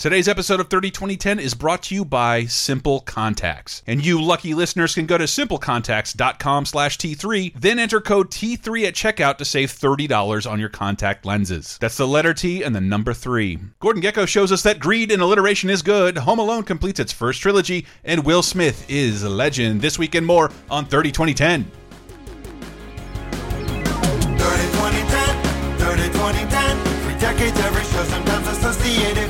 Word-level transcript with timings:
Today's 0.00 0.28
episode 0.28 0.60
of 0.60 0.70
30 0.70 0.90
2010 0.92 1.38
is 1.38 1.52
brought 1.52 1.82
to 1.82 1.94
you 1.94 2.06
by 2.06 2.46
Simple 2.46 3.00
Contacts. 3.00 3.82
And 3.86 4.02
you 4.02 4.18
lucky 4.18 4.54
listeners 4.54 4.94
can 4.94 5.04
go 5.04 5.18
to 5.18 5.24
simplecontacts.com 5.24 6.64
slash 6.64 6.96
T3, 6.96 7.52
then 7.54 7.78
enter 7.78 8.00
code 8.00 8.30
T3 8.30 8.86
at 8.86 8.94
checkout 8.94 9.36
to 9.36 9.44
save 9.44 9.70
$30 9.70 10.50
on 10.50 10.58
your 10.58 10.70
contact 10.70 11.26
lenses. 11.26 11.76
That's 11.82 11.98
the 11.98 12.08
letter 12.08 12.32
T 12.32 12.62
and 12.62 12.74
the 12.74 12.80
number 12.80 13.12
3. 13.12 13.58
Gordon 13.78 14.02
Gekko 14.02 14.26
shows 14.26 14.50
us 14.50 14.62
that 14.62 14.80
greed 14.80 15.12
and 15.12 15.20
alliteration 15.20 15.68
is 15.68 15.82
good, 15.82 16.16
Home 16.16 16.38
Alone 16.38 16.62
completes 16.62 16.98
its 16.98 17.12
first 17.12 17.42
trilogy, 17.42 17.84
and 18.02 18.24
Will 18.24 18.42
Smith 18.42 18.86
is 18.88 19.22
a 19.22 19.28
legend. 19.28 19.82
This 19.82 19.98
week 19.98 20.14
and 20.14 20.26
more 20.26 20.50
on 20.70 20.86
30 20.86 21.12
2010. 21.12 21.64
30 21.64 21.70
2010, 24.38 25.76
30 25.76 26.02
2010. 26.04 26.86
Three 27.02 27.18
decades 27.20 27.60
every 27.60 27.84
show, 27.84 28.02
sometimes 28.04 28.48
associated 28.48 29.29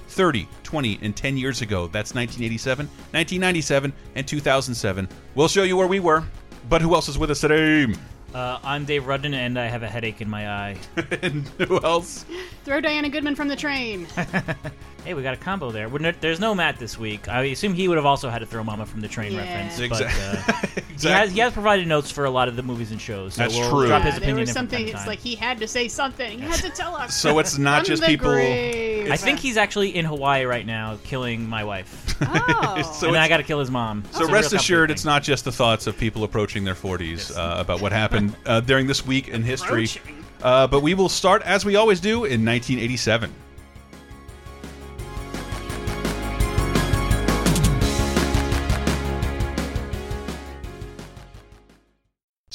30, 0.11 0.47
20, 0.63 0.99
and 1.01 1.15
10 1.15 1.37
years 1.37 1.61
ago. 1.61 1.87
That's 1.87 2.13
1987, 2.13 2.85
1997, 2.85 3.93
and 4.15 4.27
2007. 4.27 5.07
We'll 5.35 5.47
show 5.47 5.63
you 5.63 5.77
where 5.77 5.87
we 5.87 5.99
were. 5.99 6.23
But 6.69 6.81
who 6.81 6.93
else 6.93 7.07
is 7.07 7.17
with 7.17 7.31
us 7.31 7.41
today? 7.41 7.93
Uh, 8.33 8.59
I'm 8.63 8.85
Dave 8.85 9.07
Rudden, 9.07 9.33
and 9.33 9.57
I 9.59 9.67
have 9.67 9.83
a 9.83 9.87
headache 9.87 10.21
in 10.21 10.29
my 10.29 10.49
eye. 10.49 10.77
and 11.21 11.47
who 11.57 11.81
else? 11.81 12.25
Throw 12.63 12.79
Diana 12.79 13.09
Goodman 13.09 13.35
from 13.35 13.47
the 13.47 13.55
train. 13.55 14.07
Hey, 15.03 15.15
we 15.15 15.23
got 15.23 15.33
a 15.33 15.37
combo 15.37 15.71
there. 15.71 15.89
We're 15.89 15.97
no- 15.97 16.13
there's 16.19 16.39
no 16.39 16.53
Matt 16.53 16.77
this 16.77 16.95
week. 16.95 17.27
I 17.27 17.41
assume 17.45 17.73
he 17.73 17.87
would 17.87 17.97
have 17.97 18.05
also 18.05 18.29
had 18.29 18.39
to 18.39 18.45
throw 18.45 18.63
Mama 18.63 18.85
from 18.85 19.01
the 19.01 19.07
Train 19.07 19.31
Yeah. 19.33 19.39
reference. 19.39 19.75
But, 19.79 20.01
Exactly. 20.01 20.81
uh, 20.81 20.81
he, 20.99 21.07
has, 21.07 21.31
he 21.31 21.39
has 21.39 21.53
provided 21.53 21.87
notes 21.87 22.11
for 22.11 22.25
a 22.25 22.29
lot 22.29 22.47
of 22.47 22.55
the 22.55 22.61
movies 22.61 22.91
and 22.91 23.01
shows. 23.01 23.33
So 23.33 23.41
That's 23.41 23.55
we'll 23.57 23.67
true. 23.67 23.87
Drop 23.87 24.03
Yeah, 24.03 24.11
his 24.11 24.13
there 24.15 24.23
opinion 24.23 24.39
was 24.41 24.51
something. 24.51 24.87
It's 24.87 25.07
like 25.07 25.17
he 25.17 25.33
had 25.33 25.57
to 25.57 25.67
say 25.67 25.87
something. 25.87 26.37
He 26.37 26.45
had 26.45 26.59
to 26.59 26.69
tell 26.69 26.95
us. 26.95 27.15
So 27.15 27.39
it's 27.39 27.57
not 27.57 27.83
just 27.83 28.03
people. 28.03 28.29
I 28.29 29.17
think 29.17 29.39
he's 29.39 29.57
actually 29.57 29.95
in 29.95 30.05
Hawaii 30.05 30.43
right 30.45 30.65
now, 30.67 30.99
killing 31.03 31.49
my 31.49 31.63
wife, 31.63 32.15
Oh. 32.21 32.81
So 32.93 33.07
and 33.07 33.15
then 33.15 33.23
I 33.23 33.27
got 33.27 33.37
to 33.37 33.43
kill 33.43 33.59
his 33.59 33.71
mom. 33.71 34.03
So 34.11 34.29
rest 34.29 34.53
assured, 34.53 34.91
it's 34.91 35.03
not 35.03 35.23
just 35.23 35.45
the 35.45 35.51
thoughts 35.51 35.87
of 35.87 35.97
people 35.97 36.23
approaching 36.23 36.63
their 36.63 36.75
40s 36.75 37.35
uh, 37.35 37.59
about 37.59 37.81
what 37.81 37.91
happened 37.91 38.35
uh, 38.45 38.59
during 38.59 38.85
this 38.85 39.03
week 39.05 39.29
in 39.29 39.41
history. 39.41 39.87
Uh, 40.43 40.67
but 40.67 40.81
we 40.81 40.93
will 40.93 41.09
start, 41.09 41.41
as 41.41 41.65
we 41.65 41.75
always 41.75 41.99
do, 41.99 42.25
in 42.25 42.45
1987. 42.45 43.33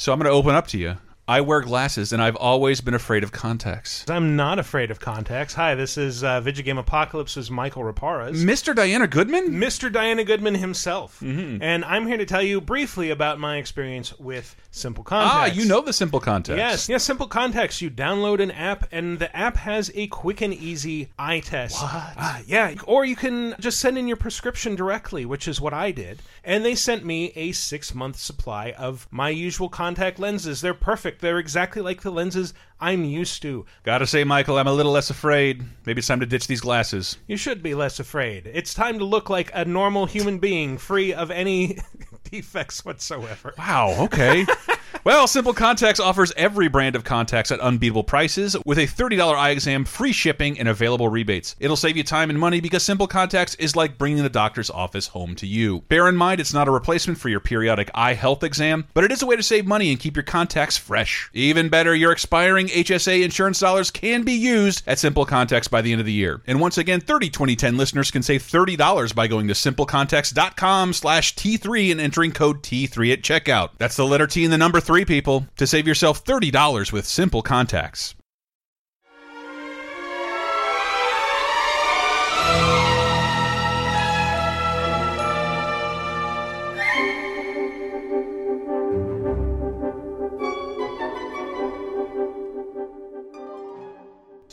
So 0.07 0.13
I'm 0.13 0.19
going 0.19 0.31
to 0.31 0.31
open 0.31 0.55
up 0.55 0.67
to 0.67 0.77
you. 0.77 0.97
I 1.29 1.41
wear 1.41 1.59
glasses, 1.59 2.13
and 2.13 2.21
I've 2.21 2.37
always 2.37 2.79
been 2.79 2.93
afraid 2.93 3.21
of 3.21 3.33
contacts. 3.33 4.09
I'm 4.09 4.37
not 4.37 4.59
afraid 4.59 4.91
of 4.91 5.01
contacts. 5.01 5.53
Hi, 5.55 5.75
this 5.75 5.97
is 5.97 6.23
uh, 6.23 6.39
Video 6.39 6.63
Game 6.63 6.77
Apocalypse's 6.77 7.51
Michael 7.51 7.83
Raparas. 7.83 8.41
Mr. 8.41 8.73
Diana 8.73 9.07
Goodman? 9.07 9.49
Mr. 9.49 9.91
Diana 9.91 10.23
Goodman 10.23 10.55
himself. 10.55 11.21
And 11.21 11.83
I'm 11.83 12.07
here 12.07 12.15
to 12.15 12.25
tell 12.25 12.41
you 12.41 12.61
briefly 12.61 13.09
about 13.09 13.41
my 13.41 13.57
experience 13.57 14.17
with 14.17 14.55
Simple 14.71 15.03
Contacts. 15.03 15.35
Ah, 15.35 15.45
you 15.53 15.65
know 15.67 15.81
the 15.81 15.91
simple 15.91 16.21
Contacts. 16.21 16.57
Yes, 16.57 16.87
yes, 16.87 17.03
Simple 17.03 17.27
Contacts. 17.27 17.81
You 17.81 17.89
download 17.89 18.39
an 18.39 18.51
app, 18.51 18.87
and 18.93 19.19
the 19.19 19.35
app 19.35 19.57
has 19.57 19.91
a 19.95 20.07
quick 20.07 20.39
and 20.39 20.53
easy 20.53 21.09
eye 21.19 21.41
test. 21.41 21.81
What? 21.83 22.13
Uh, 22.15 22.39
yeah, 22.45 22.73
or 22.85 23.03
you 23.03 23.17
can 23.17 23.53
just 23.59 23.81
send 23.81 23.97
in 23.97 24.07
your 24.07 24.15
prescription 24.15 24.75
directly, 24.75 25.25
which 25.25 25.45
is 25.49 25.59
what 25.59 25.73
I 25.73 25.91
did. 25.91 26.21
And 26.45 26.63
they 26.63 26.75
sent 26.75 27.03
me 27.03 27.33
a 27.35 27.51
six 27.51 27.93
month 27.93 28.15
supply 28.15 28.71
of 28.71 29.09
my 29.11 29.27
usual 29.29 29.67
contact 29.67 30.19
lenses. 30.19 30.61
They're 30.61 30.73
perfect. 30.73 31.16
They're 31.19 31.39
exactly 31.39 31.81
like 31.81 32.01
the 32.01 32.11
lenses 32.11 32.53
I'm 32.79 33.03
used 33.03 33.41
to. 33.41 33.65
Gotta 33.83 34.05
say, 34.05 34.23
Michael, 34.23 34.57
I'm 34.57 34.67
a 34.67 34.73
little 34.73 34.91
less 34.91 35.09
afraid. 35.09 35.63
Maybe 35.85 35.99
it's 35.99 36.07
time 36.07 36.19
to 36.19 36.25
ditch 36.25 36.47
these 36.47 36.61
glasses. 36.61 37.17
You 37.27 37.37
should 37.37 37.63
be 37.63 37.73
less 37.73 37.99
afraid. 37.99 38.49
It's 38.53 38.73
time 38.73 38.99
to 38.99 39.05
look 39.05 39.29
like 39.29 39.51
a 39.53 39.65
normal 39.65 40.05
human 40.05 40.39
being, 40.39 40.77
free 40.77 41.13
of 41.13 41.31
any 41.31 41.79
defects 42.29 42.85
whatsoever. 42.85 43.53
Wow, 43.57 43.95
okay. 44.05 44.45
well, 45.03 45.27
Simple 45.27 45.53
Contacts 45.53 45.99
offers 45.99 46.31
every 46.35 46.67
brand 46.67 46.95
of 46.95 47.03
contacts 47.03 47.51
at 47.51 47.59
unbeatable 47.59 48.03
prices 48.03 48.55
with 48.65 48.77
a 48.77 48.85
$30 48.87 49.19
eye 49.35 49.49
exam, 49.49 49.85
free 49.85 50.11
shipping, 50.11 50.59
and 50.59 50.67
available 50.67 51.09
rebates. 51.09 51.55
It'll 51.59 51.75
save 51.75 51.97
you 51.97 52.03
time 52.03 52.29
and 52.29 52.39
money 52.39 52.59
because 52.59 52.83
Simple 52.83 53.07
Contacts 53.07 53.55
is 53.55 53.75
like 53.75 53.97
bringing 53.97 54.23
the 54.23 54.29
doctor's 54.29 54.69
office 54.69 55.07
home 55.07 55.35
to 55.35 55.47
you. 55.47 55.81
Bear 55.87 56.07
in 56.07 56.15
mind, 56.15 56.39
it's 56.39 56.53
not 56.53 56.67
a 56.67 56.71
replacement 56.71 57.19
for 57.19 57.29
your 57.29 57.39
periodic 57.39 57.89
eye 57.95 58.13
health 58.13 58.43
exam, 58.43 58.85
but 58.93 59.03
it 59.03 59.11
is 59.11 59.21
a 59.21 59.25
way 59.25 59.35
to 59.35 59.43
save 59.43 59.65
money 59.65 59.89
and 59.89 59.99
keep 59.99 60.15
your 60.15 60.23
contacts 60.23 60.77
fresh. 60.77 61.29
Even 61.33 61.69
better, 61.69 61.95
your 61.95 62.11
expiring 62.11 62.66
HSA 62.69 63.23
insurance 63.23 63.59
dollars 63.59 63.91
can 63.91 64.23
be 64.23 64.33
used 64.33 64.83
at 64.87 64.99
Simple 64.99 65.25
Contacts 65.25 65.67
by 65.67 65.81
the 65.81 65.91
end 65.91 66.01
of 66.01 66.05
the 66.05 66.13
year. 66.13 66.41
And 66.47 66.59
once 66.59 66.77
again, 66.77 66.99
30 66.99 67.29
2010 67.29 67.77
listeners 67.77 68.11
can 68.11 68.23
save 68.23 68.43
$30 68.43 69.13
by 69.13 69.27
going 69.27 69.47
to 69.47 69.53
simplecontacts.com 69.53 70.93
slash 70.93 71.35
T3 71.35 71.91
and 71.91 72.01
entering 72.01 72.31
code 72.31 72.63
T3 72.63 73.13
at 73.13 73.21
checkout. 73.21 73.71
That's 73.77 73.95
the 73.95 74.05
letter 74.05 74.27
T 74.27 74.43
and 74.43 74.51
the 74.51 74.57
number 74.57 74.79
3, 74.79 75.05
people, 75.05 75.45
to 75.57 75.67
save 75.67 75.87
yourself 75.87 76.23
$30 76.25 76.91
with 76.91 77.05
Simple 77.05 77.41
Contacts. 77.41 78.15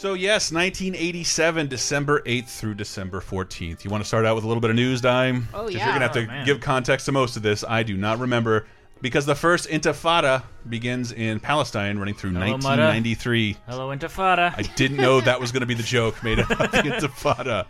So 0.05 0.13
yes, 0.13 0.53
1987, 0.53 1.67
December 1.67 2.21
8th 2.27 2.49
through 2.49 2.75
December 2.75 3.23
14th. 3.23 3.85
You 3.85 3.91
want 3.91 4.05
to 4.05 4.07
start 4.07 4.27
out 4.27 4.35
with 4.35 4.45
a 4.45 4.47
little 4.47 4.61
bit 4.61 4.69
of 4.69 4.77
news, 4.77 5.01
Dime? 5.01 5.49
Oh 5.55 5.63
'Cause 5.63 5.73
You're 5.73 5.81
gonna 5.87 6.01
have 6.01 6.13
to 6.13 6.29
Oh, 6.31 6.45
give 6.45 6.61
context 6.61 7.07
to 7.07 7.13
most 7.13 7.39
of 7.39 7.43
this. 7.43 7.65
I 7.67 7.83
do 7.85 7.97
not 7.97 8.19
remember 8.19 8.67
because 9.01 9.25
the 9.25 9.35
first 9.35 9.67
Intifada 9.71 10.43
begins 10.69 11.11
in 11.13 11.41
Palestine, 11.41 11.97
running 11.97 12.15
through 12.15 12.33
Hello, 12.33 12.45
1993. 12.45 13.57
Hello, 13.67 13.97
Intifada. 13.97 14.53
I 14.55 14.61
didn't 14.77 14.99
know 14.99 15.23
that 15.23 15.41
was 15.41 15.53
going 15.53 15.61
to 15.63 15.67
be 15.67 15.73
the 15.73 15.83
joke 15.83 16.23
made 16.23 16.39
about 16.51 16.71
the 16.73 16.83
Intifada. 16.83 17.65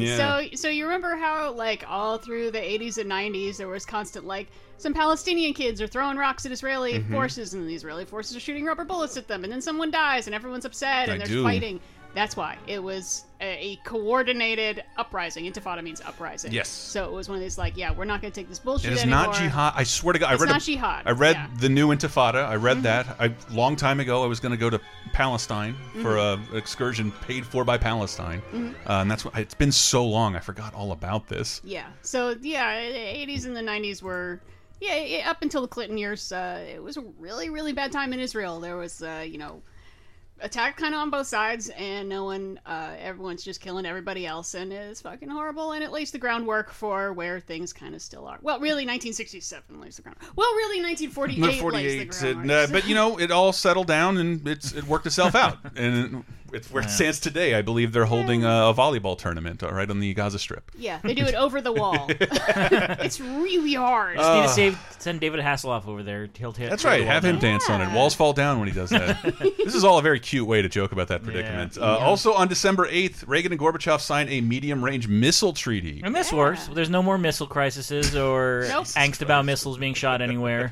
Yeah. 0.00 0.16
Yeah. 0.16 0.48
So, 0.50 0.56
so 0.56 0.68
you 0.68 0.84
remember 0.84 1.16
how, 1.16 1.52
like, 1.52 1.84
all 1.88 2.18
through 2.18 2.50
the 2.50 2.58
80s 2.58 2.98
and 2.98 3.10
90s, 3.10 3.56
there 3.56 3.68
was 3.68 3.84
constant, 3.86 4.26
like, 4.26 4.48
some 4.76 4.92
Palestinian 4.92 5.54
kids 5.54 5.80
are 5.80 5.86
throwing 5.86 6.16
rocks 6.16 6.44
at 6.46 6.52
Israeli 6.52 6.94
Mm-hmm. 6.94 7.12
forces, 7.12 7.54
and 7.54 7.68
the 7.68 7.74
Israeli 7.74 8.04
forces 8.04 8.36
are 8.36 8.40
shooting 8.40 8.64
rubber 8.64 8.84
bullets 8.84 9.16
at 9.16 9.28
them, 9.28 9.44
and 9.44 9.52
then 9.52 9.60
someone 9.62 9.90
dies, 9.90 10.26
and 10.26 10.34
everyone's 10.34 10.64
upset, 10.64 11.08
and 11.08 11.14
I 11.14 11.18
there's 11.18 11.28
do. 11.30 11.42
fighting. 11.42 11.80
That's 12.14 12.36
why 12.36 12.58
it 12.68 12.80
was 12.82 13.24
a, 13.40 13.72
a 13.72 13.76
coordinated 13.84 14.84
uprising. 14.96 15.44
Intifada 15.50 15.82
means 15.82 16.00
uprising. 16.00 16.52
Yes. 16.52 16.68
So 16.68 17.04
it 17.04 17.12
was 17.12 17.28
one 17.28 17.36
of 17.36 17.42
these, 17.42 17.58
like, 17.58 17.76
yeah, 17.76 17.92
we're 17.92 18.04
not 18.04 18.20
going 18.22 18.32
to 18.32 18.40
take 18.40 18.48
this 18.48 18.58
bullshit 18.60 18.92
It 18.92 18.94
is 18.94 19.02
anymore. 19.02 19.24
not 19.26 19.34
jihad. 19.34 19.72
I 19.76 19.82
swear 19.82 20.12
to 20.12 20.18
God, 20.20 20.30
I 20.32 20.36
read 20.36 20.48
not 20.48 20.62
a- 20.62 20.64
jihad, 20.64 21.02
I 21.06 21.10
read 21.10 21.34
yeah. 21.36 21.48
The 21.58 21.68
new 21.68 21.88
Intifada. 21.88 22.46
I 22.46 22.54
read 22.54 22.82
that. 22.84 23.16
a 23.18 23.32
long 23.50 23.74
time 23.76 23.98
ago. 24.00 24.22
I 24.22 24.26
was 24.26 24.38
going 24.40 24.52
to 24.52 24.56
go 24.58 24.70
to 24.70 24.80
Palestine 25.12 25.74
for 26.02 26.16
a 26.18 26.24
Mm-hmm. 26.34 26.56
excursion 26.56 27.12
paid 27.12 27.44
for 27.46 27.64
by 27.64 27.76
Palestine, 27.78 28.42
uh, 28.54 28.68
and 29.02 29.10
that's 29.10 29.24
what 29.24 29.36
it's 29.36 29.54
been 29.54 29.70
so 29.72 30.04
long. 30.04 30.34
I 30.36 30.40
forgot 30.40 30.74
all 30.74 30.92
about 30.92 31.28
this. 31.28 31.60
Yeah. 31.64 31.86
So 32.02 32.34
yeah, 32.40 32.80
the 32.90 32.96
80s 32.96 33.44
and 33.46 33.54
the 33.54 33.60
90s 33.60 34.02
were 34.02 34.40
yeah, 34.80 34.96
yeah, 34.98 35.30
up 35.30 35.42
until 35.42 35.62
the 35.62 35.68
Clinton 35.68 35.96
years, 35.96 36.32
uh, 36.32 36.64
it 36.68 36.82
was 36.82 36.96
a 36.96 37.02
really 37.18 37.50
really 37.50 37.72
bad 37.72 37.92
time 37.92 38.12
in 38.12 38.20
Israel. 38.20 38.58
There 38.60 38.76
was 38.76 39.02
uh, 39.02 39.24
you 39.26 39.38
know 39.38 39.62
attack 40.40 40.76
kind 40.76 40.94
of 40.94 41.00
on 41.00 41.10
both 41.10 41.26
sides, 41.26 41.70
and 41.70 42.08
no 42.08 42.24
one, 42.24 42.60
uh, 42.66 42.94
everyone's 42.98 43.42
just 43.44 43.60
killing 43.60 43.86
everybody 43.86 44.26
else, 44.26 44.54
and 44.54 44.72
it's 44.72 45.00
fucking 45.00 45.28
horrible. 45.28 45.72
And 45.72 45.82
it 45.82 45.90
lays 45.92 46.10
the 46.10 46.18
groundwork 46.18 46.70
for 46.72 47.12
where 47.12 47.40
things 47.40 47.72
kind 47.72 47.94
of 47.94 48.02
still 48.02 48.26
are. 48.26 48.38
Well, 48.42 48.58
really, 48.58 48.84
1967 48.86 49.80
lays 49.80 49.96
the 49.96 50.02
ground. 50.02 50.18
Well, 50.36 50.52
really, 50.54 50.82
1948 50.82 51.40
lays 51.42 51.54
the 51.54 51.60
48, 51.60 52.10
groundwork. 52.10 52.42
and, 52.42 52.50
uh, 52.50 52.66
but 52.72 52.88
you 52.88 52.94
know, 52.94 53.18
it 53.18 53.30
all 53.30 53.52
settled 53.52 53.86
down 53.86 54.18
and 54.18 54.46
it's 54.46 54.72
it 54.72 54.84
worked 54.84 55.06
itself 55.06 55.34
out, 55.34 55.58
and 55.76 56.24
it's 56.54 56.70
where 56.70 56.82
it 56.82 56.90
stands 56.90 57.20
today. 57.20 57.54
I 57.54 57.62
believe 57.62 57.92
they're 57.92 58.04
holding 58.04 58.44
a, 58.44 58.68
a 58.70 58.74
volleyball 58.74 59.18
tournament 59.18 59.62
uh, 59.62 59.72
right 59.72 59.88
on 59.90 60.00
the 60.00 60.14
Gaza 60.14 60.38
Strip. 60.38 60.70
Yeah, 60.76 61.00
they 61.02 61.14
do 61.14 61.24
it 61.24 61.34
over 61.34 61.60
the 61.60 61.72
wall. 61.72 62.06
it's 62.08 63.20
really 63.20 63.74
hard. 63.74 64.16
Just 64.16 64.34
need 64.34 64.42
to 64.42 64.48
save, 64.48 64.96
send 64.98 65.20
David 65.20 65.40
Hasselhoff 65.40 65.86
over 65.86 66.02
there. 66.02 66.28
He'll 66.36 66.52
ta- 66.52 66.68
That's 66.68 66.84
right. 66.84 67.04
Have 67.04 67.24
him 67.24 67.36
down. 67.36 67.42
dance 67.42 67.70
on 67.70 67.80
it. 67.80 67.92
Walls 67.94 68.14
fall 68.14 68.32
down 68.32 68.58
when 68.58 68.68
he 68.68 68.74
does 68.74 68.90
that. 68.90 69.22
this 69.64 69.74
is 69.74 69.84
all 69.84 69.98
a 69.98 70.02
very 70.02 70.20
cute 70.20 70.46
way 70.46 70.62
to 70.62 70.68
joke 70.68 70.92
about 70.92 71.08
that 71.08 71.22
predicament. 71.22 71.76
Uh, 71.78 71.98
Also, 71.98 72.32
on 72.32 72.48
December 72.48 72.88
8th, 72.88 73.24
Reagan 73.26 73.52
and 73.52 73.60
Gorbachev 73.60 74.00
signed 74.00 74.30
a 74.30 74.40
medium 74.40 74.84
range 74.84 75.08
missile 75.08 75.52
treaty. 75.52 76.00
And 76.04 76.14
this 76.14 76.32
works. 76.32 76.68
There's 76.68 76.90
no 76.90 77.02
more 77.02 77.18
missile 77.18 77.46
crises 77.46 78.14
or 78.16 78.66
Nope. 78.68 78.84
angst 78.86 79.22
about 79.22 79.44
missiles 79.44 79.78
being 79.78 79.94
shot 79.94 80.22
anywhere. 80.22 80.70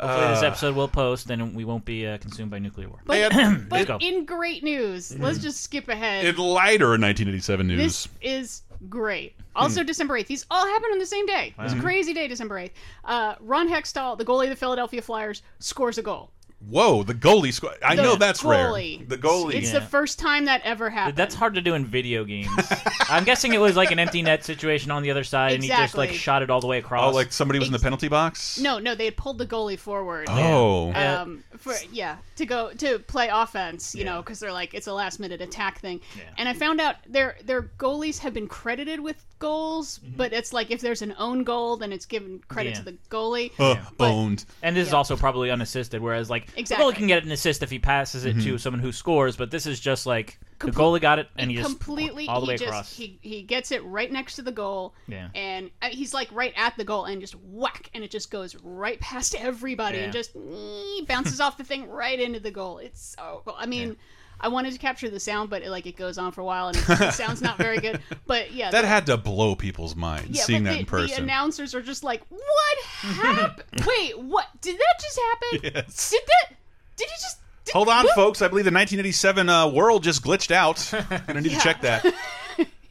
Hopefully, 0.00 0.28
this 0.28 0.42
episode 0.42 0.76
will 0.76 0.88
post 0.88 1.30
and 1.30 1.54
we 1.54 1.64
won't 1.64 1.84
be 1.84 2.06
uh, 2.06 2.18
consumed 2.18 2.50
by 2.50 2.58
nuclear 2.58 2.88
war. 2.88 3.00
But, 3.04 3.32
And 3.34 3.68
but 3.68 3.86
go. 3.86 3.98
in 4.00 4.24
great 4.24 4.62
news, 4.62 5.16
let's 5.18 5.38
just 5.38 5.62
skip 5.62 5.88
ahead. 5.88 6.24
in 6.24 6.36
lighter 6.36 6.90
1987 6.90 7.66
news. 7.66 7.78
This 7.78 8.08
is 8.20 8.62
great. 8.88 9.34
Also, 9.56 9.82
December 9.82 10.14
8th. 10.20 10.26
These 10.28 10.46
all 10.50 10.64
happened 10.64 10.92
on 10.92 10.98
the 10.98 11.06
same 11.06 11.26
day. 11.26 11.52
It 11.58 11.62
was 11.62 11.72
a 11.72 11.80
crazy 11.80 12.14
day, 12.14 12.28
December 12.28 12.60
8th. 12.60 12.70
Uh, 13.04 13.34
Ron 13.40 13.68
Hextall, 13.68 14.16
the 14.16 14.24
goalie 14.24 14.44
of 14.44 14.50
the 14.50 14.56
Philadelphia 14.56 15.02
Flyers, 15.02 15.42
scores 15.58 15.98
a 15.98 16.02
goal. 16.02 16.30
Whoa, 16.60 17.04
the 17.04 17.14
goalie 17.14 17.52
score. 17.52 17.72
I 17.84 17.94
The 17.94 18.02
know 18.02 18.16
that's 18.16 18.42
goalie. 18.42 18.98
rare. 18.98 19.06
The 19.06 19.16
goalie. 19.16 19.54
It's 19.54 19.72
Yeah. 19.72 19.78
the 19.78 19.86
first 19.86 20.18
time 20.18 20.46
that 20.46 20.60
ever 20.64 20.90
happened. 20.90 21.16
That's 21.16 21.34
hard 21.34 21.54
to 21.54 21.60
do 21.60 21.74
in 21.74 21.86
video 21.86 22.24
games. 22.24 22.48
I'm 23.08 23.22
guessing 23.24 23.54
it 23.54 23.60
was 23.60 23.76
like 23.76 23.92
an 23.92 23.98
empty 24.00 24.22
net 24.22 24.44
situation 24.44 24.90
on 24.90 25.02
the 25.04 25.10
other 25.12 25.22
side, 25.22 25.52
and 25.52 25.62
he 25.62 25.68
just 25.68 25.94
like 25.96 26.08
Exactly. 26.10 26.18
shot 26.18 26.42
it 26.42 26.50
all 26.50 26.60
the 26.60 26.66
way 26.66 26.78
across. 26.78 27.12
oh, 27.12 27.14
like 27.16 27.32
somebody 27.32 27.60
was 27.60 27.68
in 27.68 27.72
the 27.72 27.78
penalty 27.78 28.08
box? 28.08 28.58
No, 28.58 28.78
no, 28.80 28.94
they 28.96 29.04
had 29.04 29.16
pulled 29.16 29.38
the 29.38 29.46
goalie 29.46 29.78
forward. 29.78 30.26
Oh. 30.28 30.88
Yeah. 30.90 31.22
Um, 31.22 31.44
for 31.56 31.74
yeah, 31.92 32.16
to 32.36 32.44
go 32.44 32.72
to 32.72 32.98
play 33.00 33.28
offense, 33.32 33.94
you 33.94 34.04
know, 34.04 34.20
because 34.20 34.40
they're 34.40 34.52
like 34.52 34.74
it's 34.74 34.88
a 34.88 34.92
last 34.92 35.20
minute 35.20 35.40
attack 35.40 35.80
thing. 35.80 36.00
And 36.38 36.48
I 36.48 36.54
found 36.54 36.80
out 36.80 36.96
their 37.06 37.36
their 37.44 37.62
goalies 37.78 38.18
have 38.18 38.34
been 38.34 38.48
credited 38.48 38.98
with 39.00 39.24
goals, 39.38 39.98
but 40.16 40.32
it's 40.32 40.52
like 40.52 40.72
if 40.72 40.80
there's 40.80 41.02
an 41.02 41.14
own 41.18 41.44
goal, 41.44 41.76
then 41.76 41.92
it's 41.92 42.06
given 42.06 42.40
credit 42.48 42.70
Yeah. 42.70 42.78
to 42.80 42.84
the 42.86 42.92
goalie. 43.08 43.52
Uh, 43.60 43.76
But- 43.96 44.10
owned. 44.10 44.44
And 44.64 44.76
this 44.76 44.88
is 44.88 44.92
also 44.94 45.16
probably 45.16 45.50
unassisted, 45.52 46.02
whereas 46.02 46.28
like 46.28 46.47
Exactly. 46.56 46.84
the 46.86 46.92
goalie 46.92 46.96
can 46.96 47.06
get 47.06 47.24
an 47.24 47.30
assist 47.30 47.62
if 47.62 47.70
he 47.70 47.78
passes 47.78 48.24
it 48.24 48.36
Mm-hmm. 48.36 48.44
to 48.50 48.58
someone 48.58 48.80
who 48.80 48.90
scores, 48.92 49.36
but 49.36 49.50
this 49.50 49.66
is 49.66 49.78
just 49.78 50.06
like 50.06 50.38
the 50.58 50.66
Comple- 50.72 50.96
goalie 50.96 51.00
got 51.00 51.18
it 51.20 51.28
and 51.36 51.50
he 51.50 51.56
just 51.56 51.68
completely 51.68 52.26
all 52.26 52.40
the 52.40 52.46
he 52.46 52.48
way 52.52 52.56
just 52.56 52.68
across. 52.68 52.96
he 52.96 53.18
he 53.22 53.42
gets 53.42 53.70
it 53.70 53.84
right 53.84 54.10
next 54.10 54.34
to 54.36 54.42
the 54.42 54.50
goal 54.50 54.92
Yeah. 55.06 55.28
and 55.36 55.70
uh, 55.82 55.86
he's 55.90 56.12
like 56.12 56.28
right 56.32 56.52
at 56.56 56.76
the 56.76 56.82
goal 56.84 57.04
and 57.04 57.20
just 57.20 57.36
whack 57.36 57.90
and 57.94 58.02
it 58.02 58.10
just 58.10 58.30
goes 58.32 58.56
right 58.64 58.98
past 58.98 59.36
everybody 59.38 59.98
and 59.98 60.12
just 60.12 60.34
ee, 60.34 61.04
bounces 61.06 61.40
off 61.40 61.58
the 61.58 61.62
thing 61.64 61.88
right 61.88 62.18
into 62.18 62.40
the 62.40 62.50
goal 62.50 62.78
it's 62.78 63.14
so 63.16 63.42
cool 63.44 63.54
i 63.56 63.66
mean 63.66 63.96
I 64.40 64.48
wanted 64.48 64.72
to 64.72 64.78
capture 64.78 65.08
the 65.10 65.20
sound, 65.20 65.50
but 65.50 65.62
it, 65.62 65.70
like 65.70 65.86
it 65.86 65.96
goes 65.96 66.16
on 66.18 66.32
for 66.32 66.40
a 66.40 66.44
while 66.44 66.68
and 66.68 66.76
it, 66.76 67.12
sound's 67.14 67.42
not 67.42 67.58
very 67.58 67.78
good. 67.78 68.00
But 68.26 68.52
yeah, 68.52 68.70
That 68.70 68.82
the, 68.82 68.88
had 68.88 69.06
to 69.06 69.16
blow 69.16 69.54
people's 69.56 69.96
minds 69.96 70.30
yeah, 70.38 70.42
seeing 70.44 70.64
that 70.64 70.74
the, 70.74 70.78
in 70.80 70.86
person. 70.86 71.16
the 71.16 71.22
announcers 71.22 71.74
are 71.74 71.82
just 71.82 72.04
like, 72.04 72.22
"What 72.28 72.78
happened? 72.84 73.64
Wait, 73.86 74.18
what? 74.18 74.46
Did 74.60 74.76
that 74.78 74.94
just 75.00 75.18
happen? 75.18 75.70
Yes. 75.74 76.10
Did 76.10 76.20
that? 76.26 76.56
Did 76.96 77.08
he 77.08 77.14
just? 77.20 77.38
Did, 77.64 77.72
Hold 77.72 77.88
on, 77.88 78.04
what? 78.04 78.14
folks. 78.14 78.40
I 78.42 78.48
believe 78.48 78.64
the 78.64 78.70
1987 78.70 79.48
uh, 79.48 79.68
world 79.68 80.02
just 80.02 80.22
glitched 80.24 80.50
out. 80.50 80.88
I'm 81.10 81.22
gonna 81.26 81.40
need 81.40 81.52
Yeah. 81.52 81.58
to 81.58 81.64
check 81.64 81.80
that. 81.82 82.14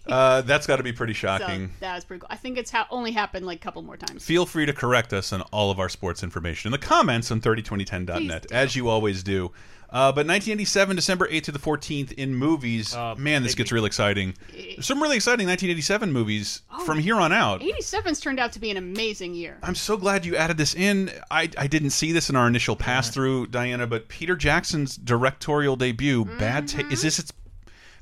Uh, 0.06 0.40
that's 0.44 0.66
got 0.66 0.78
to 0.78 0.84
be 0.84 0.94
pretty 0.94 1.14
So 1.14 1.28
shocking. 1.28 1.70
that 1.82 1.94
was 1.94 2.06
pretty 2.06 2.22
cool. 2.22 2.28
I 2.30 2.38
think 2.38 2.58
it's 2.58 2.72
ha- 2.72 2.88
only 2.92 3.12
happened 3.12 3.46
like 3.46 3.58
a 3.58 3.60
couple 3.60 3.82
more 3.82 3.98
times. 3.98 4.24
Feel 4.24 4.46
free 4.46 4.66
to 4.66 4.72
correct 4.72 5.12
us 5.12 5.34
on 5.34 5.42
all 5.52 5.70
of 5.70 5.82
our 5.82 5.90
sports 5.90 6.24
information 6.24 6.70
in 6.70 6.72
the 6.72 6.78
comments 6.78 7.30
on 7.30 7.42
302010.net, 7.42 8.44
Please 8.44 8.48
do. 8.50 8.56
as 8.56 8.76
you 8.78 8.88
always 8.88 9.22
do. 9.22 9.52
Uh, 9.90 10.12
but 10.12 10.28
1987, 10.28 10.96
December 10.96 11.28
8th 11.30 11.44
to 11.44 11.52
the 11.52 11.60
14th 11.60 12.12
in 12.14 12.36
movies. 12.36 12.94
Uh, 12.94 13.16
man, 13.18 13.42
this 13.44 13.54
big 13.54 13.58
gets 13.60 13.72
real 13.72 13.86
exciting. 13.86 14.34
There's 14.52 14.86
some 14.86 15.02
really 15.02 15.16
exciting 15.16 15.48
1987 15.48 16.12
movies 16.12 16.62
Oh. 16.72 16.84
from 16.84 17.00
here 17.00 17.16
on 17.16 17.32
out. 17.32 17.62
87's 17.62 18.20
turned 18.20 18.40
out 18.40 18.52
to 18.54 18.60
be 18.60 18.70
an 18.70 18.78
amazing 18.78 19.34
year. 19.34 19.58
I'm 19.64 19.76
so 19.76 19.96
glad 19.98 20.26
you 20.26 20.36
added 20.36 20.58
this 20.58 20.76
in. 20.76 21.10
I, 21.32 21.50
I 21.58 21.68
didn't 21.68 21.92
see 21.92 22.12
this 22.12 22.30
in 22.30 22.36
our 22.36 22.48
initial 22.48 22.76
pass 22.76 23.10
through, 23.10 23.48
Diana, 23.48 23.88
but 23.88 24.10
Peter 24.10 24.36
Jackson's 24.36 24.98
directorial 24.98 25.76
debut, 25.78 26.26
Bad 26.38 26.68
Ta- 26.68 26.80
Mm-hmm. 26.80 26.92
is 26.92 27.02
this 27.02 27.20
its 27.20 27.32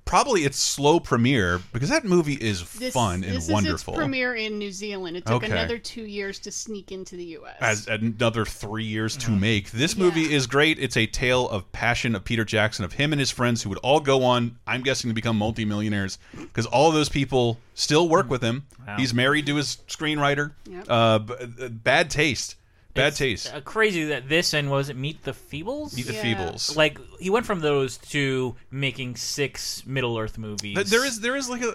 probably 0.06 0.42
its 0.46 0.60
slow 0.60 1.00
premiere 1.00 1.60
because 1.74 1.90
that 1.90 2.06
movie 2.06 2.36
is 2.36 2.64
This, 2.74 2.94
fun 2.94 3.24
and 3.24 3.36
this 3.36 3.50
wonderful. 3.50 3.94
is 3.96 3.98
its 3.98 4.04
premiere 4.04 4.36
in 4.36 4.60
New 4.60 4.72
Zealand. 4.72 5.18
It 5.18 5.26
took 5.26 5.44
Okay. 5.44 5.52
another 5.52 5.78
two 5.80 6.04
years 6.04 6.38
to 6.40 6.52
sneak 6.52 6.92
into 6.92 7.16
the 7.16 7.24
U.S. 7.24 7.56
as 7.60 7.88
another 7.88 8.46
three 8.46 8.84
years 8.84 9.18
to 9.18 9.32
make. 9.32 9.72
This 9.72 9.98
movie 9.98 10.22
Yeah. 10.22 10.38
is 10.38 10.46
great. 10.48 10.78
It's 10.80 10.96
a 10.96 11.08
tale 11.08 11.50
of 11.50 11.72
passion 11.72 12.16
of 12.16 12.24
Peter 12.24 12.46
Jackson, 12.46 12.86
of 12.86 12.94
him 12.94 13.14
and 13.14 13.20
his 13.20 13.32
friends 13.32 13.64
who 13.64 13.70
would 13.70 13.80
all 13.80 14.00
go 14.00 14.24
on, 14.24 14.58
I'm 14.68 14.84
guessing, 14.84 15.10
to 15.10 15.14
become 15.16 15.38
multimillionaires 15.38 16.20
because 16.38 16.68
all 16.68 16.88
of 16.90 16.94
those 16.94 17.10
people 17.10 17.60
still 17.74 18.08
work 18.08 18.30
with 18.30 18.44
him. 18.44 18.66
Wow. 18.88 18.98
He's 18.98 19.14
married 19.14 19.48
to 19.48 19.56
his 19.56 19.80
screenwriter. 19.88 20.52
Yep. 20.70 20.86
Uh, 20.88 20.92
uh, 20.94 21.68
bad 21.70 22.10
taste. 22.12 22.56
Bad 22.96 23.10
It's, 23.10 23.18
taste. 23.20 23.54
uh, 23.54 23.62
crazy 23.62 24.06
that 24.06 24.28
this 24.30 24.54
and 24.54 24.72
was 24.72 24.90
it 24.90 24.96
Meet 24.96 25.24
the 25.24 25.34
Feebles? 25.34 25.96
Meet 25.96 26.08
the 26.08 26.14
Yeah. 26.14 26.24
Feebles. 26.24 26.76
like 26.76 26.98
he 27.20 27.30
went 27.30 27.46
from 27.46 27.60
those 27.60 27.98
to 28.10 28.56
making 28.72 29.18
six 29.18 29.86
Middle 29.86 30.18
Earth 30.18 30.38
movies. 30.38 30.76
Th- 30.76 30.88
There 30.88 31.06
is 31.06 31.20
there 31.20 31.36
is 31.36 31.48
like 31.50 31.62
a, 31.62 31.70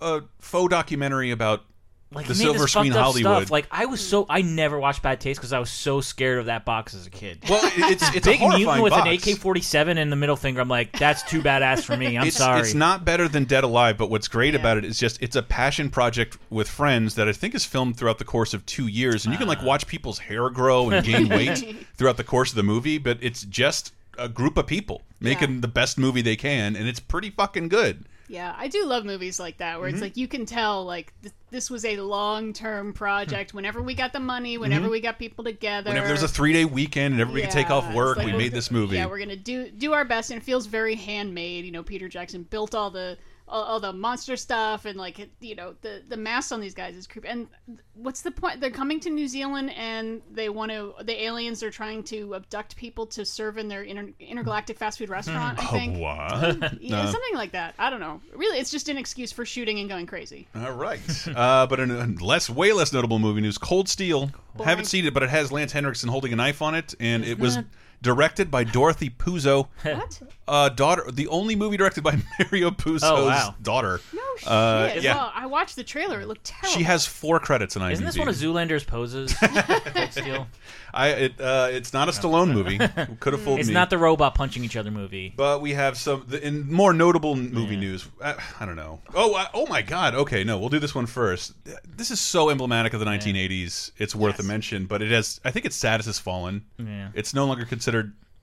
a, 0.00 0.06
a- 0.10 0.16
a 0.16 0.24
faux 0.40 0.70
documentary 0.70 1.30
about 1.30 1.64
like 2.10 2.26
the 2.26 2.30
made 2.32 2.38
silver 2.38 2.58
this 2.60 2.72
screen 2.72 2.92
fucked 2.92 2.96
up 2.98 3.04
Hollywood. 3.12 3.42
Stuff. 3.42 3.50
Like 3.50 3.66
I 3.70 3.84
was 3.86 4.06
so 4.06 4.24
I 4.30 4.40
never 4.42 4.78
watched 4.78 5.02
Bad 5.02 5.20
Taste 5.20 5.38
because 5.38 5.52
I 5.52 5.58
was 5.58 5.68
so 5.70 6.00
scared 6.00 6.38
of 6.38 6.46
that 6.46 6.64
box 6.64 6.94
as 6.94 7.06
a 7.06 7.10
kid. 7.10 7.38
well, 7.48 7.60
it's 7.76 8.02
it's 8.16 8.26
Big 8.26 8.36
a 8.36 8.38
horrifying 8.38 8.64
mutant 8.64 8.82
with 8.84 8.92
box. 8.92 9.06
an 9.06 9.12
AK-47 9.34 9.98
in 9.98 10.08
the 10.10 10.16
middle 10.16 10.36
finger. 10.36 10.60
I'm 10.62 10.68
like, 10.68 10.98
that's 10.98 11.22
too 11.24 11.42
badass 11.42 11.82
for 11.84 11.96
me. 11.96 12.16
I'm 12.16 12.28
it's, 12.28 12.36
sorry. 12.38 12.60
It's 12.60 12.72
not 12.74 13.04
better 13.04 13.28
than 13.28 13.44
Dead 13.44 13.62
Alive, 13.64 13.98
but 13.98 14.08
what's 14.08 14.26
great 14.28 14.54
Yeah. 14.54 14.60
about 14.60 14.78
it 14.78 14.84
is 14.86 14.98
just 14.98 15.22
it's 15.22 15.36
a 15.36 15.42
passion 15.42 15.90
project 15.90 16.38
with 16.48 16.68
friends 16.68 17.14
that 17.16 17.28
I 17.28 17.32
think 17.32 17.54
is 17.54 17.64
filmed 17.66 17.96
throughout 17.98 18.18
the 18.18 18.24
course 18.24 18.54
of 18.54 18.64
two 18.64 18.86
years, 18.86 19.26
and 19.26 19.32
you 19.34 19.38
can 19.38 19.48
like 19.48 19.62
watch 19.62 19.86
people's 19.86 20.18
hair 20.18 20.48
grow 20.48 20.88
and 20.90 21.04
gain 21.04 21.28
weight 21.30 21.76
throughout 21.96 22.16
the 22.16 22.24
course 22.24 22.50
of 22.50 22.56
the 22.56 22.62
movie. 22.62 22.96
But 22.98 23.18
it's 23.20 23.42
just 23.44 23.92
a 24.16 24.28
group 24.30 24.56
of 24.56 24.66
people 24.66 25.02
making 25.20 25.56
Yeah. 25.56 25.60
the 25.60 25.68
best 25.68 25.98
movie 25.98 26.22
they 26.22 26.36
can, 26.36 26.74
and 26.74 26.88
it's 26.88 27.00
pretty 27.00 27.28
fucking 27.30 27.68
good. 27.68 28.06
Yeah, 28.28 28.54
I 28.56 28.68
do 28.68 28.84
love 28.84 29.04
movies 29.04 29.40
like 29.40 29.58
that 29.58 29.80
where 29.80 29.88
Mm-hmm. 29.88 29.94
it's 29.96 30.02
like 30.02 30.16
you 30.16 30.28
can 30.28 30.44
tell 30.46 30.84
like 30.84 31.12
th- 31.22 31.32
this 31.50 31.70
was 31.70 31.84
a 31.86 31.96
long-term 31.96 32.92
project. 32.92 33.54
Whenever 33.54 33.80
we 33.82 33.94
got 33.94 34.12
the 34.12 34.20
money, 34.20 34.54
Mm-hmm. 34.54 34.60
whenever 34.60 34.88
we 34.90 35.00
got 35.00 35.18
people 35.18 35.44
together, 35.44 35.90
Whenever 35.90 36.06
there's 36.08 36.22
a 36.22 36.28
three 36.28 36.52
day 36.52 36.64
weekend 36.66 37.12
and 37.14 37.20
everybody 37.20 37.42
could 37.44 37.50
take 37.52 37.70
off 37.70 37.92
work, 37.94 38.18
like 38.18 38.26
we 38.26 38.32
made 38.32 38.52
this 38.52 38.70
movie. 38.70 38.96
Yeah, 38.96 39.06
we're 39.06 39.18
gonna 39.18 39.34
do 39.36 39.70
do 39.70 39.92
our 39.94 40.04
best, 40.04 40.30
and 40.30 40.40
it 40.40 40.44
feels 40.44 40.66
very 40.66 40.94
handmade. 40.94 41.64
You 41.64 41.72
know, 41.72 41.82
Peter 41.82 42.08
Jackson 42.08 42.42
built 42.44 42.74
all 42.74 42.90
the 42.90 43.16
all, 43.48 43.62
all 43.64 43.80
the 43.80 43.92
monster 43.92 44.36
stuff, 44.36 44.84
and 44.84 44.96
like 44.98 45.28
you 45.40 45.54
know 45.54 45.74
the 45.82 46.02
the 46.08 46.16
mask 46.16 46.52
on 46.52 46.60
these 46.60 46.74
guys 46.74 46.96
is 46.96 47.06
creepy. 47.06 47.28
And 47.28 47.48
what's 47.94 48.22
the 48.22 48.30
point? 48.30 48.60
They're 48.60 48.70
coming 48.70 49.00
to 49.00 49.10
New 49.10 49.26
Zealand, 49.28 49.70
and 49.76 50.22
they 50.30 50.48
want 50.48 50.70
to. 50.72 50.94
The 51.02 51.22
aliens 51.24 51.62
are 51.62 51.70
trying 51.70 52.02
to 52.04 52.34
abduct 52.34 52.76
people 52.76 53.06
to 53.06 53.24
serve 53.24 53.58
in 53.58 53.68
their 53.68 53.82
inter, 53.82 54.08
intergalactic 54.20 54.78
fast 54.78 54.98
food 54.98 55.08
restaurant. 55.08 55.58
I 55.58 55.66
think. 55.66 55.96
Oh, 55.96 56.00
what? 56.00 56.74
Yeah, 56.80 57.04
No. 57.04 57.10
something 57.10 57.34
like 57.34 57.52
that. 57.52 57.74
I 57.78 57.90
don't 57.90 58.00
know. 58.00 58.20
Really, 58.34 58.58
it's 58.58 58.70
just 58.70 58.88
an 58.88 58.96
excuse 58.98 59.32
for 59.32 59.44
shooting 59.44 59.78
and 59.80 59.88
going 59.88 60.06
crazy. 60.06 60.46
All 60.54 60.72
right. 60.72 61.00
Uh, 61.28 61.66
but 61.66 61.80
in 61.80 61.90
a 61.90 62.06
less, 62.24 62.48
way 62.48 62.72
less 62.72 62.92
notable 62.92 63.18
movie 63.18 63.40
news, 63.40 63.58
Cold 63.58 63.88
Steel. 63.88 64.30
Boring. 64.54 64.68
Haven't 64.68 64.84
seen 64.86 65.06
it, 65.06 65.14
but 65.14 65.22
it 65.22 65.28
has 65.30 65.52
Lance 65.52 65.72
Henriksen 65.72 66.08
holding 66.08 66.32
a 66.32 66.36
knife 66.36 66.62
on 66.62 66.74
it, 66.74 66.94
and 66.98 67.24
it 67.24 67.38
was 67.38 67.58
directed 68.02 68.50
by 68.50 68.64
Dorothy 68.64 69.10
Puzo, 69.10 69.68
What? 69.82 70.20
uh, 70.46 70.68
daughter. 70.70 71.04
The 71.10 71.28
only 71.28 71.56
movie 71.56 71.76
directed 71.76 72.02
by 72.04 72.18
Mario 72.38 72.70
Puzo's 72.70 73.02
Oh, 73.04 73.26
wow. 73.26 73.54
daughter. 73.62 74.00
No 74.14 74.22
shit. 74.38 74.48
Uh, 74.48 74.90
yeah. 75.00 75.14
Well, 75.16 75.32
I 75.34 75.46
watched 75.46 75.76
the 75.76 75.84
trailer. 75.84 76.20
It 76.20 76.28
looked 76.28 76.44
terrible. 76.44 76.68
She 76.76 76.84
has 76.84 77.06
four 77.06 77.40
credits 77.40 77.76
in 77.76 77.82
IMDb. 77.82 77.92
Isn't 77.92 78.04
this 78.06 78.18
one 78.18 78.28
of 78.28 78.34
Zoolander's 78.34 78.84
poses? 78.84 79.34
Cold 79.40 80.46
I 80.94 81.08
it, 81.10 81.40
uh, 81.40 81.68
it's 81.70 81.92
not 81.92 82.08
a 82.08 82.12
Stallone 82.12 82.52
movie. 82.52 82.78
Could 83.20 83.34
have 83.34 83.42
fooled 83.42 83.58
It's 83.60 83.68
me. 83.68 83.74
not 83.74 83.90
the 83.90 83.98
robot 83.98 84.34
punching 84.34 84.64
each 84.64 84.76
other 84.76 84.90
movie. 84.90 85.34
But 85.36 85.60
we 85.60 85.74
have 85.74 85.98
some 85.98 86.24
the, 86.26 86.44
in 86.44 86.70
more 86.72 86.94
notable 86.94 87.36
movie 87.36 87.76
news. 87.76 88.08
I, 88.24 88.36
I 88.58 88.64
don't 88.64 88.76
know. 88.76 89.00
Oh, 89.14 89.34
I, 89.34 89.48
oh 89.52 89.66
my 89.66 89.82
God. 89.82 90.14
Okay, 90.14 90.44
no, 90.44 90.58
we'll 90.58 90.70
do 90.70 90.78
this 90.78 90.94
one 90.94 91.04
first. 91.06 91.52
This 91.86 92.10
is 92.10 92.20
so 92.20 92.48
emblematic 92.48 92.94
of 92.94 93.00
the 93.00 93.06
1980s. 93.06 93.90
It's 93.98 94.14
worth 94.14 94.38
a 94.40 94.42
mention. 94.42 94.86
But 94.86 95.02
it 95.02 95.10
has. 95.10 95.40
I 95.44 95.50
think 95.50 95.66
its 95.66 95.76
status 95.76 96.06
has 96.06 96.18
fallen. 96.18 96.64
Yeah. 96.78 97.10
It's 97.14 97.34
no 97.34 97.44
longer 97.44 97.64
considered 97.66 97.87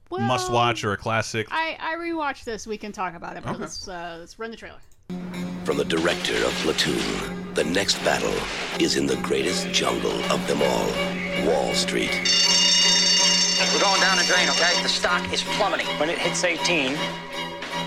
Well, 0.10 0.22
must 0.22 0.52
watch 0.52 0.84
or 0.84 0.94
a 0.94 0.98
classic. 0.98 1.48
I, 1.52 1.78
I 1.80 1.96
rewatched 1.96 2.44
this. 2.44 2.68
We 2.68 2.78
can 2.78 2.92
talk 2.92 3.16
about 3.16 3.38
it, 3.38 3.44
but 3.44 3.52
Okay. 3.52 3.60
let's 3.62 3.88
uh, 3.88 4.18
let's 4.20 4.38
run 4.38 4.52
the 4.52 4.58
trailer. 4.58 4.80
From 5.66 5.78
the 5.78 5.86
director 5.86 6.36
of 6.46 6.52
Platoon, 6.62 7.54
the 7.56 7.64
next 7.64 7.98
battle 8.04 8.34
is 8.80 8.98
in 8.98 9.08
the 9.08 9.16
greatest 9.18 9.68
jungle 9.72 10.12
of 10.32 10.46
them 10.48 10.62
all, 10.62 11.48
Wall 11.48 11.74
Street. 11.74 12.12
We're 13.74 13.82
going 13.82 14.00
down 14.00 14.18
the 14.18 14.24
drain, 14.24 14.48
okay? 14.50 14.82
The 14.84 14.90
stock 14.90 15.32
is 15.34 15.42
plummeting. 15.44 15.88
When 16.00 16.10
it 16.10 16.18
hits 16.18 16.44
18, 16.44 16.96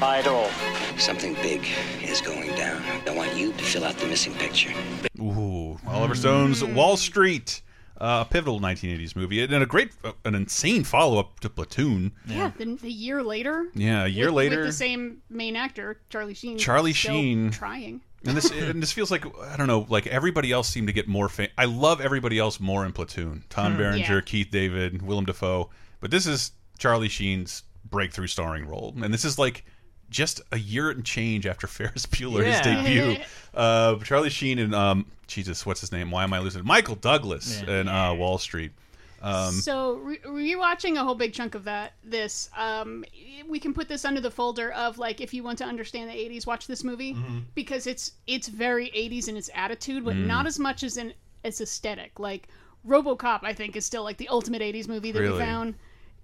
buy 0.00 0.18
it 0.18 0.26
all. 0.26 0.50
Something 0.98 1.34
big 1.34 1.64
is 2.02 2.20
going 2.20 2.54
down. 2.56 2.82
I 3.06 3.14
want 3.14 3.34
you 3.36 3.52
to 3.52 3.64
fill 3.64 3.84
out 3.84 3.96
the 3.96 4.06
missing 4.06 4.34
picture. 4.34 4.72
Ooh, 5.20 5.78
Oliver 5.86 6.14
Stone's 6.14 6.62
Wall 6.64 6.96
Street. 6.96 7.62
Uh, 8.00 8.25
a 8.26 8.33
pivotal 8.33 8.61
1980s 8.61 9.17
movie 9.17 9.43
and 9.43 9.52
a 9.55 9.67
great, 9.67 9.90
uh, 10.05 10.12
an 10.25 10.35
insane 10.37 10.85
follow 10.85 11.19
up 11.19 11.40
to 11.40 11.50
Platoon. 11.50 12.12
Yeah, 12.26 12.52
the, 12.57 12.76
the 12.76 12.90
year 12.93 13.25
later. 13.25 13.67
Yeah, 13.75 14.05
a 14.05 14.07
year 14.07 14.26
with, 14.26 14.35
later. 14.37 14.59
with 14.59 14.67
the 14.67 14.73
same 14.73 15.21
main 15.28 15.57
actor, 15.57 16.00
Charlie 16.09 16.35
Sheen. 16.35 16.59
Charlie 16.59 16.93
still 16.93 17.14
Sheen. 17.14 17.50
trying. 17.50 18.00
and 18.25 18.37
this 18.37 18.50
and 18.52 18.81
this 18.81 18.93
feels 18.93 19.11
like 19.11 19.25
I 19.43 19.57
don't 19.57 19.67
know, 19.67 19.85
like 19.88 20.07
everybody 20.07 20.52
else 20.52 20.69
seemed 20.69 20.87
to 20.87 20.93
get 20.93 21.09
more 21.09 21.28
fame. 21.28 21.49
I 21.59 21.64
love 21.64 22.00
everybody 22.00 22.38
else 22.38 22.61
more 22.61 22.87
in 22.87 22.93
Platoon. 22.93 23.43
Tom 23.50 23.73
Hmm. 23.73 23.78
Berenger, 23.78 24.14
Yeah. 24.14 24.21
Keith 24.21 24.49
David, 24.52 25.02
Willem 25.02 25.25
Dafoe, 25.25 25.69
but 26.00 26.12
this 26.12 26.26
is 26.26 26.52
Charlie 26.78 27.09
Sheen's 27.09 27.64
breakthrough 27.90 28.26
starring 28.28 28.67
role, 28.67 28.95
and 29.02 29.12
this 29.12 29.25
is 29.25 29.38
like 29.40 29.64
just 30.10 30.40
a 30.52 30.58
year 30.58 30.90
and 30.90 31.04
change 31.04 31.46
after 31.46 31.66
Ferris 31.76 32.06
Bueller 32.06 32.44
his 32.44 32.56
Yeah. 32.64 32.82
debut. 32.82 33.22
uh, 33.54 33.96
Charlie 33.98 34.30
Sheen 34.30 34.58
and 34.58 34.74
um, 34.74 35.06
Jesus, 35.26 35.64
what's 35.66 35.80
his 35.80 35.92
name? 35.92 36.10
Why 36.10 36.24
am 36.24 36.32
I 36.32 36.38
losing? 36.38 36.64
Michael 36.64 36.94
Douglas 36.96 37.62
Yeah. 37.66 37.80
in 37.80 37.88
uh, 37.88 38.14
Wall 38.14 38.38
Street. 38.38 38.72
Um, 39.20 39.50
so 39.52 39.94
re- 39.96 40.18
rewatching 40.24 40.94
a 40.96 41.02
whole 41.02 41.16
big 41.16 41.32
chunk 41.32 41.56
of 41.56 41.64
that, 41.64 41.94
this 42.04 42.48
um, 42.56 43.04
we 43.48 43.58
can 43.58 43.74
put 43.74 43.88
this 43.88 44.04
under 44.04 44.20
the 44.20 44.30
folder 44.30 44.70
of 44.72 44.96
like 44.96 45.20
if 45.20 45.34
you 45.34 45.42
want 45.42 45.58
to 45.58 45.64
understand 45.64 46.08
the 46.08 46.14
'80s, 46.14 46.46
watch 46.46 46.68
this 46.68 46.84
movie 46.84 47.14
Mm-hmm. 47.14 47.38
because 47.56 47.88
it's 47.88 48.12
it's 48.28 48.46
very 48.46 48.90
'80s 48.90 49.28
in 49.28 49.36
its 49.36 49.50
attitude, 49.56 50.04
but 50.04 50.14
Mm. 50.14 50.26
not 50.26 50.46
as 50.46 50.60
much 50.60 50.84
as 50.84 50.96
in 50.98 51.12
its 51.42 51.60
aesthetic. 51.60 52.20
Like 52.20 52.46
RoboCop, 52.86 53.40
I 53.42 53.52
think 53.54 53.74
is 53.74 53.84
still 53.84 54.04
like 54.04 54.18
the 54.18 54.28
ultimate 54.28 54.62
'80s 54.62 54.86
movie 54.86 55.10
that 55.10 55.18
Really? 55.20 55.32
we 55.32 55.38
found 55.40 55.74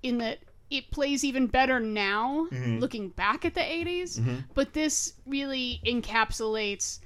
in 0.05 0.19
that 0.19 0.39
it 0.79 0.91
plays 0.91 1.25
even 1.25 1.47
better 1.47 1.81
now, 1.81 2.47
Mm-hmm. 2.51 2.79
looking 2.79 3.09
back 3.11 3.45
at 3.45 3.55
the 3.55 3.61
'80s. 3.61 4.21
But 4.55 4.73
this 4.73 5.15
really 5.27 5.81
encapsulates 5.87 7.01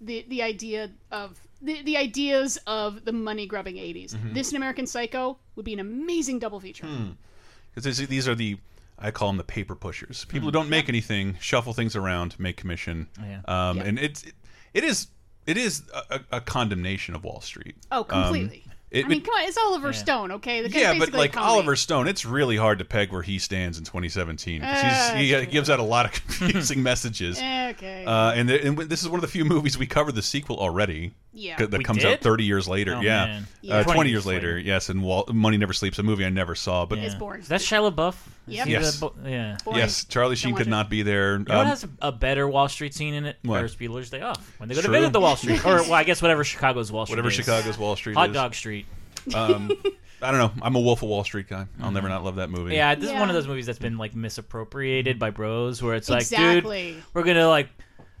the 0.00 0.24
the 0.28 0.42
idea 0.42 0.90
of 1.10 1.38
the, 1.62 1.82
the 1.82 1.96
ideas 1.96 2.58
of 2.66 3.04
the 3.04 3.12
money 3.12 3.46
grubbing 3.46 3.76
80s. 3.76 4.14
Mm-hmm. 4.14 4.34
This 4.34 4.48
and 4.48 4.56
American 4.58 4.86
Psycho 4.86 5.38
would 5.54 5.64
be 5.64 5.72
an 5.72 5.80
amazing 5.80 6.38
double 6.38 6.60
feature. 6.60 6.86
Hmm. 6.86 7.10
Because 7.74 7.96
these 8.06 8.28
are 8.28 8.34
the 8.34 8.58
I 8.98 9.10
call 9.10 9.28
them 9.28 9.36
the 9.36 9.44
paper 9.44 9.74
pushers. 9.74 10.24
People 10.26 10.48
who 10.48 10.52
don't 10.52 10.68
make 10.70 10.88
anything, 10.88 11.36
shuffle 11.40 11.72
things 11.74 11.96
around, 11.96 12.38
make 12.38 12.56
commission. 12.56 13.08
Yeah. 13.20 13.40
Um, 13.46 13.76
Yeah. 13.78 13.82
And 13.84 13.98
it's 13.98 14.22
it, 14.24 14.34
it 14.74 14.84
is 14.84 15.08
it 15.46 15.56
is 15.56 15.82
a, 16.10 16.20
a 16.32 16.40
condemnation 16.40 17.14
of 17.14 17.24
Wall 17.24 17.40
Street. 17.40 17.76
Oh, 17.90 18.04
completely. 18.04 18.64
Um, 18.65 18.65
it- 18.90 19.04
I 19.04 19.08
mean, 19.08 19.20
come 19.22 19.34
on, 19.34 19.44
it's 19.48 19.56
Oliver 19.58 19.88
Yeah. 19.88 19.92
Stone, 19.92 20.32
okay? 20.32 20.62
The 20.66 20.70
yeah, 20.78 20.98
but 20.98 21.12
like. 21.12 21.36
Oliver 21.36 21.76
Stone, 21.76 22.08
it's 22.08 22.24
really 22.24 22.56
hard 22.56 22.78
to 22.78 22.84
peg 22.84 23.12
where 23.12 23.22
he 23.22 23.38
stands 23.38 23.78
in 23.78 23.84
2017. 23.84 24.60
'cause 24.60 24.70
Ah, 24.72 25.12
he's, 25.16 25.28
he 25.28 25.34
uh, 25.34 25.44
gives 25.44 25.68
out 25.70 25.80
a 25.80 25.82
lot 25.84 26.06
of 26.06 26.12
confusing 26.38 26.82
messages. 26.84 27.38
Okay. 27.38 28.04
Uh, 28.06 28.32
and, 28.32 28.48
the, 28.48 28.64
and 28.66 28.78
this 28.78 29.02
is 29.02 29.08
one 29.08 29.16
of 29.18 29.22
the 29.22 29.28
few 29.28 29.44
movies 29.44 29.76
we 29.78 29.86
covered 29.86 30.14
the 30.14 30.22
sequel 30.22 30.58
already. 30.58 31.12
Yeah. 31.38 31.56
That 31.58 31.70
We 31.70 31.84
comes 31.84 32.02
did? 32.02 32.12
out 32.14 32.20
30 32.20 32.44
years 32.44 32.66
later. 32.66 32.94
Oh, 32.94 33.00
yeah. 33.02 33.26
man. 33.26 33.46
Yeah. 33.60 33.74
Uh, 33.76 33.82
20 33.82 33.94
20 33.96 34.08
years 34.10 34.14
years 34.14 34.26
later. 34.26 34.46
later. 34.54 34.58
Yes. 34.60 34.88
And 34.88 35.02
Wall, 35.02 35.26
Money 35.30 35.58
Never 35.58 35.74
Sleeps, 35.74 35.98
a 35.98 36.02
movie 36.02 36.24
I 36.24 36.30
never 36.30 36.54
saw. 36.54 36.86
But 36.86 36.98
It's 36.98 37.14
boring. 37.14 37.42
Is 37.42 37.48
that 37.48 37.60
Shia 37.60 37.92
LaBeouf? 37.92 38.14
Is 38.48 38.54
Yep. 38.54 38.66
Yes. 38.68 39.02
yeah. 39.24 39.56
Boring. 39.64 39.80
yes, 39.80 40.04
Charlie 40.04 40.36
Sheen 40.36 40.54
could 40.54 40.68
it. 40.68 40.70
not 40.70 40.88
be 40.88 41.02
there. 41.02 41.32
You 41.38 41.44
know 41.44 41.56
what 41.56 41.62
Um, 41.62 41.66
has 41.66 41.86
a 42.00 42.12
better 42.12 42.48
Wall 42.48 42.68
Street 42.68 42.94
scene 42.94 43.12
in 43.12 43.26
it? 43.26 43.36
What? 43.42 43.56
Ferris 43.58 43.74
Bueller's 43.74 44.08
Day 44.08 44.20
Off. 44.22 44.50
When 44.58 44.68
they 44.68 44.74
go 44.76 44.80
to 44.82 44.88
visit 44.88 45.12
the 45.12 45.20
Wall 45.20 45.36
Street, 45.36 45.62
or 45.66 45.82
well, 45.82 45.92
I 45.94 46.04
guess 46.04 46.22
whatever 46.22 46.42
Chicago's 46.44 46.90
Wall 46.90 47.04
Street. 47.04 47.14
whatever 47.16 47.28
is. 47.28 47.34
Chicago's 47.34 47.76
Wall 47.76 47.96
Street 47.96 48.14
Hot 48.14 48.30
is. 48.30 48.34
Dog 48.34 48.54
Street. 48.54 48.85
Um, 49.34 49.72
I 50.22 50.30
don't 50.30 50.38
know. 50.40 50.52
I'm 50.62 50.74
a 50.76 50.80
Wolf 50.80 51.02
of 51.02 51.08
Wall 51.08 51.24
Street 51.24 51.48
guy. 51.48 51.66
I'll 51.80 51.90
never 51.90 52.08
not 52.08 52.24
love 52.24 52.36
that 52.36 52.48
movie. 52.50 52.74
Yeah, 52.74 52.94
this 52.94 53.10
is 53.10 53.12
one 53.12 53.28
of 53.28 53.34
those 53.34 53.46
movies 53.48 53.66
that's 53.66 53.78
been 53.78 53.98
like 53.98 54.14
misappropriated 54.14 55.18
by 55.18 55.30
bros, 55.30 55.82
where 55.82 55.94
it's 55.94 56.08
like, 56.08 56.22
Exactly. 56.22 56.92
dude, 56.92 57.02
we're 57.12 57.22
gonna 57.24 57.48
like 57.48 57.68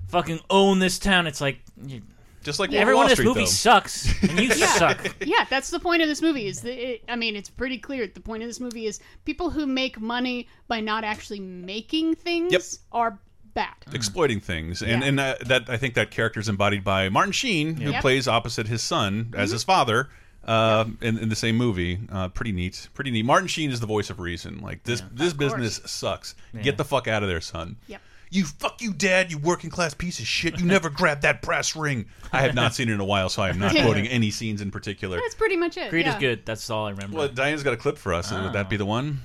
fucking 0.08 0.40
own 0.50 0.78
this 0.78 0.98
town. 0.98 1.26
It's 1.26 1.40
like 1.40 1.58
you- 1.86 2.02
Just 2.44 2.58
like 2.60 2.72
everyone 2.72 2.94
Wall 2.94 3.02
in 3.04 3.08
this 3.10 3.18
Street, 3.18 3.28
movie 3.28 3.40
though. 3.40 3.46
sucks, 3.46 4.22
and 4.22 4.38
you 4.38 4.50
suck. 4.52 5.16
yeah, 5.24 5.46
that's 5.50 5.70
the 5.70 5.80
point 5.80 6.02
of 6.02 6.08
this 6.08 6.20
movie. 6.22 6.46
Is 6.46 6.60
that 6.60 6.76
it, 6.78 7.02
I 7.08 7.16
mean, 7.16 7.34
it's 7.34 7.50
pretty 7.50 7.78
clear. 7.78 8.06
The 8.06 8.20
point 8.20 8.42
of 8.42 8.48
this 8.48 8.60
movie 8.60 8.86
is 8.86 9.00
people 9.24 9.50
who 9.50 9.66
make 9.66 10.00
money 10.00 10.48
by 10.68 10.80
not 10.80 11.02
actually 11.02 11.40
making 11.40 12.14
things 12.16 12.52
Yep. 12.52 12.62
are 12.92 13.18
bad. 13.54 13.74
exploiting 13.94 14.38
things, 14.38 14.82
and 14.82 15.02
Yeah. 15.02 15.08
and 15.08 15.18
uh, 15.20 15.34
that 15.46 15.70
I 15.70 15.76
think 15.78 15.94
that 15.94 16.10
character 16.10 16.38
is 16.40 16.48
embodied 16.48 16.84
by 16.84 17.08
Martin 17.08 17.32
Sheen, 17.32 17.76
who 17.76 17.90
Yep. 17.90 18.02
plays 18.02 18.28
opposite 18.28 18.66
his 18.68 18.82
son 18.82 19.24
Mm-hmm. 19.30 19.40
as 19.40 19.50
his 19.50 19.64
father. 19.64 20.10
Uh, 20.46 20.84
in, 21.00 21.18
in 21.18 21.28
the 21.28 21.34
same 21.36 21.56
movie, 21.56 21.98
uh, 22.10 22.28
pretty 22.28 22.52
neat, 22.52 22.88
pretty 22.94 23.10
neat. 23.10 23.24
Martin 23.24 23.48
Sheen 23.48 23.72
is 23.72 23.80
the 23.80 23.86
voice 23.86 24.10
of 24.10 24.20
reason. 24.20 24.60
Like 24.60 24.84
this, 24.84 25.02
this 25.12 25.32
business 25.32 25.80
sucks. 25.86 26.36
Get 26.62 26.76
the 26.76 26.84
fuck 26.84 27.08
out 27.08 27.24
of 27.24 27.28
there, 27.28 27.40
son. 27.40 27.76
Yep. 27.88 28.00
You 28.30 28.44
fuck 28.44 28.80
you, 28.82 28.92
dad. 28.92 29.30
You 29.30 29.38
working 29.38 29.70
class 29.70 29.94
piece 29.94 30.18
of 30.18 30.26
shit. 30.26 30.58
You 30.58 30.66
never 30.66 30.90
grabbed 30.90 31.22
that 31.22 31.42
brass 31.42 31.76
ring. 31.76 32.06
I 32.32 32.42
have 32.42 32.54
not 32.54 32.74
seen 32.74 32.88
it 32.88 32.92
in 32.92 33.00
a 33.00 33.04
while, 33.04 33.28
so 33.28 33.42
I 33.42 33.50
am 33.50 33.58
not 33.58 33.72
quoting 33.82 34.06
any 34.06 34.30
scenes 34.30 34.60
in 34.60 34.70
particular. 34.70 35.18
That's 35.18 35.34
pretty 35.34 35.56
much 35.56 35.76
it. 35.76 35.90
Creed 35.90 36.06
yeah. 36.06 36.14
is 36.14 36.20
good. 36.20 36.46
That's 36.46 36.68
all 36.70 36.86
I 36.86 36.90
remember. 36.90 37.16
Well, 37.16 37.28
Diane's 37.28 37.62
got 37.62 37.74
a 37.74 37.76
clip 37.76 37.98
for 37.98 38.14
us. 38.14 38.32
Would 38.32 38.52
that 38.52 38.68
be 38.68 38.76
the 38.76 38.86
one? 38.86 39.20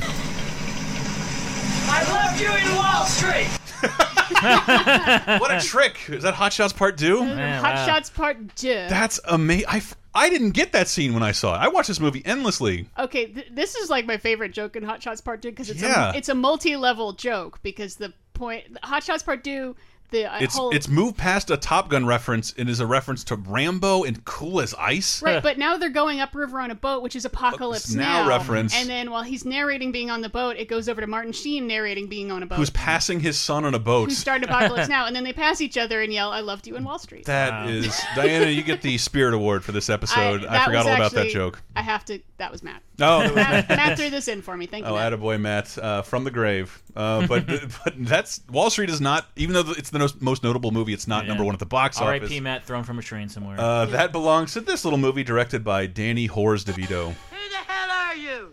I 1.94 2.04
love 2.10 2.40
you 2.40 2.48
in 2.48 2.76
Wall 2.76 3.06
Street. 3.06 3.61
what 5.40 5.52
a 5.54 5.60
trick! 5.64 5.98
Is 6.10 6.24
that 6.24 6.34
Hot 6.36 6.54
Shots 6.54 6.74
Part 6.74 6.98
Two? 6.98 7.24
Man, 7.24 7.62
Hot 7.64 7.76
wow. 7.76 7.86
Shots 7.86 8.10
Part 8.10 8.56
Two. 8.56 8.74
That's 8.74 9.20
amazing. 9.28 9.66
I, 9.70 9.78
f- 9.78 9.96
I 10.14 10.30
didn't 10.30 10.52
get 10.52 10.72
that 10.74 10.88
scene 10.88 11.14
when 11.14 11.24
I 11.24 11.32
saw 11.32 11.56
it. 11.56 11.60
I 11.60 11.68
watched 11.68 11.88
this 11.88 12.00
movie 12.00 12.22
endlessly. 12.26 12.88
Okay, 12.98 13.28
th- 13.28 13.48
this 13.52 13.76
is 13.76 13.90
like 13.90 14.06
my 14.06 14.18
favorite 14.18 14.52
joke 14.54 14.76
in 14.76 14.84
Hot 14.84 15.02
Shots 15.02 15.22
Part 15.22 15.42
Two 15.42 15.50
because 15.52 15.70
it's 15.70 15.82
Yeah. 15.82 16.14
a 16.14 16.18
it's 16.18 16.30
a 16.30 16.36
multi-level 16.36 17.14
joke 17.14 17.60
because 17.64 17.96
the 17.96 18.14
point 18.34 18.66
Hot 18.84 19.04
Shots 19.04 19.24
Part 19.24 19.44
Two 19.44 19.76
the 20.12 20.26
uh, 20.32 20.38
It's 20.40 20.56
whole 20.56 20.70
it's 20.72 20.88
moved 20.88 21.18
past 21.18 21.50
a 21.50 21.58
Top 21.58 21.90
Gun 21.90 22.06
reference 22.06 22.54
and 22.58 22.70
is 22.70 22.80
a 22.80 22.86
reference 22.86 23.24
to 23.26 23.36
Rambo 23.36 24.04
and 24.04 24.24
Cool 24.26 24.62
as 24.62 24.74
Ice. 24.76 25.22
right, 25.22 25.42
but 25.42 25.58
now 25.58 25.78
they're 25.78 25.90
going 25.90 26.20
upriver 26.20 26.60
on 26.60 26.70
a 26.72 26.76
boat, 26.76 27.02
which 27.02 27.16
is 27.16 27.26
Apocalypse 27.26 27.94
Now 27.94 28.28
reference. 28.28 28.76
And 28.76 28.90
then 28.90 29.10
while 29.12 29.24
he's 29.24 29.46
narrating 29.46 29.92
being 29.92 30.10
on 30.12 30.22
the 30.22 30.30
boat, 30.30 30.58
it 30.58 30.68
goes 30.68 30.88
over 30.88 31.02
to 31.02 31.08
Martin 31.08 31.32
Sheen 31.32 31.68
narrating 31.68 32.08
being 32.08 32.32
on 32.32 32.44
a 32.44 32.46
boat. 32.46 32.56
Who's 32.58 32.70
passing 32.70 33.20
his 33.20 33.38
son 33.38 33.66
on 33.66 33.74
a 33.74 33.80
boat? 33.80 34.10
who 34.10 34.16
started 34.16 34.50
Apocalypse 34.50 34.90
Now, 34.90 35.06
and 35.08 35.16
then 35.16 35.24
they 35.24 35.34
pass 35.34 35.62
each 35.62 35.78
other 35.78 36.02
and 36.02 36.14
yell, 36.14 36.32
"I 36.32 36.42
loved 36.42 36.68
you 36.68 36.76
in 36.76 36.84
Wall 36.84 37.00
Street." 37.00 37.26
That 37.26 37.70
is 37.70 38.00
Diana. 38.16 38.48
You 38.48 38.64
get 38.64 38.82
the 38.82 38.98
Spirit 38.98 39.34
Award 39.34 39.64
for 39.64 39.72
this 39.72 39.90
episode. 39.90 40.46
I, 40.46 40.52
that 40.52 40.66
forgot 40.66 40.86
was 40.86 40.88
all 40.88 40.96
about 40.96 41.12
that 41.14 41.30
joke. 41.30 41.62
I 41.76 41.82
have 41.82 42.06
to. 42.06 42.20
That 42.38 42.52
was 42.52 42.62
Matt. 42.64 42.82
Oh, 43.00 43.34
Matt, 43.34 43.70
Matt 43.70 43.98
threw 43.98 44.10
this 44.10 44.28
in 44.28 44.42
for 44.42 44.56
me. 44.56 44.66
Thank 44.68 44.86
you. 44.86 44.92
Oh, 44.92 44.96
Matt. 44.96 45.14
attaboy, 45.14 45.40
Matt, 45.40 45.78
uh, 45.78 46.02
from 46.04 46.24
the 46.24 46.32
grave. 46.32 46.82
Uh, 46.96 47.26
but 47.26 47.48
but 47.84 47.94
that's 47.98 48.42
Wall 48.50 48.70
Street 48.70 48.90
is 48.90 49.02
not, 49.02 49.28
even 49.36 49.54
though 49.54 49.72
it's 49.72 49.90
the 49.90 50.00
most, 50.02 50.22
most 50.22 50.44
notable 50.44 50.72
movie, 50.72 50.94
it's 50.94 51.08
not 51.08 51.24
Yeah. 51.24 51.30
number 51.30 51.44
one 51.44 51.54
at 51.54 51.60
the 51.60 51.66
box 51.66 51.98
office. 51.98 52.08
R.I.P. 52.22 52.40
Matt 52.42 52.66
thrown 52.66 52.84
from 52.84 53.00
a 53.00 53.02
train 53.02 53.30
somewhere. 53.30 53.60
Uh, 53.60 53.86
that 53.86 54.12
belongs 54.12 54.54
to 54.54 54.62
this 54.62 54.84
little 54.84 55.00
movie 55.00 55.24
directed 55.24 55.64
by 55.64 55.86
Danny 55.86 56.28
Hores 56.28 56.66
DeVito. 56.66 57.14
Who 57.32 57.50
the 57.50 57.56
hell 57.68 57.90
are 57.90 58.16
you? 58.16 58.52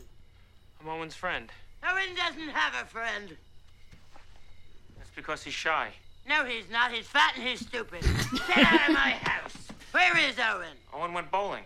I'm 0.81 0.89
Owen's 0.89 1.15
friend. 1.15 1.51
Owen 1.83 2.15
doesn't 2.15 2.49
have 2.51 2.75
a 2.85 2.87
friend. 2.89 3.37
That's 4.97 5.11
because 5.17 5.43
he's 5.43 5.55
shy. 5.55 5.89
No, 6.29 6.45
he's 6.45 6.65
not. 6.71 6.93
He's 6.93 7.07
fat 7.07 7.33
and 7.37 7.47
he's 7.47 7.61
stupid. 7.61 8.03
Get 8.03 8.59
out 8.59 8.89
of 8.89 8.95
my 8.95 9.11
house. 9.23 9.57
Where 9.93 10.17
is 10.19 10.37
Owen? 10.39 10.77
Owen 10.93 11.13
went 11.15 11.31
bowling. 11.31 11.65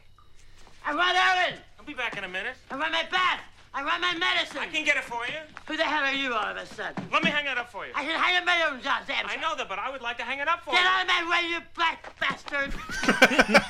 I 0.86 0.94
want 0.94 1.16
Owen. 1.16 1.58
I'll 1.78 1.84
be 1.84 1.94
back 1.94 2.16
in 2.16 2.24
a 2.24 2.28
minute. 2.28 2.54
I 2.70 2.76
want 2.76 2.92
my 2.92 3.02
bath. 3.10 3.40
I 3.74 3.82
want 3.84 4.02
my 4.02 4.12
medicine. 4.14 4.58
I 4.60 4.66
can 4.66 4.84
get 4.84 4.96
it 4.98 5.04
for 5.04 5.24
you. 5.26 5.32
Who 5.66 5.76
the 5.78 5.82
hell 5.84 6.04
are 6.04 6.12
you 6.12 6.34
all 6.34 6.44
of 6.44 6.56
a 6.58 6.66
sudden? 6.66 7.08
Let 7.10 7.24
me 7.24 7.30
hang 7.30 7.46
it 7.46 7.56
up 7.56 7.72
for 7.72 7.86
you. 7.86 7.92
I 7.94 8.04
can 8.04 8.20
hang 8.20 8.34
it 8.34 8.38
up 8.40 8.44
my 8.44 8.68
own 8.70 8.80
goddamn 8.82 9.24
I 9.26 9.36
know 9.36 9.56
that, 9.56 9.66
but 9.68 9.78
I 9.78 9.90
would 9.90 10.02
like 10.02 10.18
to 10.18 10.24
hang 10.24 10.40
it 10.40 10.48
up 10.48 10.62
for 10.62 10.72
you. 10.72 10.76
Get 10.76 10.82
you. 10.84 10.88
out 10.90 11.02
of 11.02 11.08
my 11.08 11.30
way, 11.30 11.48
you 11.48 11.58
black 11.74 12.20
bastard. 12.20 12.72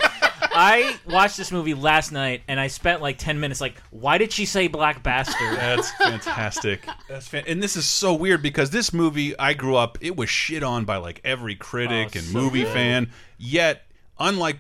I 0.55 0.97
watched 1.09 1.37
this 1.37 1.53
movie 1.53 1.75
last 1.75 2.13
night, 2.13 2.43
and 2.49 2.59
I 2.61 2.67
spent 2.67 3.01
like 3.01 3.17
ten 3.19 3.39
minutes. 3.41 3.61
Like, 3.61 3.81
why 3.91 4.19
did 4.19 4.33
she 4.33 4.45
say 4.45 4.67
black 4.69 5.03
bastard? 5.03 5.57
That's 5.57 5.91
fantastic. 5.93 6.85
That's 7.09 7.29
fan- 7.29 7.45
and 7.47 7.63
this 7.63 7.77
is 7.77 7.87
so 7.87 8.13
weird 8.15 8.43
because 8.43 8.71
this 8.71 8.93
movie, 8.93 9.39
I 9.39 9.55
grew 9.55 9.77
up, 9.77 9.99
it 10.01 10.17
was 10.17 10.29
shit 10.29 10.63
on 10.63 10.85
by 10.85 10.97
like 10.97 11.21
every 11.25 11.55
critic 11.55 12.11
Oh, 12.15 12.19
and 12.19 12.27
so 12.27 12.39
movie 12.39 12.65
good. 12.65 12.73
fan. 12.73 13.11
Yet, 13.39 13.83
unlike 14.19 14.59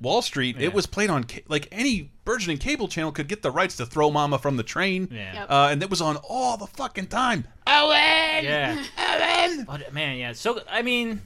Wall 0.00 0.20
Street, 0.22 0.56
Yeah. 0.58 0.66
it 0.66 0.74
was 0.74 0.86
played 0.86 1.08
on 1.10 1.24
like 1.48 1.68
any 1.72 2.10
burgeoning 2.24 2.58
cable 2.58 2.88
channel 2.88 3.12
could 3.12 3.28
get 3.28 3.42
the 3.42 3.50
rights 3.50 3.76
to 3.76 3.86
throw 3.86 4.10
Mama 4.10 4.38
from 4.38 4.56
the 4.56 4.62
train. 4.62 5.08
Yeah. 5.10 5.32
Yep. 5.34 5.50
Uh, 5.50 5.68
and 5.70 5.82
it 5.82 5.88
was 5.90 6.00
on 6.00 6.16
all 6.18 6.56
the 6.56 6.66
fucking 6.66 7.06
time. 7.06 7.46
Owen. 7.66 8.44
Yeah. 8.44 8.82
Owen. 8.98 9.64
But 9.64 9.92
man, 9.94 10.18
yeah. 10.18 10.32
So 10.32 10.60
I 10.70 10.82
mean, 10.82 11.22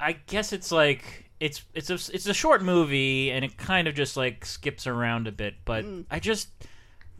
I 0.00 0.12
guess 0.26 0.52
it's 0.52 0.72
like 0.72 1.30
it's 1.40 1.62
it's 1.74 1.90
a 1.90 1.94
it's 1.94 2.26
a 2.26 2.34
short 2.34 2.62
movie, 2.62 3.30
and 3.30 3.44
it 3.44 3.56
kind 3.56 3.86
of 3.88 3.94
just 3.94 4.16
like 4.16 4.44
skips 4.44 4.86
around 4.86 5.28
a 5.28 5.32
bit. 5.32 5.54
But 5.64 5.84
I 6.10 6.18
just 6.20 6.48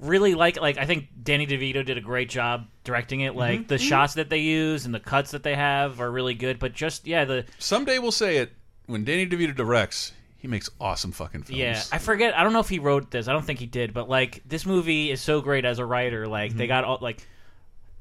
really 0.00 0.34
like 0.34 0.60
like 0.60 0.76
I 0.76 0.86
think 0.86 1.08
Danny 1.22 1.46
DeVito 1.46 1.84
did 1.84 1.96
a 1.98 2.00
great 2.00 2.28
job 2.28 2.66
directing 2.82 3.20
it. 3.20 3.36
Like 3.36 3.60
Mhm. 3.60 3.68
the 3.68 3.76
Mhm. 3.76 3.88
shots 3.88 4.14
that 4.14 4.28
they 4.28 4.38
use 4.38 4.86
and 4.86 4.94
the 4.94 4.98
cuts 5.00 5.30
that 5.30 5.44
they 5.44 5.54
have 5.54 6.00
are 6.00 6.10
really 6.10 6.34
good. 6.34 6.58
But 6.58 6.72
just 6.74 7.06
yeah, 7.06 7.24
the 7.24 7.44
Someday 7.58 7.98
we'll 8.00 8.10
say 8.12 8.38
it 8.38 8.52
when 8.86 9.04
Danny 9.04 9.26
DeVito 9.26 9.54
directs. 9.54 10.12
He 10.44 10.48
makes 10.48 10.68
awesome 10.78 11.10
fucking 11.10 11.44
films. 11.44 11.58
Yeah, 11.58 11.82
I 11.90 11.96
forget. 11.96 12.36
I 12.36 12.42
don't 12.44 12.52
know 12.52 12.60
if 12.60 12.68
he 12.68 12.78
wrote 12.78 13.10
this. 13.10 13.28
I 13.28 13.32
don't 13.32 13.46
think 13.46 13.60
he 13.60 13.64
did. 13.64 13.94
But 13.94 14.10
like, 14.10 14.42
this 14.44 14.66
movie 14.66 15.10
is 15.10 15.22
so 15.22 15.40
great 15.40 15.64
as 15.64 15.78
a 15.78 15.86
writer. 15.86 16.28
Like, 16.28 16.50
Mm-hmm. 16.50 16.58
they 16.58 16.66
got 16.66 16.84
all 16.84 16.98
like, 17.00 17.26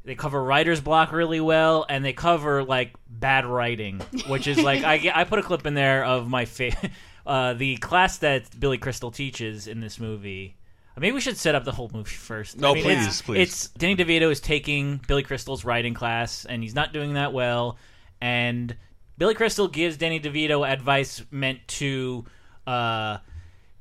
they 0.03 0.15
cover 0.15 0.43
writer's 0.43 0.81
block 0.81 1.13
really 1.13 1.39
well, 1.39 1.85
and 1.87 2.03
they 2.03 2.11
cover 2.11 2.61
like 2.65 2.95
bad 3.09 3.45
writing, 3.45 4.01
which 4.27 4.47
is 4.47 4.59
like 4.61 4.83
I 4.83 5.09
I 5.15 5.23
put 5.23 5.39
a 5.39 5.41
clip 5.41 5.65
in 5.65 5.73
there 5.73 6.03
of 6.03 6.27
my 6.27 6.43
fa- 6.43 6.75
uh, 7.25 7.53
the 7.53 7.77
class 7.77 8.17
that 8.17 8.59
Billy 8.59 8.77
Crystal 8.77 9.09
teaches 9.09 9.67
in 9.67 9.79
this 9.79 9.97
movie. 9.97 10.57
Maybe 10.97 11.13
we 11.13 11.21
should 11.21 11.37
set 11.37 11.55
up 11.55 11.63
the 11.63 11.71
whole 11.71 11.89
movie 11.93 12.09
first. 12.11 12.59
No, 12.59 12.75
it's- 12.75 12.83
please, 12.83 13.21
please. 13.21 13.39
It's 13.47 13.67
Danny 13.69 13.95
DeVito 13.95 14.29
is 14.29 14.41
taking 14.41 14.99
Billy 15.07 15.23
Crystal's 15.23 15.63
writing 15.63 15.93
class, 15.93 16.43
and 16.43 16.61
he's 16.61 16.75
not 16.75 16.91
doing 16.91 17.13
that 17.13 17.31
well. 17.31 17.77
And 18.19 18.75
Billy 19.23 19.35
Crystal 19.35 19.69
gives 19.69 19.95
Danny 19.95 20.19
DeVito 20.19 20.69
advice 20.69 21.23
meant 21.31 21.65
to 21.65 22.25
uh, 22.67 23.19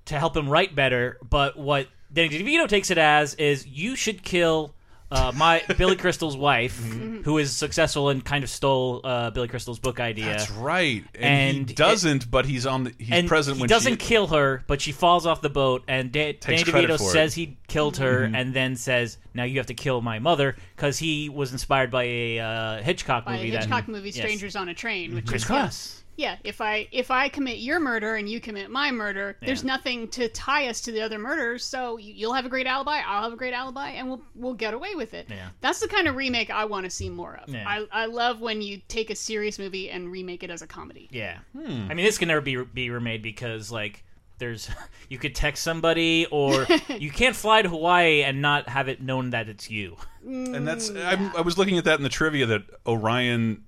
to 0.05 0.17
help 0.17 0.37
him 0.37 0.49
write 0.49 0.77
better. 0.77 1.19
But 1.29 1.59
what 1.59 1.89
Danny 2.13 2.29
DeVito 2.29 2.69
takes 2.69 2.93
it 2.93 2.99
as 2.99 3.35
is 3.35 3.67
you 3.67 3.97
should 3.97 4.23
kill 4.23 4.73
uh, 5.13 5.31
my 5.35 5.63
Billy 5.77 5.97
Crystal's 5.97 6.37
wife, 6.37 6.77
who 7.25 7.37
is 7.39 7.53
successful 7.53 8.09
and 8.09 8.25
kind 8.25 8.43
of 8.43 8.51
stole 8.51 9.01
uh, 9.05 9.31
Billy 9.31 9.47
Crystal's 9.49 9.79
book 9.79 10.01
idea. 10.01 10.25
That's 10.25 10.51
right. 10.51 11.05
And, 11.15 11.59
And 11.59 11.69
he 11.69 11.75
doesn't, 11.75 12.31
but 12.31 12.47
he's 12.47 12.65
on 12.67 12.85
the 12.85 12.95
he's 12.99 13.11
and 13.11 13.29
present 13.29 13.57
he 13.59 13.61
when 13.63 13.69
doesn't 13.69 13.93
she 14.01 14.09
kill 14.09 14.29
her, 14.29 14.65
but 14.67 14.81
she 14.81 14.93
falls 14.93 15.27
off 15.27 15.43
the 15.43 15.51
boat, 15.51 15.85
and 15.87 16.11
da- 16.11 16.33
Danny 16.33 16.65
credit 16.65 16.91
DeVito 16.91 16.99
for 16.99 17.05
it. 17.05 17.13
says 17.13 17.35
he 17.35 17.57
killed 17.69 17.99
her, 17.99 18.27
Mhm. 18.27 18.37
and 18.37 18.55
then 18.55 18.77
says, 18.77 19.19
"Now 19.35 19.45
you 19.45 19.59
have 19.59 19.67
to 19.67 19.75
kill 19.75 20.01
my 20.01 20.19
mother," 20.19 20.57
because 20.77 20.99
he 20.99 21.29
was 21.29 21.53
inspired 21.53 21.91
by 21.91 22.05
a 22.05 22.39
uh, 22.39 22.83
Hitchcock 22.83 23.25
By 23.27 23.35
a 23.35 23.37
movie. 23.37 23.51
Hitchcock 23.51 23.87
that, 23.87 23.93
movie, 23.93 24.09
Yes. 24.11 24.17
Strangers 24.19 24.57
on 24.57 24.69
a 24.69 24.75
Train, 24.75 25.15
which 25.15 25.27
Chris 25.27 25.43
is 25.43 25.47
Cross. 25.47 26.02
Yeah, 26.17 26.37
if 26.45 26.61
I 26.61 26.89
if 26.93 27.11
I 27.11 27.29
commit 27.29 27.59
your 27.59 27.81
murder 27.81 28.17
and 28.17 28.29
you 28.29 28.39
commit 28.41 28.71
my 28.71 28.91
murder, 28.91 29.37
there's 29.41 29.65
nothing 29.65 30.09
to 30.09 30.29
tie 30.29 30.69
us 30.69 30.81
to 30.83 30.93
the 30.93 31.01
other 31.01 31.19
murders. 31.19 31.65
So 31.65 31.97
you- 31.97 32.13
you'll 32.15 32.35
have 32.35 32.45
a 32.45 32.51
great 32.51 32.67
alibi, 32.67 33.01
I'll 33.07 33.23
have 33.23 33.33
a 33.33 33.37
great 33.37 33.55
alibi, 33.55 33.91
and 33.91 34.09
we'll 34.09 34.23
we'll 34.35 34.55
get 34.55 34.75
away 34.75 34.95
with 34.95 35.15
it. 35.15 35.27
Yeah. 35.31 35.49
That's 35.63 35.81
the 35.81 35.89
kind 35.89 36.07
of 36.09 36.15
remake 36.17 36.51
I 36.51 36.67
want 36.67 36.85
to 36.85 36.91
see 36.91 37.09
more 37.09 37.41
of. 37.43 37.49
Yeah. 37.53 37.65
I 37.67 37.87
I 37.91 38.07
love 38.07 38.41
when 38.41 38.61
you 38.61 38.81
take 38.89 39.09
a 39.11 39.15
serious 39.17 39.59
movie 39.59 39.89
and 39.91 40.11
remake 40.13 40.43
it 40.43 40.51
as 40.51 40.61
a 40.63 40.67
comedy. 40.67 41.09
Yeah, 41.11 41.39
Hmm. 41.55 41.87
I 41.91 41.95
mean, 41.95 42.05
this 42.05 42.19
can 42.19 42.29
never 42.29 42.41
be 42.43 42.57
be 42.63 42.91
remade 42.91 43.23
because 43.23 43.71
like. 43.73 44.05
There's, 44.39 44.69
you 45.09 45.19
could 45.19 45.37
text 45.37 45.63
somebody, 45.63 46.27
or 46.33 46.67
you 46.99 47.13
can't 47.13 47.37
fly 47.37 47.63
to 47.63 47.69
Hawaii 47.69 48.25
and 48.25 48.43
not 48.43 48.69
have 48.69 48.89
it 48.89 49.01
known 49.01 49.31
that 49.31 49.49
it's 49.49 49.71
you. 49.71 49.97
and 50.27 50.67
that's 50.67 50.91
I'm, 50.91 51.31
I 51.37 51.43
was 51.43 51.59
looking 51.59 51.79
at 51.79 51.85
that 51.85 51.99
in 51.99 52.03
the 52.03 52.09
trivia 52.09 52.47
that 52.47 52.63
Orion 52.85 53.63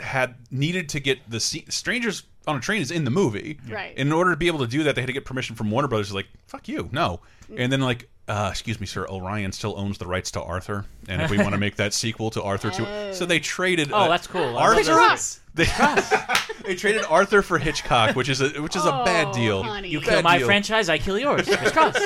had 0.00 0.34
needed 0.50 0.88
to 0.90 1.00
get 1.00 1.18
the 1.30 1.38
strangers 1.40 2.24
on 2.46 2.56
a 2.56 2.60
train 2.60 2.82
is 2.82 2.90
in 2.90 3.04
the 3.04 3.10
movie 3.10 3.58
Right. 3.70 3.96
in 3.96 4.12
order 4.12 4.30
to 4.32 4.36
be 4.36 4.48
able 4.48 4.58
to 4.58 4.66
do 4.66 4.82
that 4.84 4.94
they 4.94 5.00
had 5.00 5.06
to 5.06 5.12
get 5.12 5.24
permission 5.24 5.56
from 5.56 5.70
Warner 5.70 5.88
Brothers 5.88 6.12
like 6.12 6.26
fuck 6.46 6.68
you 6.68 6.88
no 6.92 7.20
and 7.56 7.72
then 7.72 7.80
like 7.80 8.08
uh, 8.28 8.48
excuse 8.50 8.80
me 8.80 8.86
sir 8.86 9.06
Orion 9.08 9.52
still 9.52 9.78
owns 9.78 9.98
the 9.98 10.06
rights 10.06 10.30
to 10.32 10.42
Arthur 10.42 10.84
and 11.08 11.22
if 11.22 11.30
we 11.30 11.38
want 11.38 11.52
to 11.52 11.58
make 11.58 11.76
that 11.76 11.94
sequel 11.94 12.30
to 12.30 12.42
Arthur 12.42 12.70
too 12.70 12.86
so 13.12 13.24
they 13.24 13.38
traded 13.38 13.92
Oh, 13.92 13.96
uh, 13.96 14.08
that's 14.08 14.26
cool. 14.26 14.42
I 14.58 14.74
love 14.74 14.76
Arthur 14.76 14.94
that. 14.94 15.38
they, 16.62 16.68
they 16.68 16.74
traded 16.74 17.04
Arthur 17.04 17.40
for 17.42 17.58
Hitchcock 17.58 18.16
which 18.16 18.28
is 18.28 18.40
a 18.40 18.48
which 18.62 18.76
is 18.76 18.84
a 18.84 19.02
bad 19.04 19.32
deal 19.32 19.62
You 19.84 20.00
Bad 20.00 20.08
kill 20.08 20.22
my 20.22 20.38
deal. 20.38 20.46
franchise, 20.46 20.88
I 20.88 20.98
kill 20.98 21.18
yours. 21.18 21.46
Chris 21.56 21.70
Cross. 21.72 21.96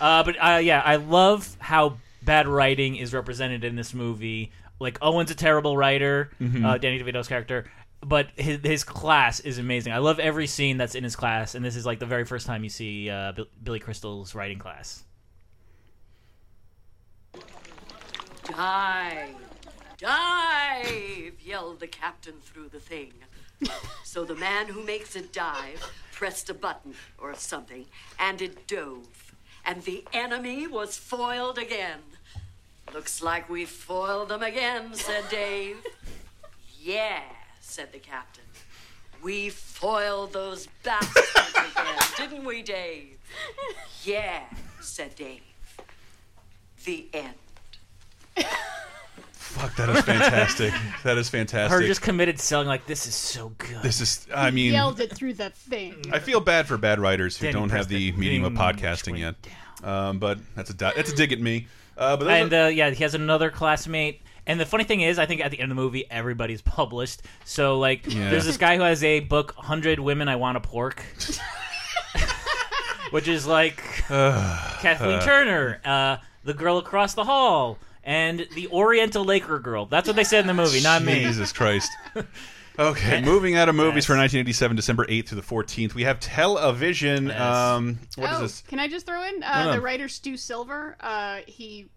uh, 0.00 0.22
but 0.22 0.36
uh, 0.40 0.58
yeah, 0.62 0.82
I 0.84 0.96
love 0.96 1.56
how 1.60 1.96
bad 2.22 2.46
writing 2.46 2.96
is 2.96 3.12
represented 3.14 3.64
in 3.64 3.76
this 3.76 3.94
movie. 3.94 4.52
Like 4.80 4.98
Owen's 5.02 5.30
a 5.30 5.34
terrible 5.34 5.76
writer, 5.76 6.30
Mhm. 6.40 6.64
uh, 6.64 6.78
Danny 6.78 6.98
DeVito's 7.02 7.26
character, 7.28 7.70
but 8.00 8.28
his, 8.36 8.60
his 8.62 8.84
class 8.84 9.40
is 9.40 9.58
amazing. 9.58 9.92
I 9.92 9.98
love 9.98 10.18
every 10.20 10.46
scene 10.46 10.76
that's 10.76 10.94
in 10.94 11.02
his 11.04 11.16
class, 11.16 11.54
and 11.56 11.64
this 11.64 11.74
is 11.76 11.84
like 11.84 11.98
the 11.98 12.06
very 12.06 12.24
first 12.24 12.46
time 12.46 12.62
you 12.62 12.70
see 12.70 13.10
uh, 13.10 13.32
Bill- 13.32 13.46
Billy 13.62 13.80
Crystal's 13.80 14.34
writing 14.34 14.58
class. 14.58 15.02
Dive! 18.44 19.34
Dive! 19.98 21.34
yelled 21.44 21.80
the 21.80 21.86
captain 21.88 22.34
through 22.42 22.68
the 22.68 22.80
thing. 22.80 23.12
so 24.04 24.24
the 24.24 24.36
man 24.36 24.68
who 24.68 24.82
makes 24.84 25.16
it 25.16 25.32
dive 25.32 25.82
pressed 26.12 26.48
a 26.48 26.54
button 26.54 26.94
or 27.18 27.34
something, 27.34 27.86
and 28.18 28.40
it 28.40 28.66
dove. 28.66 29.34
And 29.64 29.82
the 29.82 30.04
enemy 30.12 30.66
was 30.66 30.96
foiled 30.96 31.58
again. 31.58 31.98
Looks 32.94 33.22
like 33.22 33.48
we 33.48 33.64
foiled 33.64 34.30
them 34.30 34.42
again, 34.42 34.94
said 34.94 35.24
Dave. 35.30 35.76
yeah, 36.80 37.22
said 37.60 37.92
the 37.92 37.98
captain. 37.98 38.44
We 39.22 39.50
foiled 39.50 40.32
those 40.32 40.68
bastards 40.82 41.30
again, 41.54 41.98
didn't 42.16 42.44
we, 42.44 42.62
Dave? 42.62 43.18
Yeah, 44.04 44.42
said 44.80 45.14
Dave. 45.14 45.42
The 46.84 47.08
end. 47.12 47.34
fuck 49.48 49.74
that 49.76 49.88
is 49.88 50.00
fantastic 50.02 50.72
that 51.02 51.16
is 51.16 51.28
fantastic 51.28 51.72
Her 51.72 51.84
just 51.84 52.02
committed 52.02 52.38
selling 52.38 52.68
like 52.68 52.86
this 52.86 53.06
is 53.06 53.14
so 53.14 53.50
good. 53.56 53.82
this 53.82 54.00
is 54.00 54.26
I 54.32 54.50
mean 54.50 54.72
Yelled 54.72 55.00
it 55.00 55.12
through 55.14 55.34
the 55.34 55.50
thing. 55.50 55.96
I 56.12 56.18
feel 56.18 56.40
bad 56.40 56.68
for 56.68 56.76
bad 56.76 57.00
writers 57.00 57.36
who 57.38 57.46
Danny 57.46 57.54
don't 57.54 57.70
have 57.70 57.88
the 57.88 58.10
Preston 58.10 58.20
medium 58.20 58.44
of 58.44 58.52
being 58.52 58.60
podcasting 58.62 59.18
yet. 59.18 59.34
Um, 59.82 60.18
but 60.18 60.38
that's 60.54 60.70
a 60.70 60.74
di- 60.74 60.92
that's 60.94 61.12
a 61.12 61.16
dig 61.16 61.32
at 61.32 61.40
me. 61.40 61.66
Uh, 61.98 62.16
but 62.16 62.28
and 62.28 62.52
are- 62.52 62.66
uh, 62.66 62.68
yeah, 62.68 62.90
he 62.90 63.02
has 63.02 63.14
another 63.14 63.50
classmate. 63.50 64.22
And 64.46 64.58
the 64.58 64.64
funny 64.64 64.84
thing 64.84 65.02
is, 65.02 65.18
I 65.18 65.26
think 65.26 65.42
at 65.42 65.50
the 65.50 65.60
end 65.60 65.70
of 65.70 65.76
the 65.76 65.82
movie, 65.82 66.10
everybody's 66.10 66.62
published. 66.78 67.22
So 67.44 67.78
like, 67.78 68.06
Yeah. 68.06 68.30
there's 68.30 68.46
this 68.46 68.56
guy 68.56 68.76
who 68.76 68.82
has 68.82 69.02
a 69.04 69.20
book, 69.20 69.54
"100 69.56 69.98
Women 70.00 70.28
I 70.28 70.36
Want 70.36 70.56
to 70.62 70.66
Pork," 70.66 71.02
which 73.10 73.28
is 73.28 73.46
like 73.46 73.76
Kathleen 74.08 75.18
Uh. 75.18 75.20
Turner, 75.24 75.80
uh, 75.84 76.16
the 76.44 76.54
girl 76.54 76.78
across 76.78 77.14
the 77.14 77.24
hall, 77.24 77.78
and 78.04 78.46
the 78.54 78.68
Oriental 78.68 79.24
Laker 79.24 79.58
girl. 79.58 79.86
That's 79.86 80.06
what 80.06 80.16
they 80.16 80.24
said 80.24 80.40
in 80.40 80.46
the 80.46 80.54
movie, 80.54 80.80
not 80.82 81.02
me. 81.02 81.20
Jesus 81.24 81.52
Christ. 81.52 81.90
Okay, 82.78 83.20
moving 83.22 83.56
out 83.56 83.68
of 83.68 83.74
movies 83.74 84.06
for 84.06 84.12
1987, 84.12 84.76
December 84.76 85.04
8th 85.06 85.28
through 85.28 85.40
the 85.40 85.46
14th, 85.46 85.94
we 85.94 86.04
have 86.04 86.20
television. 86.20 87.30
Um, 87.32 87.98
what 88.16 88.30
is 88.30 88.36
oh, 88.38 88.42
this? 88.42 88.60
can 88.62 88.78
I 88.78 88.86
just 88.86 89.04
throw 89.04 89.22
in 89.24 89.42
uh, 89.42 89.64
no. 89.64 89.72
the 89.72 89.80
writer 89.80 90.06
Stu 90.08 90.36
Silver? 90.36 90.96
Uh, 91.00 91.40
he 91.46 91.88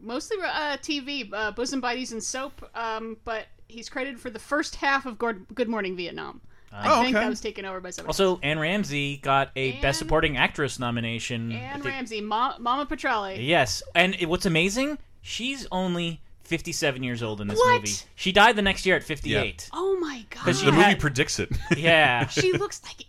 mostly 0.00 0.36
uh, 0.42 0.78
TV, 0.78 1.30
uh, 1.32 1.52
bosom 1.52 1.80
buddies 1.80 2.10
and 2.10 2.22
soap, 2.22 2.68
um, 2.74 3.16
but 3.24 3.46
he's 3.68 3.88
credited 3.88 4.18
for 4.18 4.30
the 4.30 4.38
first 4.38 4.74
half 4.76 5.06
of 5.06 5.16
Good 5.18 5.68
Morning 5.68 5.96
Vietnam. 5.96 6.40
I 6.72 6.90
Oh, 6.98 7.02
think 7.02 7.14
okay. 7.16 7.24
that 7.24 7.30
was 7.30 7.40
taken 7.40 7.64
over 7.64 7.80
by 7.80 7.90
someone. 7.90 8.08
Also, 8.08 8.40
Anne 8.42 8.58
Ramsey 8.58 9.18
got 9.18 9.50
a 9.54 9.80
Best 9.80 10.00
Supporting 10.00 10.36
Actress 10.36 10.78
nomination. 10.80 11.52
else. 11.52 11.62
Anne 11.62 11.80
the- 11.82 11.88
Ramsey, 11.88 12.20
Ma- 12.20 12.58
Mama 12.58 12.84
Fratelli. 12.86 13.40
Yes, 13.42 13.82
and 13.94 14.16
it- 14.18 14.26
what's 14.28 14.44
amazing, 14.44 14.98
she's 15.22 15.66
only 15.70 16.20
57 16.46 17.02
years 17.02 17.22
old 17.22 17.40
in 17.40 17.48
this 17.48 17.58
What? 17.58 17.80
movie. 17.82 17.94
She 18.14 18.32
died 18.32 18.56
the 18.56 18.62
next 18.62 18.86
year 18.86 18.96
at 18.96 19.02
58. 19.04 19.68
Oh 19.72 19.96
my 20.00 20.24
god! 20.30 20.44
'Cause 20.44 20.58
she 20.60 20.66
the 20.66 20.72
movie 20.72 20.84
had- 20.84 21.00
predicts 21.00 21.38
it. 21.38 21.50
Yeah. 21.76 22.26
she 22.28 22.52
looks 22.52 22.80
like 22.84 23.06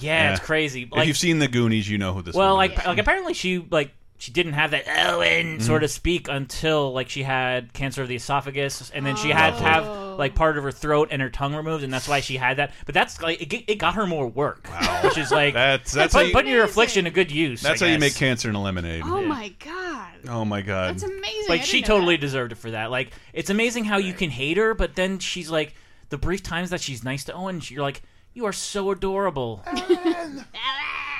Yeah, 0.00 0.32
it's 0.32 0.40
crazy. 0.44 0.88
if 0.92 1.06
you've 1.06 1.16
seen 1.16 1.38
The 1.38 1.48
Goonies, 1.48 1.88
you 1.88 1.98
know 1.98 2.12
who 2.14 2.22
this 2.22 2.34
is. 2.34 2.36
well, 2.38 2.56
woman 2.56 2.70
like, 2.70 2.78
is. 2.80 2.86
like 2.86 2.98
apparently 2.98 3.34
she 3.34 3.58
like 3.70 3.92
she 4.24 4.32
didn't 4.32 4.54
have 4.54 4.70
that 4.70 4.84
Owen 4.88 5.58
Mhm. 5.58 5.62
sort 5.62 5.84
of 5.84 5.90
speak 5.90 6.28
until 6.28 6.92
like 6.94 7.10
she 7.10 7.22
had 7.22 7.74
cancer 7.74 8.00
of 8.02 8.08
the 8.08 8.14
esophagus, 8.16 8.90
and 8.94 9.04
then 9.04 9.16
she 9.16 9.28
had 9.28 9.56
to 9.58 9.62
have 9.62 9.86
like 10.18 10.34
part 10.34 10.56
of 10.56 10.64
her 10.64 10.72
throat 10.72 11.08
and 11.10 11.20
her 11.20 11.28
tongue 11.28 11.54
removed, 11.54 11.84
and 11.84 11.92
that's 11.92 12.08
why 12.08 12.20
she 12.20 12.36
had 12.38 12.56
that. 12.56 12.72
But 12.86 12.94
that's 12.94 13.20
like 13.20 13.42
it, 13.42 13.50
g- 13.50 13.64
it 13.68 13.74
got 13.76 13.94
her 13.96 14.06
more 14.06 14.26
work, 14.26 14.66
which 15.02 15.18
is 15.18 15.30
like 15.30 15.52
That's- 15.52 15.92
that's 15.92 16.14
put, 16.14 16.26
you- 16.28 16.32
putting 16.32 16.50
your 16.52 16.64
affliction 16.64 17.04
to 17.04 17.10
good 17.10 17.30
use. 17.30 17.60
That's 17.60 17.82
I 17.82 17.86
how 17.88 17.92
you 17.92 17.98
make 17.98 18.14
cancer 18.16 18.48
in 18.48 18.54
a 18.54 18.62
lemonade. 18.62 19.02
Oh 19.04 19.20
my 19.22 19.52
god! 19.62 20.08
Oh 20.28 20.44
my 20.46 20.62
god. 20.62 20.94
That's 20.94 21.02
amazing. 21.02 21.48
Like 21.50 21.62
she 21.64 21.78
didn't 21.82 21.88
know 21.88 21.94
totally 21.96 22.16
deserved 22.16 22.52
it 22.52 22.58
for 22.58 22.70
that. 22.70 22.90
Like 22.90 23.10
it's 23.34 23.50
amazing 23.50 23.84
how 23.84 23.98
you 23.98 24.14
can 24.14 24.30
hate 24.30 24.56
her, 24.56 24.72
but 24.72 24.94
then 24.96 25.18
she's 25.18 25.50
like 25.50 25.74
the 26.08 26.16
brief 26.16 26.42
times 26.42 26.70
that 26.70 26.80
she's 26.80 27.04
nice 27.04 27.24
to 27.24 27.34
Owen, 27.34 27.60
you're 27.68 27.82
like, 27.82 28.00
you 28.32 28.46
are 28.46 28.52
so 28.54 28.90
adorable. 28.90 29.62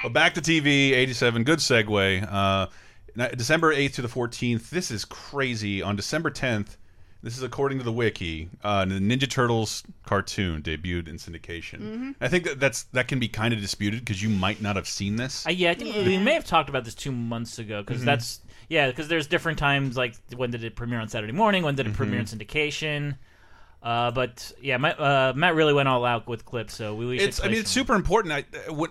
Well, 0.02 0.12
back 0.12 0.34
to 0.34 0.42
TV, 0.42 0.92
87. 0.92 1.44
Good 1.44 1.60
segue. 1.60 2.30
Uh, 2.30 2.66
na- 3.16 3.28
December 3.28 3.74
8th 3.74 3.94
to 3.94 4.02
the 4.02 4.08
14th. 4.08 4.70
This 4.70 4.90
is 4.90 5.04
crazy. 5.04 5.82
On 5.82 5.96
December 5.96 6.30
10th, 6.30 6.76
this 7.22 7.36
is 7.38 7.42
according 7.42 7.78
to 7.78 7.84
the 7.84 7.92
wiki, 7.92 8.50
uh, 8.62 8.84
the 8.84 8.96
Ninja 8.96 9.28
Turtles 9.28 9.82
cartoon 10.04 10.60
debuted 10.62 11.08
in 11.08 11.16
syndication. 11.16 11.80
Mhm. 11.80 12.14
I 12.20 12.28
think 12.28 12.44
that 12.44 12.60
that's 12.60 12.82
that 12.92 13.08
can 13.08 13.18
be 13.18 13.28
kind 13.28 13.54
of 13.54 13.60
disputed 13.60 14.00
because 14.00 14.22
you 14.22 14.28
might 14.28 14.60
not 14.60 14.76
have 14.76 14.86
seen 14.86 15.16
this. 15.16 15.46
Uh, 15.46 15.50
yeah, 15.50 15.70
I 15.70 15.74
think 15.74 15.94
we 15.96 16.18
may 16.18 16.34
have 16.34 16.44
talked 16.44 16.68
about 16.68 16.84
this 16.84 16.94
two 16.94 17.12
months 17.12 17.58
ago 17.58 17.82
because 17.82 18.02
Mhm. 18.02 18.06
that's 18.06 18.40
yeah, 18.68 18.88
because 18.88 19.08
there's 19.08 19.26
different 19.26 19.58
times 19.58 19.96
like 19.96 20.14
when 20.36 20.50
did 20.50 20.64
it 20.64 20.76
premiere 20.76 21.00
on 21.00 21.08
Saturday 21.08 21.32
morning, 21.32 21.62
when 21.62 21.74
did 21.74 21.86
it 21.86 21.94
premiere 21.94 22.20
in 22.20 22.26
syndication. 22.26 23.16
Uh, 23.82 24.10
but 24.10 24.50
yeah, 24.62 24.78
my, 24.78 24.92
uh, 24.94 25.34
Matt 25.36 25.54
really 25.54 25.74
went 25.74 25.88
all 25.88 26.06
out 26.06 26.26
with 26.26 26.46
clips, 26.46 26.74
so 26.74 26.94
we, 26.94 27.04
we 27.04 27.18
should 27.18 27.28
it's 27.28 27.40
I 27.40 27.42
play 27.44 27.50
mean 27.52 27.60
it's 27.60 27.70
super 27.70 27.94
important. 27.94 28.32
I 28.32 28.44
uh, 28.68 28.72
what, 28.72 28.90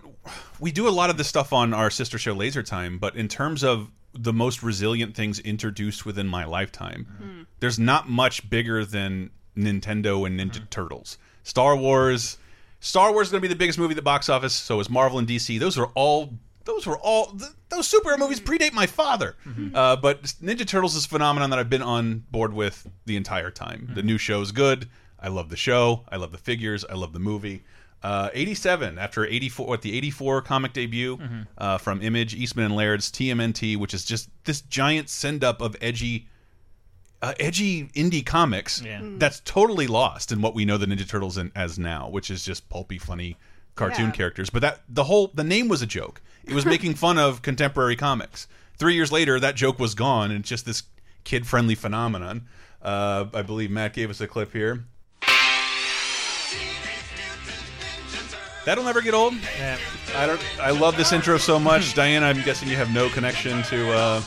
we 0.60 0.72
do 0.72 0.88
a 0.88 0.92
lot 0.92 1.10
of 1.10 1.18
this 1.18 1.28
stuff 1.28 1.52
on 1.52 1.74
our 1.74 1.90
sister 1.90 2.20
show 2.20 2.34
Laser 2.34 2.62
Time, 2.62 3.00
but 3.00 3.16
in 3.16 3.28
terms 3.28 3.64
of 3.64 3.90
the 4.14 4.34
most 4.34 4.62
resilient 4.64 5.16
things 5.16 5.40
introduced 5.40 6.06
within 6.06 6.28
my 6.28 6.46
lifetime, 6.46 7.06
Hmm. 7.20 7.42
there's 7.60 7.80
not 7.80 8.10
much 8.10 8.50
bigger 8.50 8.86
than 8.86 9.32
Nintendo 9.58 10.26
and 10.26 10.40
Ninja 10.40 10.60
Hmm. 10.60 10.66
Turtles. 10.70 11.18
Star 11.44 11.76
Wars, 11.76 12.38
Star 12.80 13.12
Wars 13.14 13.28
is 13.28 13.32
going 13.32 13.42
to 13.42 13.48
be 13.48 13.54
the 13.54 13.58
biggest 13.58 13.78
movie 13.80 13.94
at 13.94 13.96
the 13.96 14.02
box 14.02 14.30
office. 14.30 14.54
So 14.54 14.80
is 14.80 14.90
Marvel 14.90 15.20
and 15.20 15.28
DC. 15.28 15.58
Those 15.60 15.78
are 15.78 15.88
all. 15.96 16.34
Those 16.66 16.86
were 16.88 16.98
all 17.00 17.26
th 17.28 17.52
those 17.70 17.92
superhero 17.92 18.18
movies 18.18 18.40
predate 18.40 18.72
my 18.72 18.86
father, 18.88 19.36
Mm-hmm. 19.46 19.76
uh, 19.76 19.96
but 19.98 20.24
Ninja 20.42 20.66
Turtles 20.66 20.96
is 20.96 21.04
a 21.06 21.10
phenomenon 21.10 21.50
that 21.50 21.60
I've 21.60 21.70
been 21.70 21.82
on 21.82 22.24
board 22.32 22.54
with 22.54 22.88
the 23.06 23.18
entire 23.18 23.52
time. 23.52 23.82
Mm-hmm. 23.82 23.94
The 23.96 24.04
new 24.04 24.18
show 24.18 24.40
is 24.42 24.52
good. 24.54 24.88
I 25.20 25.28
love 25.28 25.50
the 25.50 25.58
show. 25.58 26.06
I 26.10 26.16
love 26.18 26.32
the 26.32 26.38
figures. 26.38 26.86
I 26.90 26.94
love 26.94 27.12
the 27.12 27.20
movie. 27.20 27.64
Uh, 28.04 28.30
87 28.34 29.00
after 29.00 29.26
84 29.26 29.66
what 29.66 29.82
the 29.82 29.96
84 29.98 30.42
comic 30.42 30.74
debut 30.74 31.16
Mhm. 31.18 31.48
uh, 31.58 31.78
from 31.78 32.00
Mirage 32.00 32.34
Eastman 32.36 32.66
and 32.66 32.76
Laird's 32.76 33.10
TMNT 33.10 33.78
which 33.78 33.94
is 33.94 34.04
just 34.04 34.30
this 34.44 34.60
giant 34.60 35.10
send 35.10 35.42
up 35.42 35.62
of 35.62 35.78
edgy 35.80 36.28
uh, 37.22 37.34
edgy 37.40 37.86
indie 37.96 38.26
comics 38.26 38.82
Yeah. 38.82 39.00
Mm. 39.00 39.20
that's 39.20 39.40
totally 39.46 39.88
lost 39.88 40.34
in 40.34 40.42
what 40.42 40.54
we 40.54 40.66
know 40.66 40.78
the 40.78 40.86
Ninja 40.86 41.08
Turtles 41.08 41.38
in, 41.38 41.52
as 41.56 41.80
now 41.80 42.10
which 42.10 42.30
is 42.30 42.44
just 42.44 42.68
pulpy 42.68 42.98
funny 42.98 43.38
cartoon 43.76 44.08
Yeah. 44.08 44.12
characters 44.12 44.50
but 44.50 44.62
that 44.62 44.82
the 44.90 45.06
whole 45.06 45.32
the 45.34 45.44
name 45.46 45.70
was 45.70 45.82
a 45.82 45.88
joke 45.88 46.22
it 46.44 46.54
was 46.54 46.66
making 46.66 46.96
fun 46.96 47.18
of 47.18 47.42
contemporary 47.42 47.96
comics 47.96 48.48
3 48.78 48.96
years 48.96 49.14
later 49.14 49.40
that 49.40 49.56
joke 49.56 49.80
was 49.80 49.96
gone 49.96 50.30
and 50.30 50.42
it's 50.42 50.50
just 50.50 50.66
this 50.66 50.84
kid 51.24 51.48
friendly 51.48 51.76
phenomenon 51.76 52.48
uh, 52.82 53.28
I 53.34 53.44
believe 53.44 53.72
Matt 53.72 53.94
gave 53.94 54.10
us 54.10 54.20
a 54.20 54.28
clip 54.28 54.52
here 54.52 54.84
That'll 58.66 58.84
never 58.84 59.02
get 59.02 59.14
old. 59.14 59.34
Yeah. 59.58 59.78
I 60.16 60.26
don't. 60.26 60.42
I 60.62 60.72
love 60.72 60.96
this 60.98 61.12
intro 61.12 61.38
so 61.38 61.60
much, 61.60 61.94
Diana. 61.96 62.28
I'm 62.28 62.42
guessing 62.44 62.70
you 62.70 62.76
have 62.78 62.94
no 62.94 63.10
connection 63.10 63.62
to. 63.64 63.92
Uh, 63.92 64.22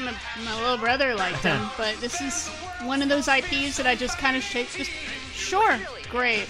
My, 0.00 0.14
my 0.44 0.60
little 0.60 0.78
brother 0.78 1.14
liked 1.14 1.38
him, 1.42 1.60
but 1.76 1.96
this 2.00 2.20
is 2.20 2.48
one 2.84 3.02
of 3.02 3.08
those 3.08 3.26
IPs 3.28 3.76
that 3.76 3.86
I 3.86 3.94
just 3.94 4.16
kind 4.18 4.36
of 4.36 4.42
shake. 4.42 4.70
Just 4.70 4.90
sure, 5.34 5.78
great. 6.10 6.44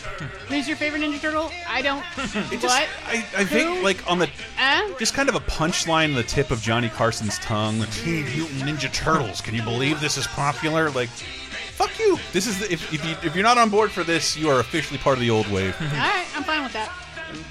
Who's 0.48 0.68
your 0.68 0.76
favorite 0.76 1.00
Ninja 1.02 1.20
Turtle? 1.20 1.50
I 1.68 1.80
don't. 1.82 2.04
It 2.52 2.60
just- 2.60 2.64
what? 2.64 2.88
I, 3.06 3.24
I 3.36 3.44
think 3.44 3.82
like 3.82 4.06
on 4.10 4.18
the 4.18 4.28
Eh? 4.58 4.92
just 4.98 5.14
kind 5.14 5.28
of 5.28 5.34
a 5.34 5.40
punchline 5.40 6.10
on 6.10 6.14
the 6.14 6.22
tip 6.22 6.50
of 6.50 6.60
Johnny 6.60 6.88
Carson's 6.90 7.38
tongue. 7.38 7.78
The 7.80 7.86
Teenage 7.86 8.36
Mutant 8.36 8.60
Ninja 8.62 8.92
Turtles. 8.92 9.40
Can 9.40 9.54
you 9.54 9.62
believe 9.62 10.00
this 10.00 10.16
is 10.18 10.26
popular? 10.28 10.90
Like, 10.90 11.08
fuck 11.08 11.98
you. 11.98 12.18
This 12.32 12.46
is 12.46 12.58
the, 12.60 12.70
if 12.72 12.92
if 12.92 13.04
you 13.04 13.16
if 13.22 13.34
you're 13.34 13.44
not 13.44 13.56
on 13.58 13.70
board 13.70 13.90
for 13.90 14.04
this, 14.04 14.36
you 14.36 14.50
are 14.50 14.60
officially 14.60 14.98
part 14.98 15.16
of 15.16 15.20
the 15.20 15.30
old 15.30 15.48
wave. 15.48 15.74
All 15.80 15.86
right, 15.88 16.26
I'm 16.36 16.44
fine 16.44 16.62
with 16.62 16.74
that. 16.74 16.92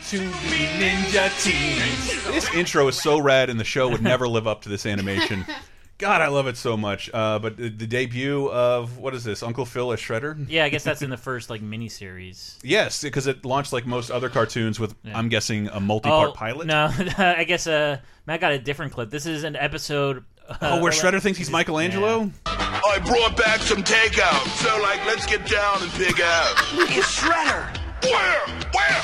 To 0.10 0.20
be 0.20 0.66
ninja 0.80 1.30
teens. 1.44 2.26
This 2.26 2.54
intro 2.54 2.88
is 2.88 3.02
so 3.02 3.20
rad, 3.20 3.50
and 3.50 3.60
the 3.60 3.64
show 3.64 3.90
would 3.90 4.02
never 4.02 4.28
live 4.28 4.48
up 4.48 4.62
to 4.64 4.70
this 4.70 4.86
animation. 4.86 5.46
God, 6.00 6.22
I 6.22 6.28
love 6.28 6.48
it 6.48 6.56
so 6.56 6.78
much. 6.78 7.10
Uh, 7.14 7.40
but 7.40 7.58
the, 7.58 7.68
the 7.68 7.86
debut 7.86 8.50
of 8.50 9.00
what 9.00 9.14
is 9.14 9.26
this? 9.26 9.44
Uncle 9.44 9.66
Phil 9.66 9.92
as 9.92 10.00
Shredder? 10.00 10.46
Yeah, 10.50 10.64
I 10.64 10.70
guess 10.70 10.86
that's 10.86 11.02
in 11.02 11.10
the 11.10 11.18
first 11.30 11.50
like 11.50 11.62
miniseries. 11.62 12.58
Yes, 12.64 13.02
because 13.02 13.28
it 13.28 13.44
launched 13.44 13.74
like 13.74 13.86
most 13.86 14.10
other 14.10 14.30
cartoons 14.30 14.80
with, 14.80 14.96
Yeah. 15.04 15.18
I'm 15.18 15.28
guessing, 15.28 15.68
a 15.68 15.82
multi-part 15.82 16.30
oh, 16.30 16.32
pilot. 16.32 16.68
No, 16.68 16.90
I 17.18 17.44
guess 17.44 17.68
uh, 17.68 18.00
Matt 18.26 18.40
got 18.40 18.54
a 18.54 18.60
different 18.60 18.94
clip. 18.94 19.10
This 19.10 19.26
is 19.26 19.44
an 19.44 19.58
episode. 19.58 20.24
Uh, 20.48 20.56
Oh, 20.62 20.82
where 20.82 20.94
Shredder 20.94 21.22
thinks 21.22 21.38
he's 21.38 21.52
Michelangelo? 21.52 22.32
I 22.46 23.00
brought 23.06 23.36
back 23.36 23.60
some 23.60 23.84
takeout, 23.84 24.48
so 24.56 24.82
like, 24.82 25.06
let's 25.06 25.26
get 25.26 25.46
down 25.48 25.84
and 25.84 25.92
pick 25.92 26.22
out. 26.22 26.74
Look 26.76 26.92
at 26.92 27.04
Shredder. 27.04 27.79
Where? 28.04 28.40
Where? 28.74 29.02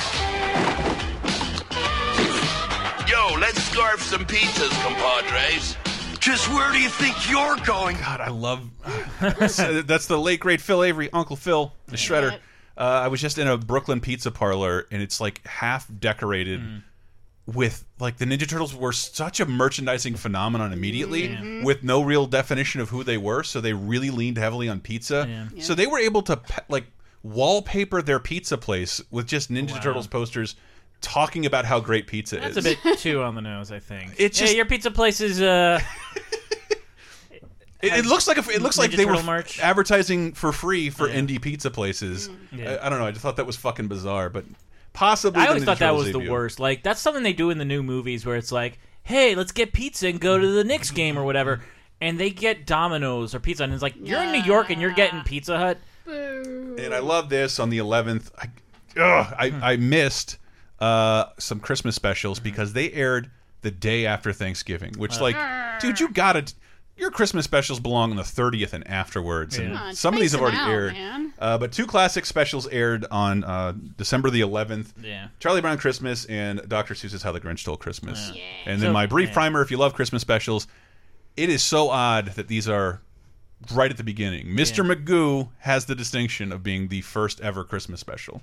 Yo, 3.08 3.38
let's 3.40 3.62
scarf 3.64 4.02
some 4.02 4.26
pizzas, 4.26 4.72
compadres. 4.84 5.76
Just 6.20 6.50
where 6.50 6.72
do 6.72 6.80
you 6.80 6.90
think 6.90 7.30
you're 7.30 7.56
going? 7.66 7.98
God, 7.98 8.20
I 8.22 8.30
love. 8.30 8.68
that's, 9.22 9.58
that's 9.84 10.08
the 10.08 10.18
late 10.18 10.40
great 10.40 10.60
Phil 10.62 10.84
Avery, 10.84 11.10
Uncle 11.14 11.36
Phil, 11.36 11.72
the 11.88 11.98
Shredder. 11.98 12.40
Uh, 12.78 12.82
I 12.82 13.08
was 13.10 13.22
just 13.22 13.38
in 13.38 13.48
a 13.48 13.58
Brooklyn 13.58 14.02
pizza 14.02 14.32
parlor, 14.32 14.86
and 14.92 15.02
it's 15.02 15.22
like 15.22 15.46
half 15.46 15.88
decorated 16.00 16.62
with 17.46 17.86
like 18.00 18.18
the 18.18 18.26
Ninja 18.26 18.50
Turtles 18.50 18.74
were 18.76 18.92
such 18.92 19.40
a 19.40 19.46
merchandising 19.46 20.16
phenomenon 20.16 20.74
immediately, 20.74 21.28
Yeah. 21.28 21.64
with 21.64 21.84
no 21.84 22.02
real 22.02 22.26
definition 22.26 22.82
of 22.82 22.90
who 22.90 23.04
they 23.04 23.18
were. 23.18 23.44
So 23.44 23.62
they 23.62 23.74
really 23.74 24.10
leaned 24.10 24.38
heavily 24.40 24.68
on 24.68 24.80
pizza. 24.80 25.48
So 25.60 25.76
they 25.76 25.86
were 25.86 26.00
able 26.00 26.24
to 26.24 26.42
like 26.70 26.86
wallpaper 27.34 28.02
their 28.02 28.20
pizza 28.20 28.58
place 28.58 29.02
with 29.10 29.26
just 29.28 29.52
Ninja 29.52 29.72
Wow. 29.74 29.80
Turtles 29.80 30.08
posters 30.08 30.56
talking 31.02 31.46
about 31.46 31.66
how 31.66 31.80
great 31.80 32.08
pizza 32.08 32.38
That's 32.38 32.58
is. 32.58 32.66
a 32.66 32.76
bit 32.84 33.00
too 33.00 33.22
on 33.24 33.36
the 33.36 33.42
nose, 33.42 33.72
I 33.72 33.80
think. 33.80 34.14
It's 34.18 34.40
Yeah, 34.40 34.46
just- 34.46 34.56
your 34.56 34.66
pizza 34.66 34.92
place 34.92 35.22
is. 35.22 35.42
Uh, 35.42 35.80
It, 37.82 37.94
it 37.94 38.06
looks 38.06 38.28
like 38.28 38.38
a, 38.38 38.50
it 38.50 38.64
looks 38.64 38.80
like 38.80 38.92
Ninja 38.92 38.96
they 38.98 39.06
were 39.06 39.12
Turtle 39.12 39.28
merch. 39.28 39.60
advertising 39.60 40.32
for 40.34 40.52
free 40.52 40.90
for 40.90 41.08
indie 41.08 41.40
pizza 41.40 41.70
places. 41.70 42.30
Yeah. 42.52 42.80
I, 42.82 42.88
I 42.88 42.90
don't 42.90 42.98
know. 42.98 43.06
I 43.06 43.12
just 43.12 43.22
thought 43.22 43.36
that 43.36 43.46
was 43.46 43.58
fucking 43.58 43.90
bizarre, 43.90 44.30
but 44.32 44.44
possibly. 44.94 45.42
I 45.42 45.48
always 45.48 45.62
Ninja 45.62 45.66
thought 45.68 45.80
that 45.80 45.88
Turtles 45.92 46.06
was 46.06 46.14
the 46.14 46.32
worst. 46.32 46.60
Like 46.60 46.82
that's 46.82 47.00
something 47.00 47.22
they 47.22 47.34
do 47.34 47.52
in 47.52 47.60
the 47.60 47.66
new 47.66 47.84
movies 47.84 48.26
where 48.26 48.38
it's 48.38 48.52
like, 48.52 48.80
hey, 49.04 49.36
let's 49.36 49.52
get 49.52 49.72
pizza 49.72 50.08
and 50.08 50.20
go 50.20 50.40
to 50.40 50.48
the 50.48 50.64
Knicks 50.64 50.90
game 50.90 51.16
or 51.20 51.24
whatever, 51.26 51.62
and 52.02 52.18
they 52.20 52.32
get 52.32 52.66
Domino's 52.66 53.36
or 53.36 53.40
pizza, 53.40 53.64
and 53.66 53.74
it's 53.74 53.84
like 53.84 53.94
you're 54.02 54.24
in 54.24 54.32
New 54.32 54.42
York 54.44 54.72
and 54.72 54.82
you're 54.82 54.94
getting 54.94 55.22
Pizza 55.22 55.56
Hut. 55.58 55.78
And 56.08 56.94
I 56.94 57.00
love 57.00 57.30
this 57.30 57.60
on 57.60 57.70
the 57.70 57.78
11th. 57.80 58.32
I, 58.38 59.00
ugh, 59.00 59.34
I, 59.38 59.50
Hmm. 59.50 59.64
I 59.64 59.76
missed 59.78 60.38
uh, 60.80 61.26
some 61.40 61.60
Christmas 61.60 61.96
specials 61.96 62.40
Mm-hmm. 62.40 62.44
because 62.44 62.74
they 62.74 62.92
aired 62.92 63.30
the 63.62 63.72
day 63.72 64.06
after 64.06 64.32
Thanksgiving, 64.34 64.94
which, 64.98 65.18
Uh. 65.18 65.22
like, 65.24 65.80
dude, 65.82 66.00
you 66.00 66.10
gotta. 66.10 66.46
Your 66.98 67.12
Christmas 67.12 67.44
specials 67.44 67.82
belong 67.82 68.12
on 68.12 68.16
the 68.16 68.24
30th 68.24 68.72
and 68.72 68.88
afterwards, 68.88 69.58
and 69.58 69.76
on, 69.76 69.94
some 69.96 70.14
of 70.14 70.22
these 70.22 70.32
have 70.32 70.40
already 70.40 70.56
out, 70.56 70.70
aired. 70.70 70.94
man. 70.94 71.34
Uh, 71.38 71.58
but 71.58 71.74
two 71.74 71.86
classic 71.86 72.26
specials 72.26 72.68
aired 72.70 73.06
on 73.12 73.44
uh, 73.44 73.74
December 73.98 74.30
the 74.30 74.40
11th. 74.40 74.94
Yeah. 75.04 75.28
Charlie 75.42 75.60
Brown 75.60 75.78
Christmas 75.78 76.24
and 76.26 76.62
Dr. 76.70 76.94
Seuss's 76.94 77.22
How 77.22 77.34
the 77.34 77.42
Grinch 77.42 77.60
Stole 77.60 77.76
Christmas. 77.76 78.32
Yeah. 78.34 78.42
And 78.66 78.82
then 78.82 78.90
So- 78.90 78.94
my 78.94 79.08
brief 79.08 79.28
yeah. 79.28 79.34
primer, 79.34 79.62
if 79.62 79.72
you 79.72 79.78
love 79.78 79.94
Christmas 79.94 80.22
specials, 80.22 80.68
it 81.36 81.50
is 81.50 81.62
so 81.62 81.90
odd 81.90 82.28
that 82.36 82.48
these 82.48 82.70
are 82.70 83.02
right 83.74 83.90
at 83.92 83.98
the 83.98 84.04
beginning. 84.04 84.48
Mr. 84.48 84.86
Magoo 84.86 85.50
has 85.60 85.86
the 85.86 85.96
distinction 85.96 86.52
of 86.52 86.64
being 86.64 86.88
the 86.90 87.02
first 87.02 87.42
ever 87.42 87.64
Christmas 87.64 88.00
special. 88.00 88.42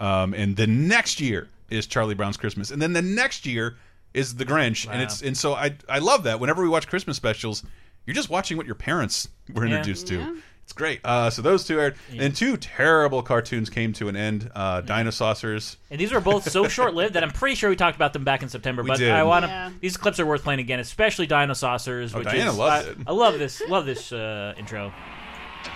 Um, 0.00 0.34
and 0.34 0.56
the 0.56 0.66
next 0.66 1.20
year 1.20 1.48
is 1.70 1.86
Charlie 1.86 2.14
Brown's 2.14 2.36
Christmas. 2.36 2.70
And 2.70 2.80
then 2.80 2.92
the 2.92 3.02
next 3.02 3.46
year 3.46 3.76
is 4.14 4.36
The 4.36 4.44
Grinch. 4.44 4.88
And 4.90 5.02
it's 5.02 5.22
and 5.22 5.36
so 5.36 5.54
I 5.54 5.76
I 5.88 5.98
love 5.98 6.22
that. 6.24 6.40
Whenever 6.40 6.62
we 6.62 6.68
watch 6.68 6.86
Christmas 6.88 7.16
specials, 7.16 7.62
you're 8.06 8.14
just 8.14 8.30
watching 8.30 8.56
what 8.56 8.66
your 8.66 8.74
parents 8.74 9.28
were 9.52 9.66
Yeah. 9.66 9.76
introduced 9.76 10.06
to. 10.08 10.40
It's 10.68 10.74
great. 10.74 11.00
Uh, 11.02 11.30
so 11.30 11.40
those 11.40 11.64
two 11.64 11.80
aired. 11.80 11.94
And 12.14 12.36
two 12.36 12.58
terrible 12.58 13.22
cartoons 13.22 13.70
came 13.70 13.94
to 13.94 14.10
an 14.10 14.16
end. 14.16 14.50
Uh, 14.54 14.82
Dinosaucers. 14.82 15.78
And 15.90 15.98
these 15.98 16.12
were 16.12 16.20
both 16.20 16.50
so 16.50 16.68
short-lived 16.68 17.14
that 17.14 17.24
I'm 17.24 17.30
pretty 17.30 17.54
sure 17.54 17.70
we 17.70 17.76
talked 17.76 17.96
about 17.96 18.12
them 18.12 18.22
back 18.22 18.42
in 18.42 18.50
September. 18.50 18.82
We 18.82 18.88
but 18.88 18.98
did. 18.98 19.10
I 19.10 19.22
want 19.22 19.46
to. 19.46 19.48
Yeah. 19.48 19.70
These 19.80 19.96
clips 19.96 20.20
are 20.20 20.26
worth 20.26 20.42
playing 20.42 20.60
again, 20.60 20.78
especially 20.78 21.26
Dinosaucers. 21.26 22.14
Oh, 22.14 22.18
which 22.18 22.28
Diana 22.28 22.50
is, 22.50 22.58
loves 22.58 22.86
I, 22.86 22.90
it. 22.90 22.98
I 23.06 23.12
love 23.12 23.38
this. 23.38 23.62
Love 23.66 23.86
this 23.86 24.12
uh, 24.12 24.52
intro. 24.58 24.92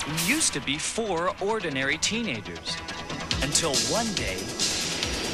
We 0.06 0.12
used 0.30 0.52
to 0.52 0.60
be 0.60 0.76
four 0.76 1.34
ordinary 1.40 1.96
teenagers. 1.96 2.76
Until 3.40 3.72
one 3.88 4.12
day, 4.12 4.36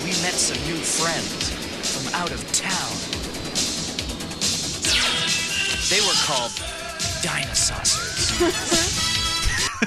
we 0.05 0.11
met 0.23 0.38
some 0.38 0.64
new 0.68 0.77
friends 0.77 1.51
from 1.83 2.14
out 2.14 2.31
of 2.31 2.38
town. 2.53 2.94
They 5.90 5.99
were 6.07 6.14
called 6.27 6.53
Dinosaucers. 7.25 9.18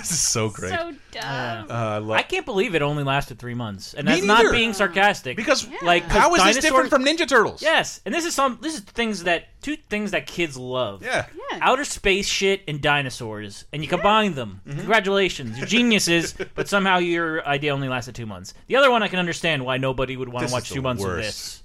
this 0.02 0.12
is 0.12 0.20
so 0.22 0.50
great. 0.50 0.70
So 0.72 0.94
dumb. 1.12 1.68
Uh, 1.70 1.74
I 1.74 1.98
love 2.00 2.12
I 2.18 2.22
can't 2.24 2.46
believe 2.46 2.76
it 2.76 2.82
only 2.82 3.04
lasted 3.04 3.40
three 3.40 3.54
months, 3.54 3.94
and 3.94 4.06
Me 4.08 4.14
that's 4.16 4.26
not 4.26 4.52
being 4.52 4.74
sarcastic. 4.74 5.38
Because 5.38 5.68
Like, 5.82 6.04
how 6.04 6.34
is 6.36 6.44
this 6.44 6.56
dinosaurs- 6.56 6.64
different 6.64 6.90
from 6.90 7.06
Ninja 7.06 7.28
Turtles? 7.28 7.62
Yes, 7.62 8.02
and 8.06 8.14
this 8.14 8.26
is 8.26 8.34
some. 8.36 8.60
This 8.62 8.74
is 8.76 8.82
things 8.82 9.24
that 9.24 9.46
two 9.62 9.76
things 9.76 10.12
that 10.12 10.28
kids 10.28 10.58
love. 10.58 11.04
Yeah. 11.04 11.26
Yeah. 11.52 11.60
Outer 11.62 11.84
space 11.86 12.28
shit 12.28 12.62
and 12.68 12.82
dinosaurs, 12.82 13.66
and 13.72 13.82
you 13.84 13.88
combine 13.88 14.34
them. 14.36 14.62
Mm-hmm. 14.68 14.78
Congratulations, 14.80 15.58
you're 15.58 15.68
geniuses. 15.68 16.34
but 16.56 16.68
somehow 16.68 16.98
your 17.00 17.46
idea 17.48 17.74
only 17.74 17.88
lasted 17.88 18.16
two 18.16 18.26
months. 18.26 18.54
The 18.68 18.76
other 18.76 18.90
one, 18.92 19.04
I 19.04 19.08
can 19.08 19.20
understand 19.20 19.66
why 19.66 19.78
nobody 19.78 20.18
would 20.18 20.30
want 20.30 20.44
This 20.44 20.52
to 20.52 20.58
is 20.58 20.62
watch 20.62 20.70
the 20.70 20.76
two 20.76 20.82
months 20.82 21.04
of 21.04 21.16
this. 21.18 21.64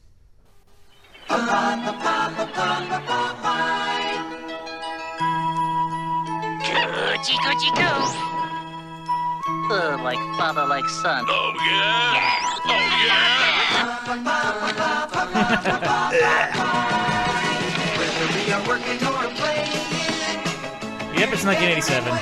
Coochie 6.67 7.39
coochie 7.47 7.73
coo. 7.77 7.99
Uh, 9.73 9.99
like 10.03 10.19
father, 10.37 10.67
like 10.67 10.85
son. 10.89 11.25
Oh, 11.29 11.53
yeah? 11.69 12.21
Oh, 12.67 12.71
yeah. 13.07 14.27
Whether 17.99 18.27
we 18.35 18.53
are 18.53 18.65
working 18.67 18.99
or 19.07 19.29
playing. 19.37 19.71
Yep, 21.19 21.29
it's 21.33 21.45
1987. 21.45 22.13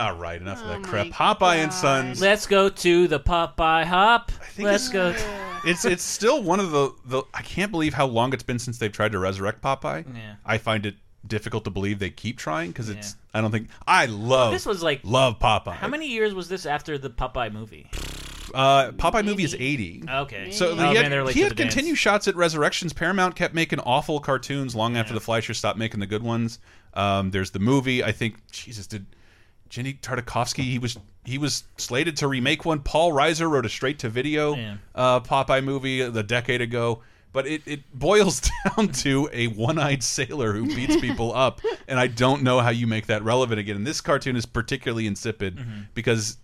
All 0.00 0.14
right, 0.16 0.40
enough 0.40 0.60
of 0.62 0.66
Oh 0.66 0.68
that 0.70 0.82
crap. 0.82 1.06
Popeye 1.08 1.56
and 1.56 1.72
Sons. 1.72 2.20
Let's 2.20 2.46
go 2.46 2.68
to 2.68 3.06
the 3.08 3.20
Popeye 3.20 3.84
Hop. 3.84 4.30
think 4.30 4.66
Let's 4.66 4.88
it's- 4.88 5.22
go. 5.22 5.40
It's 5.66 5.86
it's 5.86 6.02
still 6.02 6.42
one 6.42 6.60
of 6.60 6.72
the 6.72 6.90
the. 7.06 7.22
I 7.32 7.40
can't 7.40 7.70
believe 7.72 7.94
how 7.94 8.04
long 8.04 8.34
it's 8.34 8.42
been 8.42 8.58
since 8.58 8.76
they've 8.76 8.92
tried 8.92 9.12
to 9.12 9.18
resurrect 9.18 9.62
Popeye. 9.62 10.04
Yeah. 10.14 10.34
I 10.44 10.58
find 10.58 10.84
it 10.84 10.94
difficult 11.26 11.64
to 11.64 11.70
believe 11.70 11.98
they 11.98 12.10
keep 12.10 12.38
trying 12.38 12.70
because 12.70 12.88
it's. 12.88 13.16
I 13.32 13.40
don't 13.40 13.50
think 13.50 13.68
I 13.86 14.06
love. 14.06 14.52
This 14.52 14.66
was 14.66 14.82
like 14.82 15.00
love 15.04 15.38
Popeye. 15.38 15.72
How 15.74 15.88
many 15.88 16.06
years 16.08 16.34
was 16.34 16.48
this 16.48 16.66
after 16.66 16.98
the 16.98 17.10
Popeye 17.10 17.52
movie? 17.52 17.88
Uh, 18.52 18.92
Popeye 18.92 19.24
movie 19.24 19.42
is 19.44 19.54
eighty. 19.58 20.02
Okay. 20.08 20.50
So 20.52 20.70
Oh, 20.72 20.90
he 20.90 20.96
had, 20.96 21.10
they're 21.10 21.26
he 21.28 21.40
had 21.40 21.50
the 21.52 21.54
dance. 21.56 21.74
continued 21.74 21.96
shots 21.98 22.28
at 22.28 22.36
Resurrections. 22.36 22.92
Paramount 22.92 23.34
kept 23.34 23.54
making 23.54 23.80
awful 23.80 24.20
cartoons 24.20 24.76
long 24.76 24.96
after 24.96 25.12
the 25.14 25.20
Fleischer 25.20 25.54
stopped 25.54 25.78
making 25.78 26.00
the 26.00 26.06
good 26.06 26.22
ones. 26.22 26.60
Um, 26.94 27.30
there's 27.32 27.50
the 27.50 27.58
movie. 27.58 28.04
I 28.04 28.12
think 28.12 28.36
Jesus 28.52 28.86
did. 28.86 29.06
Genndy 29.70 29.98
Tartakovsky. 30.00 30.62
He 30.62 30.78
was 30.78 30.98
he 31.24 31.38
was 31.38 31.64
slated 31.78 32.16
to 32.18 32.28
remake 32.28 32.64
one. 32.64 32.80
Paul 32.80 33.12
Reiser 33.12 33.50
wrote 33.50 33.66
a 33.66 33.68
straight 33.68 33.98
to 34.00 34.08
video 34.08 34.54
Yeah. 34.54 34.76
uh, 34.94 35.20
Popeye 35.20 35.64
movie 35.64 36.02
a 36.02 36.22
decade 36.22 36.60
ago. 36.60 37.02
But 37.34 37.48
it, 37.48 37.62
it 37.66 37.92
boils 37.92 38.40
down 38.76 38.88
to 38.88 39.28
a 39.32 39.48
one 39.48 39.78
eyed 39.78 40.02
sailor 40.02 40.54
who 40.54 40.66
beats 40.66 40.96
people 40.96 41.34
up. 41.34 41.60
And 41.88 41.98
I 41.98 42.06
don't 42.06 42.42
know 42.42 42.60
how 42.60 42.70
you 42.70 42.86
make 42.86 43.08
that 43.08 43.22
relevant 43.24 43.58
again. 43.58 43.76
And 43.76 43.86
this 43.86 44.00
cartoon 44.00 44.36
is 44.36 44.46
particularly 44.46 45.06
insipid 45.06 45.56
mm-hmm. 45.56 45.80
because 45.94 46.38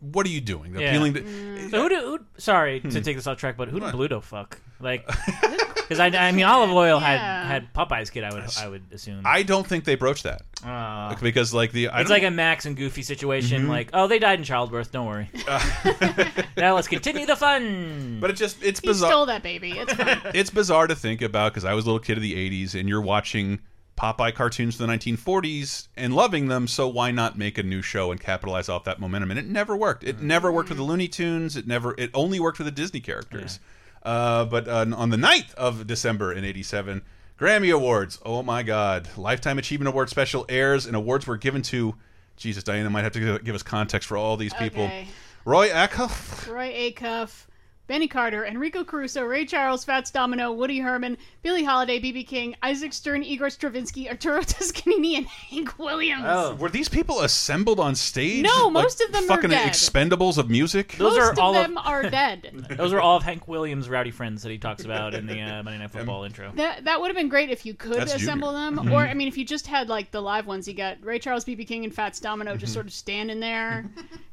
what 0.00 0.24
are 0.26 0.30
you 0.30 0.40
doing? 0.40 0.70
Mm-hmm. 0.72 0.80
Yeah. 0.80 0.88
Appealing 0.90 1.14
to. 1.14 1.70
So 1.70 1.82
who 1.82 1.88
do? 1.88 1.96
Who, 2.00 2.18
sorry 2.38 2.80
Hmm. 2.80 2.88
to 2.90 3.00
take 3.00 3.16
this 3.16 3.26
off 3.26 3.38
track, 3.38 3.56
but 3.56 3.68
who 3.68 3.80
did 3.80 3.92
Bluto 3.92 4.22
fuck? 4.22 4.60
Like, 4.80 5.04
because 5.74 5.98
I, 5.98 6.06
I 6.06 6.30
mean, 6.30 6.44
Olive 6.44 6.70
Oyl 6.70 7.00
Yeah. 7.00 7.42
had 7.44 7.46
had 7.62 7.74
Popeye's 7.74 8.10
kid. 8.10 8.22
I 8.22 8.32
would 8.32 8.44
I 8.60 8.68
would 8.68 8.84
assume. 8.92 9.22
I 9.24 9.42
don't 9.42 9.66
think 9.66 9.84
they 9.84 9.96
broached 9.96 10.22
that. 10.22 10.42
Uh, 10.64 11.16
because, 11.20 11.52
like, 11.52 11.72
the. 11.72 11.88
I 11.88 12.00
it's 12.02 12.08
don't- 12.10 12.16
like 12.16 12.22
a 12.22 12.30
Max 12.30 12.64
and 12.64 12.76
Goofy 12.76 13.02
situation. 13.02 13.64
Mhm. 13.64 13.68
Like, 13.68 13.90
oh, 13.92 14.06
they 14.06 14.18
died 14.20 14.38
in 14.38 14.44
childbirth. 14.44 14.92
Don't 14.92 15.06
worry. 15.06 15.28
now 16.56 16.74
let's 16.74 16.88
continue 16.88 17.26
the 17.26 17.36
fun. 17.36 18.18
But 18.20 18.30
it 18.30 18.34
just 18.36 18.62
it's 18.62 18.80
He 18.80 18.86
bizarre. 18.86 19.10
stole 19.10 19.26
that 19.26 19.42
baby. 19.42 19.72
It's 19.72 19.92
fine. 19.92 20.20
it's 20.34 20.50
bizarre 20.50 20.86
to 20.86 20.94
think 20.94 21.22
about 21.22 21.52
because 21.52 21.64
I 21.64 21.74
was 21.74 21.84
a 21.84 21.88
little 21.88 22.00
kid 22.00 22.16
of 22.16 22.22
the 22.22 22.34
'80s, 22.34 22.78
and 22.78 22.88
you're 22.88 23.00
watching 23.02 23.60
Popeye 23.98 24.32
cartoons 24.34 24.76
from 24.76 24.86
the 24.86 24.92
1940s 24.92 25.88
and 25.96 26.14
loving 26.14 26.46
them. 26.48 26.68
So 26.68 26.86
why 26.86 27.10
not 27.10 27.36
make 27.36 27.58
a 27.58 27.62
new 27.62 27.82
show 27.82 28.10
and 28.12 28.20
capitalize 28.20 28.68
off 28.68 28.84
that 28.84 29.00
momentum? 29.00 29.30
And 29.32 29.38
it 29.40 29.46
never 29.46 29.76
worked. 29.76 30.04
It 30.04 30.20
never 30.22 30.52
worked 30.52 30.68
with 30.68 30.78
the 30.78 30.84
Looney 30.84 31.08
Tunes. 31.08 31.56
It 31.56 31.66
never. 31.66 31.94
It 31.98 32.10
only 32.14 32.38
worked 32.38 32.58
with 32.58 32.66
the 32.66 32.72
Disney 32.72 33.00
characters. 33.00 33.58
Uh, 34.02 34.44
but 34.44 34.68
uh, 34.68 34.86
on 34.96 35.10
the 35.10 35.16
9th 35.16 35.52
of 35.54 35.86
December 35.86 36.32
in 36.32 36.44
'87, 36.44 37.02
Grammy 37.38 37.74
Awards. 37.74 38.18
Oh 38.24 38.42
my 38.42 38.62
God! 38.62 39.08
Lifetime 39.16 39.58
Achievement 39.58 39.88
Award 39.88 40.08
special 40.08 40.46
airs, 40.48 40.86
and 40.86 40.94
awards 40.94 41.26
were 41.26 41.36
given 41.36 41.62
to. 41.62 41.94
Jesus, 42.36 42.62
Diana 42.62 42.88
might 42.88 43.02
have 43.02 43.12
to 43.14 43.20
give- 43.20 43.44
give 43.44 43.54
us 43.56 43.64
context 43.64 44.06
for 44.08 44.16
all 44.16 44.36
these 44.36 44.54
people. 44.54 44.84
Okay. 44.84 45.08
Roy 45.44 45.70
Acuff, 45.70 46.46
Roy 46.48 46.72
Acuff, 46.92 47.46
Benny 47.88 48.06
Carter, 48.06 48.44
Enrico 48.44 48.84
Caruso, 48.84 49.22
Ray 49.24 49.46
Charles, 49.46 49.82
Fats 49.82 50.10
Domino, 50.10 50.52
Woody 50.52 50.78
Herman, 50.78 51.16
Billie 51.42 51.64
Holiday, 51.64 51.98
B.B. 51.98 52.22
King, 52.24 52.54
Isaac 52.62 52.92
Stern, 52.92 53.22
Igor 53.22 53.48
Stravinsky, 53.48 54.08
Arturo 54.10 54.42
Toscanini, 54.46 55.16
and 55.16 55.26
Hank 55.26 55.78
Williams. 55.78 56.24
Oh. 56.26 56.54
Were 56.56 56.68
these 56.68 56.88
people 56.90 57.22
assembled 57.22 57.80
on 57.80 57.94
stage? 57.94 58.44
No, 58.44 58.64
Like 58.64 58.72
most 58.84 59.00
of 59.00 59.10
them 59.12 59.24
are 59.24 59.26
fucking 59.28 59.50
dead. 59.50 59.66
expendables 59.72 60.36
of 60.36 60.50
music. 60.50 60.92
Those 60.98 61.16
Most 61.16 61.18
are 61.18 61.32
of 61.32 61.38
all 61.38 61.52
them 61.54 61.78
of, 61.78 61.86
are 61.86 62.02
dead. 62.10 62.66
Those 62.76 62.92
are 62.92 63.00
all 63.00 63.16
of 63.16 63.22
Hank 63.22 63.48
Williams' 63.48 63.88
rowdy 63.88 64.10
friends 64.10 64.42
that 64.42 64.50
he 64.50 64.58
talks 64.58 64.84
about 64.84 65.14
in 65.14 65.26
the 65.26 65.40
uh, 65.40 65.62
Monday 65.62 65.78
Night 65.78 65.90
Football 65.98 66.24
intro. 66.24 66.52
That 66.56 66.84
that 66.84 67.00
would 67.00 67.08
have 67.08 67.16
been 67.16 67.30
great 67.30 67.48
if 67.50 67.64
you 67.64 67.72
could 67.72 67.94
That's 68.00 68.14
assemble 68.14 68.52
Junior. 68.52 68.76
them, 68.82 68.86
Mhm. 68.88 68.92
or 68.92 69.00
I 69.06 69.14
mean, 69.14 69.28
if 69.28 69.38
you 69.38 69.46
just 69.46 69.66
had 69.66 69.88
like 69.88 70.10
the 70.10 70.20
live 70.20 70.46
ones. 70.46 70.68
You 70.68 70.74
got 70.74 71.02
Ray 71.02 71.18
Charles, 71.18 71.44
B.B. 71.44 71.64
King, 71.64 71.84
and 71.84 71.94
Fats 71.94 72.20
Domino 72.20 72.54
just 72.54 72.72
Mhm. 72.72 72.74
sort 72.74 72.86
of 72.86 72.92
standing 72.92 73.40
there, 73.40 73.86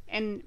and 0.08 0.42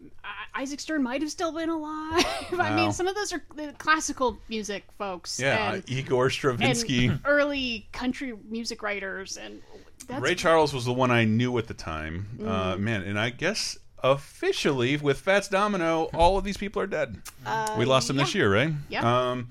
Isaac 0.54 0.80
Stern 0.80 1.02
might 1.02 1.20
have 1.20 1.30
still 1.30 1.52
been 1.52 1.68
alive. 1.68 2.24
I 2.58 2.74
mean, 2.74 2.92
some 2.92 3.06
of 3.06 3.14
those 3.14 3.32
are 3.32 3.42
the 3.54 3.72
classical 3.78 4.38
music 4.48 4.84
folks. 4.98 5.38
Yeah, 5.38 5.74
and, 5.74 5.90
Igor 5.90 6.30
Stravinsky. 6.30 7.06
and 7.06 7.20
early 7.24 7.86
country 7.92 8.34
music 8.48 8.82
writers, 8.82 9.36
and 9.36 9.60
that's 10.06 10.22
Ray 10.22 10.34
Charles 10.34 10.72
was 10.72 10.84
the 10.84 10.92
one 10.92 11.10
I 11.10 11.24
knew 11.24 11.56
at 11.58 11.66
the 11.68 11.74
time. 11.74 12.28
Uh, 12.42 12.74
Mm. 12.74 12.80
man, 12.80 13.02
and 13.02 13.18
I 13.18 13.30
guess 13.30 13.78
officially 14.02 14.96
with 14.96 15.18
Fats 15.20 15.48
Domino, 15.48 16.04
all 16.14 16.38
of 16.38 16.44
these 16.44 16.56
people 16.56 16.80
are 16.82 16.86
dead. 16.86 17.20
Uh, 17.44 17.74
we 17.78 17.84
lost 17.84 18.08
them 18.08 18.16
this 18.16 18.34
year, 18.34 18.52
right? 18.52 18.72
Yeah. 18.88 19.30
Um, 19.30 19.48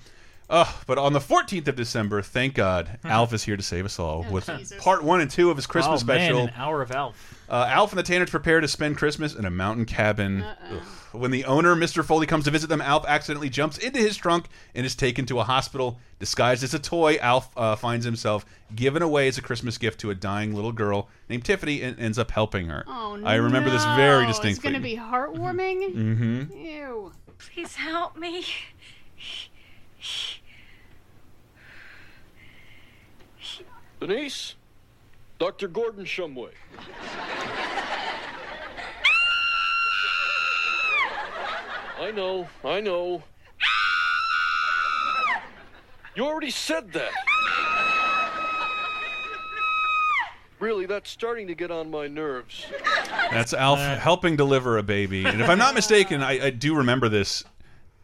oh, 0.50 0.82
but 0.88 0.98
on 0.98 1.14
the 1.14 1.20
14th 1.20 1.68
of 1.68 1.76
December, 1.76 2.22
thank 2.22 2.54
God, 2.54 3.00
Alf 3.04 3.34
is 3.34 3.44
here 3.44 3.58
to 3.58 3.64
save 3.64 3.86
us 3.86 4.00
all 4.00 4.26
with 4.30 4.50
part 4.80 5.04
one 5.04 5.22
and 5.22 5.30
two 5.30 5.50
of 5.52 5.58
his 5.58 5.68
Christmas 5.68 6.02
oh, 6.04 6.06
man, 6.06 6.30
special. 6.30 6.40
an 6.48 6.54
hour 6.56 6.82
of 6.82 6.92
Elf. 6.92 7.37
Uh, 7.50 7.66
Alf 7.70 7.92
and 7.92 8.00
the 8.00 8.04
Tanners 8.04 8.30
prepare 8.30 8.60
to 8.60 8.68
spend 8.68 8.98
Christmas 8.98 9.34
in 9.34 9.46
a 9.46 9.50
mountain 9.50 9.86
cabin. 9.86 10.44
Ugh. 10.44 10.82
When 11.14 11.32
the 11.32 11.46
owner, 11.46 11.76
Mr. 11.76 12.04
Foley, 12.04 12.28
comes 12.28 12.46
to 12.46 12.52
visit 12.52 12.68
them, 12.68 12.82
Alf 12.82 13.06
accidentally 13.08 13.50
jumps 13.50 13.78
into 13.78 14.00
his 14.00 14.18
trunk 14.18 14.48
and 14.76 14.86
is 14.86 14.96
taken 14.96 15.26
to 15.28 15.40
a 15.40 15.44
hospital. 15.44 16.00
Disguised 16.20 16.64
as 16.64 16.74
a 16.74 16.80
toy, 16.80 17.18
Alf 17.22 17.50
uh, 17.56 17.76
finds 17.76 18.06
himself 18.06 18.46
given 18.76 19.02
away 19.02 19.28
as 19.28 19.38
a 19.38 19.42
Christmas 19.42 19.78
gift 19.78 20.00
to 20.02 20.10
a 20.10 20.16
dying 20.16 20.54
little 20.54 20.74
girl 20.74 21.08
named 21.30 21.46
Tiffany 21.46 21.82
and 21.82 21.98
ends 22.00 22.20
up 22.20 22.32
helping 22.32 22.68
her. 22.68 22.84
Oh, 22.88 23.20
I 23.24 23.36
remember 23.36 23.70
this 23.70 23.86
very 23.96 24.28
distinctly. 24.28 24.52
It's 24.52 24.60
going 24.60 24.76
to 24.76 24.82
be 24.82 24.98
heartwarming. 24.98 25.94
mm 25.96 26.18
-hmm. 26.18 26.66
Ew. 26.66 27.12
Please 27.38 27.76
help 27.76 28.18
me. 28.18 28.44
Denise, 34.00 34.56
Dr. 35.40 35.68
Gordon 35.68 36.06
Shumway. 36.06 36.52
I 42.00 42.12
know, 42.12 42.48
I 42.64 42.80
know. 42.80 43.24
You 46.16 46.26
already 46.26 46.50
said 46.50 46.94
that. 46.94 47.12
Really, 50.60 50.88
that's 50.88 51.12
starting 51.12 51.46
to 51.48 51.54
get 51.54 51.70
on 51.70 51.92
my 51.92 52.08
nerves. 52.08 52.66
That's 53.30 53.54
Alf 53.54 53.80
helping 53.80 54.36
deliver 54.36 54.80
a 54.80 54.84
baby. 54.84 55.26
And 55.26 55.40
if 55.40 55.50
I'm 55.50 55.60
not 55.60 55.76
mistaken, 55.76 56.24
I, 56.24 56.46
I 56.46 56.50
do 56.50 56.76
remember 56.76 57.10
this. 57.10 57.44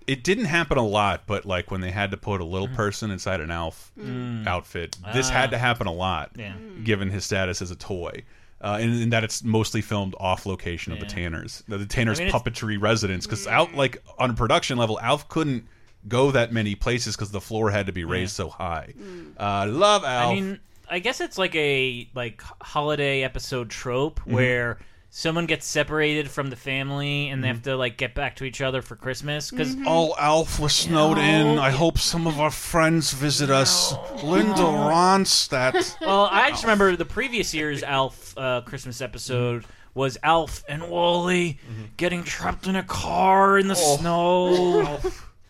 It 0.08 0.24
didn't 0.24 0.46
happen 0.46 0.78
a 0.78 0.86
lot, 0.86 1.24
but 1.28 1.46
like 1.46 1.72
when 1.72 1.82
they 1.82 1.92
had 1.92 2.12
to 2.12 2.18
put 2.18 2.42
a 2.42 2.44
little 2.46 2.68
person 2.70 3.12
inside 3.12 3.40
an 3.42 3.52
Alf 3.52 3.92
Mm. 4.00 4.46
outfit, 4.48 4.98
this 5.14 5.30
Ah. 5.30 5.34
had 5.34 5.52
to 5.52 5.58
happen 5.58 5.88
a 5.88 5.94
lot, 5.94 6.32
Yeah. 6.38 6.54
given 6.84 7.10
his 7.10 7.26
status 7.26 7.62
as 7.62 7.72
a 7.72 7.76
toy. 7.76 8.24
Uh, 8.62 8.78
and, 8.80 9.04
and 9.04 9.12
that 9.14 9.24
it's 9.26 9.44
mostly 9.44 9.82
filmed 9.82 10.16
off 10.22 10.46
location 10.46 10.94
of 10.94 11.00
the 11.02 11.06
Tanners, 11.06 11.64
the, 11.68 11.78
the 11.78 11.86
Tanners 11.86 12.20
I 12.20 12.24
mean, 12.26 12.34
puppetry 12.34 12.82
residence. 12.82 13.26
Because 13.26 13.46
out 13.48 13.74
like 13.76 14.02
on 14.18 14.30
a 14.30 14.34
production 14.34 14.78
level, 14.78 15.00
Alf 15.02 15.28
couldn't 15.28 15.68
go 16.08 16.32
that 16.32 16.52
many 16.54 16.74
places 16.76 17.16
because 17.16 17.32
the 17.32 17.42
floor 17.42 17.72
had 17.72 17.88
to 17.88 17.92
be 17.92 18.06
raised 18.06 18.36
so 18.36 18.48
high. 18.50 18.94
Uh, 19.38 19.68
love 19.70 20.04
Alf. 20.06 20.32
I 20.32 20.36
mean, 20.36 20.60
I 20.90 21.00
guess 21.00 21.20
it's 21.22 21.38
like 21.38 21.56
a 21.56 22.08
like 22.16 22.42
holiday 22.62 23.24
episode 23.24 23.70
trope 23.70 24.20
Mhm. 24.22 24.32
where 24.34 24.80
someone 25.16 25.46
gets 25.46 25.68
separated 25.68 26.28
from 26.28 26.50
the 26.50 26.56
family 26.56 27.30
and 27.30 27.44
they 27.44 27.48
have 27.48 27.58
mm-hmm. 27.58 27.70
to 27.70 27.78
like 27.78 27.98
get 27.98 28.16
back 28.16 28.36
to 28.36 28.44
each 28.44 28.62
other 28.62 28.82
for 28.82 28.96
Christmas 28.96 29.52
because 29.52 29.76
Oh, 29.86 30.10
mm-hmm. 30.10 30.20
Alf 30.20 30.60
was 30.60 30.74
snowed 30.74 31.20
in. 31.20 31.60
I 31.60 31.70
hope 31.70 32.00
some 32.00 32.26
of 32.26 32.40
our 32.40 32.50
friends 32.50 33.14
visit 33.14 33.52
us. 33.52 33.94
Linda 34.24 34.64
Ronstadt. 34.64 35.98
well, 36.02 36.28
I 36.32 36.50
just 36.50 36.64
remember 36.64 36.96
the 36.96 37.06
previous 37.06 37.54
year's 37.54 37.84
Alf 37.84 38.36
uh, 38.36 38.62
Christmas 38.62 39.02
episode 39.02 39.62
mm-hmm. 39.62 39.72
was 39.94 40.18
Alf 40.24 40.64
and 40.68 40.90
Wally 40.90 41.60
getting 41.96 42.24
trapped 42.24 42.66
in 42.66 42.76
a 42.76 42.84
car 42.84 43.60
in 43.60 43.68
the 43.68 43.78
Oh. 43.78 43.98
snow. 43.98 45.00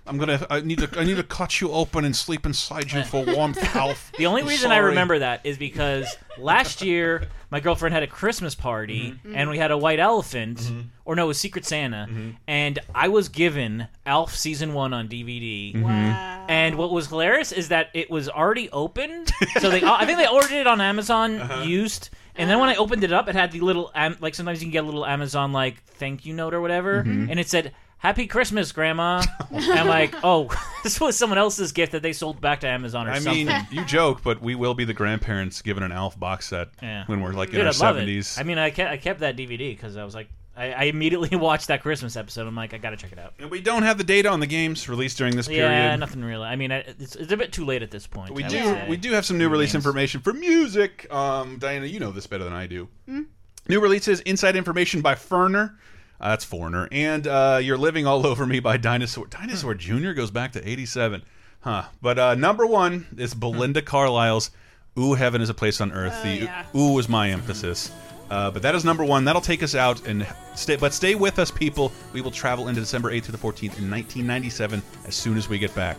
I'm 0.06 0.18
gonna. 0.18 0.46
I 0.50 0.60
need 0.60 0.80
to. 0.80 0.90
I 1.00 1.04
need 1.06 1.16
to 1.18 1.24
cut 1.24 1.62
you 1.62 1.72
open 1.72 2.04
and 2.04 2.14
sleep 2.16 2.46
inside 2.46 2.92
you 2.92 3.04
for 3.04 3.24
warmth, 3.26 3.64
Alf. 3.76 4.12
The 4.18 4.26
only 4.26 4.42
I'm 4.42 4.48
reason 4.50 4.72
I 4.72 4.78
remember 4.78 5.20
that 5.20 5.42
is 5.46 5.58
because 5.58 6.14
last 6.38 6.82
year 6.82 7.28
my 7.50 7.60
girlfriend 7.62 7.94
had 7.94 8.04
a 8.04 8.08
Christmas 8.08 8.54
party 8.56 9.12
Mm-hmm. 9.12 9.36
and 9.36 9.50
we 9.50 9.58
had 9.58 9.72
a 9.72 9.78
white 9.78 10.00
elephant, 10.00 10.70
or 11.06 11.16
no, 11.16 11.24
it 11.24 11.28
was 11.28 11.38
Secret 11.40 11.66
Santa, 11.66 12.08
Mm-hmm. 12.10 12.30
and 12.48 12.80
I 12.94 13.08
was 13.08 13.30
given 13.30 13.88
Alf 14.06 14.36
season 14.36 14.74
one 14.74 14.94
on 14.94 15.08
DVD. 15.08 15.74
Mm-hmm. 15.74 15.84
Wow. 15.84 16.46
And 16.50 16.76
what 16.76 16.92
was 16.92 17.08
hilarious 17.08 17.54
is 17.54 17.70
that 17.70 17.90
it 17.94 18.10
was 18.12 18.28
already 18.28 18.70
opened, 18.72 19.32
so 19.62 19.70
they 19.70 19.82
I 19.84 20.06
think 20.06 20.18
they 20.18 20.28
ordered 20.28 20.52
it 20.52 20.68
on 20.68 20.82
Amazon 20.82 21.36
Uh-huh. 21.40 21.64
used. 21.64 22.10
And 22.36 22.50
then 22.50 22.60
when 22.60 22.68
I 22.68 22.76
opened 22.76 23.04
it 23.04 23.14
up, 23.14 23.30
it 23.30 23.36
had 23.36 23.52
the 23.52 23.60
little 23.62 23.92
am- 23.96 24.18
like 24.20 24.36
sometimes 24.36 24.60
you 24.60 24.66
can 24.66 24.72
get 24.74 24.84
a 24.84 24.88
little 24.88 25.06
Amazon 25.06 25.54
like 25.54 25.82
thank 25.86 26.26
you 26.26 26.34
note 26.34 26.54
or 26.54 26.60
whatever, 26.60 27.04
Mhm. 27.04 27.30
and 27.32 27.40
it 27.40 27.48
said 27.48 27.74
Happy 28.04 28.28
Christmas, 28.28 28.72
Grandma. 28.74 29.24
and 29.50 29.64
I'm 29.80 29.88
like, 29.88 30.14
oh, 30.24 30.50
this 30.84 31.00
was 31.00 31.16
someone 31.18 31.40
else's 31.40 31.72
gift 31.72 31.94
that 31.94 32.02
they 32.02 32.12
sold 32.12 32.42
back 32.42 32.60
to 32.60 32.68
Amazon 32.68 33.08
or 33.08 33.12
I 33.12 33.20
something. 33.20 33.48
mean, 33.48 33.68
you 33.72 33.86
joke, 33.86 34.22
but 34.24 34.42
we 34.42 34.56
will 34.56 34.74
be 34.74 34.84
the 34.84 34.94
grandparents 34.94 35.62
given 35.62 35.84
an 35.84 35.94
Alf 35.94 36.20
box 36.20 36.48
set 36.50 36.68
Yeah. 36.82 37.06
when 37.08 37.22
we're 37.22 37.32
like 37.32 37.52
Dude, 37.52 37.62
in 37.62 37.66
our 37.66 37.70
I'd 37.72 37.80
love 37.80 37.96
it. 37.96 38.00
seventies. 38.00 38.38
I 38.38 38.44
mean, 38.44 38.58
I 38.58 38.72
kept, 38.72 38.92
I 38.92 38.98
kept 38.98 39.22
that 39.22 39.38
DVD 39.38 39.74
because 39.74 39.96
I 39.96 40.04
was 40.04 40.14
like, 40.14 40.28
I, 40.58 40.74
I 40.74 40.84
immediately 40.84 41.36
watched 41.38 41.70
that 41.70 41.82
Christmas 41.82 42.18
episode. 42.18 42.46
I'm 42.46 42.56
like, 42.58 42.74
I 42.74 42.78
gotta 42.78 42.98
check 42.98 43.14
it 43.14 43.20
out. 43.20 43.36
And 43.40 43.50
we 43.50 43.62
don't 43.62 43.84
have 43.84 43.98
the 43.98 44.04
data 44.04 44.28
on 44.30 44.42
the 44.42 44.48
games 44.48 44.90
released 44.90 45.18
during 45.18 45.36
this 45.38 45.48
period. 45.48 45.70
Yeah, 45.70 45.96
nothing 45.96 46.24
really. 46.26 46.44
I 46.46 46.58
mean, 46.58 46.74
I, 46.74 46.80
it's, 46.80 47.16
it's 47.16 47.32
a 47.32 47.38
bit 47.38 47.54
too 47.54 47.64
late 47.64 47.82
at 47.84 47.90
this 47.90 48.06
point. 48.06 48.32
We 48.34 48.44
I 48.44 48.50
do. 48.50 48.58
say. 48.58 48.86
We 48.90 48.98
do 48.98 49.14
have 49.14 49.26
some 49.26 49.38
new 49.38 49.46
New 49.46 49.52
release 49.54 49.72
games. 49.72 49.86
information 49.86 50.20
for 50.20 50.34
music. 50.34 51.08
Um, 51.12 51.58
Diana, 51.58 51.86
you 51.86 52.02
know 52.02 52.12
this 52.12 52.28
better 52.28 52.44
than 52.44 52.54
I 52.54 52.68
do. 52.68 52.90
Hmm? 53.08 53.22
New 53.70 53.80
releases: 53.80 54.20
Inside 54.22 54.58
Information 54.58 55.00
by 55.00 55.16
Ferner. 55.16 55.76
Uh, 56.24 56.30
that's 56.30 56.46
Foreigner. 56.46 56.88
And 56.90 57.28
uh, 57.28 57.60
You're 57.62 57.78
Living 57.78 58.08
All 58.08 58.26
Over 58.26 58.46
Me 58.46 58.62
by 58.62 58.78
Dinosaur. 58.78 59.28
Dinosaur 59.28 59.74
Jr. 59.74 60.14
goes 60.14 60.32
back 60.32 60.54
to 60.54 60.68
87. 60.68 61.22
Huh. 61.60 61.84
But 62.02 62.18
uh, 62.18 62.36
number 62.36 62.66
one 62.66 63.08
is 63.18 63.34
Belinda 63.34 63.82
Carlisle's 63.82 64.50
Ooh, 64.98 65.16
Heaven 65.16 65.42
is 65.42 65.50
a 65.50 65.54
Place 65.54 65.82
on 65.82 65.92
Earth. 65.92 66.14
Oh, 66.16 66.24
the 66.24 66.36
yeah. 66.36 66.66
Ooh 66.76 66.94
was 66.94 67.10
my 67.10 67.32
emphasis. 67.32 67.92
Uh, 68.30 68.50
but 68.52 68.62
that 68.62 68.74
is 68.74 68.86
number 68.86 69.04
one. 69.04 69.26
That'll 69.26 69.42
take 69.42 69.64
us 69.64 69.76
out 69.76 70.08
and 70.08 70.26
stay. 70.56 70.78
But 70.78 70.94
stay 70.94 71.14
with 71.14 71.40
us, 71.40 71.52
people. 71.52 71.92
We 72.14 72.22
will 72.22 72.32
travel 72.32 72.70
into 72.70 72.80
December 72.80 73.12
8th 73.12 73.26
to 73.26 73.32
the 73.34 73.38
14th 73.38 73.78
in 73.80 73.92
1997 73.92 74.82
as 75.06 75.16
soon 75.16 75.36
as 75.36 75.50
we 75.50 75.60
get 75.60 75.76
back. 75.76 75.98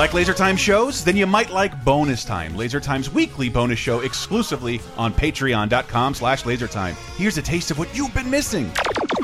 Like 0.00 0.14
Laser 0.14 0.32
Time 0.32 0.56
shows? 0.56 1.04
Then 1.04 1.14
you 1.14 1.26
might 1.26 1.50
like 1.50 1.84
Bonus 1.84 2.24
Time, 2.24 2.56
Laser 2.56 2.80
Time's 2.80 3.10
weekly 3.10 3.50
bonus 3.50 3.78
show 3.78 4.00
exclusively 4.00 4.80
on 4.96 5.12
patreon.com 5.12 6.14
slash 6.14 6.44
lasertime. 6.44 6.94
Here's 7.18 7.36
a 7.36 7.42
taste 7.42 7.70
of 7.70 7.78
what 7.78 7.94
you've 7.94 8.14
been 8.14 8.30
missing. 8.30 8.70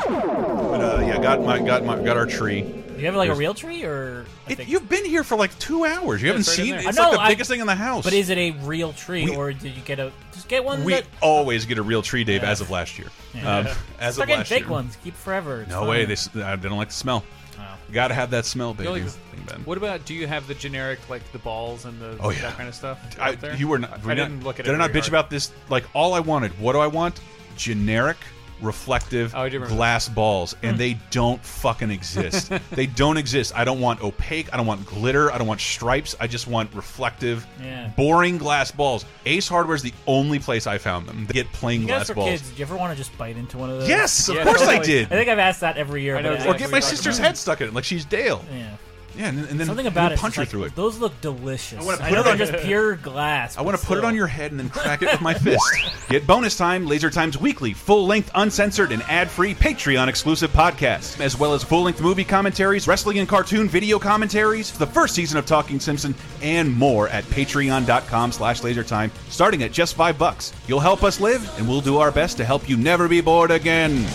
But, 0.06 0.80
uh, 0.82 0.98
yeah, 1.00 1.18
got 1.18 1.40
my 1.42 1.58
got 1.60 1.82
my 1.82 1.98
got 2.02 2.18
our 2.18 2.26
tree. 2.26 2.60
Do 2.60 3.00
you 3.00 3.06
have 3.06 3.14
like 3.14 3.28
There's- 3.28 3.38
a 3.38 3.40
real 3.40 3.54
tree 3.54 3.84
or? 3.84 4.26
It, 4.48 4.68
you've 4.68 4.86
been 4.88 5.04
here 5.06 5.24
for 5.24 5.36
like 5.36 5.58
two 5.58 5.86
hours. 5.86 6.20
You 6.20 6.26
Yeah, 6.28 6.32
haven't 6.34 6.40
it's 6.40 6.48
right 6.48 6.56
seen 6.66 6.74
it. 6.74 6.84
It's 6.86 6.98
I 6.98 7.02
like 7.02 7.12
know, 7.12 7.16
the 7.18 7.22
I- 7.24 7.28
biggest 7.28 7.50
thing 7.50 7.60
in 7.60 7.66
the 7.66 7.74
house. 7.74 8.04
But 8.04 8.12
is 8.12 8.28
it 8.28 8.36
a 8.36 8.50
real 8.62 8.92
tree, 8.92 9.24
We- 9.24 9.34
or 9.36 9.52
did 9.54 9.74
you 9.74 9.82
get 9.82 9.98
a 9.98 10.12
just 10.34 10.48
get 10.48 10.62
one? 10.62 10.84
we 10.84 10.92
that, 10.92 11.04
always 11.22 11.64
get 11.64 11.78
a 11.78 11.82
real 11.82 12.02
tree, 12.02 12.22
Dave, 12.24 12.42
as 12.44 12.60
of 12.60 12.70
last 12.70 12.98
year. 12.98 13.08
Yeah. 13.34 13.56
Um, 13.60 13.66
as 13.98 14.14
Start 14.16 14.28
of 14.30 14.36
last 14.38 14.48
fake 14.48 14.60
year. 14.64 14.70
ones. 14.70 14.98
Keep 15.02 15.14
forever. 15.16 15.62
It's 15.62 15.70
No 15.70 15.86
way. 15.88 16.04
They, 16.04 16.14
uh, 16.42 16.56
they 16.56 16.68
don't 16.68 16.76
like 16.78 16.88
the 16.88 16.94
smell. 16.94 17.24
Got 17.92 18.08
to 18.08 18.14
have 18.14 18.30
that 18.30 18.44
smell, 18.44 18.74
baby. 18.74 19.00
Thing, 19.02 19.62
What 19.64 19.78
about? 19.78 20.04
Do 20.04 20.12
you 20.14 20.26
have 20.26 20.48
the 20.48 20.54
generic 20.54 20.98
like 21.08 21.22
the 21.32 21.38
balls 21.38 21.84
and 21.84 22.00
the 22.00 22.16
Oh, 22.20 22.30
yeah. 22.30 22.42
that 22.42 22.56
kind 22.56 22.68
of 22.68 22.74
stuff? 22.74 22.98
I, 23.20 23.30
out 23.30 23.40
there? 23.40 23.54
you 23.54 23.68
were 23.68 23.78
not. 23.78 23.92
I 23.92 23.96
were 24.04 24.10
you 24.10 24.16
didn't 24.16 24.42
look 24.44 24.58
at 24.58 24.64
Did 24.64 24.72
it. 24.72 24.74
I 24.74 24.78
not 24.78 24.90
bitch 24.90 24.94
hard. 25.02 25.08
about 25.08 25.30
this? 25.30 25.52
Like 25.68 25.84
all 25.94 26.12
I 26.14 26.20
wanted. 26.20 26.58
What 26.60 26.72
do 26.72 26.80
I 26.80 26.88
want? 26.88 27.20
Generic, 27.56 28.16
reflective 28.60 29.34
Oh, 29.34 29.42
I 29.42 29.48
do 29.48 29.60
glass 29.60 30.08
balls, 30.08 30.54
and 30.62 30.72
hmm. 30.72 30.78
they 30.78 30.98
don't 31.10 31.42
fucking 31.44 31.90
exist. 31.90 32.52
they 32.70 32.86
don't 32.86 33.16
exist. 33.16 33.52
I 33.56 33.64
don't 33.64 33.80
want 33.80 34.02
opaque. 34.02 34.52
I 34.52 34.56
don't 34.56 34.66
want 34.66 34.86
glitter. 34.86 35.32
I 35.32 35.38
don't 35.38 35.46
want 35.46 35.60
stripes. 35.60 36.14
I 36.20 36.26
just 36.26 36.46
want 36.46 36.72
reflective, 36.74 37.46
Yeah. 37.62 37.88
boring 37.96 38.38
glass 38.38 38.70
balls. 38.70 39.04
Ace 39.26 39.48
Hardware 39.48 39.76
is 39.76 39.82
the 39.82 39.94
only 40.06 40.38
place 40.38 40.66
I 40.66 40.78
found 40.78 41.06
them. 41.08 41.26
They 41.26 41.34
get 41.34 41.52
plain 41.52 41.82
You 41.82 41.88
glass 41.88 42.10
balls. 42.10 42.28
kids, 42.28 42.48
did 42.48 42.58
you 42.58 42.64
ever 42.64 42.76
want 42.76 42.92
to 42.92 42.96
just 42.96 43.16
bite 43.18 43.36
into 43.36 43.58
one 43.58 43.70
of 43.70 43.80
those? 43.80 43.88
Yes, 43.88 44.28
of 44.28 44.38
course 44.38 44.62
I 44.62 44.78
did. 44.78 45.06
I 45.06 45.10
think 45.10 45.28
I've 45.28 45.38
asked 45.38 45.60
that 45.60 45.76
every 45.76 46.02
year. 46.02 46.16
I 46.16 46.22
know 46.22 46.36
but 46.36 46.46
Or 46.46 46.54
get 46.54 46.70
my 46.70 46.80
sister's 46.80 47.18
head 47.18 47.36
stuck 47.36 47.60
in 47.60 47.68
it, 47.68 47.74
like 47.74 47.84
she's 47.84 48.04
Dale. 48.04 48.44
Yeah. 48.52 48.76
Yeah, 49.16 49.28
and, 49.28 49.38
and 49.48 49.58
then 49.58 49.66
Something 49.66 49.86
about 49.86 50.12
it. 50.12 50.18
punch 50.18 50.34
her 50.36 50.42
like, 50.42 50.48
through 50.50 50.64
it. 50.64 50.74
Those 50.74 50.98
look 50.98 51.18
delicious. 51.22 51.80
I 51.82 51.84
wanna 51.86 52.02
I 52.02 52.08
put 52.08 52.14
know 52.14 52.20
it 52.20 52.24
they're 52.24 52.32
on- 52.32 52.38
just 52.38 52.64
pure 52.66 52.96
glass. 52.96 53.56
I 53.56 53.62
want 53.62 53.78
to 53.78 53.86
put 53.86 53.96
it 53.96 54.04
on 54.04 54.14
your 54.14 54.26
head 54.26 54.50
and 54.50 54.60
then 54.60 54.68
crack 54.68 55.00
it 55.00 55.10
with 55.10 55.20
my 55.22 55.32
fist. 55.38 55.62
Get 56.10 56.26
bonus 56.26 56.56
time, 56.56 56.86
Laser 56.86 57.08
Times 57.08 57.38
weekly, 57.38 57.72
full 57.72 58.06
length, 58.06 58.30
uncensored, 58.34 58.92
and 58.92 59.02
ad 59.04 59.30
free 59.30 59.54
Patreon 59.54 60.08
exclusive 60.08 60.50
podcast, 60.50 61.18
as 61.20 61.38
well 61.38 61.54
as 61.54 61.64
full 61.64 61.82
length 61.84 62.02
movie 62.02 62.24
commentaries, 62.24 62.86
wrestling 62.86 63.18
and 63.18 63.28
cartoon 63.28 63.68
video 63.68 63.98
commentaries, 63.98 64.70
the 64.76 64.86
first 64.86 65.14
season 65.14 65.38
of 65.38 65.46
Talking 65.46 65.80
Simpson, 65.80 66.14
and 66.42 66.70
more 66.76 67.08
at 67.08 67.24
patreon.com 67.24 68.32
slash 68.32 68.60
lasertime, 68.60 69.10
starting 69.30 69.62
at 69.62 69.72
just 69.72 69.94
five 69.94 70.18
bucks. 70.18 70.52
You'll 70.68 70.80
help 70.80 71.02
us 71.02 71.20
live, 71.20 71.50
and 71.58 71.66
we'll 71.66 71.80
do 71.80 71.96
our 71.98 72.10
best 72.12 72.36
to 72.36 72.44
help 72.44 72.68
you 72.68 72.76
never 72.76 73.08
be 73.08 73.22
bored 73.22 73.50
again. 73.50 74.06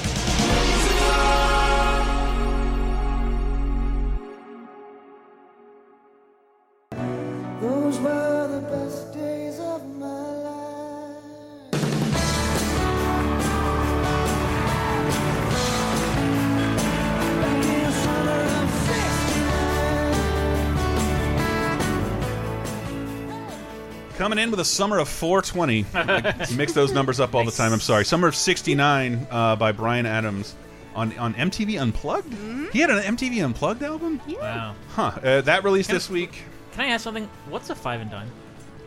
Coming 24.32 24.44
in 24.46 24.52
with 24.52 24.62
a 24.62 24.65
summer 24.65 24.98
of 24.98 25.10
420. 25.10 25.86
I 25.94 26.48
mix 26.56 26.72
those 26.72 26.94
numbers 26.94 27.20
up 27.20 27.36
all 27.36 27.44
the 27.44 27.52
time. 27.52 27.74
I'm 27.74 27.82
sorry. 27.82 28.06
Summer 28.06 28.30
of 28.30 28.36
69 28.38 29.28
uh, 29.30 29.58
by 29.58 29.74
Bryan 29.74 30.06
Adams 30.06 30.56
on, 30.96 31.17
on 31.17 31.34
MTV 31.34 31.78
Unplugged? 31.82 32.34
He 32.72 32.80
had 32.80 32.89
an 32.89 33.17
MTV 33.17 33.44
Unplugged 33.44 33.84
album? 33.84 34.22
Wow. 34.30 34.76
Huh. 34.91 35.12
Uh, 35.22 35.41
that 35.41 35.65
released 35.65 35.89
this 35.89 36.10
week. 36.10 36.44
Can 36.72 36.86
I 36.86 36.88
ask 36.91 37.04
something? 37.04 37.30
What's 37.50 37.70
a 37.72 37.76
five 37.76 38.00
and 38.00 38.10
dime? 38.10 38.32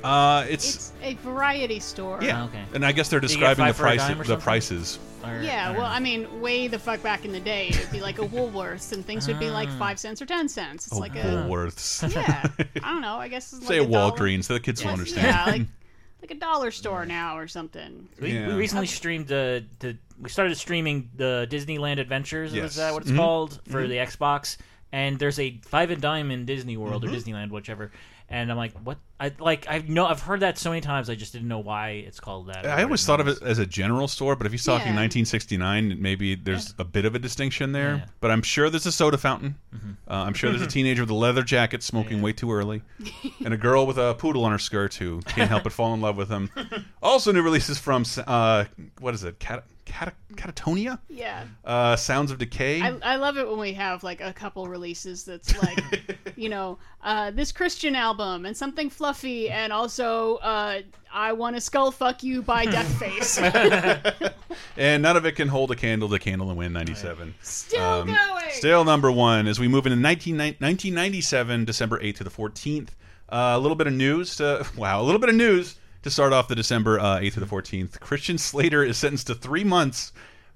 Uh, 0.04 0.44
it's, 0.48 0.74
It's 0.76 0.92
a 1.02 1.14
variety 1.14 1.80
store. 1.80 2.18
yeah, 2.22 2.44
okay. 2.44 2.62
and 2.74 2.84
I 2.84 2.92
guess 2.92 3.08
they're 3.08 3.20
Do 3.20 3.26
you 3.26 3.38
get 3.38 3.56
describing 3.56 3.64
the 3.66 3.72
five 3.72 3.76
for 3.76 3.86
a 3.86 4.14
price, 4.14 4.26
the 4.28 4.36
prices. 4.36 4.98
Or- 5.24 5.40
Yeah, 5.42 5.72
or- 5.72 5.78
well, 5.78 5.86
I 5.86 5.98
mean, 6.00 6.42
way 6.42 6.68
the 6.68 6.78
fuck 6.78 7.02
back 7.02 7.24
in 7.24 7.32
the 7.32 7.40
day, 7.40 7.68
it'd 7.68 7.90
be 7.90 8.02
like 8.02 8.18
a 8.18 8.26
Woolworths, 8.26 8.92
and 8.92 9.04
things 9.04 9.26
would 9.26 9.38
be 9.40 9.48
like 9.50 9.68
Ah. 9.72 9.78
five 9.78 9.98
cents 9.98 10.20
or 10.20 10.26
ten 10.26 10.48
cents. 10.48 10.86
It's 10.86 10.94
Oh, 10.94 10.98
like 10.98 11.16
a 11.16 11.22
Woolworths. 11.22 12.12
yeah. 12.14 12.46
I 12.82 12.92
don't 12.92 13.00
know. 13.00 13.16
I 13.16 13.28
guess 13.28 13.52
it's 13.54 13.66
Say 13.66 13.78
a 13.78 13.82
a 13.82 13.86
dollar- 13.86 14.12
Walgreens, 14.12 14.44
so 14.44 14.52
the 14.54 14.60
kids 14.60 14.84
will 14.84 14.92
understand. 14.92 15.26
Yeah, 15.26 15.44
like 15.46 15.62
like 16.20 16.30
a 16.30 16.34
dollar 16.40 16.70
store 16.70 17.06
now 17.06 17.38
or 17.38 17.48
something. 17.48 18.06
We, 18.20 18.32
Yeah. 18.32 18.48
we 18.48 18.54
recently 18.54 18.86
streamed 18.86 19.26
the, 19.28 19.64
the 19.78 19.96
we 20.20 20.28
started 20.28 20.54
streaming 20.58 21.08
the 21.16 21.46
Disneyland 21.50 21.98
Adventures. 21.98 22.52
Yes. 22.52 22.70
Is 22.72 22.76
that 22.76 22.92
what 22.92 23.02
it's 23.02 23.10
Mhm. 23.12 23.16
called 23.16 23.60
for 23.68 23.82
Mhm. 23.84 23.88
the 23.88 23.96
Xbox? 23.96 24.58
And 24.92 25.18
there's 25.18 25.38
a 25.40 25.58
five 25.64 25.90
and 25.90 26.00
dime 26.00 26.30
in 26.30 26.44
Disney 26.44 26.76
World 26.76 27.02
Mhm. 27.04 27.08
or 27.08 27.16
Disneyland, 27.16 27.50
whichever. 27.50 27.90
And 28.28 28.50
I'm 28.50 28.56
like, 28.56 28.72
what? 28.84 28.96
I 29.20 29.30
like 29.38 29.66
I 29.68 29.78
know 29.86 30.06
I've 30.06 30.20
heard 30.22 30.40
that 30.40 30.58
so 30.58 30.70
many 30.70 30.80
times. 30.80 31.08
I 31.08 31.14
just 31.14 31.32
didn't 31.32 31.46
know 31.48 31.60
why 31.60 31.90
it's 31.90 32.18
called 32.18 32.48
that. 32.48 32.66
I 32.66 32.82
always 32.82 33.06
thought 33.06 33.20
of 33.20 33.28
it 33.28 33.40
as 33.42 33.58
a 33.60 33.66
general 33.66 34.08
store, 34.08 34.34
but 34.34 34.44
if 34.46 34.52
he's 34.52 34.64
talking 34.64 34.88
Yeah. 34.88 34.94
1969, 35.02 36.00
maybe 36.02 36.34
there's 36.34 36.74
a 36.78 36.84
bit 36.84 37.04
of 37.04 37.14
a 37.14 37.18
distinction 37.20 37.72
there. 37.72 37.96
Yeah. 37.96 38.04
But 38.20 38.30
I'm 38.32 38.42
sure 38.42 38.70
there's 38.70 38.86
a 38.86 38.92
soda 38.92 39.16
fountain. 39.16 39.54
Mhm. 39.74 39.96
Uh, 40.08 40.14
I'm 40.26 40.34
sure 40.34 40.50
there's 40.50 40.62
a 40.62 40.66
teenager 40.78 41.02
with 41.02 41.10
a 41.10 41.14
leather 41.14 41.42
jacket 41.42 41.82
smoking 41.84 42.22
way 42.22 42.32
too 42.32 42.52
early, 42.52 42.82
and 43.44 43.54
a 43.54 43.56
girl 43.56 43.86
with 43.86 43.98
a 43.98 44.14
poodle 44.14 44.44
on 44.44 44.50
her 44.52 44.58
skirt 44.58 44.94
who 44.94 45.20
can't 45.22 45.48
help 45.48 45.62
but 45.62 45.72
fall 45.72 45.94
in 45.94 46.00
love 46.00 46.16
with 46.16 46.28
him. 46.28 46.50
Also, 47.02 47.32
new 47.32 47.42
releases 47.42 47.78
from 47.78 48.02
uh, 48.26 48.64
what 48.98 49.12
is 49.12 49.24
it? 49.24 49.38
Cat 49.38 49.64
Cat 49.84 50.14
Catatonia? 50.32 50.98
Yeah. 51.10 51.44
Uh, 51.62 51.96
Sounds 51.96 52.30
of 52.30 52.38
Decay. 52.38 52.80
I, 52.80 52.96
I 53.02 53.16
love 53.16 53.36
it 53.36 53.46
when 53.46 53.58
we 53.58 53.74
have 53.74 54.02
like 54.02 54.22
a 54.22 54.32
couple 54.32 54.66
releases 54.68 55.24
that's 55.24 55.54
like, 55.62 56.16
you 56.34 56.48
know, 56.48 56.78
uh, 57.02 57.30
this 57.30 57.52
Christian 57.52 57.94
album 57.94 58.46
and 58.46 58.56
something 58.56 58.88
fluffy, 59.04 59.50
and 59.50 59.70
also 59.70 60.36
uh, 60.36 60.80
I 61.12 61.32
want 61.34 61.56
to 61.56 61.60
skull 61.60 61.90
fuck 61.90 62.22
you 62.22 62.40
by 62.40 62.64
Deathface. 62.74 64.32
and 64.78 65.02
none 65.02 65.14
of 65.18 65.26
it 65.26 65.32
can 65.32 65.48
hold 65.48 65.70
a 65.70 65.76
candle 65.76 66.08
to 66.08 66.18
Candle 66.18 66.48
and 66.48 66.56
Win 66.56 66.72
97. 66.72 67.34
Still 67.42 68.06
going. 68.06 68.18
Still 68.52 68.82
number 68.86 69.12
one 69.12 69.46
as 69.46 69.60
we 69.60 69.68
move 69.68 69.84
into 69.84 69.98
19, 69.98 70.38
1997, 70.38 71.66
December 71.66 71.98
8th 71.98 72.16
to 72.16 72.24
the 72.24 72.30
14th. 72.30 72.88
Uh, 73.28 73.52
a 73.54 73.58
little 73.58 73.76
bit 73.76 73.86
of 73.86 73.92
news 73.92 74.36
to, 74.36 74.66
wow, 74.76 75.02
a 75.02 75.04
little 75.04 75.20
bit 75.20 75.28
of 75.28 75.34
news 75.34 75.76
to 76.02 76.08
start 76.08 76.32
off 76.32 76.48
the 76.48 76.54
December 76.54 76.98
uh, 76.98 77.18
8th 77.18 77.34
to 77.34 77.40
the 77.40 77.46
14th. 77.46 78.00
Christian 78.00 78.38
Slater 78.38 78.82
is 78.82 78.96
sentenced 78.96 79.26
to 79.26 79.34
three 79.34 79.64
months 79.64 80.12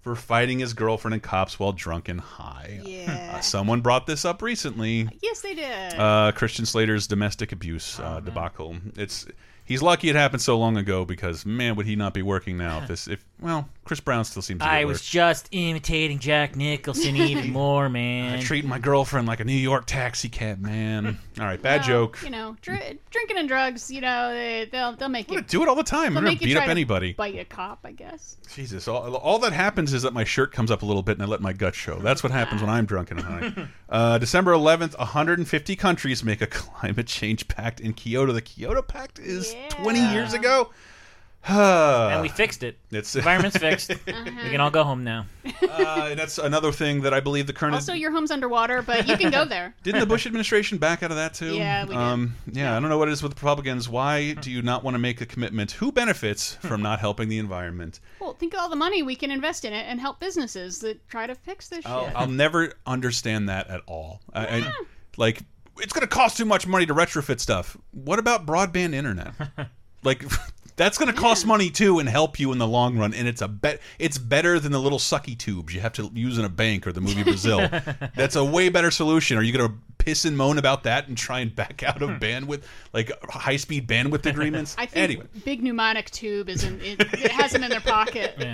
for 0.08 0.16
fighting 0.16 0.58
his 0.60 0.72
girlfriend 0.72 1.12
and 1.12 1.22
cops 1.22 1.58
while 1.58 1.72
drunk 1.72 2.08
and 2.08 2.20
high. 2.20 2.80
Yeah. 2.88 3.34
Uh, 3.36 3.40
someone 3.40 3.80
brought 3.80 4.06
this 4.06 4.24
up 4.24 4.40
recently. 4.42 5.08
yes, 5.22 5.40
they 5.40 5.54
did. 5.54 5.94
Uh, 5.98 6.32
Christian 6.34 6.64
Slater's 6.66 7.06
domestic 7.06 7.52
abuse 7.52 7.98
uh, 8.00 8.20
debacle. 8.20 8.76
It's 8.96 9.26
he's 9.64 9.82
lucky 9.82 10.08
it 10.08 10.16
happened 10.16 10.42
so 10.42 10.58
long 10.58 10.76
ago 10.76 11.04
because 11.04 11.44
man, 11.44 11.76
would 11.76 11.86
he 11.86 11.96
not 11.96 12.14
be 12.14 12.22
working 12.22 12.56
now 12.56 12.80
if 12.82 12.88
this 12.88 13.08
if 13.08 13.24
well, 13.40 13.68
Chris 13.84 14.00
Brown 14.00 14.24
still 14.24 14.42
seems 14.42 14.60
to 14.60 14.66
get 14.66 14.72
I 14.72 14.84
work. 14.84 14.88
was 14.94 15.02
just 15.04 15.48
imitating 15.52 16.18
Jack 16.18 16.56
Nicholson 16.56 17.16
even 17.16 17.52
more, 17.52 17.88
man. 17.88 18.38
I 18.38 18.42
treat 18.42 18.64
my 18.64 18.78
girlfriend 18.78 19.26
like 19.26 19.40
a 19.40 19.44
New 19.44 19.52
York 19.54 19.86
taxi 19.86 20.28
cab 20.28 20.60
man. 20.60 21.18
All 21.40 21.46
right, 21.46 21.60
bad 21.60 21.80
Well, 21.80 21.88
joke. 21.88 22.18
You 22.22 22.30
know, 22.30 22.56
dr- 22.60 22.98
drinking 23.10 23.38
and 23.38 23.48
drugs. 23.48 23.90
You 23.90 24.00
know, 24.02 24.32
they, 24.34 24.68
they'll 24.70 24.94
they'll 24.96 25.08
make 25.08 25.30
you 25.30 25.40
do 25.40 25.62
it 25.62 25.68
all 25.68 25.74
the 25.76 25.82
time. 25.82 26.12
They'll 26.12 26.18
I'm 26.18 26.24
gonna 26.24 26.26
make 26.26 26.40
you 26.40 26.48
beat 26.48 26.52
try 26.54 26.62
up 26.62 26.66
to 26.66 26.70
anybody. 26.70 27.12
Bite 27.14 27.38
a 27.38 27.44
cop, 27.44 27.80
I 27.84 27.92
guess. 27.92 28.36
Jesus, 28.54 28.88
all, 28.88 29.14
all 29.16 29.38
that 29.38 29.52
happens 29.52 29.94
is 29.94 30.02
that 30.02 30.12
my 30.12 30.24
shirt 30.24 30.52
comes 30.52 30.70
up 30.70 30.82
a 30.82 30.86
little 30.86 31.02
bit 31.02 31.12
and 31.16 31.22
I 31.22 31.26
let 31.26 31.40
my 31.40 31.52
gut 31.52 31.74
show. 31.74 31.98
That's 32.00 32.22
what 32.22 32.32
happens 32.32 32.60
when 32.60 32.70
I'm 32.70 32.84
drunk 32.86 33.10
and 33.10 33.20
high. 33.20 33.68
Uh, 33.90 34.18
December 34.18 34.52
11th, 34.52 34.98
150 34.98 35.74
countries 35.76 36.22
make 36.22 36.42
a 36.42 36.46
climate 36.48 37.06
change 37.06 37.48
pact 37.48 37.80
in 37.80 37.94
Kyoto. 37.94 38.32
The 38.34 38.42
Kyoto 38.42 38.82
Pact 38.82 39.18
is 39.18 39.56
20 39.70 39.98
years 40.12 40.34
ago. 40.34 40.68
And 41.46 42.22
we 42.22 42.28
fixed 42.28 42.62
it. 42.62 42.78
It's 42.90 43.14
Environment's 43.16 43.56
fixed. 43.56 43.92
Uh-huh. 44.08 44.30
We 44.42 44.50
can 44.50 44.60
all 44.60 44.70
go 44.70 44.84
home 44.84 45.04
now. 45.04 45.26
uh, 45.68 46.14
that's 46.14 46.38
another 46.38 46.72
thing 46.72 47.02
that 47.02 47.12
I 47.12 47.20
believe 47.20 47.46
the 47.46 47.52
current 47.52 47.74
Also, 47.74 47.92
your 47.92 48.10
home's 48.10 48.30
underwater, 48.30 48.80
but 48.82 49.06
you 49.06 49.16
can 49.16 49.30
go 49.30 49.44
there. 49.44 49.74
Didn't 49.82 50.00
the 50.00 50.06
Bush 50.06 50.26
administration 50.26 50.78
back 50.78 51.02
out 51.02 51.10
of 51.10 51.16
that 51.18 51.34
too? 51.34 51.54
Yeah, 51.54 51.84
we 51.84 51.90
did. 51.90 51.96
Um, 51.96 52.34
yeah, 52.50 52.76
I 52.76 52.80
don't 52.80 52.88
know 52.88 52.98
what 52.98 53.08
it 53.08 53.12
is 53.12 53.22
with 53.22 53.34
the 53.34 53.36
Republicans. 53.36 53.88
Why 53.88 54.32
do 54.34 54.50
you 54.50 54.62
not 54.62 54.82
want 54.82 54.94
to 54.94 54.98
make 54.98 55.20
a 55.20 55.26
commitment? 55.26 55.72
Who 55.72 55.92
benefits 55.92 56.54
from 56.54 56.82
not 56.82 57.00
helping 57.00 57.28
the 57.28 57.38
environment? 57.38 58.00
Well, 58.20 58.34
think 58.34 58.54
of 58.54 58.60
all 58.60 58.68
the 58.68 58.76
money 58.76 59.02
we 59.02 59.14
can 59.14 59.30
invest 59.30 59.64
in 59.64 59.72
it 59.72 59.84
and 59.88 60.00
help 60.00 60.20
businesses 60.20 60.78
that 60.80 61.06
try 61.08 61.26
to 61.26 61.34
fix 61.34 61.68
this 61.68 61.84
I'll, 61.84 62.06
shit. 62.06 62.16
I'll 62.16 62.28
never 62.28 62.72
understand 62.86 63.48
that 63.48 63.68
at 63.68 63.82
all. 63.86 64.20
I, 64.32 64.46
I, 64.46 64.72
like, 65.16 65.42
it's 65.80 65.92
going 65.92 66.06
to 66.06 66.08
cost 66.08 66.36
too 66.36 66.44
much 66.44 66.66
money 66.66 66.86
to 66.86 66.94
retrofit 66.94 67.40
stuff. 67.40 67.76
What 67.92 68.18
about 68.18 68.46
broadband 68.46 68.94
internet? 68.94 69.34
like, 70.02 70.24
that's 70.78 70.96
going 70.96 71.12
to 71.12 71.20
cost 71.20 71.44
money 71.44 71.68
too 71.68 71.98
and 71.98 72.08
help 72.08 72.40
you 72.40 72.52
in 72.52 72.58
the 72.58 72.66
long 72.66 72.96
run. 72.96 73.12
And 73.12 73.28
it's 73.28 73.42
a 73.42 73.48
bet. 73.48 73.80
It's 73.98 74.16
better 74.16 74.58
than 74.58 74.72
the 74.72 74.78
little 74.78 74.98
sucky 74.98 75.36
tubes 75.36 75.74
you 75.74 75.80
have 75.80 75.92
to 75.94 76.10
use 76.14 76.38
in 76.38 76.44
a 76.44 76.48
bank 76.48 76.86
or 76.86 76.92
the 76.92 77.00
movie 77.00 77.24
Brazil. 77.24 77.68
that's 78.16 78.36
a 78.36 78.44
way 78.44 78.70
better 78.70 78.90
solution. 78.90 79.36
Are 79.36 79.42
you 79.42 79.52
going 79.52 79.68
to 79.68 79.74
piss 79.98 80.24
and 80.24 80.36
moan 80.36 80.56
about 80.56 80.84
that 80.84 81.08
and 81.08 81.18
try 81.18 81.40
and 81.40 81.54
back 81.54 81.82
out 81.82 82.00
of 82.00 82.10
bandwidth, 82.20 82.62
like 82.94 83.10
high 83.28 83.56
speed 83.56 83.86
bandwidth 83.86 84.24
agreements? 84.30 84.74
I 84.78 84.86
think 84.86 85.04
anyway. 85.04 85.26
big 85.44 85.62
pneumonic 85.62 86.08
tube 86.10 86.48
is 86.48 86.64
in 86.64 86.80
it, 86.80 87.00
it 87.00 87.32
has 87.32 87.52
them 87.52 87.64
in 87.64 87.70
their 87.70 87.80
pocket. 87.80 88.36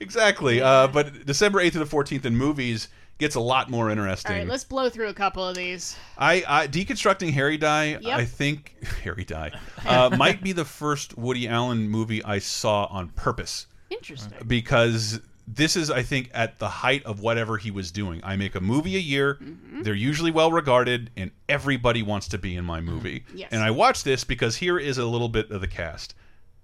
Exactly. 0.00 0.60
Uh, 0.60 0.86
but 0.88 1.26
December 1.26 1.60
8th 1.60 1.72
to 1.72 1.78
the 1.78 1.84
14th 1.84 2.24
in 2.24 2.36
movies, 2.36 2.88
gets 3.18 3.34
a 3.34 3.40
lot 3.40 3.70
more 3.70 3.90
interesting. 3.90 4.32
All 4.32 4.38
right, 4.38 4.46
let's 4.48 4.64
blow 4.64 4.88
through 4.90 5.08
a 5.08 5.14
couple 5.14 5.46
of 5.46 5.56
these. 5.56 5.96
I, 6.18 6.44
I 6.46 6.66
deconstructing 6.68 7.32
Harry 7.32 7.56
Die. 7.56 7.98
Yep. 8.00 8.04
I 8.18 8.24
think 8.24 8.74
Harry 9.04 9.24
Die 9.24 9.50
uh, 9.86 10.14
might 10.16 10.42
be 10.42 10.52
the 10.52 10.64
first 10.64 11.16
Woody 11.16 11.48
Allen 11.48 11.88
movie 11.88 12.22
I 12.24 12.38
saw 12.40 12.84
on 12.86 13.08
purpose 13.10 13.66
Interesting. 13.90 14.32
because 14.46 15.20
this 15.48 15.76
is, 15.76 15.90
I 15.92 16.02
think, 16.02 16.28
at 16.34 16.58
the 16.58 16.68
height 16.68 17.04
of 17.06 17.20
whatever 17.20 17.56
he 17.56 17.70
was 17.70 17.92
doing. 17.92 18.20
I 18.24 18.34
make 18.36 18.56
a 18.56 18.60
movie 18.60 18.96
a 18.96 19.00
year; 19.00 19.34
Mm-hmm. 19.34 19.82
they're 19.82 19.94
usually 19.94 20.32
well 20.32 20.50
regarded, 20.50 21.10
and 21.16 21.30
everybody 21.48 22.02
wants 22.02 22.26
to 22.28 22.38
be 22.38 22.56
in 22.56 22.64
my 22.64 22.80
movie. 22.80 23.24
Yes. 23.32 23.48
And 23.52 23.62
I 23.62 23.70
watch 23.70 24.02
this 24.02 24.24
because 24.24 24.56
here 24.56 24.76
is 24.78 24.98
a 24.98 25.06
little 25.06 25.28
bit 25.28 25.50
of 25.52 25.60
the 25.60 25.68
cast: 25.68 26.14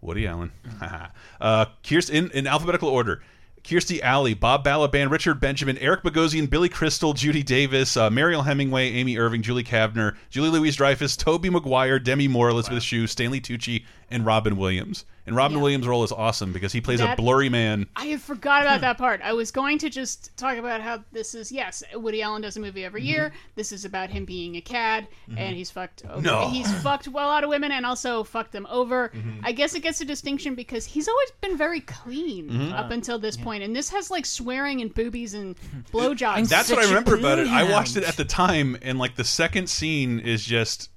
Woody 0.00 0.26
Allen, 0.26 0.50
uh, 1.40 1.66
Kirsten 1.84 2.16
in, 2.16 2.30
in 2.32 2.46
alphabetical 2.48 2.88
order. 2.88 3.22
Kirstie 3.64 4.00
Alley, 4.00 4.34
Bob 4.34 4.64
Balaban, 4.64 5.08
Richard 5.08 5.38
Benjamin, 5.38 5.78
Eric 5.78 6.02
Bogosian, 6.02 6.50
Billy 6.50 6.68
Crystal, 6.68 7.12
Judy 7.12 7.44
Davis, 7.44 7.96
uh, 7.96 8.10
Mariel 8.10 8.42
Hemingway, 8.42 8.90
Amy 8.90 9.16
Irving, 9.16 9.40
Julie 9.40 9.62
Kavner, 9.62 10.16
Julie 10.30 10.50
Louise 10.50 10.76
Dreyfus, 10.76 11.16
Tobey 11.16 11.48
Maguire, 11.48 12.00
Demi 12.00 12.26
Moore, 12.26 12.48
Elizabeth 12.48 12.82
Shue, 12.82 13.06
Stanley 13.06 13.40
Tucci, 13.40 13.84
and 14.10 14.26
Robin 14.26 14.56
Williams. 14.56 15.04
And 15.24 15.36
Robin 15.36 15.60
Williams' 15.60 15.86
role 15.86 16.02
is 16.02 16.10
awesome 16.10 16.52
because 16.52 16.72
he 16.72 16.80
plays 16.80 16.98
That- 16.98 17.16
a 17.16 17.22
blurry 17.22 17.48
man. 17.48 17.86
I 17.94 18.06
had 18.06 18.20
forgot 18.20 18.62
about 18.62 18.80
that 18.80 18.98
part. 18.98 19.20
I 19.22 19.32
was 19.34 19.52
going 19.52 19.78
to 19.78 19.88
just 19.88 20.36
talk 20.36 20.56
about 20.56 20.80
how 20.80 21.04
this 21.12 21.34
is 21.36 21.52
yes, 21.52 21.82
Woody 21.94 22.22
Allen 22.22 22.42
does 22.42 22.56
a 22.56 22.60
movie 22.60 22.84
every 22.84 23.02
year. 23.04 23.32
This 23.54 23.70
is 23.70 23.84
about 23.84 24.10
him 24.10 24.24
being 24.24 24.56
a 24.56 24.60
cad, 24.60 25.06
and 25.36 25.54
he's 25.56 25.70
fucked. 25.70 26.02
Over, 26.10 26.20
No. 26.22 26.48
he's 26.50 26.72
fucked 26.82 27.06
well 27.06 27.30
out 27.30 27.44
of 27.44 27.50
women 27.50 27.70
and 27.70 27.86
also 27.86 28.24
fucked 28.24 28.50
them 28.50 28.66
over. 28.68 29.10
Mm-hmm. 29.14 29.40
I 29.44 29.52
guess 29.52 29.74
it 29.76 29.80
gets 29.84 30.00
a 30.00 30.04
distinction 30.04 30.56
because 30.56 30.84
he's 30.86 31.06
always 31.06 31.30
been 31.40 31.56
very 31.56 31.80
clean 31.80 32.48
Mhm. 32.50 32.72
up 32.72 32.90
until 32.90 33.18
this 33.20 33.36
point, 33.36 33.62
and 33.62 33.76
this 33.76 33.90
has 33.90 34.10
like 34.10 34.26
swearing 34.26 34.80
and 34.80 34.92
boobies 34.92 35.34
and 35.34 35.54
blowjobs. 35.92 36.48
That's 36.48 36.68
what 36.68 36.80
I 36.80 36.88
remember 36.88 37.14
about 37.14 37.38
it. 37.38 37.46
I 37.46 37.70
watched 37.70 37.96
it 37.96 38.02
at 38.02 38.16
the 38.16 38.24
time, 38.24 38.76
and 38.82 38.98
like 38.98 39.14
the 39.14 39.24
second 39.24 39.68
scene 39.70 40.18
is 40.18 40.44
just 40.44 40.88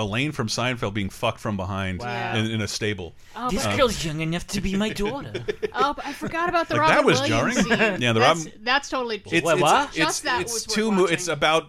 Elaine 0.00 0.32
from 0.32 0.48
Seinfeld 0.48 0.94
being 0.94 1.10
fucked 1.10 1.38
from 1.38 1.56
behind 1.56 2.00
Wow. 2.00 2.34
in, 2.36 2.50
in 2.50 2.60
a 2.60 2.68
stable. 2.68 3.14
Oh, 3.36 3.50
This 3.50 3.64
but- 3.64 3.76
girl's 3.76 4.04
young 4.04 4.20
enough 4.20 4.46
to 4.48 4.60
be 4.60 4.76
my 4.76 4.88
daughter. 4.90 5.32
Oh, 5.72 5.94
I 6.04 6.12
forgot 6.12 6.48
about 6.48 6.68
the 6.68 6.74
Like, 6.74 6.82
Robin 6.90 6.96
that 6.96 7.04
was 7.04 7.20
Williams 7.20 7.54
jarring. 7.66 7.78
scene. 7.94 8.00
Yeah, 8.02 8.12
the 8.12 8.20
that's, 8.20 8.44
Robin- 8.44 8.60
that's 8.64 8.88
totally 8.88 9.16
It's, 9.26 9.32
it's, 9.32 9.44
what? 9.60 9.88
It's, 9.88 9.96
Just 9.96 10.22
that 10.24 10.40
it's 10.42 10.52
was 10.52 10.64
two. 10.64 10.90
Mo- 10.90 11.04
it's 11.04 11.28
about. 11.28 11.68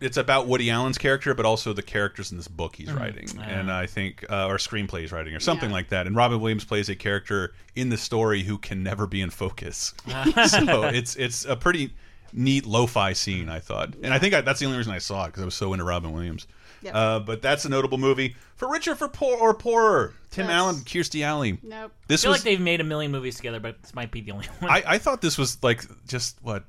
It's 0.00 0.16
about 0.16 0.46
Woody 0.46 0.70
Allen's 0.70 0.96
character, 0.96 1.34
but 1.34 1.44
also 1.44 1.72
the 1.72 1.82
characters 1.82 2.30
in 2.30 2.36
this 2.36 2.46
book 2.46 2.76
he's 2.76 2.92
writing, 2.92 3.26
and 3.42 3.68
I 3.68 3.86
think, 3.86 4.24
uh, 4.30 4.46
or 4.46 4.58
screenplay 4.58 5.00
he's 5.00 5.10
writing, 5.10 5.34
or 5.34 5.40
something 5.40 5.70
Yeah. 5.70 5.74
like 5.74 5.88
that. 5.88 6.06
And 6.06 6.14
Robin 6.14 6.38
Williams 6.40 6.64
plays 6.64 6.88
a 6.88 6.94
character 6.94 7.52
in 7.74 7.88
the 7.88 7.96
story 7.96 8.44
who 8.44 8.58
can 8.58 8.84
never 8.84 9.08
be 9.08 9.20
in 9.20 9.30
focus. 9.30 9.94
so 10.06 10.84
it's 10.84 11.16
it's 11.16 11.44
a 11.46 11.56
pretty 11.56 11.92
neat 12.32 12.64
lo-fi 12.64 13.12
scene, 13.12 13.48
I 13.48 13.58
thought, 13.58 13.94
and 14.00 14.14
I 14.14 14.20
think 14.20 14.34
I, 14.34 14.40
that's 14.42 14.60
the 14.60 14.66
only 14.66 14.78
reason 14.78 14.92
I 14.92 14.98
saw 14.98 15.24
it 15.24 15.28
because 15.28 15.42
I 15.42 15.46
was 15.46 15.56
so 15.56 15.72
into 15.72 15.84
Robin 15.84 16.12
Williams. 16.12 16.46
Yep. 16.82 16.94
Uh, 16.94 17.20
but 17.20 17.42
that's 17.42 17.64
a 17.64 17.68
notable 17.68 17.98
movie 17.98 18.36
for 18.56 18.70
richer, 18.70 18.94
for 18.94 19.08
poor 19.08 19.36
or 19.36 19.54
poorer. 19.54 20.14
Tim 20.30 20.46
That's- 20.46 20.58
Allen, 20.60 20.76
Kirstie 20.76 21.24
Alley. 21.24 21.58
Nope. 21.62 21.92
This 22.06 22.22
I 22.22 22.24
feel 22.24 22.30
was 22.32 22.38
like 22.40 22.44
they've 22.44 22.60
made 22.60 22.80
a 22.80 22.84
million 22.84 23.10
movies 23.12 23.36
together, 23.36 23.60
but 23.60 23.80
this 23.82 23.94
might 23.94 24.10
be 24.10 24.20
the 24.20 24.32
only 24.32 24.46
one. 24.60 24.70
I, 24.70 24.82
I 24.86 24.98
thought 24.98 25.20
this 25.20 25.38
was 25.38 25.62
like 25.62 25.82
just 26.06 26.38
what 26.42 26.64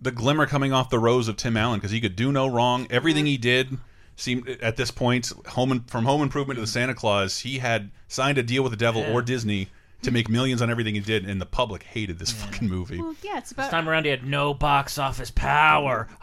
the 0.00 0.10
glimmer 0.10 0.46
coming 0.46 0.72
off 0.72 0.90
the 0.90 0.98
rose 0.98 1.28
of 1.28 1.36
Tim 1.36 1.56
Allen 1.56 1.78
because 1.78 1.90
he 1.92 2.00
could 2.00 2.16
do 2.16 2.30
no 2.32 2.46
wrong. 2.46 2.86
Everything 2.90 3.24
he 3.26 3.36
did 3.38 3.78
seemed 4.16 4.48
at 4.48 4.76
this 4.76 4.90
point, 4.90 5.32
home 5.48 5.84
from 5.88 6.04
Home 6.04 6.22
Improvement 6.22 6.56
to 6.56 6.60
the 6.60 6.66
Santa 6.66 6.94
Claus, 6.94 7.38
he 7.40 7.58
had 7.58 7.90
signed 8.08 8.36
a 8.38 8.42
deal 8.42 8.62
with 8.62 8.72
the 8.72 8.76
devil 8.76 9.00
Yeah. 9.02 9.12
or 9.12 9.22
Disney 9.22 9.68
to 10.04 10.10
make 10.10 10.28
millions 10.28 10.62
on 10.62 10.70
everything 10.70 10.94
he 10.94 11.00
did, 11.00 11.28
and 11.28 11.40
the 11.40 11.46
public 11.46 11.82
hated 11.82 12.18
this 12.18 12.30
fucking 12.32 12.68
movie. 12.68 12.98
Well, 13.00 13.14
yeah, 13.22 13.38
it's 13.38 13.50
This 13.50 13.68
time 13.68 13.88
around, 13.88 14.04
he 14.04 14.10
had 14.10 14.24
no 14.26 14.54
box 14.54 14.98
office 14.98 15.30
power. 15.30 16.08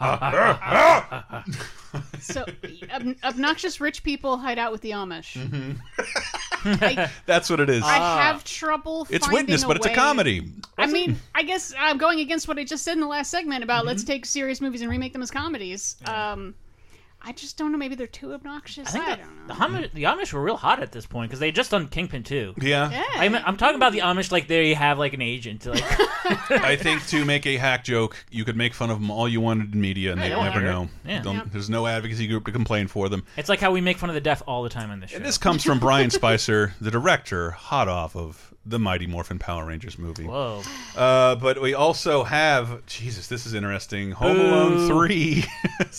so 2.20 2.44
ob- 2.92 3.16
obnoxious 3.24 3.80
rich 3.80 4.02
people 4.02 4.36
hide 4.38 4.58
out 4.58 4.72
with 4.72 4.80
the 4.80 4.90
Amish. 4.92 5.34
Mm-hmm. 5.34 5.72
I, 6.64 7.10
That's 7.26 7.50
what 7.50 7.60
it 7.60 7.68
is. 7.68 7.82
I 7.82 7.96
have 8.22 8.44
trouble. 8.44 9.06
it's 9.10 9.26
finding 9.26 9.44
Witness, 9.46 9.64
but 9.64 9.76
it's 9.76 9.86
a 9.86 9.94
comedy. 9.94 10.52
I 10.78 10.86
mean, 10.86 11.18
I 11.34 11.42
guess 11.42 11.74
I'm 11.78 11.98
going 11.98 12.20
against 12.20 12.48
what 12.48 12.58
I 12.58 12.64
just 12.64 12.84
said 12.84 12.94
in 12.94 13.00
the 13.00 13.06
last 13.06 13.30
segment 13.30 13.62
about 13.64 13.72
Mm-hmm. 13.82 13.88
let's 13.88 14.04
take 14.04 14.24
serious 14.26 14.60
movies 14.60 14.80
and 14.82 14.90
remake 14.90 15.12
them 15.12 15.22
as 15.22 15.30
comedies. 15.30 15.96
Um, 16.06 16.54
I 17.24 17.32
just 17.32 17.56
don't 17.56 17.72
know. 17.72 17.78
Maybe 17.78 17.94
they're 17.94 18.06
too 18.06 18.32
obnoxious. 18.34 18.88
I 18.88 18.90
think 18.90 19.04
I 19.04 19.10
the, 19.16 19.22
don't 19.22 19.48
know. 19.48 19.54
the, 19.54 19.60
Amish, 19.60 19.92
the 19.92 20.02
Amish 20.04 20.32
were 20.32 20.42
real 20.42 20.56
hot 20.56 20.82
at 20.82 20.92
this 20.92 21.06
point 21.06 21.30
because 21.30 21.40
they 21.40 21.46
had 21.46 21.54
just 21.54 21.70
done 21.70 21.88
Kingpin 21.88 22.22
too. 22.24 22.54
Yeah. 22.60 22.90
Yeah. 22.90 23.04
I'm, 23.14 23.34
I'm 23.34 23.56
talking 23.56 23.76
about 23.76 23.92
the 23.92 24.00
Amish 24.00 24.32
like 24.32 24.48
they 24.48 24.74
have 24.74 24.98
like 24.98 25.12
an 25.14 25.22
agent. 25.22 25.64
Like 25.66 25.82
I 26.50 26.76
think 26.76 27.06
to 27.08 27.24
make 27.24 27.46
a 27.46 27.56
hack 27.56 27.84
joke, 27.84 28.16
you 28.30 28.44
could 28.44 28.56
make 28.56 28.74
fun 28.74 28.90
of 28.90 29.00
them 29.00 29.10
all 29.10 29.28
you 29.28 29.40
wanted 29.40 29.74
in 29.74 29.80
media, 29.80 30.12
and 30.12 30.20
Yeah, 30.20 30.28
they'd 30.30 30.34
they 30.34 30.42
never 30.42 30.60
know. 30.62 30.88
Yeah. 31.06 31.22
Yep. 31.22 31.46
There's 31.52 31.70
no 31.70 31.86
advocacy 31.86 32.26
group 32.26 32.44
to 32.46 32.52
complain 32.52 32.88
for 32.88 33.08
them. 33.08 33.24
it's 33.36 33.48
like 33.48 33.60
how 33.60 33.70
we 33.72 33.80
make 33.80 33.98
fun 33.98 34.10
of 34.10 34.14
the 34.14 34.20
deaf 34.20 34.42
all 34.46 34.62
the 34.62 34.68
time 34.68 34.90
on 34.90 35.00
this 35.00 35.10
show. 35.10 35.16
And 35.16 35.24
this 35.24 35.38
comes 35.38 35.62
from 35.64 35.78
Bryan 35.78 36.10
Spicer, 36.22 36.74
the 36.80 36.90
director, 36.90 37.50
hot 37.52 37.88
off 37.88 38.16
of 38.16 38.51
the 38.64 38.78
Mighty 38.78 39.06
Morphin 39.06 39.38
Power 39.38 39.66
Rangers 39.66 39.98
movie. 39.98 40.24
Whoa. 40.24 40.62
Uh, 40.96 41.34
but 41.36 41.60
we 41.60 41.74
also 41.74 42.22
have 42.22 42.84
Jesus. 42.86 43.26
This 43.26 43.44
is 43.46 43.54
interesting. 43.54 44.12
Home 44.12 44.36
Boo. 44.36 44.42
Alone 44.42 44.88
three. 44.88 45.44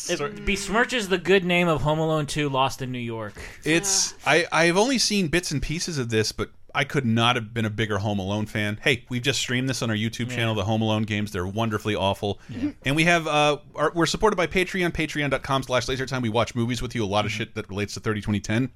It 0.09 0.19
besmirches 0.45 1.09
the 1.09 1.17
good 1.17 1.45
name 1.45 1.67
of 1.67 1.81
Home 1.81 1.99
Alone 1.99 2.25
2 2.25 2.49
Lost 2.49 2.81
in 2.81 2.91
New 2.91 2.97
York. 2.99 3.33
it's 3.63 4.15
I 4.25 4.45
I've 4.51 4.77
only 4.77 4.97
seen 4.97 5.27
bits 5.27 5.51
and 5.51 5.61
pieces 5.61 5.97
of 5.97 6.09
this, 6.09 6.31
but 6.31 6.49
I 6.73 6.83
could 6.83 7.05
not 7.05 7.35
have 7.35 7.53
been 7.53 7.65
a 7.65 7.69
bigger 7.69 7.99
Home 7.99 8.17
Alone 8.17 8.47
fan. 8.47 8.79
Hey, 8.81 9.05
we've 9.09 9.21
just 9.21 9.39
streamed 9.39 9.69
this 9.69 9.83
on 9.83 9.89
our 9.91 9.95
YouTube 9.95 10.31
channel, 10.31 10.55
the 10.55 10.63
Home 10.63 10.81
Alone 10.81 11.03
games. 11.03 11.31
They're 11.31 11.45
wonderfully 11.45 11.95
awful, 11.95 12.39
and 12.85 12.95
we 12.95 13.03
have 13.03 13.27
uh, 13.27 13.57
our, 13.75 13.91
we're 13.93 14.07
supported 14.07 14.35
by 14.35 14.47
Patreon. 14.47 14.91
Patreon.com/slash 14.91 15.85
LaserTime. 15.85 16.21
We 16.23 16.29
watch 16.29 16.55
movies 16.55 16.81
with 16.81 16.95
you. 16.95 17.03
A 17.03 17.05
lot 17.05 17.25
of 17.25 17.31
shit 17.31 17.53
that 17.55 17.69
relates 17.69 17.93
to 17.93 17.99
30 17.99 18.21
2010. 18.21 18.71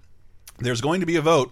There's 0.59 0.81
going 0.81 0.99
to 0.99 1.05
be 1.07 1.15
a 1.15 1.21
vote 1.21 1.51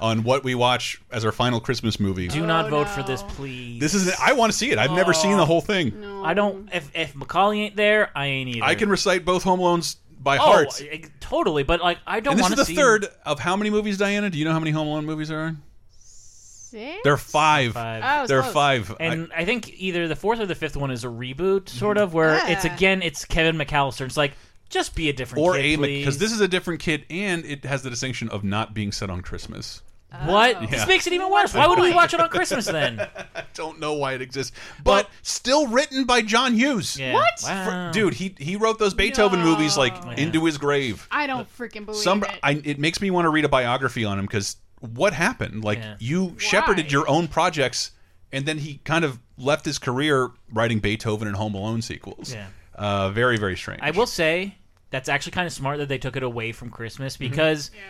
on 0.00 0.22
what 0.22 0.44
we 0.44 0.54
watch 0.54 1.00
as 1.10 1.24
our 1.24 1.32
final 1.32 1.60
Christmas 1.60 1.98
movie. 2.00 2.28
Do 2.28 2.46
not 2.46 2.66
oh, 2.66 2.70
vote 2.70 2.88
for 2.88 3.02
this, 3.02 3.22
please. 3.22 3.80
This 3.80 3.94
is 3.94 4.12
I 4.20 4.32
want 4.32 4.52
to 4.52 4.58
see 4.58 4.70
it. 4.70 4.78
I've 4.78 4.92
never 4.92 5.12
seen 5.12 5.36
the 5.36 5.42
oh. 5.42 5.46
whole 5.46 5.60
thing. 5.60 6.04
I 6.24 6.34
don't. 6.34 6.68
If 6.72 6.90
if 6.94 7.14
Macaulay 7.14 7.60
ain't 7.60 7.76
there, 7.76 8.10
I 8.14 8.26
ain't 8.26 8.48
either. 8.48 8.64
I 8.64 8.74
can 8.74 8.88
recite 8.88 9.24
both 9.24 9.42
Home 9.44 9.60
Alones 9.60 9.96
by 10.20 10.36
oh, 10.36 10.40
heart. 10.40 10.82
I- 10.82 11.02
totally. 11.20 11.62
But 11.62 11.80
like, 11.80 11.98
I 12.06 12.20
don't 12.20 12.32
and 12.32 12.38
this 12.38 12.44
want 12.44 12.54
is 12.54 12.58
to 12.58 12.62
the 12.62 12.66
see 12.66 12.76
third 12.76 13.08
of 13.24 13.38
how 13.38 13.56
many 13.56 13.70
movies, 13.70 13.98
Diana? 13.98 14.30
Do 14.30 14.38
you 14.38 14.44
know 14.44 14.52
how 14.52 14.60
many 14.60 14.70
Home 14.70 14.88
Alone 14.88 15.06
movies 15.06 15.28
there 15.28 15.40
are? 15.40 15.56
Six? 15.90 17.00
There 17.02 17.14
are 17.14 17.16
five. 17.16 17.72
Five. 17.72 18.02
Oh, 18.04 18.20
it's 18.22 18.28
there 18.28 18.38
are 18.38 18.42
close. 18.42 18.52
five. 18.52 18.96
And 19.00 19.30
I, 19.34 19.46
think 19.46 19.70
either 19.80 20.06
the 20.06 20.16
fourth 20.16 20.38
or 20.38 20.44
the 20.44 20.54
fifth 20.54 20.76
one 20.76 20.90
is 20.90 21.02
a 21.02 21.08
reboot, 21.08 21.70
sort 21.70 21.96
of, 21.96 22.12
where 22.12 22.34
it's 22.50 22.64
Yeah. 22.64 22.74
again 22.74 23.02
it's 23.02 23.24
Kevin 23.24 23.56
McCallister. 23.56 24.04
It's 24.04 24.18
like 24.18 24.32
just 24.68 24.94
be 24.94 25.08
a 25.08 25.12
different 25.12 25.44
kid. 25.44 25.48
or 25.48 25.54
kid, 25.54 25.78
a 25.80 25.98
because 25.98 26.18
this 26.18 26.32
is 26.32 26.40
a 26.40 26.48
different 26.48 26.80
kid, 26.80 27.04
and 27.10 27.44
it 27.44 27.64
has 27.64 27.82
the 27.82 27.90
distinction 27.90 28.28
of 28.28 28.44
not 28.44 28.74
being 28.74 28.92
set 28.92 29.10
on 29.10 29.20
Christmas. 29.20 29.82
what 30.24 30.56
oh. 30.56 30.60
Yeah. 30.60 30.66
this 30.66 30.86
makes 30.86 31.06
it 31.06 31.12
even 31.12 31.30
worse. 31.30 31.52
Why 31.54 31.66
would 31.66 31.78
we 31.78 31.92
watch 31.92 32.14
it 32.14 32.20
on 32.20 32.28
Christmas 32.28 32.66
then? 32.66 33.00
I 33.34 33.44
don't 33.54 33.78
know 33.78 33.94
why 33.94 34.14
it 34.14 34.22
exists, 34.22 34.56
but 34.82 35.08
still 35.22 35.66
written 35.66 36.04
by 36.04 36.22
John 36.22 36.54
Hughes. 36.54 36.98
Yeah. 36.98 37.14
What? 37.14 37.40
Wow. 37.42 37.90
Dude, 37.92 38.14
he 38.14 38.34
he 38.38 38.56
wrote 38.56 38.78
those 38.78 38.94
Beethoven 38.94 39.40
movies 39.40 39.76
like 39.76 40.18
into 40.18 40.44
his 40.44 40.58
grave. 40.58 41.06
I 41.10 41.26
don't 41.26 41.48
freaking 41.58 41.84
believe 41.84 42.02
Some 42.02 42.22
it. 42.22 42.30
I, 42.42 42.60
it 42.64 42.78
makes 42.78 43.00
me 43.00 43.10
want 43.10 43.26
to 43.26 43.30
read 43.30 43.44
a 43.44 43.48
biography 43.50 44.04
on 44.04 44.18
him 44.18 44.26
because 44.26 44.56
what 44.80 45.12
happened? 45.12 45.64
Like 45.64 45.78
Yeah. 45.78 45.96
you 45.98 46.36
shepherded 46.38 46.92
your 46.92 47.08
own 47.08 47.28
projects, 47.28 47.92
and 48.32 48.46
then 48.46 48.58
he 48.58 48.80
kind 48.84 49.04
of 49.04 49.18
left 49.36 49.64
his 49.64 49.78
career 49.78 50.30
writing 50.52 50.78
Beethoven 50.80 51.28
and 51.28 51.36
Home 51.36 51.54
Alone 51.54 51.82
sequels. 51.82 52.32
Yeah. 52.32 52.46
Uh, 52.78 53.10
very 53.10 53.36
very 53.36 53.56
strange. 53.56 53.80
I 53.82 53.90
will 53.90 54.06
say 54.06 54.54
that's 54.90 55.08
actually 55.08 55.32
kind 55.32 55.46
of 55.46 55.52
smart 55.52 55.78
that 55.78 55.88
they 55.88 55.98
took 55.98 56.16
it 56.16 56.22
away 56.22 56.52
from 56.52 56.70
Christmas 56.70 57.16
because 57.16 57.70
Yeah. 57.74 57.80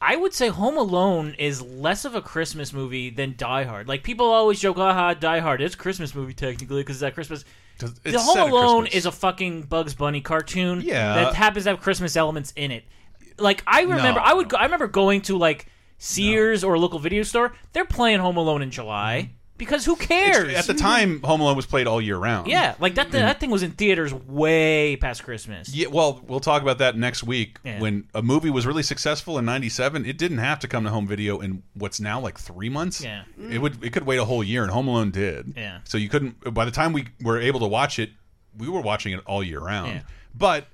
I 0.00 0.14
would 0.14 0.32
say 0.32 0.46
Home 0.48 0.76
Alone 0.76 1.34
is 1.38 1.60
less 1.60 2.04
of 2.04 2.14
a 2.14 2.22
Christmas 2.22 2.72
movie 2.72 3.10
than 3.10 3.34
Die 3.36 3.64
Hard. 3.64 3.88
Like 3.88 4.04
people 4.04 4.26
always 4.26 4.60
joke, 4.60 4.76
"Haha, 4.76 5.14
Die 5.14 5.40
Hard 5.40 5.60
is 5.60 5.74
a 5.74 5.76
Christmas 5.76 6.14
movie 6.14 6.34
technically 6.34 6.82
because 6.82 6.96
it's 6.96 7.02
at 7.02 7.14
Christmas." 7.14 7.44
It's 7.80 7.92
the 8.00 8.18
Home 8.20 8.38
Alone 8.52 8.82
Christmas. 8.82 8.94
is 8.98 9.06
a 9.06 9.12
fucking 9.12 9.62
Bugs 9.62 9.94
Bunny 9.94 10.20
cartoon 10.20 10.82
Yeah. 10.84 11.14
that 11.14 11.34
happens 11.34 11.64
to 11.64 11.70
have 11.70 11.80
Christmas 11.80 12.16
elements 12.16 12.52
in 12.56 12.70
it. 12.72 12.84
Like 13.38 13.62
I 13.66 13.82
remember, 13.82 14.20
No, 14.20 14.26
I 14.26 14.34
would, 14.34 14.48
go, 14.48 14.56
I 14.56 14.64
remember 14.64 14.88
going 14.88 15.20
to 15.22 15.36
like 15.38 15.66
Sears 15.96 16.62
or 16.64 16.74
a 16.74 16.78
local 16.78 16.98
video 17.00 17.22
store. 17.24 17.54
They're 17.72 17.84
playing 17.84 18.20
Home 18.20 18.36
Alone 18.36 18.62
in 18.62 18.70
July 18.70 19.30
because 19.58 19.84
who 19.84 19.96
cares? 19.96 20.54
At 20.54 20.66
the 20.66 20.74
time, 20.74 21.20
Home 21.22 21.40
Alone 21.40 21.56
was 21.56 21.66
played 21.66 21.86
all 21.86 22.00
year 22.00 22.16
round. 22.16 22.46
yeah, 22.46 22.74
like 22.80 22.94
that. 22.94 23.10
That 23.10 23.40
thing 23.40 23.50
was 23.50 23.62
in 23.62 23.72
theaters 23.72 24.14
way 24.14 24.96
past 24.96 25.24
Christmas. 25.24 25.74
Yeah, 25.74 25.88
well, 25.88 26.22
we'll 26.26 26.40
talk 26.40 26.62
about 26.62 26.78
that 26.78 26.96
next 26.96 27.24
week. 27.24 27.58
Yeah. 27.64 27.80
When 27.80 28.06
a 28.14 28.22
movie 28.22 28.50
was 28.50 28.66
really 28.66 28.82
successful 28.82 29.38
in 29.38 29.44
'97, 29.44 30.06
it 30.06 30.16
didn't 30.16 30.38
have 30.38 30.60
to 30.60 30.68
come 30.68 30.84
to 30.84 30.90
home 30.90 31.06
video 31.06 31.40
in 31.40 31.62
what's 31.74 32.00
now 32.00 32.20
like 32.20 32.38
three 32.38 32.68
months. 32.68 33.02
Yeah. 33.02 33.24
it 33.50 33.58
would 33.58 33.84
it 33.84 33.92
could 33.92 34.06
wait 34.06 34.18
a 34.18 34.24
whole 34.24 34.42
year, 34.44 34.62
and 34.62 34.70
Home 34.72 34.88
Alone 34.88 35.10
did. 35.10 35.54
Yeah. 35.56 35.80
so 35.84 35.98
you 35.98 36.08
couldn't. 36.08 36.54
By 36.54 36.64
the 36.64 36.70
time 36.70 36.92
we 36.92 37.08
were 37.20 37.38
able 37.40 37.60
to 37.60 37.66
watch 37.66 37.98
it, 37.98 38.10
we 38.56 38.68
were 38.68 38.80
watching 38.80 39.12
it 39.12 39.20
all 39.26 39.42
year 39.42 39.60
round. 39.60 39.88
Yeah. 39.92 40.00
But 40.34 40.68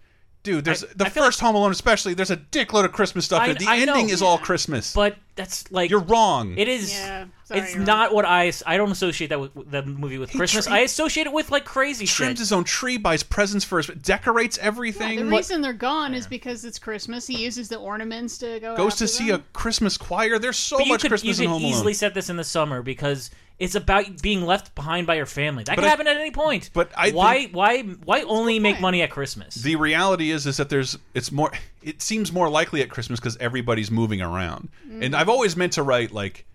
dude, 0.45 0.65
there's 0.65 0.83
the 0.95 1.07
first 1.11 1.41
Home 1.41 1.57
Alone, 1.57 1.73
especially. 1.73 2.15
There's 2.15 2.31
a 2.31 2.37
dickload 2.37 2.85
of 2.85 2.93
Christmas 2.93 3.25
stuff. 3.25 3.43
I- 3.43 3.47
in 3.47 3.51
it. 3.57 3.59
the 3.59 3.67
I 3.67 3.85
know. 3.85 3.95
ending 3.95 4.11
is 4.11 4.23
all 4.23 4.39
Christmas. 4.39 4.93
But 4.95 5.17
that's 5.35 5.69
like 5.73 5.91
you're 5.91 5.99
wrong. 5.99 6.57
It 6.57 6.69
is. 6.69 6.93
Yeah, 6.93 7.25
sorry, 7.43 7.61
it's 7.61 7.71
you're 7.71 7.79
wrong. 7.79 7.87
not 7.87 8.15
what 8.15 8.25
I. 8.25 8.53
I 8.67 8.77
don't 8.77 8.93
associate 8.93 9.29
that 9.31 9.41
with 9.41 9.71
the 9.71 9.83
movie 9.83 10.19
with 10.19 10.31
Christmas. 10.31 10.67
tri- 10.67 10.77
I 10.77 10.81
associate 10.83 11.27
it 11.27 11.33
with 11.33 11.51
like 11.51 11.65
crazy 11.65 12.07
trims 12.07 12.31
shit. 12.33 12.39
his 12.39 12.53
own 12.53 12.63
tree, 12.63 12.97
buys 12.99 13.25
presents 13.25 13.65
for 13.65 13.79
his, 13.79 13.89
decorates 13.89 14.57
everything. 14.59 15.19
The 15.19 15.25
What- 15.25 15.39
reason 15.39 15.61
they're 15.61 15.73
gone 15.73 16.15
is 16.15 16.29
because 16.29 16.65
it's 16.65 16.79
Christmas. 16.79 17.27
He 17.27 17.43
uses 17.43 17.69
the 17.69 17.77
ornaments 17.79 18.39
to 18.39 18.61
go. 18.61 18.77
goes 18.77 18.93
after 18.93 19.05
to 19.07 19.09
see 19.09 19.31
them. 19.31 19.41
a 19.41 19.59
Christmas 19.59 19.97
choir. 19.99 20.39
There's 20.39 20.57
so 20.59 20.77
but 20.77 20.87
you 20.87 20.93
much 20.93 21.01
could, 21.03 21.11
Christmas 21.11 21.39
you 21.39 21.45
in 21.47 21.51
could 21.51 21.55
Home 21.63 21.71
easily 21.71 21.95
set 21.95 22.15
this 22.15 22.29
in 22.31 22.37
the 22.37 22.45
summer 22.45 22.81
because 22.83 23.31
it's 23.59 23.75
about 23.75 24.21
being 24.21 24.45
left 24.45 24.75
behind 24.75 25.07
by 25.07 25.15
your 25.15 25.27
family. 25.27 25.65
That 25.65 25.77
But 25.77 25.83
could 25.83 25.87
I- 25.87 25.91
happen 25.91 26.07
at 26.09 26.17
any 26.17 26.31
point. 26.31 26.71
But 26.73 26.91
I 26.97 27.11
why 27.13 27.47
why 27.53 27.83
why 27.83 28.23
only 28.23 28.59
make 28.59 28.81
money 28.81 29.03
at 29.03 29.11
Christmas? 29.11 29.55
The 29.55 29.77
reality 29.77 30.31
is, 30.31 30.47
is 30.47 30.57
that 30.57 30.69
there's 30.69 30.99
it's 31.15 31.31
more. 31.31 31.53
It 31.83 32.03
seems 32.03 32.33
more 32.33 32.49
likely 32.49 32.83
at 32.83 32.91
Christmas 32.91 33.21
because 33.21 33.37
everybody's 33.37 33.91
moving 33.91 34.21
around. 34.23 34.71
Mm. 34.89 35.05
And 35.05 35.15
I've 35.17 35.29
always 35.29 35.57
meant 35.57 35.75
to 35.75 35.83
write 35.83 36.13
like, 36.13 36.47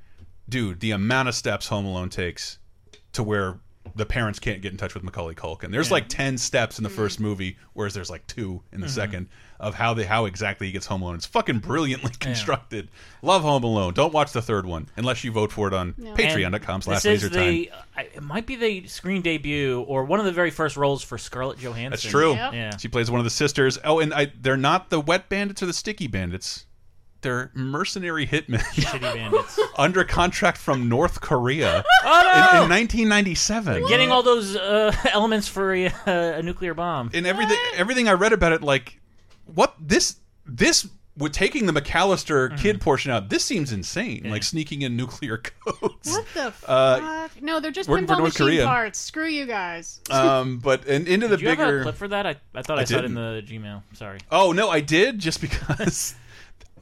dude, 0.48 0.80
the 0.80 0.92
amount 0.92 1.30
of 1.30 1.36
steps 1.36 1.68
Home 1.68 1.86
Alone 1.86 2.10
takes 2.10 2.58
to 3.14 3.24
where 3.24 3.60
the 3.96 4.06
parents 4.06 4.40
can't 4.40 4.62
get 4.62 4.72
in 4.72 4.78
touch 4.78 4.94
with 4.94 5.04
Macaulay 5.04 5.36
Culkin. 5.36 5.72
There's 5.72 5.88
Yeah. 5.90 5.94
like 5.94 6.10
ten 6.10 6.38
steps 6.38 6.78
in 6.78 6.84
the 6.84 6.90
first 6.90 7.20
movie, 7.20 7.58
whereas 7.74 7.94
there's 7.94 8.10
like 8.10 8.26
two 8.28 8.62
in 8.72 8.82
the 8.82 8.88
Mhm. 8.88 8.92
second 8.92 9.28
of 9.60 9.76
how 9.76 9.94
they 9.94 10.06
how 10.06 10.26
exactly 10.26 10.68
he 10.68 10.74
gets 10.74 10.86
Home 10.88 11.02
Alone. 11.02 11.16
It's 11.16 11.26
fucking 11.26 11.60
brilliantly 11.60 12.12
constructed. 12.20 12.90
Love 13.22 13.42
Home 13.42 13.64
Alone. 13.64 13.94
Don't 13.94 14.14
watch 14.14 14.32
the 14.32 14.42
third 14.42 14.66
one 14.66 14.88
unless 14.96 15.24
you 15.24 15.32
vote 15.32 15.52
for 15.52 15.68
it 15.68 15.74
on 15.74 15.94
patreon.com 15.94 16.82
slash 16.82 17.04
This 17.04 17.24
is 17.24 17.32
laser 17.32 17.36
time. 17.36 17.48
the 17.54 17.72
it 18.16 18.24
might 18.24 18.46
be 18.46 18.56
the 18.56 18.88
screen 18.88 19.22
debut 19.22 19.82
or 19.82 20.06
one 20.06 20.20
of 20.20 20.26
the 20.26 20.32
very 20.32 20.52
first 20.52 20.78
roles 20.78 21.04
for 21.04 21.18
Scarlett 21.18 21.60
Johansson. 21.60 21.92
That's 21.92 22.04
true. 22.04 22.34
Yeah. 22.34 22.78
She 22.78 22.88
plays 22.88 23.12
one 23.12 23.20
of 23.20 23.26
the 23.26 23.30
sisters. 23.30 23.78
Oh, 23.84 24.00
and 24.00 24.14
I, 24.14 24.32
they're 24.40 24.56
not 24.58 24.90
the 24.90 25.00
wet 25.02 25.28
bandits 25.30 25.62
or 25.62 25.66
the 25.66 25.74
sticky 25.74 26.08
bandits. 26.08 26.66
They're 27.22 27.52
mercenary 27.54 28.26
hitmen. 28.26 28.60
Shitty 28.74 29.02
bandits. 29.02 29.60
Under 29.78 30.04
contract 30.04 30.58
from 30.58 30.88
North 30.88 31.20
Korea 31.22 31.84
Oh, 32.06 32.22
no! 32.54 32.60
in, 32.60 32.64
in 32.64 32.70
1997. 32.70 33.88
Getting 33.88 34.12
all 34.12 34.24
those 34.24 34.56
uh, 34.56 34.96
elements 35.12 35.48
for 35.48 35.74
a, 35.74 35.92
a 36.08 36.42
nuclear 36.42 36.74
bomb. 36.74 37.10
and 37.14 37.28
everything 37.28 37.58
everything 37.76 38.08
I 38.08 38.14
read 38.14 38.32
about 38.34 38.54
it, 38.54 38.62
like 38.62 39.00
what 39.46 39.76
this 39.80 40.16
this 40.46 40.88
with 41.18 41.34
taking 41.34 41.66
the 41.66 41.74
McCallister 41.74 42.58
kid 42.58 42.80
portion 42.80 43.12
out, 43.12 43.28
this 43.30 43.44
seems 43.44 43.74
insane. 43.74 44.30
Like 44.30 44.42
sneaking 44.44 44.84
in 44.84 44.96
nuclear 44.96 45.38
codes. 45.38 46.10
What 46.12 46.26
the 46.34 46.52
fuck? 46.52 46.64
Uh, 46.70 47.28
no, 47.42 47.60
they're 47.60 47.72
just 47.72 47.90
working 47.90 48.08
for 48.08 48.14
pinball 48.14 48.20
North 48.20 48.40
machine 48.40 48.48
Korea. 48.60 48.66
parts. 48.66 49.00
Screw 49.00 49.28
you 49.28 49.46
guys. 49.46 50.00
Um, 50.10 50.60
but 50.60 50.86
and 50.88 51.06
into 51.10 51.28
the 51.28 51.36
Did 51.36 51.44
you 51.44 51.50
have 51.50 51.58
bigger 51.58 51.80
a 51.80 51.84
clip 51.84 51.96
for 51.96 52.08
that? 52.08 52.26
I, 52.26 52.38
I 52.56 52.62
thought 52.62 52.80
I, 52.80 52.84
I 52.84 52.86
saw 52.86 53.00
it 53.00 53.06
in 53.06 53.16
the 53.16 53.44
Gmail. 53.46 53.84
Sorry. 53.94 54.20
Oh 54.32 54.54
no, 54.54 54.70
I 54.70 54.80
did 54.80 55.20
just 55.20 55.42
because 55.42 56.16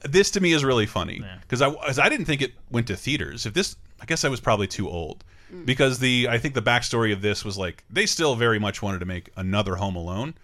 this 0.02 0.32
to 0.32 0.40
me 0.42 0.54
is 0.54 0.64
really 0.64 0.86
funny 0.86 1.24
because 1.42 1.62
I 1.62 1.72
'cause 1.72 2.00
I 2.00 2.10
didn't 2.10 2.26
think 2.26 2.42
it 2.42 2.54
went 2.70 2.88
to 2.88 2.96
theaters. 2.96 3.46
If 3.46 3.54
this, 3.54 3.76
I 4.02 4.06
guess 4.06 4.24
I 4.26 4.30
was 4.30 4.40
probably 4.40 4.68
too 4.68 4.90
old 4.90 5.24
because 5.66 6.00
the 6.00 6.28
I 6.30 6.38
think 6.38 6.54
the 6.54 6.62
backstory 6.62 7.14
of 7.14 7.22
this 7.22 7.44
was 7.46 7.58
like 7.58 7.84
they 7.90 8.06
still 8.06 8.36
very 8.36 8.60
much 8.60 8.82
wanted 8.82 9.00
to 9.00 9.06
make 9.06 9.30
another 9.36 9.76
Home 9.76 9.96
Alone, 9.96 10.36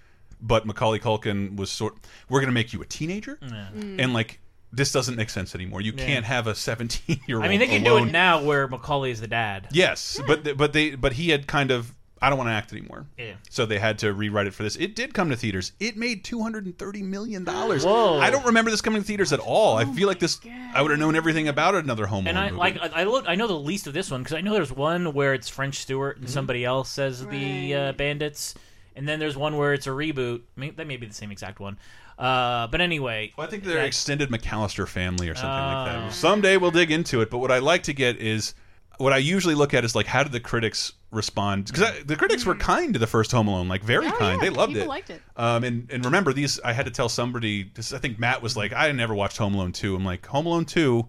but 0.41 0.65
Macaulay 0.65 0.99
Culkin 0.99 1.55
was 1.55 1.69
sort. 1.71 1.95
We're 2.29 2.39
going 2.39 2.49
to 2.49 2.53
make 2.53 2.73
you 2.73 2.81
a 2.81 2.85
teenager, 2.85 3.37
Mm. 3.41 3.99
and 3.99 4.13
like 4.13 4.39
this 4.71 4.91
doesn't 4.91 5.15
make 5.15 5.29
sense 5.29 5.53
anymore. 5.53 5.81
You 5.81 5.93
Yeah. 5.95 6.05
can't 6.05 6.25
have 6.25 6.47
a 6.47 6.55
17 6.55 7.19
year 7.27 7.37
old. 7.37 7.45
I 7.45 7.49
mean, 7.49 7.59
they 7.59 7.67
can 7.67 7.83
do 7.83 7.97
it 7.97 8.05
now 8.11 8.41
where 8.41 8.67
Macaulay 8.67 9.11
is 9.11 9.21
the 9.21 9.27
dad. 9.27 9.67
Yes, 9.71 10.19
but 10.25 10.57
but 10.57 10.73
they 10.73 10.95
but 10.95 11.13
he 11.13 11.29
had 11.29 11.45
kind 11.47 11.69
of 11.69 11.93
I 12.23 12.29
don't 12.29 12.37
want 12.37 12.47
to 12.49 12.53
act 12.53 12.71
anymore. 12.71 13.05
Yeah. 13.17 13.33
So 13.49 13.65
they 13.65 13.77
had 13.79 13.99
to 13.99 14.13
rewrite 14.13 14.47
it 14.47 14.53
for 14.53 14.63
this. 14.63 14.75
It 14.77 14.95
did 14.95 15.13
come 15.13 15.29
to 15.29 15.35
theaters. 15.35 15.73
It 15.79 15.97
made 15.97 16.23
two 16.23 16.41
hundred 16.41 16.65
and 16.65 16.77
thirty 16.77 17.03
million 17.03 17.43
dollars. 17.43 17.85
Whoa. 17.85 18.17
I 18.19 18.29
don't 18.31 18.45
remember 18.45 18.71
this 18.71 18.81
coming 18.81 19.01
to 19.01 19.07
theaters 19.07 19.33
at 19.33 19.39
all. 19.39 19.75
I 19.77 19.85
feel 19.85 20.07
like 20.07 20.19
this. 20.19 20.39
I 20.73 20.81
would 20.81 20.91
have 20.91 20.99
known 20.99 21.15
everything 21.15 21.47
about 21.49 21.75
it. 21.75 21.83
another 21.83 22.05
Home 22.05 22.25
And 22.27 22.39
I 22.39 22.45
movie. 22.45 22.57
like 22.57 22.77
I 22.81 23.01
I 23.01 23.03
look 23.03 23.25
I 23.27 23.35
know 23.35 23.47
the 23.47 23.53
least 23.59 23.87
of 23.87 23.93
this 23.93 24.09
one 24.09 24.23
because 24.23 24.35
I 24.37 24.41
know 24.41 24.53
there's 24.53 24.71
one 24.71 25.13
where 25.13 25.33
it's 25.33 25.49
French 25.49 25.75
Stewart 25.79 26.17
and 26.17 26.25
Mhm. 26.27 26.29
somebody 26.31 26.63
else 26.65 26.89
says 26.89 27.25
the 27.27 27.75
uh, 27.75 27.91
bandits, 27.91 28.55
and 28.95 29.07
then 29.07 29.19
there's 29.19 29.35
one 29.35 29.57
where 29.57 29.73
it's 29.73 29.85
a 29.87 29.91
reboot. 29.91 30.41
May- 30.55 30.69
that 30.71 30.87
may 30.87 30.95
be 30.97 31.05
the 31.07 31.13
same 31.13 31.31
exact 31.31 31.59
one. 31.59 31.77
Uh, 32.17 32.67
but 32.67 32.79
anyway, 32.79 33.33
I 33.37 33.47
think 33.47 33.63
they're 33.63 33.83
extended 33.83 34.29
McCallister 34.29 34.87
family 34.87 35.27
or 35.29 35.35
something 35.35 35.49
like 35.49 35.87
Oh. 35.89 35.99
that. 36.05 36.13
Someday 36.13 36.57
we'll 36.57 36.71
dig 36.71 36.91
into 36.91 37.19
it. 37.21 37.29
But 37.29 37.39
what 37.39 37.51
I 37.51 37.57
like 37.59 37.83
to 37.83 37.93
get 37.93 38.17
is 38.17 38.53
what 38.97 39.13
I 39.13 39.17
usually 39.17 39.55
look 39.55 39.73
at 39.73 39.83
is 39.83 39.95
like 39.95 40.05
how 40.05 40.23
did 40.23 40.31
the 40.31 40.39
critics 40.39 40.93
respond? 41.11 41.65
Because 41.65 42.03
the 42.05 42.15
critics 42.15 42.45
were 42.45 42.55
kind 42.55 42.93
to 42.93 42.99
the 42.99 43.07
first 43.07 43.31
Home 43.31 43.47
Alone, 43.47 43.67
like 43.67 43.83
very 43.83 44.07
Oh, 44.07 44.11
kind. 44.11 44.41
yeah, 44.41 44.49
They 44.49 44.55
loved 44.55 44.73
people 44.73 44.85
it. 44.85 44.89
liked 44.89 45.09
it. 45.09 45.21
Um, 45.37 45.63
and 45.63 45.89
and 45.91 46.05
remember 46.05 46.33
these. 46.33 46.59
I 46.61 46.73
had 46.73 46.85
to 46.85 46.91
tell 46.91 47.09
somebody. 47.09 47.71
This, 47.73 47.93
I 47.93 47.97
think 47.99 48.19
Matt 48.19 48.41
was 48.41 48.55
like, 48.57 48.73
I 48.73 48.91
never 48.91 49.13
watched 49.15 49.37
Home 49.37 49.53
Alone 49.55 49.71
two. 49.71 49.95
I'm 49.95 50.05
like 50.05 50.25
Home 50.27 50.45
Alone 50.45 50.65
two. 50.65 51.07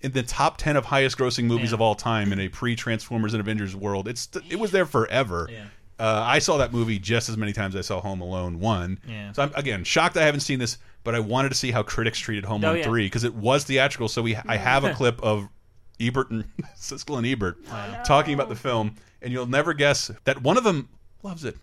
In 0.00 0.10
the 0.10 0.24
top 0.24 0.56
ten 0.58 0.76
of 0.76 0.84
highest 0.84 1.16
grossing 1.16 1.44
movies 1.44 1.72
of 1.72 1.80
all 1.80 1.94
time 1.94 2.32
in 2.32 2.40
a 2.40 2.48
pre 2.48 2.74
Transformers 2.74 3.34
and 3.34 3.40
Avengers 3.40 3.76
world, 3.76 4.08
it's 4.08 4.28
it 4.50 4.58
was 4.58 4.72
there 4.72 4.84
forever. 4.86 5.48
Yeah. 5.50 5.64
Uh, 6.00 6.24
I 6.26 6.40
saw 6.40 6.56
that 6.56 6.72
movie 6.72 6.98
just 6.98 7.28
as 7.28 7.36
many 7.36 7.52
times 7.52 7.76
as 7.76 7.86
I 7.86 7.94
saw 7.94 8.00
Home 8.00 8.20
Alone 8.20 8.58
one. 8.58 8.98
Yeah. 9.08 9.30
So 9.30 9.44
I'm 9.44 9.52
again 9.54 9.84
shocked 9.84 10.16
I 10.16 10.24
haven't 10.24 10.40
seen 10.40 10.58
this, 10.58 10.78
but 11.04 11.14
I 11.14 11.20
wanted 11.20 11.50
to 11.50 11.54
see 11.54 11.70
how 11.70 11.84
critics 11.84 12.18
treated 12.18 12.44
Home 12.46 12.64
Oh, 12.64 12.68
Alone 12.70 12.78
yeah. 12.78 12.82
three 12.84 13.06
because 13.06 13.22
it 13.22 13.34
was 13.34 13.62
theatrical. 13.62 14.08
So 14.08 14.22
we 14.22 14.34
I 14.34 14.56
have 14.56 14.82
a 14.82 14.92
clip 14.94 15.22
of 15.22 15.48
Ebert 16.06 16.30
and 16.30 16.44
Siskel 16.76 17.18
and 17.18 17.26
Ebert 17.26 17.58
talking 18.04 18.34
about 18.34 18.48
the 18.48 18.56
film, 18.56 18.94
and 19.20 19.32
you'll 19.32 19.46
never 19.46 19.72
guess 19.74 20.10
that 20.24 20.42
one 20.42 20.56
of 20.56 20.64
them 20.64 20.88
loves 21.22 21.44
it. 21.44 21.56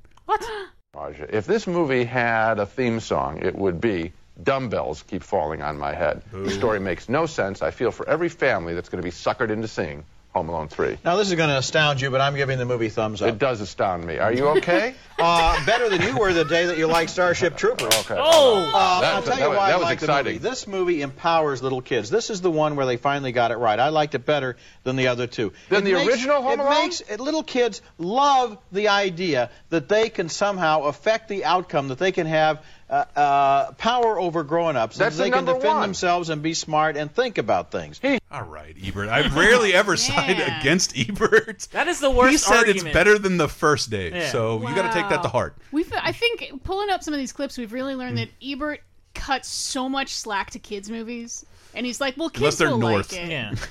Roger, 0.94 1.28
If 1.32 1.46
this 1.46 1.68
movie 1.68 2.04
had 2.04 2.60
a 2.60 2.66
theme 2.66 3.00
song, 3.00 3.40
it 3.42 3.56
would 3.56 3.80
be 3.80 4.12
Dumbbells 4.44 5.04
Keep 5.04 5.24
Falling 5.24 5.62
on 5.62 5.78
My 5.78 5.94
Head. 5.94 6.24
The 6.32 6.50
story 6.50 6.80
makes 6.80 7.10
no 7.10 7.26
sense. 7.26 7.62
I 7.62 7.72
feel 7.72 7.92
for 7.92 8.08
every 8.10 8.30
family 8.30 8.74
that's 8.74 8.90
going 8.90 9.02
to 9.02 9.06
be 9.06 9.12
suckered 9.12 9.50
into 9.50 9.68
seeing 9.68 10.04
Home 10.34 10.48
Alone 10.48 10.68
3. 10.68 11.00
Now, 11.04 11.16
this 11.16 11.28
is 11.30 11.34
going 11.36 11.50
to 11.50 11.58
astound 11.58 12.00
you, 12.00 12.12
but 12.12 12.22
I'm 12.22 12.36
giving 12.36 12.60
the 12.60 12.66
movie 12.66 12.90
thumbs 12.90 13.20
up. 13.24 13.30
It 13.30 13.40
does 13.40 13.62
astound 13.62 14.06
me. 14.06 14.20
Are 14.20 14.32
you 14.32 14.48
okay? 14.58 14.94
uh, 15.20 15.66
better 15.66 15.90
than 15.90 16.04
you 16.04 16.20
were 16.20 16.32
the 16.34 16.46
day 16.46 16.68
that 16.68 16.78
you 16.78 16.86
liked 16.86 17.10
Starship 17.10 17.58
Troopers. 17.58 17.88
Okay. 18.02 18.16
Oh! 18.16 18.72
Uh, 18.74 19.02
That- 19.02 19.14
I'll 19.16 19.22
tell 19.24 19.36
that 19.38 19.42
you 19.42 19.50
why 19.50 19.70
that 19.70 19.74
I 19.74 19.78
was 19.78 19.86
like 19.86 20.00
the 20.02 20.08
movie. 20.24 20.38
This 20.38 20.68
movie 20.68 21.02
empowers 21.02 21.64
little 21.64 21.82
kids. 21.82 22.12
This 22.12 22.30
is 22.30 22.42
the 22.42 22.52
one 22.52 22.76
where 22.76 22.86
they 22.86 22.98
finally 22.98 23.32
got 23.32 23.50
it 23.50 23.56
right. 23.58 23.80
I 23.80 23.90
liked 23.90 24.14
it 24.14 24.24
better 24.24 24.56
than 24.84 24.98
the 24.98 25.08
other 25.08 25.26
two. 25.26 25.52
Than 25.70 25.80
It 25.82 25.86
the 25.86 25.94
makes- 25.94 26.08
original 26.14 26.44
Home 26.44 26.60
it 26.60 26.60
Alone? 26.60 26.70
Makes, 26.84 27.02
it, 27.02 27.20
little 27.20 27.44
kids 27.44 27.82
love 27.98 28.60
the 28.72 28.90
idea 28.90 29.50
that 29.72 29.90
they 29.90 30.10
can 30.10 30.30
somehow 30.30 30.84
affect 30.84 31.28
the 31.30 31.46
outcome, 31.46 31.88
that 31.88 31.98
they 31.98 32.12
can 32.12 32.28
have 32.28 32.64
uh, 32.90 33.06
uh, 33.16 33.72
power 33.74 34.20
over 34.20 34.44
grown-ups, 34.44 34.98
That's 34.98 35.18
that 35.18 35.24
they 35.24 35.30
the 35.30 35.36
can 35.36 35.46
defend 35.46 35.64
one. 35.66 35.82
themselves 35.82 36.30
and 36.30 36.42
be 36.42 36.54
smart 36.54 36.98
and 36.98 37.14
think 37.14 37.38
about 37.38 37.72
things. 37.72 38.00
All 38.32 38.44
right, 38.44 38.76
Ebert. 38.84 39.10
I've 39.10 39.36
rarely 39.36 39.74
ever 39.74 39.96
side 40.10 40.40
against 40.60 40.98
Ebert. 40.98 41.68
That 41.72 41.88
is 41.88 42.00
the 42.00 42.10
worst 42.10 42.32
He 42.32 42.38
said 42.38 42.58
argument. 42.60 42.86
it's 42.88 42.94
better 42.94 43.20
than 43.20 43.38
the 43.38 43.48
first 43.48 43.90
day, 43.90 44.12
Yeah. 44.12 44.32
so 44.32 44.68
you 44.68 44.74
got 44.76 44.92
to 44.92 45.00
take 45.00 45.10
that 45.10 45.22
to 45.24 45.30
heart. 45.30 45.56
We've, 45.72 45.92
I 45.96 46.12
think, 46.12 46.64
pulling 46.64 46.90
up 46.90 47.04
some 47.04 47.14
of 47.14 47.20
these 47.20 47.32
clips, 47.32 47.58
we've 47.58 47.74
really 47.74 47.96
learned 47.96 48.18
Mm. 48.18 48.22
that 48.22 48.30
Ebert 48.44 48.82
cuts 49.14 49.48
so 49.50 49.90
much 49.90 50.14
slack 50.14 50.52
to 50.52 50.60
kids' 50.60 50.90
movies, 50.90 51.46
and 51.74 51.86
he's 51.86 52.00
like, 52.02 52.16
"Well, 52.18 52.30
kids 52.30 52.40
Unless 52.42 52.56
they're 52.58 52.70
will 52.70 52.78
North. 52.78 53.12
like 53.12 53.22
it. 53.22 53.30
Yeah. 53.30 53.56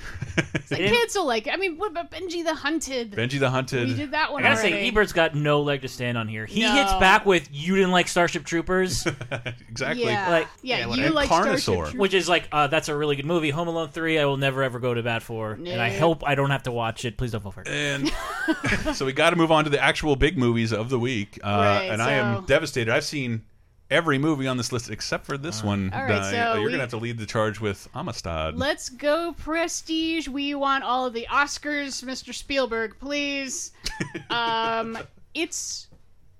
It's 0.55 0.70
like, 0.70 0.80
kids 0.80 1.16
will 1.16 1.26
like 1.26 1.49
it. 1.49 1.53
I 1.53 1.57
mean, 1.57 1.78
what 1.78 1.91
about 1.91 2.12
Benji 2.12 2.45
the 2.45 2.55
Hunted? 2.55 3.11
Benji 3.11 3.41
the 3.41 3.51
Hunted. 3.51 3.89
We 3.89 3.95
did 3.95 4.12
that 4.12 4.30
one. 4.32 4.45
I 4.45 4.51
gotta 4.51 4.61
already. 4.61 4.72
say, 4.76 4.89
Ebert's 4.89 5.12
got 5.12 5.34
no 5.34 5.62
leg 5.62 5.82
to 5.82 5.89
stand 5.89 6.16
on 6.16 6.28
here. 6.28 6.47
He 6.47 6.61
No. 6.61 6.72
hits 6.74 6.93
back 6.95 7.26
with 7.26 7.49
"You 7.51 7.74
didn't 7.74 7.91
like 7.91 8.07
Starship 8.07 8.45
Troopers," 8.45 9.05
exactly. 9.68 10.05
Yeah, 10.05 10.30
Like- 10.30 10.49
yeah, 10.62 10.86
whatever. 10.86 11.01
you 11.01 11.07
And 11.07 11.14
like 11.16 11.28
Carnosaur. 11.28 11.43
Starship 11.59 11.64
Troopers. 11.64 11.95
which 11.95 12.14
is 12.14 12.28
like 12.28 12.49
uh, 12.53 12.68
that's 12.68 12.89
a 12.89 12.97
really 12.97 13.16
good 13.16 13.26
movie. 13.26 13.51
Home 13.51 13.66
Alone 13.66 13.89
three, 13.89 14.16
I 14.18 14.26
will 14.26 14.36
never 14.36 14.62
ever 14.62 14.78
go 14.78 14.95
to 14.95 15.03
bat 15.03 15.22
for, 15.24 15.53
and 15.53 15.68
I 15.68 15.91
No. 15.91 15.99
hope 15.99 16.22
I 16.24 16.36
don't 16.36 16.51
have 16.51 16.62
to 16.64 16.72
watch 16.72 17.05
it. 17.05 17.16
Please 17.16 17.32
don't 17.32 17.43
vote 17.43 17.55
for 17.55 17.62
it. 17.62 17.68
And 17.68 18.12
so 18.97 19.07
we 19.07 19.12
got 19.12 19.30
to 19.30 19.36
move 19.36 19.51
on 19.51 19.64
to 19.64 19.70
the 19.70 19.82
actual 19.82 20.14
big 20.14 20.39
movies 20.39 20.72
of 20.72 20.89
the 20.91 20.99
week. 21.01 21.41
Uh, 21.43 21.47
Right, 21.49 21.82
and 21.91 22.01
I 22.01 22.12
am 22.12 22.36
so- 22.43 22.47
devastated. 22.47 22.93
I've 22.93 23.05
seen 23.05 23.43
every 23.91 24.18
movie 24.18 24.47
on 24.47 24.57
this 24.57 24.70
list 24.72 24.91
except 24.91 25.24
for 25.26 25.39
this 25.39 25.62
one. 25.64 25.91
All 25.95 26.03
right, 26.03 26.12
Uh, 26.12 26.30
so 26.30 26.36
you're 26.55 26.64
we- 26.64 26.70
going 26.70 26.72
to 26.74 26.80
have 26.80 26.91
to 26.91 26.97
lead 26.99 27.18
the 27.18 27.26
charge 27.26 27.61
with 27.61 27.89
Amistad. 27.95 28.57
Let's 28.57 28.89
go 28.89 29.32
prestige. 29.39 30.28
We 30.28 30.55
want 30.55 30.84
all 30.84 31.07
of 31.07 31.12
the 31.14 31.26
Oscars, 31.30 32.05
Mr. 32.05 32.34
Spielberg, 32.34 32.97
please. 33.01 33.72
um, 34.30 34.99
it's 35.34 35.86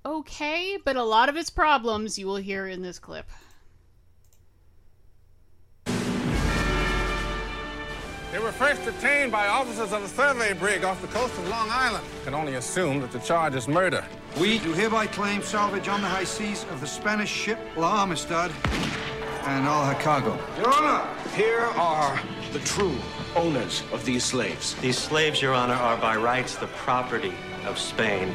okay, 0.05 0.77
but 0.85 0.95
a 0.95 1.03
lot 1.03 1.29
of 1.29 1.35
its 1.35 1.49
problems 1.49 2.17
you 2.19 2.25
will 2.27 2.35
hear 2.37 2.67
in 2.67 2.81
this 2.81 2.99
clip. 2.99 3.29
They 8.31 8.37
were 8.37 8.51
first 8.51 8.85
detained 8.85 9.31
by 9.31 9.47
officers 9.47 9.91
of 9.91 10.03
a 10.03 10.07
survey 10.07 10.53
brig 10.53 10.83
off 10.83 11.01
the 11.01 11.07
coast 11.07 11.35
of 11.39 11.47
Long 11.49 11.67
Island. 11.71 12.05
Can 12.23 12.35
only 12.35 12.55
assume 12.55 13.01
that 13.01 13.11
the 13.11 13.17
charge 13.19 13.55
is 13.55 13.67
murder. 13.67 14.05
We 14.39 14.59
do 14.59 14.71
hereby 14.71 15.07
claim 15.07 15.41
salvage 15.41 15.87
on 15.87 16.01
the 16.01 16.07
high 16.07 16.25
seas 16.25 16.63
of 16.71 16.79
the 16.79 16.85
Spanish 16.85 17.29
ship 17.29 17.57
La 17.75 18.03
Amistad 18.03 18.51
and 19.45 19.67
all 19.67 19.83
her 19.83 19.99
cargo. 19.99 20.37
Your 20.57 20.71
Honor, 20.71 21.07
here 21.35 21.61
are 21.75 22.19
the 22.53 22.59
true 22.59 22.95
owners 23.35 23.81
of 23.91 24.05
these 24.05 24.23
slaves. 24.23 24.75
These 24.75 24.99
slaves, 24.99 25.41
Your 25.41 25.55
Honor, 25.55 25.73
are 25.73 25.97
by 25.97 26.15
rights 26.15 26.55
the 26.55 26.67
property 26.67 27.33
of 27.65 27.79
Spain. 27.79 28.31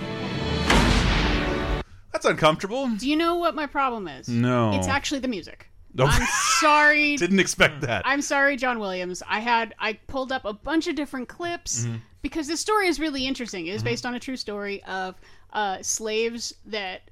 That's 2.11 2.25
that's 2.25 2.33
uncomfortable. 2.33 2.89
Do 2.89 3.09
you 3.09 3.17
know 3.17 3.37
what 3.37 3.55
my 3.55 3.67
problem 3.67 4.09
is? 4.09 4.29
No. 4.29 4.73
It's 4.75 4.89
actually 4.89 5.21
the 5.21 5.29
music. 5.29 5.69
No. 5.95 6.07
I'm 6.07 6.27
sorry. 6.61 7.17
Didn't 7.25 7.39
expect 7.41 7.81
that. 7.83 8.03
I'm 8.05 8.21
sorry, 8.23 8.57
John 8.57 8.79
Williams. 8.79 9.23
I 9.29 9.41
had 9.41 9.75
I 9.79 9.95
pulled 9.95 10.33
up 10.33 10.45
a 10.45 10.53
bunch 10.53 10.87
of 10.89 10.97
different 10.97 11.29
clips 11.29 11.85
Mhm. 11.87 12.01
because 12.23 12.49
this 12.49 12.61
story 12.61 12.89
is 12.89 12.99
really 12.99 13.27
interesting. 13.27 13.67
It 13.67 13.75
is 13.75 13.83
Mhm. 13.83 13.85
based 13.85 14.07
on 14.07 14.15
a 14.15 14.21
true 14.21 14.37
story 14.37 14.83
of 14.85 15.15
uh, 15.53 15.79
slaves 15.83 16.53
that 16.67 17.03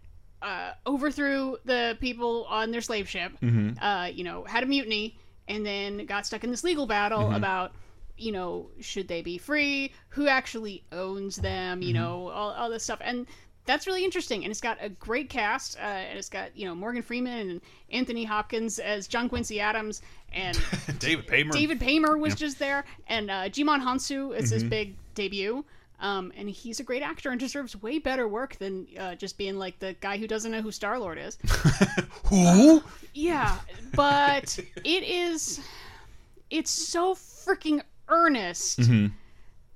uh, 0.42 0.72
overthrew 0.88 1.56
the 1.64 1.96
people 2.00 2.44
on 2.46 2.72
their 2.72 2.80
slave 2.80 3.08
ship. 3.08 3.30
Mhm. 3.40 3.78
Uh, 3.80 4.06
you 4.12 4.24
know, 4.24 4.42
had 4.44 4.64
a 4.64 4.66
mutiny 4.66 5.16
and 5.46 5.64
then 5.64 6.04
got 6.06 6.26
stuck 6.26 6.42
in 6.42 6.50
this 6.50 6.64
legal 6.64 6.84
battle 6.86 7.28
Mhm. 7.30 7.36
about 7.36 7.72
you 8.18 8.32
know 8.32 8.68
should 8.80 9.06
they 9.08 9.22
be 9.22 9.38
free, 9.38 9.92
who 10.08 10.26
actually 10.28 10.82
owns 10.92 11.36
them, 11.36 11.80
you 11.82 11.90
Mhm. 11.90 11.94
know, 11.98 12.28
all, 12.28 12.50
all 12.50 12.68
this 12.70 12.82
stuff 12.82 12.98
and. 13.02 13.26
That's 13.64 13.86
really 13.86 14.04
interesting, 14.04 14.42
and 14.44 14.50
it's 14.50 14.60
got 14.60 14.78
a 14.80 14.88
great 14.88 15.28
cast. 15.30 15.76
Uh, 15.78 15.82
and 15.82 16.18
it's 16.18 16.28
got 16.28 16.56
you 16.56 16.66
know 16.66 16.74
Morgan 16.74 17.02
Freeman 17.02 17.50
and 17.50 17.60
Anthony 17.90 18.24
Hopkins 18.24 18.78
as 18.80 19.06
John 19.06 19.28
Quincy 19.28 19.60
Adams, 19.60 20.02
and 20.32 20.60
David 20.98 21.26
Paymer. 21.28 21.52
David 21.52 21.78
Paymer 21.80 22.18
was 22.18 22.32
Yeah. 22.32 22.36
just 22.46 22.58
there, 22.58 22.84
and 23.06 23.30
uh, 23.30 23.48
Djimon 23.48 23.80
Hounsou 23.82 24.36
is 24.36 24.50
his 24.50 24.64
Mhm. 24.64 24.68
big 24.70 24.94
debut. 25.14 25.64
Um, 26.00 26.32
and 26.36 26.50
he's 26.50 26.80
a 26.80 26.82
great 26.82 27.02
actor 27.04 27.30
and 27.30 27.38
deserves 27.38 27.80
way 27.80 28.00
better 28.00 28.26
work 28.26 28.56
than 28.56 28.88
uh, 28.98 29.14
just 29.14 29.38
being 29.38 29.56
like 29.56 29.78
the 29.78 29.94
guy 30.00 30.16
who 30.18 30.26
doesn't 30.26 30.50
know 30.50 30.60
who 30.60 30.72
Star 30.72 30.98
Lord 30.98 31.16
is. 31.16 31.38
Who? 32.24 32.82
Yeah, 33.14 33.56
but 33.94 34.58
it 34.82 35.04
is. 35.04 35.60
It's 36.50 36.70
so 36.72 37.14
freaking 37.14 37.82
earnest, 38.08 38.80
Mhm. 38.80 39.12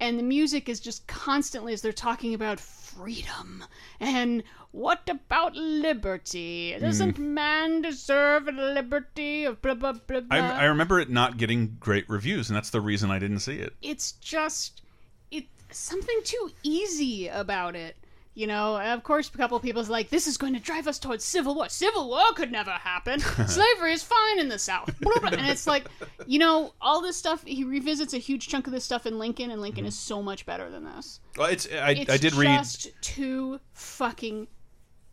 and 0.01 0.19
the 0.19 0.23
music 0.25 0.69
is 0.69 0.81
just 0.81 1.07
constantly 1.07 1.73
as 1.73 1.81
they're 1.83 1.93
talking 1.93 2.35
about 2.35 2.59
freedom 2.97 3.65
and 4.01 4.43
what 4.73 5.09
about 5.09 5.57
liberty? 5.57 6.77
Doesn't 6.79 7.17
hmm. 7.17 7.35
man 7.35 7.83
deserve 7.83 8.47
liberty? 8.47 9.45
Of 9.45 9.63
blah 9.63 9.75
blah 9.75 9.93
blah 9.93 10.21
blah. 10.21 10.37
I, 10.37 10.63
I 10.63 10.65
remember 10.65 11.01
it 11.01 11.09
not 11.09 11.39
getting 11.39 11.79
great 11.81 12.09
reviews, 12.11 12.51
and 12.51 12.57
that's 12.57 12.71
the 12.71 12.81
reason 12.81 13.11
I 13.11 13.19
didn't 13.19 13.41
see 13.41 13.57
it. 13.57 13.75
it's 13.81 14.13
just 14.13 14.83
it 15.31 15.47
something 15.71 16.21
too 16.25 16.51
easy 16.63 17.29
about 17.29 17.75
it. 17.75 17.97
You 18.37 18.47
know, 18.47 18.79
of 18.79 19.03
course, 19.03 19.31
a 19.35 19.39
couple 19.39 19.57
of 19.57 19.63
people's 19.63 19.89
like, 19.89 20.11
"This 20.11 20.27
is 20.27 20.37
going 20.37 20.53
to 20.53 20.61
drive 20.61 20.87
us 20.87 20.99
towards 20.99 21.25
civil 21.25 21.55
war." 21.55 21.71
Civil 21.71 22.11
war 22.11 22.35
could 22.35 22.53
never 22.53 22.71
happen. 22.71 23.19
Slavery 23.49 23.95
is 23.95 24.03
fine 24.03 24.39
in 24.39 24.51
the 24.51 24.59
South, 24.59 24.95
and 25.25 25.47
it's 25.47 25.67
like, 25.67 25.87
you 26.27 26.39
know, 26.39 26.75
all 26.79 27.01
this 27.01 27.17
stuff. 27.17 27.43
He 27.47 27.65
revisits 27.65 28.13
a 28.13 28.19
huge 28.19 28.47
chunk 28.49 28.67
of 28.67 28.75
this 28.75 28.85
stuff 28.85 29.07
in 29.07 29.19
Lincoln, 29.19 29.51
and 29.51 29.63
Lincoln 29.63 29.85
mm-hmm. 29.85 29.89
is 29.89 29.99
so 29.99 30.23
much 30.23 30.45
better 30.45 30.71
than 30.71 30.85
this. 30.85 31.21
Well, 31.39 31.49
it's 31.49 31.67
I, 31.73 31.93
it's 31.93 32.13
I 32.13 32.19
did 32.19 32.35
read. 32.35 32.59
just 32.59 32.93
too 33.01 33.59
fucking 33.73 34.49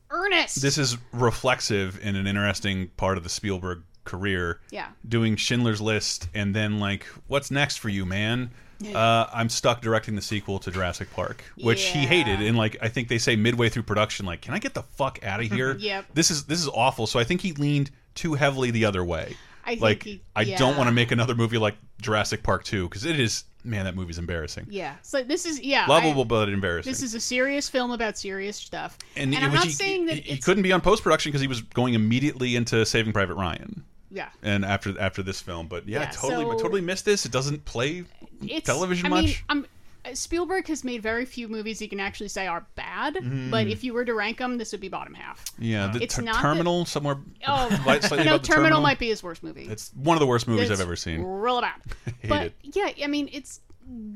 earnest. 0.10 0.62
This 0.62 0.78
is 0.78 0.98
reflexive 1.14 1.98
in 2.04 2.18
an 2.18 2.28
interesting 2.28 2.90
part 2.98 3.18
of 3.18 3.24
the 3.24 3.30
Spielberg 3.30 3.84
career. 4.04 4.60
Yeah. 4.70 4.90
Doing 5.08 5.38
Schindler's 5.38 5.80
List, 5.80 6.28
and 6.34 6.54
then 6.54 6.78
like, 6.78 7.06
what's 7.28 7.52
next 7.52 7.78
for 7.78 7.88
you, 7.88 8.06
man? 8.06 8.52
Yeah. 8.84 8.98
Uh, 8.98 9.30
I'm 9.34 9.50
stuck 9.50 9.82
directing 9.82 10.16
the 10.16 10.22
sequel 10.22 10.60
to 10.60 10.72
Jurassic 10.72 11.12
Park, 11.14 11.44
which 11.58 11.84
he 11.86 12.00
hated, 12.00 12.42
and 12.42 12.58
like 12.58 12.78
I 12.82 12.90
think 12.90 13.08
they 13.08 13.18
say 13.18 13.36
midway 13.36 13.70
through 13.70 13.84
production, 13.84 14.26
like, 14.26 14.42
can 14.42 14.54
I 14.54 14.60
get 14.60 14.74
the 14.74 14.84
fuck 14.84 15.24
out 15.24 15.40
of 15.40 15.52
here? 15.52 15.78
Yep. 15.84 16.06
This 16.14 16.32
is 16.32 16.46
this 16.46 16.60
is 16.60 16.68
awful. 16.70 17.08
So 17.08 17.20
I 17.20 17.24
think 17.24 17.42
he 17.42 17.52
leaned 17.54 17.92
too 18.16 18.36
heavily 18.36 18.72
the 18.72 18.86
other 18.86 19.04
way. 19.04 19.36
I 19.66 19.72
think 19.72 19.82
like 19.82 20.04
he- 20.04 20.22
I 20.36 20.44
don't 20.44 20.74
yeah. 20.74 20.78
want 20.78 20.88
to 20.88 20.94
make 20.94 21.12
another 21.12 21.36
movie 21.36 21.58
like 21.58 21.76
Jurassic 22.02 22.44
Park 22.44 22.64
2 22.64 22.88
because 22.88 23.06
it 23.06 23.20
is 23.20 23.46
man 23.64 23.86
that 23.86 23.96
movie's 23.96 24.18
embarrassing. 24.20 24.68
yeah. 24.70 24.96
So 25.02 25.24
this 25.24 25.46
is 25.46 25.62
yeah. 25.62 25.86
I- 25.86 25.90
Lovable 25.90 26.26
but 26.26 26.50
embarrassing. 26.50 26.92
This 26.92 27.02
is 27.02 27.16
a 27.16 27.20
serious 27.20 27.70
film 27.70 27.92
about 27.92 28.18
serious 28.18 28.58
stuff, 28.58 28.98
and, 29.16 29.34
and, 29.34 29.44
I'm 29.44 29.54
not 29.54 29.66
he, 29.66 29.72
saying 29.72 30.06
that 30.08 30.18
he, 30.18 30.34
he 30.34 30.38
couldn't 30.38 30.64
be 30.64 30.72
on 30.72 30.82
post 30.82 31.04
production 31.04 31.32
because 31.32 31.42
he 31.42 31.48
was 31.48 31.62
going 31.62 31.94
immediately 31.94 32.56
into 32.56 32.86
Saving 32.86 33.14
Private 33.14 33.36
Ryan. 33.36 33.84
Yeah. 34.14 34.30
And 34.42 34.64
after 34.64 34.98
after 35.00 35.24
this 35.24 35.42
film, 35.42 35.68
but 35.68 35.88
yeah, 35.88 36.02
Yeah, 36.02 36.12
totally, 36.12 36.46
so- 36.46 36.52
totally 36.64 36.82
missed 36.82 37.06
this. 37.06 37.26
It 37.26 37.32
doesn't 37.32 37.66
play 37.66 38.06
it's 38.42 38.66
television 38.66 39.08
I 39.08 39.10
much. 39.10 39.26
Mean, 39.26 39.36
I'm, 39.50 39.66
uh, 40.06 40.14
Spielberg 40.16 40.68
has 40.68 40.84
made 40.84 41.02
very 41.02 41.26
few 41.26 41.48
movies 41.48 41.82
you 41.82 41.88
can 41.90 42.00
actually 42.00 42.28
say 42.28 42.46
are 42.46 42.66
bad, 42.76 43.16
Mhm. 43.16 43.50
but 43.52 43.68
if 43.68 43.84
you 43.86 43.94
were 43.94 44.04
to 44.06 44.14
rank 44.14 44.38
them, 44.38 44.58
this 44.58 44.72
would 44.74 44.82
be 44.82 44.90
bottom 44.90 45.14
half. 45.14 45.44
yeah, 45.58 45.88
the 45.88 46.02
it's 46.04 46.18
not 46.20 46.36
that- 46.36 46.42
Terminal 46.42 46.86
somewhere. 46.86 47.18
Oh, 47.48 47.70
no, 47.86 48.38
the 48.38 48.40
Terminal, 48.40 48.82
might 48.82 49.00
be 49.00 49.08
his 49.08 49.24
worst 49.24 49.44
movie. 49.44 49.64
It's 49.70 49.92
one 49.96 50.16
of 50.18 50.20
the 50.20 50.28
worst 50.28 50.48
movies 50.48 50.70
It's 50.70 50.80
I've 50.80 50.86
ever 50.86 50.96
seen. 50.98 51.22
Real 51.24 51.62
bad. 51.62 51.82
But 52.28 52.42
it. 52.48 52.54
yeah, 52.74 52.92
I 53.04 53.08
mean 53.08 53.30
it's 53.32 53.62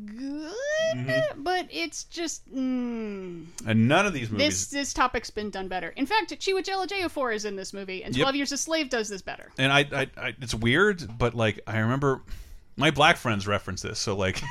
good, 0.06 0.52
Mm-hmm. 0.96 1.44
but 1.44 1.68
it's 1.70 2.06
just 2.06 2.48
mm, 2.54 3.46
And 3.66 3.88
none 3.88 4.06
of 4.06 4.14
these 4.14 4.30
movies. 4.32 4.48
this 4.48 4.68
this 4.68 4.94
topic's 4.94 5.30
been 5.30 5.50
done 5.50 5.68
better. 5.68 5.90
In 5.90 6.06
fact, 6.06 6.32
Chiwetel 6.40 6.88
Ejiofor 6.88 7.36
is 7.36 7.44
in 7.46 7.56
this 7.56 7.74
movie, 7.74 8.04
and 8.04 8.16
Yep. 8.16 8.24
Twelve 8.24 8.36
Years 8.36 8.52
a 8.54 8.58
Slave 8.58 8.90
does 8.90 9.10
this 9.10 9.22
better. 9.22 9.52
and 9.58 9.72
I, 9.72 9.80
I, 9.92 10.08
I, 10.18 10.36
it's 10.42 10.56
weird, 10.56 11.18
but 11.18 11.34
like 11.36 11.60
I 11.68 11.80
remember 11.80 12.22
my 12.78 12.92
black 12.92 13.18
friends 13.18 13.48
reference 13.48 13.82
this. 13.82 14.00
So 14.00 14.16
like, 14.16 14.42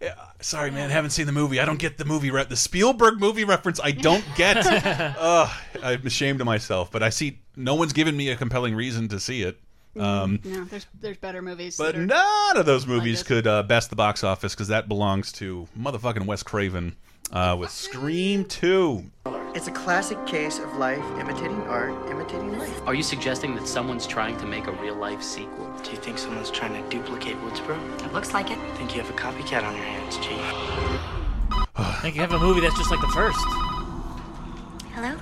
yeah, 0.00 0.14
sorry 0.40 0.70
man, 0.70 0.90
haven't 0.90 1.10
seen 1.10 1.26
the 1.26 1.32
movie. 1.32 1.60
I 1.60 1.64
don't 1.66 1.78
get 1.78 1.98
the 1.98 2.04
movie 2.04 2.30
re- 2.30 2.44
the 2.44 2.56
Spielberg 2.56 3.20
movie 3.20 3.44
reference. 3.44 3.78
I 3.82 3.90
don't 3.90 4.24
get. 4.36 4.66
I'm 4.66 6.06
ashamed 6.06 6.40
of 6.40 6.46
myself, 6.46 6.90
but 6.90 7.02
I 7.02 7.10
see 7.10 7.40
no 7.56 7.74
one's 7.74 7.92
given 7.92 8.16
me 8.16 8.30
a 8.30 8.36
compelling 8.36 8.74
reason 8.74 9.08
to 9.08 9.20
see 9.20 9.42
it. 9.42 9.58
Um, 10.00 10.40
no, 10.44 10.64
there's 10.64 10.86
there's 11.00 11.16
better 11.18 11.42
movies. 11.42 11.76
but 11.76 11.96
are- 11.96 12.06
none 12.06 12.56
of 12.56 12.66
those 12.66 12.86
movies 12.86 13.18
this. 13.20 13.22
could 13.28 13.46
uh, 13.46 13.62
best 13.62 13.90
the 13.90 13.96
box 13.96 14.22
office 14.24 14.54
because 14.54 14.68
that 14.68 14.88
belongs 14.88 15.32
to 15.32 15.66
motherfucking 15.78 16.26
Wes 16.26 16.42
Craven 16.42 16.96
uh, 17.32 17.56
with 17.58 17.70
Scream 17.70 18.44
Two. 18.44 19.04
It's 19.54 19.66
a 19.66 19.72
classic 19.72 20.24
case 20.26 20.58
of 20.58 20.76
life 20.76 21.02
imitating 21.18 21.60
art, 21.62 21.90
imitating 22.10 22.58
life. 22.58 22.82
Are 22.86 22.94
you 22.94 23.02
suggesting 23.02 23.54
that 23.56 23.66
someone's 23.66 24.06
trying 24.06 24.36
to 24.38 24.46
make 24.46 24.66
a 24.66 24.72
real 24.72 24.94
life 24.94 25.22
sequel? 25.22 25.72
Do 25.82 25.90
you 25.90 25.96
think 25.96 26.18
someone's 26.18 26.50
trying 26.50 26.80
to 26.80 26.88
duplicate 26.90 27.36
Woodsboro? 27.36 27.78
It 28.06 28.12
looks 28.12 28.34
like 28.34 28.50
it. 28.50 28.58
I 28.58 28.76
think 28.76 28.94
you 28.94 29.00
have 29.02 29.10
a 29.10 29.14
copycat 29.18 29.64
on 29.64 29.74
your 29.74 29.84
hands, 29.84 30.16
Chief. 30.18 30.38
I 31.76 31.98
think 32.02 32.14
you 32.14 32.20
have 32.20 32.32
a 32.32 32.38
movie 32.38 32.60
that's 32.60 32.76
just 32.76 32.90
like 32.90 33.00
the 33.00 33.08
first. 33.08 33.38
Hello? 34.94 35.16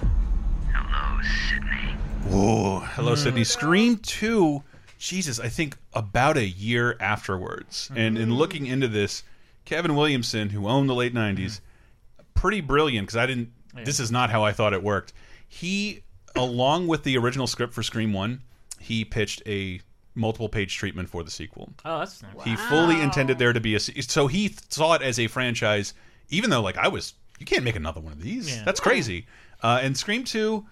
Whoa, 2.29 2.81
hello, 2.95 3.14
Mm. 3.14 3.18
Sydney. 3.18 3.45
Scream 3.45 3.97
two. 3.99 4.62
Jesus, 4.99 5.39
I 5.39 5.49
think 5.49 5.77
about 5.93 6.37
a 6.37 6.47
year 6.47 6.97
afterwards. 7.01 7.91
And 7.95 8.16
Mm. 8.16 8.20
in 8.22 8.35
looking 8.35 8.66
into 8.66 8.89
this, 8.89 9.22
Kevin 9.64 9.95
Williamson, 9.95 10.51
who 10.51 10.66
owned 10.68 10.89
the 10.89 10.95
late 10.95 11.14
'90s, 11.14 11.61
pretty 12.35 12.61
brilliant 12.61 13.07
because 13.07 13.16
I 13.16 13.27
didn't. 13.27 13.51
This 13.85 14.01
is 14.01 14.11
not 14.11 14.31
how 14.31 14.43
I 14.43 14.53
thought 14.53 14.72
it 14.72 14.83
worked. 14.83 15.12
He, 15.47 16.03
along 16.35 16.87
with 16.87 17.03
the 17.05 17.16
original 17.18 17.47
script 17.47 17.74
for 17.74 17.83
Scream 17.83 18.12
one, 18.12 18.43
he 18.81 19.05
pitched 19.05 19.43
a 19.47 19.81
multiple 20.14 20.49
page 20.49 20.74
treatment 20.77 21.11
for 21.11 21.22
the 21.22 21.31
sequel. 21.31 21.74
Oh, 21.85 21.99
that's 21.99 22.22
nice. 22.22 22.33
He 22.45 22.57
fully 22.57 23.01
intended 23.01 23.39
there 23.39 23.53
to 23.53 23.61
be 23.61 23.74
a 23.74 23.81
so 23.81 24.27
he 24.29 24.55
saw 24.70 24.95
it 24.95 25.03
as 25.03 25.18
a 25.18 25.27
franchise. 25.27 25.93
Even 26.31 26.51
though, 26.51 26.62
like, 26.62 26.77
I 26.79 26.89
was, 26.89 27.14
you 27.39 27.47
can't 27.47 27.62
make 27.62 27.77
another 27.77 28.01
one 28.01 28.12
of 28.14 28.20
these. 28.22 28.51
Yeah. 28.51 28.64
That's 28.64 28.81
crazy. 28.81 29.27
Uh, 29.62 29.79
and 29.83 29.97
Scream 29.97 30.24
two, 30.24 30.66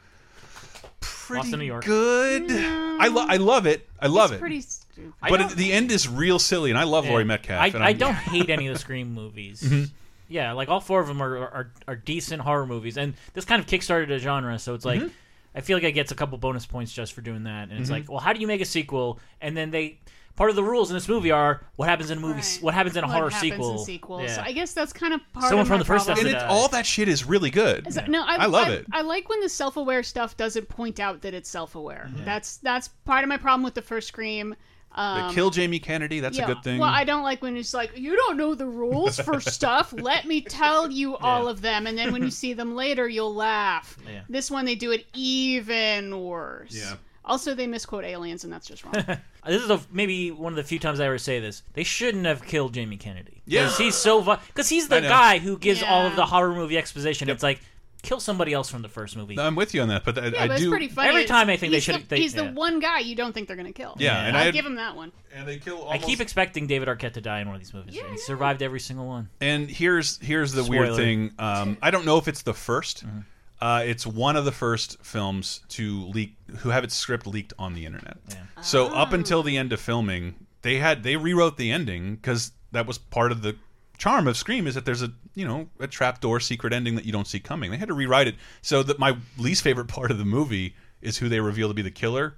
pretty 1.05 1.39
Lost 1.43 1.53
in 1.53 1.59
New 1.61 1.65
York. 1.67 1.85
good. 1.85 2.51
I 2.51 3.09
lo 3.09 3.25
I 3.29 3.37
love 3.37 3.67
it. 3.67 3.89
I 4.01 4.07
love 4.07 4.31
It's 4.33 4.39
it. 4.39 4.41
pretty 4.41 4.61
stupid. 4.61 5.13
I 5.23 5.29
but 5.31 5.37
don't- 5.39 5.53
it, 5.53 5.57
the 5.57 5.73
end 5.73 5.91
is 5.91 6.09
real 6.09 6.39
silly, 6.39 6.71
and 6.71 6.79
I 6.79 6.85
love 6.85 7.07
Laurie 7.07 7.25
Metcalf. 7.25 7.61
I, 7.61 7.67
and 7.69 7.83
I 7.83 7.89
I'm- 7.89 7.99
don't 7.99 8.15
hate 8.35 8.49
any 8.51 8.67
of 8.69 8.75
the 8.75 8.79
Scream 8.81 9.13
movies. 9.15 9.63
Mhm. 9.63 9.91
Yeah, 10.29 10.53
like 10.53 10.69
all 10.69 10.81
four 10.81 11.01
of 11.01 11.07
them 11.07 11.21
are, 11.23 11.37
are 11.37 11.71
are 11.87 11.97
decent 11.97 12.43
horror 12.43 12.67
movies, 12.67 12.97
and 12.97 13.15
this 13.35 13.45
kind 13.45 13.61
of 13.61 13.67
kickstarted 13.67 14.11
a 14.11 14.19
genre. 14.19 14.59
So 14.59 14.75
it's 14.75 14.85
like 14.85 15.01
Mhm. 15.01 15.11
I 15.55 15.61
feel 15.61 15.77
like 15.77 15.85
I 15.85 15.91
gets 15.91 16.11
a 16.13 16.15
couple 16.15 16.37
bonus 16.39 16.67
points 16.67 16.93
just 16.93 17.13
for 17.13 17.21
doing 17.21 17.45
that. 17.45 17.69
And 17.71 17.79
it's 17.79 17.89
Mhm. 17.89 17.93
like, 17.93 18.11
well, 18.11 18.19
how 18.21 18.33
do 18.33 18.41
you 18.41 18.47
make 18.47 18.61
a 18.61 18.65
sequel? 18.65 19.21
And 19.41 19.57
then 19.57 19.71
they 19.71 19.99
part 20.37 20.51
of 20.51 20.57
the 20.57 20.64
rules 20.64 20.91
in 20.91 20.97
this 20.97 21.09
movie 21.09 21.30
are 21.30 21.64
what 21.76 21.89
happens 21.89 22.11
in 22.11 22.18
a 22.18 22.20
movie, 22.20 22.35
Right. 22.41 22.59
what 22.61 22.74
happens 22.74 22.97
in 22.97 23.05
a 23.05 23.07
What 23.07 23.14
horror 23.16 23.30
happens 23.30 23.53
sequel. 23.53 23.72
In 23.72 23.78
sequels. 23.85 24.22
Yeah. 24.22 24.37
So 24.37 24.43
I 24.43 24.53
guess 24.53 24.72
that's 24.72 24.93
kind 24.93 25.14
of 25.14 25.20
part 25.32 25.47
Someone 25.47 25.61
of 25.62 25.66
from 25.68 25.74
my 25.74 25.78
the 25.78 25.85
first 25.85 26.07
problem. 26.07 26.26
and 26.26 26.37
it, 26.37 26.43
all 26.43 26.68
that 26.68 26.87
shit 26.87 27.09
is 27.09 27.24
really 27.24 27.51
good. 27.51 27.87
Is 27.87 27.95
that- 27.95 28.09
No, 28.09 28.22
I, 28.24 28.37
I 28.37 28.47
love 28.47 28.68
I, 28.68 28.72
it. 28.72 28.87
I 28.93 29.03
like 29.03 29.28
when 29.28 29.41
the 29.41 29.49
self-aware 29.49 30.03
stuff 30.03 30.37
doesn't 30.37 30.68
point 30.68 30.99
out 31.01 31.22
that 31.22 31.35
it's 31.35 31.49
self-aware. 31.51 32.11
That's 32.24 32.57
that's 32.59 32.89
part 33.05 33.22
of 33.24 33.28
my 33.28 33.37
problem 33.37 33.62
with 33.62 33.74
the 33.74 33.82
first 33.82 34.09
Scream. 34.09 34.55
Um, 34.97 35.28
they 35.28 35.35
kill 35.35 35.51
Jamie 35.51 35.80
Kennedy. 35.80 36.20
That's 36.20 36.39
yeah, 36.39 36.45
a 36.45 36.47
good 36.55 36.62
thing. 36.62 36.78
Well, 36.78 36.89
I 36.89 37.03
don't 37.03 37.24
like 37.24 37.43
when 37.43 37.57
it's 37.57 37.74
like 37.74 37.99
you 37.99 38.14
don't 38.14 38.37
know 38.37 38.55
the 38.55 38.66
rules 38.68 39.18
for 39.18 39.41
stuff. 39.59 39.93
Let 39.93 40.24
me 40.24 40.41
tell 40.41 40.89
you 40.89 41.16
all 41.16 41.49
of 41.49 41.61
them, 41.62 41.89
and 41.89 41.99
then 41.99 42.12
when 42.12 42.22
you 42.22 42.30
see 42.30 42.53
them 42.53 42.76
later, 42.76 43.09
you'll 43.09 43.35
laugh. 43.35 43.97
Yeah. 44.09 44.20
This 44.28 44.51
one 44.53 44.64
they 44.66 44.76
do 44.76 44.93
it 44.93 45.07
even 45.14 46.20
worse. 46.20 46.72
Yeah. 46.74 46.95
Also, 47.24 47.55
they 47.55 47.66
misquote 47.66 48.05
aliens, 48.05 48.45
and 48.45 48.53
that's 48.53 48.68
just 48.68 48.85
wrong. 48.85 48.95
this 49.47 49.63
is 49.63 49.71
a, 49.71 49.81
maybe 49.93 50.31
one 50.31 50.53
of 50.53 50.57
the 50.57 50.63
few 50.65 50.79
times 50.79 51.01
I 51.01 51.07
ever 51.07 51.19
say 51.19 51.41
this. 51.41 51.63
They 51.75 51.85
shouldn't 51.85 52.27
have 52.27 52.45
killed 52.45 52.75
Jamie 52.75 52.97
Kennedy. 52.97 53.43
Yeah. 53.47 53.63
because 53.65 53.79
he's 53.79 53.95
so 53.95 54.23
because 54.49 54.69
he's 54.69 54.89
the 54.89 55.01
guy 55.01 55.39
who 55.39 55.59
gives 55.59 55.83
all 55.83 56.07
of 56.07 56.17
the 56.17 56.27
horror 56.27 56.55
movie 56.55 56.79
exposition. 56.79 57.29
It's 57.29 57.43
like 57.43 57.61
kill 58.03 58.21
somebody 58.21 58.53
else 58.53 58.69
from 58.69 58.83
the 58.83 58.89
first 58.89 59.17
movie. 59.17 59.39
I'm 59.41 59.55
with 59.57 59.73
you 59.73 59.81
on 59.81 59.89
that, 59.89 60.05
but 60.05 60.19
I, 60.19 60.27
yeah, 60.27 60.43
I 60.43 60.49
but 60.49 60.59
do. 60.59 60.65
it's 60.65 60.71
pretty 60.71 60.89
funny. 60.89 61.09
Every 61.09 61.23
It's- 61.23 61.31
time 61.39 61.49
I 61.49 61.57
think 61.57 61.71
they 61.71 61.77
he's 61.79 61.87
the- 61.87 61.93
should- 61.95 62.09
they- 62.11 62.21
he's 62.21 62.35
the 62.35 62.45
one 62.53 62.79
guy 62.79 62.99
you 62.99 63.15
don't 63.17 63.33
think 63.33 63.49
they're 63.49 63.57
gonna 63.57 63.73
kill. 63.73 63.97
Yeah, 63.99 64.27
and 64.27 64.37
I'll 64.37 64.53
give 64.53 64.67
him 64.67 64.75
that 64.75 64.95
one. 64.95 65.11
And 65.35 65.49
they 65.49 65.57
kill. 65.59 65.89
I 65.89 65.97
keep 65.99 66.21
expecting 66.21 66.67
David 66.67 66.87
Arquette 66.89 67.15
to 67.15 67.21
die 67.23 67.41
in 67.41 67.47
one 67.49 67.57
of 67.57 67.63
these 67.63 67.73
movies. 67.73 67.97
and 67.99 68.11
he 68.11 68.19
survived 68.19 68.63
every 68.63 68.81
single 68.81 69.07
one. 69.07 69.31
And 69.41 69.71
here's 69.71 70.19
here's 70.21 70.53
the 70.53 70.65
weird 70.65 70.95
thing. 70.97 71.33
Um, 71.39 71.79
I 71.83 71.91
don't 71.91 72.05
know 72.05 72.19
if 72.19 72.29
it's 72.29 72.43
the 72.43 72.53
1st 72.53 73.05
Mm-hmm. 73.05 73.19
Uh, 73.65 73.83
it's 73.83 74.07
one 74.07 74.37
of 74.37 74.45
the 74.45 74.53
first 74.53 75.03
films 75.03 75.62
to 75.71 76.05
leak, 76.09 76.37
who 76.59 76.69
have 76.69 76.85
its 76.85 76.95
script 76.95 77.27
leaked 77.27 77.55
on 77.59 77.73
the 77.73 77.87
internet. 77.87 78.19
So 78.61 78.89
up 78.89 79.15
until 79.15 79.43
the 79.43 79.57
end 79.57 79.73
of 79.73 79.81
filming, 79.81 80.35
they 80.61 80.77
had 80.77 81.03
they 81.03 81.17
rewrote 81.17 81.57
the 81.57 81.73
ending 81.73 82.17
because 82.17 82.53
that 82.73 82.87
was 82.87 82.99
part 82.99 83.33
of 83.33 83.41
the 83.41 83.57
charm 83.97 84.29
of 84.29 84.37
Scream 84.37 84.67
is 84.67 84.75
that 84.75 84.85
there's 84.85 85.01
a 85.01 85.12
you 85.35 85.47
know 85.47 85.71
a 85.81 85.87
trapdoor 85.87 86.41
secret 86.41 86.75
ending 86.75 86.95
that 86.97 87.07
you 87.07 87.12
don't 87.12 87.27
see 87.27 87.41
coming. 87.41 87.71
They 87.71 87.79
had 87.79 87.89
to 87.89 87.95
rewrite 87.95 88.29
it 88.29 88.35
so 88.61 88.83
that 88.83 88.99
my 88.99 89.17
least 89.39 89.62
favorite 89.62 89.89
part 89.89 90.11
of 90.11 90.19
the 90.19 90.27
movie 90.27 90.75
is 91.01 91.17
who 91.17 91.31
they 91.31 91.41
reveal 91.41 91.69
to 91.69 91.75
be 91.75 91.81
the 91.81 91.91
killer, 91.91 92.37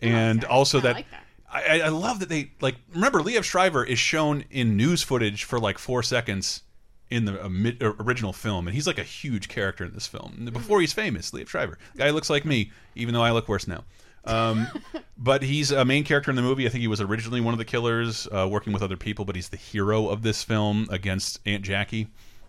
and 0.00 0.44
also 0.44 0.80
that. 0.80 1.06
I, 1.48 1.80
I 1.80 1.88
love 1.88 2.20
that 2.20 2.28
they 2.28 2.50
like 2.60 2.76
remember 2.92 3.20
Liev 3.20 3.44
Schreiber 3.44 3.82
is 3.82 3.98
shown 3.98 4.44
in 4.50 4.76
news 4.76 5.02
footage 5.02 5.44
for 5.44 5.58
like 5.58 5.78
four 5.78 6.02
seconds 6.02 6.64
in 7.10 7.24
the 7.24 7.42
uh, 7.42 7.48
uh, 7.88 7.92
original 8.00 8.32
film, 8.32 8.66
and 8.66 8.74
he's 8.74 8.86
like 8.86 8.98
a 8.98 9.04
huge 9.04 9.48
character 9.48 9.84
in 9.84 9.92
this 9.92 10.06
film. 10.06 10.48
Before 10.52 10.80
he's 10.80 10.92
famous, 10.92 11.30
Liev 11.30 11.48
Schreiber, 11.48 11.78
guy 11.96 12.10
looks 12.10 12.30
like 12.30 12.44
me, 12.44 12.72
even 12.94 13.14
though 13.14 13.22
I 13.22 13.30
look 13.30 13.48
worse 13.48 13.68
now. 13.68 13.84
Um, 14.24 14.66
but 15.18 15.42
he's 15.42 15.70
a 15.70 15.84
main 15.84 16.04
character 16.04 16.30
in 16.30 16.36
the 16.36 16.42
movie. 16.42 16.66
I 16.66 16.68
think 16.68 16.82
he 16.82 16.88
was 16.88 17.00
originally 17.00 17.40
one 17.40 17.54
of 17.54 17.58
the 17.58 17.64
killers, 17.64 18.26
uh, 18.32 18.48
working 18.50 18.72
with 18.72 18.82
other 18.82 18.96
people. 18.96 19.24
But 19.24 19.36
he's 19.36 19.48
the 19.48 19.56
hero 19.56 20.08
of 20.08 20.22
this 20.22 20.42
film 20.42 20.88
against 20.90 21.38
Aunt 21.46 21.62
Jackie, 21.62 22.08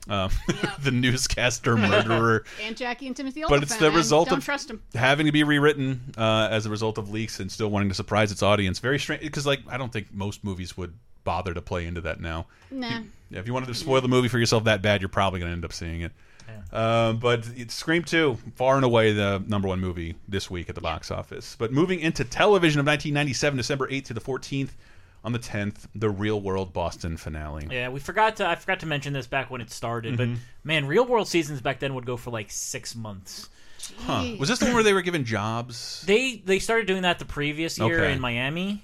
um, 0.10 0.32
the 0.80 0.92
newscaster 0.92 1.78
murderer. 1.78 2.44
Aunt 2.64 2.78
Jackie 2.78 3.08
and 3.08 3.16
Timothy 3.16 3.44
But 3.48 3.62
it's 3.62 3.78
the 3.78 3.92
result 3.92 4.32
of 4.32 4.44
trust 4.44 4.70
him. 4.72 4.82
having 4.96 5.28
to 5.28 5.32
be 5.32 5.44
rewritten 5.44 6.14
uh, 6.18 6.48
as 6.50 6.66
a 6.66 6.70
result 6.70 6.98
of 6.98 7.12
leaks 7.12 7.40
and 7.40 7.52
still 7.52 7.70
wanting 7.70 7.90
to 7.90 7.96
surprise 7.96 8.32
its 8.32 8.42
audience. 8.42 8.80
Very 8.80 9.00
strange 9.00 9.22
because, 9.22 9.46
like, 9.46 9.60
I 9.70 9.78
don't 9.78 9.94
think 9.94 10.14
most 10.14 10.44
movies 10.44 10.76
would 10.78 10.94
bother 11.24 11.54
to 11.54 11.62
play 11.62 11.86
into 11.86 12.02
that 12.02 12.20
now. 12.20 12.48
Nah. 12.72 13.02
Yeah, 13.30 13.40
if 13.40 13.48
you 13.48 13.54
wanted 13.54 13.68
to 13.68 13.74
spoil 13.76 14.00
the 14.02 14.08
movie 14.08 14.28
for 14.28 14.40
yourself 14.40 14.64
that 14.66 14.82
bad, 14.82 15.02
you're 15.02 15.10
probably 15.10 15.40
going 15.40 15.50
to 15.50 15.54
end 15.54 15.66
up 15.66 15.74
seeing 15.74 16.02
it. 16.02 16.12
Uh, 16.72 17.14
but 17.14 17.48
it's 17.56 17.74
Scream 17.74 18.04
2, 18.04 18.38
far 18.56 18.76
and 18.76 18.84
away 18.84 19.14
the 19.14 19.42
number 19.48 19.68
one 19.70 19.80
movie 19.80 20.16
this 20.28 20.50
week 20.52 20.68
at 20.70 20.76
the 20.76 20.82
box 20.82 21.12
office. 21.12 21.56
But 21.58 21.72
moving 21.72 22.00
into 22.02 22.24
television 22.26 22.80
of 22.80 22.86
1997, 22.86 23.56
December 23.58 23.88
8th 23.88 24.06
to 24.06 24.14
the 24.14 24.22
14th, 24.22 24.70
on 25.24 25.32
the 25.34 25.40
10th, 25.40 25.88
the 25.96 26.10
Real 26.10 26.40
World 26.40 26.72
Boston 26.74 27.18
finale. 27.18 27.68
Yeah, 27.72 27.90
we 27.90 28.00
forgot 28.00 28.38
to. 28.38 28.48
I 28.48 28.56
forgot 28.56 28.80
to 28.82 28.86
mention 28.86 29.12
this 29.14 29.28
back 29.28 29.50
when 29.50 29.60
it 29.62 29.72
started, 29.72 30.14
Mhm. 30.14 30.18
but 30.18 30.28
man, 30.64 30.86
real 30.86 31.06
world 31.06 31.28
seasons 31.28 31.60
back 31.60 31.80
then 31.80 31.94
would 31.96 32.06
go 32.06 32.16
for 32.18 32.32
like 32.32 32.50
six 32.52 32.96
months. 32.96 33.50
Huh. 34.06 34.36
Was 34.40 34.48
this 34.48 34.60
the 34.60 34.66
one 34.66 34.74
where 34.76 34.84
they 34.84 34.94
were 34.94 35.02
given 35.02 35.26
jobs? 35.26 36.04
They 36.06 36.42
they 36.46 36.60
started 36.60 36.88
doing 36.88 37.02
that 37.02 37.20
the 37.20 37.26
previous 37.26 37.78
year 37.78 38.04
Okay. 38.04 38.14
in 38.14 38.20
Miami, 38.22 38.84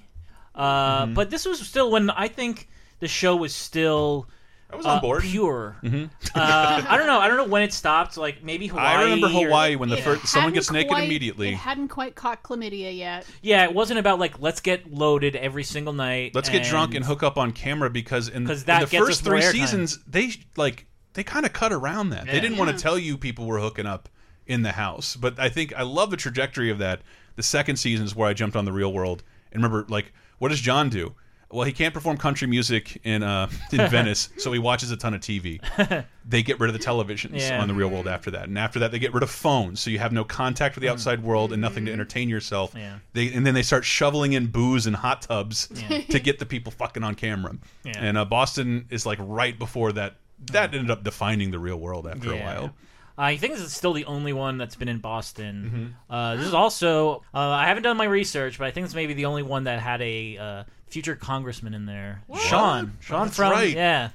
uh, 0.54 1.06
Mhm. 1.06 1.14
but 1.14 1.30
this 1.30 1.46
was 1.46 1.60
still 1.66 1.90
when 1.90 2.10
I 2.10 2.28
think 2.28 2.68
the 3.00 3.08
show 3.08 3.36
was 3.36 3.54
still. 3.54 4.28
I 4.70 4.76
was 4.76 4.86
on 4.86 4.98
uh, 4.98 5.00
board. 5.00 5.22
Pure. 5.22 5.76
Mhm. 5.84 6.10
uh, 6.34 6.84
I 6.88 6.96
don't 6.96 7.06
know. 7.06 7.20
I 7.20 7.28
don't 7.28 7.36
know 7.36 7.44
when 7.44 7.62
it 7.62 7.72
stopped. 7.72 8.16
Like 8.16 8.42
maybe 8.42 8.66
Hawaii. 8.66 8.86
I 8.86 9.02
remember 9.04 9.26
or- 9.28 9.30
Hawaii 9.44 9.76
when 9.76 9.88
the 9.88 9.98
first 9.98 10.26
someone 10.26 10.52
hadn't 10.52 10.54
gets 10.54 10.70
naked 10.72 10.98
immediately. 10.98 11.50
It 11.50 11.54
hadn't 11.54 11.88
quite 11.88 12.14
caught 12.16 12.42
chlamydia 12.42 12.96
yet. 12.96 13.24
Yeah, 13.42 13.64
it 13.64 13.74
wasn't 13.74 14.00
about 14.00 14.18
like 14.18 14.40
let's 14.40 14.60
get 14.60 14.92
loaded 14.92 15.36
every 15.36 15.62
single 15.64 15.92
night. 15.92 16.34
Let's 16.34 16.48
get 16.48 16.64
drunk 16.64 16.94
and 16.94 17.04
hook 17.04 17.22
up 17.22 17.38
on 17.38 17.52
camera 17.52 17.88
because 17.90 18.28
in, 18.28 18.46
'Cause 18.46 18.62
in 18.62 18.66
that 18.66 18.88
the 18.90 18.96
first 18.98 19.22
three 19.22 19.40
airtime. 19.42 19.52
seasons 19.52 19.98
they 20.08 20.32
like 20.56 20.86
they 21.12 21.22
kind 21.22 21.46
of 21.46 21.52
cut 21.52 21.72
around 21.72 22.10
that. 22.10 22.26
They 22.26 22.40
didn't 22.40 22.56
want 22.58 22.76
to 22.76 22.82
tell 22.82 22.98
you 22.98 23.16
people 23.16 23.46
were 23.46 23.60
hooking 23.60 23.86
up 23.86 24.08
in 24.46 24.62
the 24.62 24.72
house. 24.72 25.14
But 25.14 25.38
I 25.38 25.50
think 25.50 25.72
I 25.76 25.82
love 25.82 26.10
the 26.10 26.16
trajectory 26.16 26.70
of 26.70 26.78
that. 26.78 27.02
The 27.36 27.42
second 27.44 27.76
season 27.76 28.06
is 28.06 28.16
where 28.16 28.28
I 28.28 28.32
jumped 28.34 28.56
on 28.56 28.64
the 28.64 28.72
real 28.72 28.92
world 28.92 29.22
and 29.52 29.62
remember 29.62 29.86
like 29.88 30.12
what 30.38 30.48
does 30.48 30.60
John 30.60 30.88
do? 30.88 31.14
Well, 31.54 31.64
he 31.64 31.72
can't 31.72 31.94
perform 31.94 32.16
country 32.16 32.48
music 32.48 33.00
in 33.04 33.22
uh, 33.22 33.48
in 33.72 33.78
Venice, 33.90 34.28
so 34.38 34.52
he 34.52 34.58
watches 34.58 34.90
a 34.90 34.96
ton 34.96 35.14
of 35.14 35.20
TV. 35.20 35.60
They 36.26 36.42
get 36.42 36.58
rid 36.58 36.68
of 36.68 36.72
the 36.72 36.82
televisions 36.82 37.40
Yeah. 37.40 37.60
on 37.60 37.68
the 37.68 37.74
real 37.74 37.90
world 37.90 38.08
after 38.08 38.30
that, 38.30 38.48
and 38.48 38.58
after 38.58 38.78
that, 38.78 38.90
they 38.92 38.98
get 38.98 39.12
rid 39.12 39.22
of 39.22 39.28
phones, 39.30 39.78
so 39.80 39.90
you 39.90 39.98
have 39.98 40.10
no 40.10 40.24
contact 40.24 40.74
with 40.74 40.80
the 40.80 40.88
outside 40.88 41.22
world 41.22 41.52
and 41.52 41.60
nothing 41.60 41.84
to 41.84 41.92
entertain 41.92 42.30
yourself. 42.30 42.72
Yeah. 42.74 42.96
They 43.12 43.30
and 43.32 43.46
then 43.46 43.52
they 43.52 43.62
start 43.62 43.84
shoveling 43.84 44.32
in 44.32 44.46
booze 44.46 44.86
and 44.86 44.96
hot 44.96 45.20
tubs 45.22 45.68
Yeah. 45.90 46.00
to 46.08 46.18
get 46.18 46.38
the 46.38 46.46
people 46.46 46.72
fucking 46.72 47.02
on 47.04 47.14
camera. 47.14 47.56
Yeah. 47.84 47.92
And 47.98 48.16
uh, 48.16 48.24
Boston 48.24 48.86
is 48.88 49.04
like 49.04 49.18
right 49.20 49.58
before 49.58 49.92
that. 49.92 50.16
That 50.50 50.74
ended 50.74 50.90
up 50.90 51.04
defining 51.04 51.50
the 51.50 51.58
real 51.58 51.76
world 51.76 52.06
after 52.06 52.32
a 52.32 52.38
while. 52.38 52.74
I 53.16 53.36
think 53.36 53.54
this 53.54 53.62
is 53.62 53.72
still 53.72 53.92
the 53.92 54.06
only 54.06 54.32
one 54.32 54.58
that's 54.58 54.74
been 54.74 54.88
in 54.88 54.98
Boston. 54.98 55.94
Mm-hmm. 56.08 56.12
Uh, 56.12 56.36
this 56.36 56.46
is 56.46 56.54
also 56.54 57.22
uh, 57.32 57.38
I 57.38 57.66
haven't 57.68 57.84
done 57.84 57.96
my 57.96 58.06
research, 58.06 58.58
but 58.58 58.66
I 58.66 58.70
think 58.72 58.86
it's 58.86 58.94
maybe 58.94 59.14
the 59.14 59.26
only 59.26 59.42
one 59.42 59.64
that 59.64 59.78
had 59.80 60.00
a 60.02 60.36
uh, 60.38 60.64
future 60.94 61.16
congressman 61.16 61.74
in 61.74 61.86
there. 61.86 62.22
Sean, 62.38 62.96
Sean 63.00 63.22
Oh, 63.22 63.24
that's 63.24 63.36
from 63.36 63.50
right. 63.50 63.74
yeah. 63.74 64.10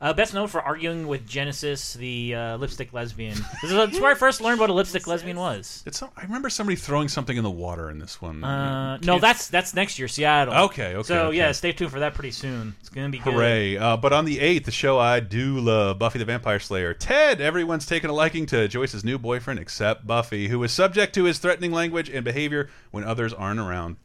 Uh, 0.00 0.12
best 0.12 0.32
known 0.32 0.46
for 0.46 0.62
arguing 0.62 1.08
with 1.08 1.26
Genesis, 1.26 1.94
the 1.94 2.34
uh, 2.36 2.56
lipstick 2.56 2.92
lesbian. 2.92 3.34
This 3.60 3.64
is 3.64 3.72
that's 3.72 3.98
where 3.98 4.12
I 4.12 4.14
first 4.14 4.40
learned 4.40 4.60
what 4.60 4.70
a 4.70 4.72
lipstick 4.72 5.08
lesbian 5.08 5.36
was. 5.36 5.82
It's. 5.84 6.00
I 6.02 6.08
remember 6.22 6.48
somebody 6.50 6.76
throwing 6.76 7.08
something 7.08 7.36
in 7.36 7.42
the 7.42 7.50
water 7.50 7.90
in 7.90 7.98
this 7.98 8.22
one. 8.22 8.44
Uh, 8.44 8.98
no, 8.98 9.18
that's 9.18 9.48
that's 9.48 9.74
next 9.74 9.98
year, 9.98 10.06
Seattle. 10.06 10.54
Okay, 10.66 10.94
okay, 10.94 11.02
So 11.02 11.26
okay. 11.26 11.36
yeah, 11.36 11.50
stay 11.50 11.72
tuned 11.72 11.90
for 11.90 11.98
that 11.98 12.14
pretty 12.14 12.30
soon. 12.30 12.76
It's 12.78 12.90
gonna 12.90 13.08
be. 13.08 13.18
Hooray! 13.18 13.76
Uh, 13.76 13.96
but 13.96 14.12
on 14.12 14.24
the 14.24 14.38
eighth, 14.38 14.66
the 14.66 14.70
show 14.70 15.00
I 15.00 15.18
do 15.18 15.58
love, 15.58 15.98
Buffy 15.98 16.20
the 16.20 16.24
Vampire 16.26 16.60
Slayer. 16.60 16.94
Ted, 16.94 17.40
everyone's 17.40 17.84
taken 17.84 18.08
a 18.08 18.12
liking 18.12 18.46
to 18.46 18.68
Joyce's 18.68 19.02
new 19.04 19.18
boyfriend, 19.18 19.58
except 19.58 20.06
Buffy, 20.06 20.46
who 20.46 20.62
is 20.62 20.70
subject 20.70 21.12
to 21.16 21.24
his 21.24 21.38
threatening 21.38 21.72
language 21.72 22.08
and 22.08 22.24
behavior 22.24 22.70
when 22.92 23.02
others 23.02 23.32
aren't 23.32 23.58
around. 23.58 23.96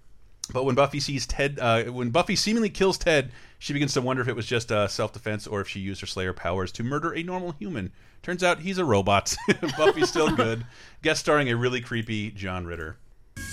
But 0.53 0.63
when 0.63 0.75
Buffy 0.75 0.99
sees 0.99 1.25
Ted, 1.25 1.59
uh, 1.59 1.83
when 1.85 2.09
Buffy 2.09 2.35
seemingly 2.35 2.69
kills 2.69 2.97
Ted, 2.97 3.31
she 3.59 3.73
begins 3.73 3.93
to 3.93 4.01
wonder 4.01 4.21
if 4.21 4.27
it 4.27 4.35
was 4.35 4.45
just 4.45 4.71
uh, 4.71 4.87
self-defense 4.87 5.47
or 5.47 5.61
if 5.61 5.67
she 5.67 5.79
used 5.79 6.01
her 6.01 6.07
Slayer 6.07 6.33
powers 6.33 6.71
to 6.73 6.83
murder 6.83 7.13
a 7.13 7.23
normal 7.23 7.51
human. 7.53 7.91
Turns 8.23 8.43
out 8.43 8.59
he's 8.59 8.77
a 8.77 8.85
robot. 8.85 9.35
Buffy's 9.77 10.09
still 10.09 10.35
good. 10.35 10.65
Guest 11.01 11.21
starring 11.21 11.49
a 11.49 11.55
really 11.55 11.81
creepy 11.81 12.31
John 12.31 12.65
Ritter. 12.65 12.97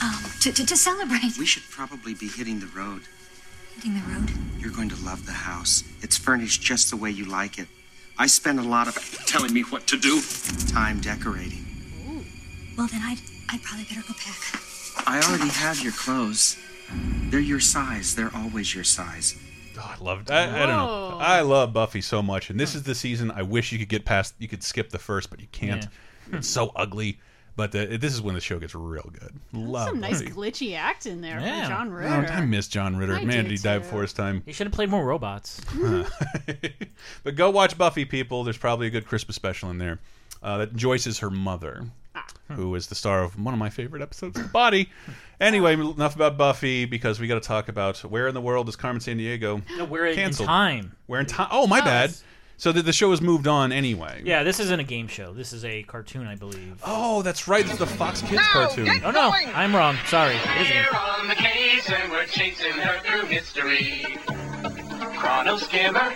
Um, 0.02 0.24
to, 0.40 0.52
to, 0.52 0.66
to 0.66 0.76
celebrate. 0.76 1.38
We 1.38 1.46
should 1.46 1.64
probably 1.70 2.14
be 2.14 2.28
hitting 2.28 2.60
the 2.60 2.66
road. 2.66 3.02
Hitting 3.76 3.94
the 3.94 4.00
road? 4.12 4.30
You're 4.58 4.72
going 4.72 4.88
to 4.90 5.04
love 5.04 5.26
the 5.26 5.32
house. 5.32 5.82
It's 6.00 6.16
furnished 6.16 6.62
just 6.62 6.90
the 6.90 6.96
way 6.96 7.10
you 7.10 7.24
like 7.24 7.58
it. 7.58 7.66
I 8.18 8.26
spend 8.26 8.60
a 8.60 8.62
lot 8.62 8.86
of 8.86 8.94
telling 9.26 9.52
me 9.52 9.62
what 9.62 9.86
to 9.88 9.96
do. 9.98 10.20
Time 10.68 11.00
decorating. 11.00 11.64
Well, 12.76 12.86
then 12.86 13.02
I'd, 13.02 13.18
I'd 13.50 13.62
probably 13.62 13.84
better 13.86 14.02
go 14.06 14.14
pack. 14.18 14.60
I 15.06 15.20
already 15.20 15.50
have 15.50 15.82
your 15.82 15.92
clothes. 15.92 16.56
They're 17.30 17.40
your 17.40 17.60
size. 17.60 18.14
They're 18.14 18.30
always 18.34 18.74
your 18.74 18.84
size. 18.84 19.36
Oh, 19.78 19.94
I 19.98 20.02
loved. 20.02 20.30
I, 20.30 20.44
I 20.62 20.66
don't 20.66 20.68
know. 20.68 21.18
I 21.20 21.40
love 21.40 21.72
Buffy 21.72 22.00
so 22.00 22.22
much, 22.22 22.50
and 22.50 22.58
this 22.60 22.74
is 22.74 22.84
the 22.84 22.94
season. 22.94 23.30
I 23.30 23.42
wish 23.42 23.72
you 23.72 23.78
could 23.78 23.88
get 23.88 24.04
past. 24.04 24.34
You 24.38 24.46
could 24.48 24.62
skip 24.62 24.90
the 24.90 24.98
first, 24.98 25.30
but 25.30 25.40
you 25.40 25.48
can't. 25.50 25.86
It's 26.32 26.48
so 26.48 26.72
ugly. 26.76 27.18
But 27.56 27.70
the, 27.70 27.86
this 27.98 28.12
is 28.12 28.20
when 28.20 28.34
the 28.34 28.40
show 28.40 28.58
gets 28.58 28.74
real 28.74 29.08
good. 29.12 29.32
Love 29.52 29.88
Some 29.90 30.00
nice 30.00 30.20
Buffy. 30.20 30.32
glitchy 30.34 30.76
acting 30.76 31.20
there 31.20 31.38
Yeah. 31.38 31.66
from 31.66 31.70
John 31.70 31.88
Oh, 31.88 32.18
Ritter. 32.20 32.32
I 32.32 32.40
miss 32.44 32.66
John 32.66 32.96
Ritter. 32.96 33.14
I 33.14 33.24
Man, 33.24 33.44
did 33.44 33.52
he 33.52 33.56
die 33.58 33.78
before 33.78 34.02
his 34.02 34.12
time. 34.12 34.42
He 34.44 34.52
should 34.52 34.66
have 34.66 34.74
played 34.74 34.88
more 34.90 35.04
robots. 35.04 35.60
but 37.22 37.34
go 37.36 37.50
watch 37.50 37.78
Buffy, 37.78 38.04
people. 38.04 38.42
There's 38.44 38.58
probably 38.58 38.86
a 38.88 38.90
good 38.90 39.06
Christmas 39.06 39.36
special 39.36 39.70
in 39.70 39.78
there. 39.78 40.00
Uh, 40.42 40.58
that 40.58 40.74
Joyce 40.76 41.06
is 41.06 41.18
her 41.20 41.30
mother, 41.30 41.86
who 42.52 42.74
is 42.74 42.88
the 42.88 42.94
star 42.94 43.22
of 43.22 43.40
one 43.40 43.54
of 43.54 43.60
my 43.60 43.70
favorite 43.70 44.02
episodes 44.02 44.38
Body. 44.48 44.88
Anyway, 45.40 45.74
enough 45.74 46.14
about 46.14 46.36
Buffy 46.38 46.84
because 46.84 47.18
we 47.20 47.26
got 47.26 47.34
to 47.34 47.46
talk 47.46 47.68
about 47.68 47.98
where 47.98 48.28
in 48.28 48.34
the 48.34 48.40
world 48.40 48.68
is 48.68 48.76
Carmen 48.76 49.00
Sandiego? 49.00 49.62
No, 49.76 49.84
we're 49.84 50.06
in- 50.06 50.18
in 50.18 50.30
time. 50.32 50.94
We're 51.08 51.20
in 51.20 51.26
time. 51.26 51.48
Oh, 51.50 51.66
my 51.66 51.80
bad. 51.80 52.14
So 52.56 52.70
the, 52.70 52.82
the 52.82 52.92
show 52.92 53.10
has 53.10 53.20
moved 53.20 53.48
on 53.48 53.72
anyway. 53.72 54.22
Yeah, 54.24 54.44
this 54.44 54.60
isn't 54.60 54.78
a 54.78 54.84
game 54.84 55.08
show. 55.08 55.32
This 55.34 55.52
is 55.52 55.64
a 55.64 55.82
cartoon, 55.82 56.28
I 56.28 56.36
believe. 56.36 56.80
Oh, 56.86 57.20
that's 57.22 57.48
right. 57.48 57.64
This 57.64 57.72
is 57.72 57.78
the 57.80 57.86
Fox 57.86 58.22
Kids 58.22 58.42
cartoon. 58.46 58.88
Oh 59.04 59.10
no, 59.10 59.32
I'm 59.32 59.74
wrong. 59.74 59.96
Sorry. 60.06 60.36
It 60.36 60.60
is 60.60 60.70
a. 60.70 60.74
We're 60.92 60.98
on 60.98 61.26
the 61.28 61.34
case 61.34 61.90
and 61.90 62.12
we're 62.12 62.26
chasing 62.26 62.70
her 62.72 63.00
through 63.00 63.26
history. 63.28 64.06
Chrono 65.18 65.56
skimmer, 65.56 66.12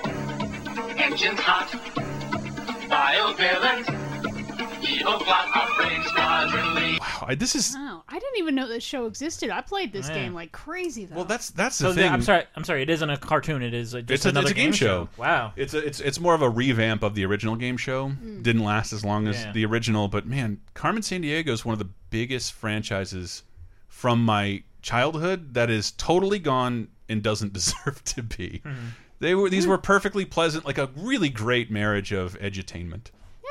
engines 0.97 1.41
hot, 1.41 1.73
bio 2.89 3.33
villains, 3.33 3.89
Wow, 7.01 7.27
I- 7.29 7.35
this 7.37 7.55
is 7.55 7.75
Wow, 7.75 8.05
I 8.09 8.19
didn't 8.19 8.39
even 8.39 8.55
know 8.55 8.69
this 8.69 8.83
show 8.85 9.07
existed. 9.07 9.51
I 9.51 9.61
played 9.61 9.93
this 9.93 10.09
Yeah. 10.09 10.15
game 10.15 10.35
like 10.35 10.53
crazy 10.53 11.05
though. 11.07 11.17
well. 11.17 11.25
That's 11.25 11.51
that's 11.51 11.77
So 11.77 11.89
the 11.89 11.95
the- 11.95 12.01
thing. 12.03 12.13
I'm 12.13 12.23
sorry. 12.23 12.45
I'm 12.57 12.65
sorry. 12.65 12.83
It 12.83 12.91
isn't 12.91 13.09
a 13.11 13.17
cartoon. 13.17 13.63
It 13.63 13.75
is 13.75 13.95
a, 13.95 14.03
just 14.03 14.27
It's 14.27 14.37
a, 14.37 14.39
it's 14.41 14.51
a 14.51 14.55
game, 14.55 14.73
show. 14.73 15.09
Wow. 15.17 15.53
It's 15.57 15.75
a, 15.75 15.79
it's 15.79 16.01
it's 16.01 16.21
more 16.21 16.35
of 16.35 16.43
a 16.43 16.49
revamp 16.51 17.03
of 17.03 17.15
the 17.15 17.25
original 17.25 17.57
game 17.57 17.77
show. 17.77 18.11
Mm. 18.11 18.43
Didn't 18.43 18.63
last 18.65 18.93
as 18.93 19.05
long 19.05 19.27
as 19.29 19.37
Yeah. 19.43 19.53
the 19.53 19.65
original, 19.67 20.09
but 20.09 20.27
man, 20.27 20.61
Carmen 20.75 21.03
Sandiego 21.03 21.49
is 21.49 21.65
one 21.65 21.73
of 21.73 21.79
the 21.79 21.89
biggest 22.11 22.53
franchises 22.53 23.43
from 23.89 24.25
my 24.25 24.63
childhood 24.83 25.55
that 25.55 25.71
is 25.71 25.91
totally 25.93 26.39
gone 26.39 26.89
and 27.09 27.23
doesn't 27.23 27.53
deserve 27.55 28.03
to 28.05 28.23
be. 28.23 28.63
Mm-hmm. 28.65 28.87
They 29.21 29.35
were 29.35 29.51
these 29.51 29.67
were 29.67 29.79
perfectly 29.79 30.25
pleasant, 30.25 30.65
like 30.65 30.79
a 30.79 30.91
really 30.97 31.29
great 31.29 31.71
marriage 31.73 32.13
of 32.13 32.39
edutainment. 32.39 33.07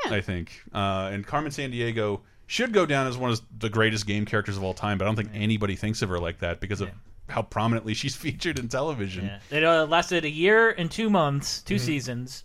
Yeah. 0.06 0.14
I 0.14 0.20
think, 0.20 0.62
uh, 0.74 1.10
and 1.12 1.26
Carmen 1.26 1.50
Sandiego 1.52 2.20
should 2.46 2.72
go 2.72 2.86
down 2.86 3.06
as 3.06 3.16
one 3.16 3.30
of 3.30 3.40
the 3.58 3.68
greatest 3.68 4.06
game 4.06 4.24
characters 4.24 4.56
of 4.56 4.64
all 4.64 4.74
time. 4.74 4.98
But 4.98 5.04
I 5.04 5.08
don't 5.08 5.16
think 5.16 5.30
anybody 5.34 5.76
thinks 5.76 6.02
of 6.02 6.08
her 6.08 6.18
like 6.18 6.38
that 6.38 6.60
because 6.60 6.80
of 6.80 6.90
how 7.28 7.42
prominently 7.42 7.92
she's 7.94 8.16
featured 8.24 8.58
in 8.58 8.68
television. 8.68 9.26
Yeah. 9.26 9.56
It 9.58 9.64
uh, 9.64 9.86
lasted 9.86 10.24
a 10.24 10.30
year 10.30 10.70
and 10.70 10.90
two 10.90 11.10
months, 11.10 11.62
2 11.62 11.74
Mhm. 11.76 11.80
seasons. 11.80 12.44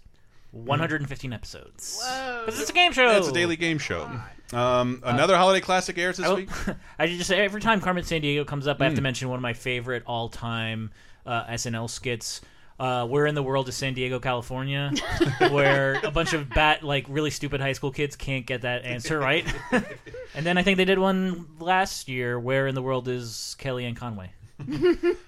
115 0.51 1.33
episodes. 1.33 1.97
Because 2.45 2.59
it's 2.61 2.69
a 2.69 2.73
game 2.73 2.91
show. 2.91 3.09
Yeah, 3.09 3.17
it's 3.17 3.27
a 3.27 3.31
daily 3.33 3.55
game 3.55 3.79
show. 3.79 4.07
Um, 4.51 5.01
another 5.03 5.35
holiday 5.35 5.59
classic 5.61 5.97
airs 5.97 6.17
this 6.17 6.27
I, 6.27 6.33
week. 6.35 6.49
I 6.99 7.07
just 7.07 7.27
say 7.27 7.43
every 7.43 7.59
time 7.59 7.81
Carmen 7.81 8.03
Sandiego 8.03 8.45
comes 8.45 8.67
up, 8.67 8.79
I 8.79 8.83
have 8.85 8.93
to 8.93 8.99
Mm. 8.99 9.03
mention 9.03 9.29
one 9.29 9.37
of 9.37 9.41
my 9.41 9.53
favorite 9.53 10.03
all-time 10.05 10.91
uh, 11.25 11.45
SNL 11.45 11.89
skits. 11.89 12.41
Uh, 12.79 13.05
We're 13.09 13.25
in 13.27 13.35
the 13.35 13.43
world 13.43 13.67
of 13.67 13.73
San 13.73 13.93
Diego, 13.93 14.19
California, 14.19 14.91
where 15.49 15.99
a 16.03 16.11
bunch 16.11 16.33
of 16.33 16.49
bat 16.49 16.83
like 16.83 17.05
really 17.07 17.29
stupid 17.29 17.61
high 17.61 17.73
school 17.73 17.91
kids 17.91 18.15
can't 18.15 18.45
get 18.45 18.61
that 18.61 18.83
answer 18.83 19.19
right. 19.19 19.45
and 20.35 20.45
then 20.45 20.57
I 20.57 20.63
think 20.63 20.77
they 20.77 20.85
did 20.85 20.99
one 20.99 21.47
last 21.59 22.07
year. 22.09 22.39
Where 22.39 22.67
in 22.67 22.75
the 22.75 22.81
world 22.81 23.07
is 23.07 23.55
Kellyanne 23.59 23.95
Conway? 23.95 24.31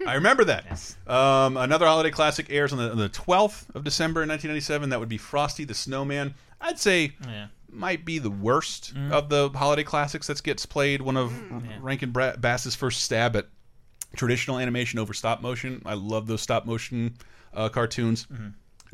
I 0.08 0.14
remember 0.16 0.44
that. 0.46 0.96
Um, 1.08 1.58
another 1.58 1.86
holiday 1.86 2.12
classic 2.12 2.48
airs 2.50 2.72
on 2.72 2.80
the, 2.80 2.92
on 2.92 2.98
the 2.98 3.10
12th 3.10 3.74
of 3.76 3.84
December 3.84 4.24
in 4.24 4.30
1997. 4.30 4.90
That 4.90 5.00
would 5.00 5.10
be 5.10 5.18
Frosty 5.18 5.66
the 5.66 5.74
Snowman. 5.74 6.36
I'd 6.62 6.80
say 6.80 7.14
Yeah. 7.28 7.48
might 7.70 8.06
be 8.06 8.20
the 8.20 8.30
worst 8.30 8.94
Mm. 8.96 9.12
of 9.12 9.30
the 9.30 9.50
holiday 9.50 9.84
classics 9.84 10.28
that 10.28 10.42
gets 10.42 10.66
played. 10.66 11.02
One 11.02 11.18
of 11.18 11.34
Rankin 11.82 12.12
Bass's 12.12 12.76
first 12.76 13.04
stab 13.04 13.36
at 13.36 13.48
traditional 14.16 14.58
animation 14.60 15.00
over 15.00 15.14
stop 15.14 15.42
motion. 15.42 15.82
I 15.86 15.94
love 15.94 16.28
those 16.28 16.42
stop 16.42 16.66
motion 16.66 17.16
uh, 17.54 17.70
cartoons. 17.70 18.28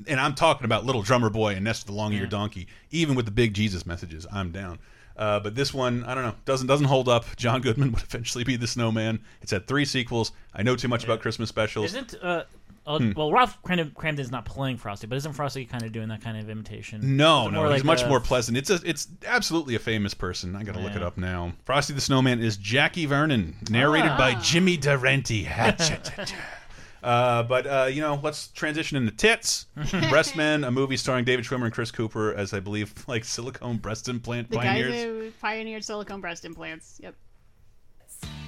And 0.08 0.20
I'm 0.20 0.34
talking 0.34 0.66
about 0.66 0.86
Little 0.86 1.02
Drummer 1.04 1.30
Boy 1.30 1.54
and 1.56 1.64
Nestor 1.64 1.88
the 1.88 1.92
Long-Eared 1.94 2.24
Yeah. 2.24 2.30
Donkey. 2.30 2.68
Even 2.92 3.16
with 3.16 3.26
the 3.26 3.32
big 3.32 3.54
Jesus 3.54 3.86
messages, 3.86 4.26
I'm 4.32 4.52
down. 4.52 4.80
Uh, 5.16 5.40
but 5.40 5.54
this 5.54 5.74
one, 5.74 6.04
I 6.06 6.16
don't 6.16 6.24
know, 6.24 6.34
doesn't 6.46 6.66
doesn't 6.68 6.88
hold 6.88 7.08
up. 7.08 7.26
John 7.36 7.62
Goodman 7.62 7.92
would 7.94 8.02
eventually 8.02 8.44
be 8.44 8.56
the 8.56 8.66
Snowman. 8.66 9.20
It's 9.42 9.52
had 9.52 9.68
three 9.68 9.86
sequels. 9.86 10.32
I 10.54 10.64
know 10.64 10.76
too 10.76 10.88
much 10.88 11.04
about 11.04 11.20
Christmas 11.22 11.50
specials. 11.50 11.88
Isn't 11.94 12.16
uh, 12.24 12.46
uh, 12.88 12.98
Hmm. 12.98 13.12
well 13.16 13.32
Ralph 13.32 13.62
Cram- 13.64 13.92
Kramden's 13.92 14.32
not 14.32 14.46
playing 14.46 14.78
Frosty, 14.78 15.06
but 15.08 15.16
isn't 15.18 15.34
Frosty 15.34 15.66
kind 15.66 15.84
of 15.84 15.92
doing 15.92 16.08
that 16.10 16.22
kind 16.22 16.38
of 16.38 16.50
imitation? 16.50 17.16
No, 17.18 17.48
no, 17.50 17.60
more 17.64 17.66
he's 17.74 17.80
like 17.82 17.84
much 17.86 18.02
a- 18.04 18.08
more 18.10 18.20
pleasant. 18.20 18.58
It's 18.58 18.70
a, 18.70 18.80
it's 18.84 19.08
absolutely 19.26 19.76
a 19.76 19.80
famous 19.80 20.14
person. 20.14 20.56
I 20.56 20.64
got 20.64 20.74
to 20.76 20.82
look 20.82 20.96
it 20.96 21.04
up 21.04 21.18
now. 21.18 21.54
Frosty 21.66 21.94
the 21.94 22.02
Snowman 22.02 22.42
is 22.42 22.58
Jackie 22.58 23.06
Vernon, 23.06 23.56
narrated 23.70 24.18
by 24.18 24.34
Ah. 24.36 24.42
Jimmy 24.44 24.78
Durante. 24.78 25.48
uh, 27.04 27.44
but 27.44 27.66
uh, 27.68 27.88
you 27.92 28.02
know, 28.02 28.20
let's 28.22 28.48
transition 28.50 28.98
into 28.98 29.12
tits. 29.12 29.66
Breastmen, 30.10 30.64
a 30.64 30.72
movie 30.72 30.98
starring 30.98 31.26
David 31.26 31.46
Schwimmer 31.46 31.66
and 31.66 31.74
Chris 31.74 31.92
Cooper 31.92 32.34
as 32.36 32.54
I 32.54 32.60
believe 32.60 32.94
like 33.08 33.24
silicone 33.26 33.78
breast 33.78 34.08
implant 34.10 34.50
The 34.52 34.58
pioneers. 34.58 34.92
guys 34.94 35.04
who 35.04 35.32
pioneered 35.42 35.84
silicone 35.84 36.22
breast 36.22 36.46
implants. 36.46 37.00
Yep. 37.04 37.16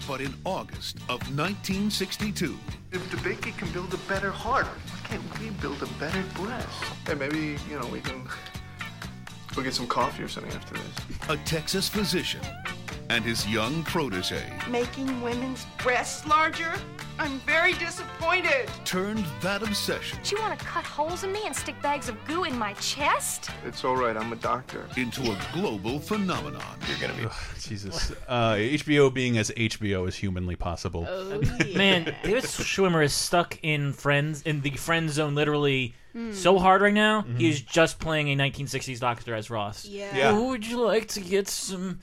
But 0.08 0.20
in 0.22 0.34
August 0.44 0.98
of 1.08 1.22
1962, 1.36 2.58
If 2.92 3.10
the 3.10 3.18
baby 3.18 3.52
can 3.58 3.72
build 3.72 3.94
a 3.94 3.98
better 4.10 4.32
heart, 4.32 4.66
why 4.66 5.08
can't 5.08 5.40
we 5.40 5.50
build 5.52 5.82
a 5.82 5.86
better 5.98 6.22
breast? 6.36 6.68
Hey, 7.08 7.14
maybe, 7.16 7.58
you 7.70 7.80
know, 7.80 7.88
we 7.88 8.02
can 8.02 8.28
go 9.56 9.62
get 9.64 9.74
some 9.74 9.88
coffee 9.88 10.24
or 10.24 10.28
something 10.28 10.52
after 10.52 10.76
this. 10.76 11.30
a 11.30 11.38
Texas 11.46 11.88
physician 11.88 12.42
and 13.10 13.24
his 13.24 13.48
young 13.48 13.84
protege 13.84 14.44
Making 14.70 15.22
women's 15.22 15.66
breasts 15.78 16.26
larger? 16.26 16.74
I'm 17.20 17.40
very 17.42 17.74
disappointed. 17.74 18.68
turned 18.86 19.24
that 19.42 19.62
obsession 19.62 20.18
Do 20.24 20.36
you 20.36 20.42
want 20.42 20.58
to 20.60 20.66
cut 20.66 20.84
holes 20.84 21.24
in 21.24 21.32
me 21.32 21.42
and 21.46 21.56
stick 21.56 21.80
bags 21.82 22.10
of 22.10 22.16
goo 22.26 22.44
in 22.44 22.58
my 22.58 22.74
chest? 22.74 23.50
It's 23.66 23.84
all 23.86 23.96
right, 23.96 24.18
I'm 24.18 24.32
a 24.34 24.36
doctor. 24.38 24.88
into 24.98 25.32
a 25.32 25.38
global 25.54 26.00
phenomenon. 26.00 26.64
You're 26.88 27.08
gonna 27.08 27.22
be. 27.22 27.30
Jesus, 27.60 28.12
uh, 28.28 28.54
HBO 28.54 29.14
being 29.14 29.38
as 29.38 29.52
HBO 29.52 30.08
as 30.08 30.16
humanly 30.16 30.56
possible. 30.56 31.06
Oh, 31.08 31.40
Man, 31.76 32.16
David 32.24 32.44
Schwimmer 32.44 33.04
is 33.04 33.14
stuck 33.14 33.60
in 33.62 33.94
Friends 33.94 34.42
in 34.44 34.62
the 34.62 34.72
friend 34.72 35.10
zone 35.10 35.36
literally 35.36 35.94
Hmm. 36.14 36.32
so 36.32 36.60
hard 36.60 36.82
right 36.82 36.94
now. 36.94 37.22
Mm-hmm. 37.24 37.38
He's 37.38 37.60
just 37.62 38.00
playing 38.00 38.30
a 38.30 38.36
1960s 38.36 39.00
doctor 39.00 39.34
as 39.34 39.50
Ross. 39.50 39.84
Yeah. 39.86 40.16
Yeah. 40.16 40.30
Oh, 40.32 40.50
would 40.50 40.66
you 40.66 40.80
like 40.80 41.08
to 41.10 41.20
get 41.22 41.48
some 41.48 42.00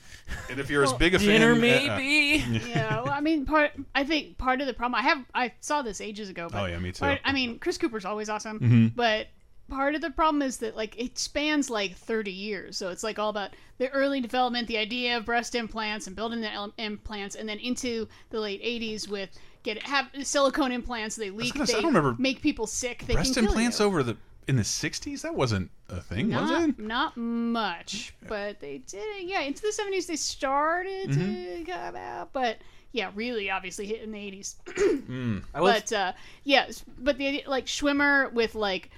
And 0.49 0.59
if 0.59 0.69
you're 0.69 0.83
as 0.83 0.91
big 1.05 1.15
a 1.15 1.19
fan, 1.19 1.27
dinner, 1.39 1.51
uh, 1.53 1.55
uh, 1.55 1.59
maybe? 1.97 2.43
yeah, 2.69 3.01
well, 3.01 3.13
I 3.13 3.21
mean, 3.21 3.45
part. 3.45 3.71
I 3.95 4.03
think 4.03 4.37
part 4.37 4.59
of 4.61 4.67
the 4.67 4.73
problem. 4.73 4.95
I 4.99 5.03
have. 5.03 5.25
I 5.33 5.53
saw 5.61 5.81
this 5.81 6.01
ages 6.01 6.29
ago. 6.29 6.49
But 6.51 6.61
Oh, 6.61 6.65
yeah, 6.65 6.77
me 6.79 6.91
too. 6.91 6.99
part- 6.99 7.21
I 7.23 7.31
mean, 7.31 7.57
Chris 7.59 7.77
Cooper's 7.77 8.05
always 8.05 8.27
awesome, 8.29 8.59
Mhm. 8.59 8.95
but 8.95 9.27
part 9.69 9.95
of 9.95 10.01
the 10.01 10.09
problem 10.11 10.41
is 10.41 10.57
that 10.57 10.75
like 10.75 10.99
it 10.99 11.17
spans 11.17 11.69
like 11.69 11.95
30 11.95 12.31
years. 12.31 12.75
So 12.77 12.89
it's 12.89 13.03
like 13.03 13.17
all 13.17 13.29
about 13.29 13.51
the 13.77 13.87
early 13.91 14.19
development, 14.19 14.67
the 14.67 14.77
idea 14.77 15.15
of 15.15 15.23
breast 15.25 15.55
implants 15.55 16.07
and 16.07 16.15
building 16.15 16.41
the 16.41 16.51
el- 16.51 16.73
implants, 16.77 17.35
and 17.35 17.47
then 17.47 17.57
into 17.59 18.09
the 18.31 18.39
late 18.41 18.61
80s 18.61 19.07
with 19.07 19.29
get 19.63 19.81
have 19.83 20.07
silicone 20.23 20.71
implants. 20.71 21.15
They 21.15 21.29
leak. 21.29 21.53
gonna 21.53 21.67
say, 21.67 21.73
they 21.73 21.79
I 21.79 21.81
don't 21.81 21.93
remember 21.93 22.15
make 22.21 22.41
people 22.41 22.67
sick. 22.67 23.03
They 23.07 23.13
breast 23.13 23.33
can 23.33 23.43
kill 23.43 23.51
implants 23.51 23.79
you. 23.79 23.85
over 23.85 24.03
the 24.03 24.17
in 24.47 24.55
the 24.55 24.63
60s. 24.63 25.21
That 25.21 25.35
wasn't 25.35 25.69
a 25.89 26.01
thing, 26.01 26.31
was 26.33 26.49
it? 26.51 26.79
not 26.79 27.15
much, 27.17 28.13
but 28.27 28.59
they 28.59 28.79
did. 28.79 29.23
Yeah, 29.27 29.41
into 29.41 29.61
the 29.61 29.67
70s 29.69 30.07
they 30.07 30.15
started 30.15 31.09
Mm-hmm. 31.09 31.63
to 31.65 31.71
come 31.71 31.95
out, 31.95 32.33
but 32.33 32.57
yeah, 32.91 33.11
really 33.15 33.49
obviously 33.49 33.85
hit 33.85 34.01
in 34.01 34.11
the 34.11 34.17
80s. 34.17 34.55
Mm. 35.11 35.43
But 35.53 35.91
uh, 35.93 36.13
yeah, 36.43 36.69
but 36.97 37.17
the 37.17 37.43
like 37.47 37.65
Schwimmer 37.65 38.31
with 38.33 38.55
like 38.55 38.89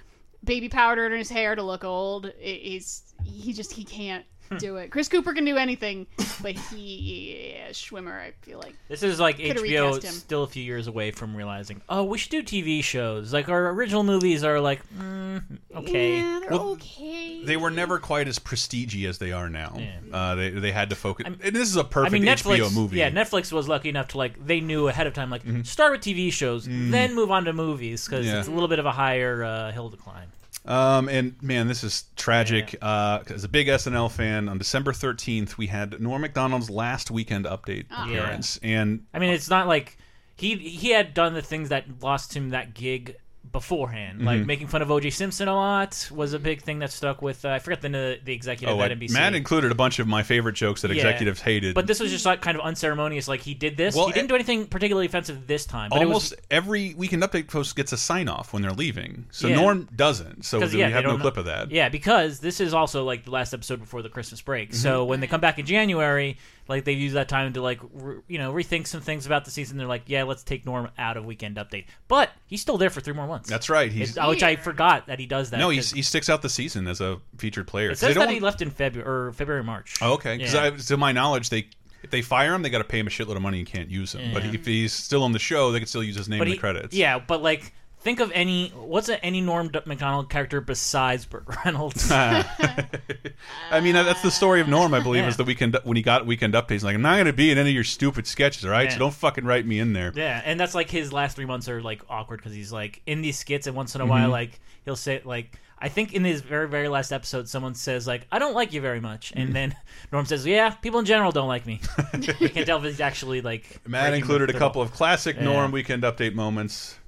baby 0.43 0.69
powder 0.69 1.05
in 1.07 1.11
his 1.17 1.29
hair 1.29 1.55
to 1.55 1.63
look 1.63 1.83
old, 1.83 2.25
i- 2.27 2.31
is 2.41 3.01
he 3.23 3.53
just 3.53 3.71
he 3.73 3.83
can't 3.83 4.25
do 4.59 4.77
it. 4.77 4.89
Chris 4.91 5.07
Cooper 5.07 5.33
can 5.33 5.45
do 5.45 5.57
anything, 5.57 6.07
but 6.41 6.55
he 6.55 7.53
yeah, 7.55 7.69
Schwimmer, 7.69 8.19
I 8.19 8.31
feel 8.41 8.59
like 8.59 8.75
This 8.87 9.03
is 9.03 9.19
like 9.19 9.37
Coulda 9.37 9.55
HBO 9.55 9.61
recast 9.61 10.03
him. 10.03 10.11
still 10.13 10.43
a 10.43 10.47
few 10.47 10.63
years 10.63 10.87
away 10.87 11.11
from 11.11 11.35
realizing, 11.35 11.81
oh, 11.89 12.03
we 12.03 12.17
should 12.17 12.31
do 12.31 12.43
TV 12.43 12.83
shows. 12.83 13.33
Like 13.33 13.49
our 13.49 13.69
original 13.69 14.03
movies 14.03 14.43
are 14.43 14.59
like, 14.59 14.81
mm, 14.97 15.41
okay. 15.75 16.17
Yeah, 16.19 16.39
they're 16.41 16.51
Well, 16.51 16.69
okay. 16.71 17.43
They 17.43 17.57
were 17.57 17.71
never 17.71 17.99
quite 17.99 18.27
as 18.27 18.39
prestige 18.39 18.95
as 19.05 19.17
they 19.17 19.31
are 19.31 19.49
now. 19.49 19.77
Uh, 20.11 20.35
they 20.35 20.49
they 20.49 20.71
had 20.71 20.89
to 20.91 20.95
focus. 20.95 21.25
and 21.27 21.55
this 21.55 21.67
is 21.69 21.77
a 21.77 21.81
I 21.81 21.83
perfect 21.83 22.13
mean, 22.13 22.23
Netflix. 22.23 22.57
HBO 22.59 22.73
movie. 22.73 22.97
Yeah, 22.99 23.09
Netflix 23.09 23.51
was 23.51 23.67
lucky 23.67 23.89
enough 23.89 24.09
to 24.09 24.17
like 24.17 24.45
they 24.45 24.59
knew 24.59 24.87
ahead 24.87 25.07
of 25.07 25.13
time 25.13 25.29
like 25.29 25.41
start 25.63 25.91
with 25.91 26.01
TV 26.01 26.31
shows, 26.31 26.67
Mm. 26.67 26.91
then 26.91 27.15
move 27.15 27.31
on 27.31 27.45
to 27.45 27.53
movies 27.53 28.05
because 28.05 28.25
Yeah. 28.25 28.39
it's 28.39 28.47
a 28.47 28.51
little 28.51 28.67
bit 28.67 28.79
of 28.79 28.85
a 28.85 28.91
higher 28.91 29.43
uh, 29.43 29.71
hill 29.71 29.89
to 29.89 29.97
climb. 29.97 30.31
Um, 30.65 31.09
and 31.09 31.35
man, 31.41 31.67
this 31.67 31.83
is 31.83 32.05
tragic. 32.15 32.75
Uh, 32.81 33.19
as 33.27 33.43
a 33.43 33.49
big 33.49 33.67
SNL 33.67 34.09
fan, 34.09 34.47
on 34.47 34.57
December 34.57 34.93
13th, 34.93 35.57
we 35.57 35.67
had 35.67 35.99
Norm 35.99 36.21
Macdonald's 36.21 36.69
last 36.69 37.11
weekend 37.11 37.45
update 37.45 37.85
Ah. 37.91 38.05
appearance, 38.05 38.59
and 38.63 39.05
I 39.13 39.19
mean, 39.19 39.31
it's 39.31 39.49
not 39.49 39.67
like 39.67 39.97
he 40.35 40.55
he 40.55 40.91
had 40.91 41.13
done 41.13 41.33
the 41.33 41.41
things 41.41 41.69
that 41.69 42.01
lost 42.01 42.33
him 42.35 42.49
that 42.51 42.73
gig 42.73 43.15
beforehand, 43.53 44.25
like 44.25 44.41
Mhm. 44.41 44.45
making 44.45 44.67
fun 44.67 44.81
of 44.81 44.91
O.J. 44.91 45.11
Simpson 45.11 45.47
a 45.47 45.55
lot 45.55 46.09
was 46.11 46.33
a 46.33 46.39
big 46.39 46.61
thing 46.63 46.79
that 46.79 46.91
stuck 46.91 47.21
with. 47.21 47.45
Uh, 47.45 47.49
I 47.49 47.59
forget 47.59 47.81
the 47.81 48.19
the 48.23 48.33
executive 48.33 48.75
oh, 48.77 48.81
at 48.81 48.91
NBC. 48.91 49.13
Matt 49.13 49.33
included 49.35 49.71
a 49.71 49.75
bunch 49.75 49.99
of 49.99 50.07
my 50.07 50.23
favorite 50.23 50.55
jokes 50.55 50.81
that 50.81 50.89
Yeah. 50.91 50.97
executives 50.97 51.39
hated. 51.41 51.75
But 51.75 51.87
this 51.87 51.99
was 52.01 52.11
just 52.11 52.25
like 52.25 52.41
kind 52.41 52.57
of 52.57 52.65
unceremonious. 52.65 53.27
Like 53.29 53.41
he 53.41 53.53
did 53.53 53.77
this. 53.77 53.95
Well, 53.95 54.07
he 54.07 54.13
didn't 54.13 54.27
do 54.27 54.35
anything 54.35 54.65
particularly 54.65 55.05
offensive 55.05 55.47
this 55.47 55.65
time. 55.65 55.89
But 55.91 55.99
almost 55.99 56.33
it 56.33 56.39
was, 56.39 56.45
every 56.51 56.93
weekend 56.95 57.23
update 57.23 57.47
post 57.47 57.75
gets 57.75 57.93
a 57.93 57.97
sign 57.97 58.27
off 58.27 58.51
when 58.51 58.61
they're 58.63 58.71
leaving. 58.71 59.25
So 59.31 59.47
Yeah. 59.47 59.55
Norm 59.55 59.87
doesn't. 59.95 60.43
So 60.43 60.59
we 60.59 60.65
yeah, 60.65 60.87
they 60.87 60.91
have 60.93 61.03
no 61.03 61.11
don't 61.11 61.21
clip 61.21 61.37
of 61.37 61.45
that. 61.45 61.71
Yeah, 61.71 61.89
because 61.89 62.39
this 62.39 62.59
is 62.59 62.73
also 62.73 63.03
like 63.05 63.23
the 63.23 63.31
last 63.31 63.53
episode 63.53 63.79
before 63.79 64.01
the 64.01 64.09
Christmas 64.09 64.41
break. 64.41 64.71
Mhm. 64.71 64.75
So 64.75 65.05
when 65.05 65.19
they 65.19 65.27
come 65.27 65.39
back 65.41 65.59
in 65.59 65.65
January, 65.65 66.37
like 66.67 66.85
they've 66.85 66.97
used 66.97 67.15
that 67.15 67.27
time 67.29 67.51
to 67.53 67.61
like 67.61 67.79
re- 67.93 68.19
you 68.27 68.37
know 68.37 68.53
rethink 68.53 68.87
some 68.87 69.01
things 69.01 69.25
about 69.25 69.45
the 69.45 69.51
season. 69.51 69.77
They're 69.77 69.87
like, 69.87 70.03
yeah, 70.07 70.23
let's 70.23 70.43
take 70.43 70.65
Norm 70.65 70.89
out 70.97 71.17
of 71.17 71.25
Weekend 71.25 71.57
Update, 71.57 71.85
but 72.07 72.29
he's 72.47 72.61
still 72.61 72.77
there 72.77 72.89
for 72.89 73.01
three 73.01 73.13
more 73.13 73.27
months. 73.27 73.49
That's 73.49 73.69
right. 73.69 73.91
He's 73.91 74.11
It- 74.11 74.17
uh, 74.19 74.27
which 74.27 74.43
I 74.43 74.55
forgot 74.55 75.07
that 75.07 75.19
he 75.19 75.25
does 75.25 75.49
that. 75.49 75.57
no, 75.57 75.69
he's, 75.69 75.91
he 75.91 76.01
sticks 76.01 76.29
out 76.29 76.41
the 76.41 76.49
season 76.49 76.87
as 76.87 77.01
a 77.01 77.19
featured 77.37 77.67
player. 77.67 77.87
It 77.87 77.89
'Cause 77.91 77.99
says 77.99 78.09
they 78.09 78.13
don't 78.13 78.27
that 78.27 78.29
he 78.29 78.35
want- 78.35 78.43
left 78.43 78.61
in 78.61 78.69
February 78.69 79.09
or 79.09 79.31
February 79.33 79.63
March. 79.63 79.95
Oh, 80.01 80.13
okay, 80.13 80.37
because 80.37 80.53
Yeah. 80.53 80.69
to 80.71 80.97
my 80.97 81.11
knowledge, 81.11 81.49
they 81.49 81.67
if 82.01 82.09
they 82.11 82.21
fire 82.21 82.53
him, 82.53 82.61
they 82.63 82.69
got 82.69 82.79
to 82.79 82.83
pay 82.83 82.99
him 82.99 83.07
a 83.07 83.09
shitload 83.09 83.37
of 83.37 83.41
money 83.41 83.59
and 83.59 83.67
can't 83.67 83.89
use 83.89 84.13
him. 84.13 84.33
But 84.33 84.43
Yeah. 84.43 84.51
if 84.55 84.65
he's 84.65 84.91
still 84.91 85.23
on 85.23 85.31
the 85.31 85.39
show, 85.39 85.71
they 85.71 85.79
can 85.79 85.87
still 85.87 86.03
use 86.03 86.17
his 86.17 86.27
name 86.27 86.39
But 86.39 86.47
in 86.49 86.51
he- 86.51 86.57
the 86.57 86.59
credits. 86.59 86.93
Yeah, 86.93 87.17
but 87.19 87.41
like 87.41 87.73
think 88.03 88.19
of 88.19 88.31
any 88.33 88.69
what's 88.69 89.09
a, 89.09 89.23
any 89.25 89.41
Norm 89.41 89.69
D- 89.69 89.79
Macdonald 89.85 90.29
character 90.29 90.61
besides 90.61 91.25
Burt 91.25 91.45
Reynolds. 91.65 92.11
I 92.11 93.79
mean, 93.81 93.93
that's 93.93 94.21
the 94.21 94.31
story 94.31 94.61
of 94.61 94.67
Norm, 94.67 94.93
I 94.93 94.99
believe, 94.99 95.23
Yeah. 95.23 95.29
is 95.29 95.37
the 95.37 95.43
weekend 95.43 95.77
when 95.83 95.97
he 95.97 96.03
got 96.03 96.25
weekend 96.25 96.53
updates. 96.53 96.71
He's 96.71 96.83
like, 96.83 96.95
I'm 96.95 97.01
not 97.01 97.15
going 97.15 97.25
to 97.27 97.33
be 97.33 97.51
in 97.51 97.57
any 97.57 97.69
of 97.69 97.75
your 97.75 97.83
stupid 97.83 98.27
sketches, 98.27 98.65
all 98.65 98.71
right? 98.71 98.85
Yeah. 98.85 98.93
So 98.93 98.99
don't 98.99 99.13
fucking 99.13 99.45
write 99.45 99.65
me 99.65 99.79
in 99.79 99.93
there. 99.93 100.11
Yeah, 100.15 100.41
and 100.45 100.59
that's 100.59 100.75
like 100.75 100.89
his 100.89 101.11
last 101.13 101.35
three 101.35 101.45
months 101.45 101.67
are 101.69 101.81
like 101.81 102.01
awkward 102.09 102.37
because 102.37 102.53
he's 102.53 102.71
like 102.71 103.01
in 103.05 103.21
these 103.21 103.37
skits, 103.37 103.67
and 103.67 103.75
once 103.75 103.95
in 103.95 104.01
a 104.01 104.05
Mhm. 104.05 104.09
while, 104.09 104.29
like 104.29 104.59
he'll 104.85 104.95
say 104.95 105.21
like 105.23 105.53
I 105.79 105.89
think 105.89 106.13
in 106.13 106.23
his 106.23 106.39
very 106.41 106.67
very 106.69 106.87
last 106.87 107.11
episode, 107.11 107.47
someone 107.49 107.75
says 107.75 108.07
like 108.07 108.25
I 108.31 108.39
don't 108.39 108.53
like 108.53 108.73
you 108.73 108.81
very 108.81 108.99
much, 109.01 109.33
and 109.35 109.49
Mhm. 109.49 109.53
then 109.53 109.75
Norm 110.11 110.25
says, 110.25 110.45
Yeah, 110.45 110.69
people 110.71 110.99
in 110.99 111.05
general 111.05 111.31
don't 111.31 111.47
like 111.47 111.65
me. 111.65 111.81
you 112.39 112.49
can't 112.49 112.65
tell 112.65 112.77
if 112.77 112.83
he's 112.83 113.01
actually 113.01 113.41
like. 113.41 113.79
Matt 113.87 114.13
included 114.13 114.49
a 114.49 114.53
couple 114.53 114.81
of 114.81 114.91
classic 114.93 115.35
Yeah. 115.37 115.43
Norm 115.45 115.71
weekend 115.71 116.03
update 116.03 116.33
moments. 116.35 116.99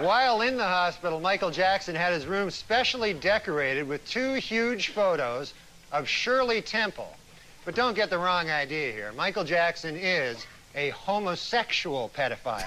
While 0.00 0.42
in 0.42 0.56
the 0.56 0.64
hospital, 0.64 1.20
Michael 1.20 1.50
Jackson 1.50 1.94
had 1.94 2.12
his 2.12 2.26
room 2.26 2.50
specially 2.50 3.14
decorated 3.14 3.88
with 3.88 4.06
two 4.06 4.34
huge 4.34 4.88
photos 4.88 5.54
of 5.92 6.08
Shirley 6.08 6.60
Temple. 6.62 7.16
But 7.64 7.74
don't 7.74 7.94
get 7.94 8.10
the 8.10 8.18
wrong 8.18 8.50
idea 8.50 8.92
here. 8.92 9.12
Michael 9.12 9.44
Jackson 9.44 9.96
is 9.96 10.46
a 10.74 10.90
homosexual 10.90 12.10
pedophile. 12.14 12.62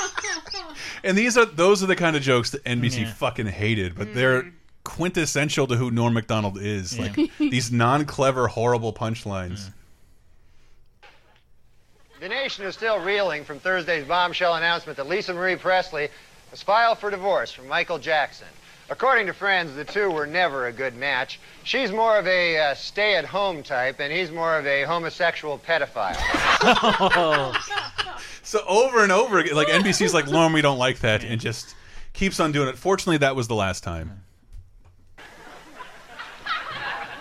And 1.04 1.16
these 1.16 1.38
are 1.38 1.44
those 1.44 1.82
are 1.82 1.86
the 1.86 1.96
kind 1.96 2.16
of 2.16 2.22
jokes 2.22 2.50
that 2.50 2.64
NBC 2.64 3.02
Yeah. 3.02 3.12
fucking 3.12 3.46
hated, 3.46 3.94
but 3.94 4.08
mm. 4.08 4.14
they're 4.14 4.52
quintessential 4.84 5.66
to 5.68 5.76
who 5.76 5.90
Norm 5.90 6.14
Macdonald 6.14 6.58
is. 6.60 6.96
Yeah. 6.96 7.02
Like 7.16 7.30
these 7.38 7.70
non-clever, 7.70 8.48
horrible 8.48 8.92
punchlines. 8.92 9.70
The 12.20 12.28
nation 12.28 12.64
is 12.64 12.74
still 12.74 12.98
reeling 12.98 13.44
from 13.44 13.60
Thursday's 13.60 14.04
bombshell 14.04 14.54
announcement 14.54 14.96
that 14.96 15.06
Lisa 15.06 15.32
Marie 15.32 15.54
Presley 15.54 16.08
has 16.50 16.60
filed 16.62 16.98
for 16.98 17.10
divorce 17.10 17.52
from 17.52 17.68
Michael 17.68 17.98
Jackson. 17.98 18.48
According 18.90 19.26
to 19.26 19.32
friends, 19.32 19.76
the 19.76 19.84
two 19.84 20.10
were 20.10 20.26
never 20.26 20.66
a 20.66 20.72
good 20.72 20.96
match. 20.96 21.38
She's 21.62 21.92
more 21.92 22.18
of 22.18 22.26
a 22.26 22.58
uh, 22.58 22.74
stay-at-home 22.74 23.62
type, 23.62 24.00
and 24.00 24.12
he's 24.12 24.32
more 24.32 24.58
of 24.58 24.66
a 24.66 24.82
homosexual 24.84 25.58
pedophile. 25.58 26.16
So 28.42 28.64
over 28.66 29.02
and 29.02 29.12
over 29.12 29.40
again, 29.40 29.54
like 29.54 29.68
NBC's 29.68 30.14
like, 30.14 30.26
Norm, 30.26 30.54
we 30.54 30.62
don't 30.62 30.78
like 30.78 31.00
that, 31.00 31.22
and 31.22 31.38
just 31.38 31.74
keeps 32.14 32.40
on 32.40 32.50
doing 32.50 32.66
it. 32.66 32.78
Fortunately, 32.78 33.18
that 33.18 33.36
was 33.36 33.46
the 33.46 33.54
last 33.54 33.84
time. 33.84 34.22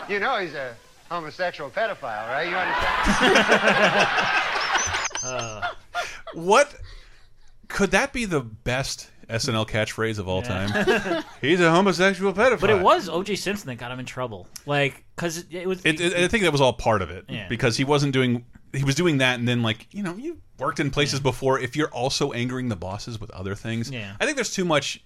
You 0.08 0.22
know 0.22 0.40
he's 0.40 0.54
a 0.54 0.74
homosexual 1.10 1.70
pedophile, 1.70 2.30
right? 2.30 2.48
You 2.48 2.56
understand? 2.56 4.44
What 6.34 6.74
could 7.68 7.92
that 7.92 8.14
be 8.14 8.26
the 8.26 8.42
best 8.42 9.10
SNL 9.30 9.68
catchphrase 9.68 10.20
of 10.20 10.28
all 10.28 10.42
time? 10.42 11.24
He's 11.42 11.60
a 11.60 11.72
homosexual 11.72 12.34
pedophile. 12.34 12.62
But 12.62 12.70
it 12.70 12.82
was 12.82 13.10
O.J. 13.10 13.36
Simpson 13.36 13.68
that 13.68 13.76
got 13.76 13.92
him 13.92 14.00
in 14.00 14.06
trouble. 14.06 14.48
Like, 14.66 15.04
because 15.16 15.40
it, 15.40 15.48
it 15.52 15.68
was. 15.68 15.82
It, 15.86 16.00
it- 16.00 16.14
I 16.14 16.28
think 16.28 16.44
that 16.44 16.52
was 16.52 16.62
all 16.62 16.74
part 16.74 17.02
of 17.02 17.10
it 17.12 17.26
Yeah. 17.30 17.48
because 17.48 17.78
he 17.78 17.84
wasn't 17.84 18.14
doing. 18.14 18.46
He 18.74 18.84
was 18.84 18.96
doing 18.96 19.20
that, 19.20 19.40
and 19.40 19.48
then 19.48 19.64
like 19.64 19.88
you 19.92 20.04
know, 20.04 20.16
you 20.16 20.38
worked 20.60 20.80
in 20.80 20.92
places 20.92 21.20
before. 21.20 21.60
If 21.60 21.76
you're 21.76 21.90
also 21.90 22.32
angering 22.34 22.70
the 22.70 22.76
bosses 22.76 23.20
with 23.20 23.32
other 23.32 23.56
things, 23.56 23.90
Yeah. 23.90 24.16
I 24.20 24.26
think 24.26 24.36
there's 24.36 24.54
too 24.54 24.66
much 24.66 25.04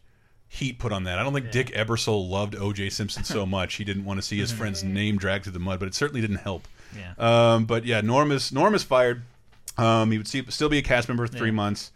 heat 0.48 0.80
put 0.80 0.92
on 0.92 1.06
that. 1.06 1.18
I 1.20 1.24
don't 1.24 1.34
think 1.34 1.52
Dick 1.52 1.68
Ebersol 1.68 2.28
loved 2.30 2.56
O.J. 2.56 2.90
Simpson 2.90 3.24
so 3.24 3.46
much 3.58 3.76
he 3.76 3.84
didn't 3.86 4.04
want 4.04 4.18
to 4.20 4.22
see 4.26 4.38
his 4.40 4.52
friend's 4.52 4.84
name 4.84 5.18
dragged 5.18 5.46
through 5.46 5.54
the 5.54 5.60
mud, 5.60 5.80
but 5.80 5.88
it 5.88 5.96
certainly 5.96 6.20
didn't 6.22 6.38
help. 6.38 6.68
Yeah. 6.98 7.14
Um, 7.54 7.66
but 7.66 7.86
yeah, 7.86 8.02
Norm 8.02 8.32
is 8.32 8.52
Norm 8.52 8.76
is 8.76 8.84
fired. 8.84 9.22
Um, 9.78 10.12
he 10.12 10.18
would 10.18 10.28
see, 10.28 10.44
still 10.50 10.70
be 10.70 10.78
a 10.78 10.82
cast 10.82 11.08
member 11.08 11.26
for 11.26 11.34
three 11.34 11.50
Yeah. 11.50 11.56
months. 11.56 11.92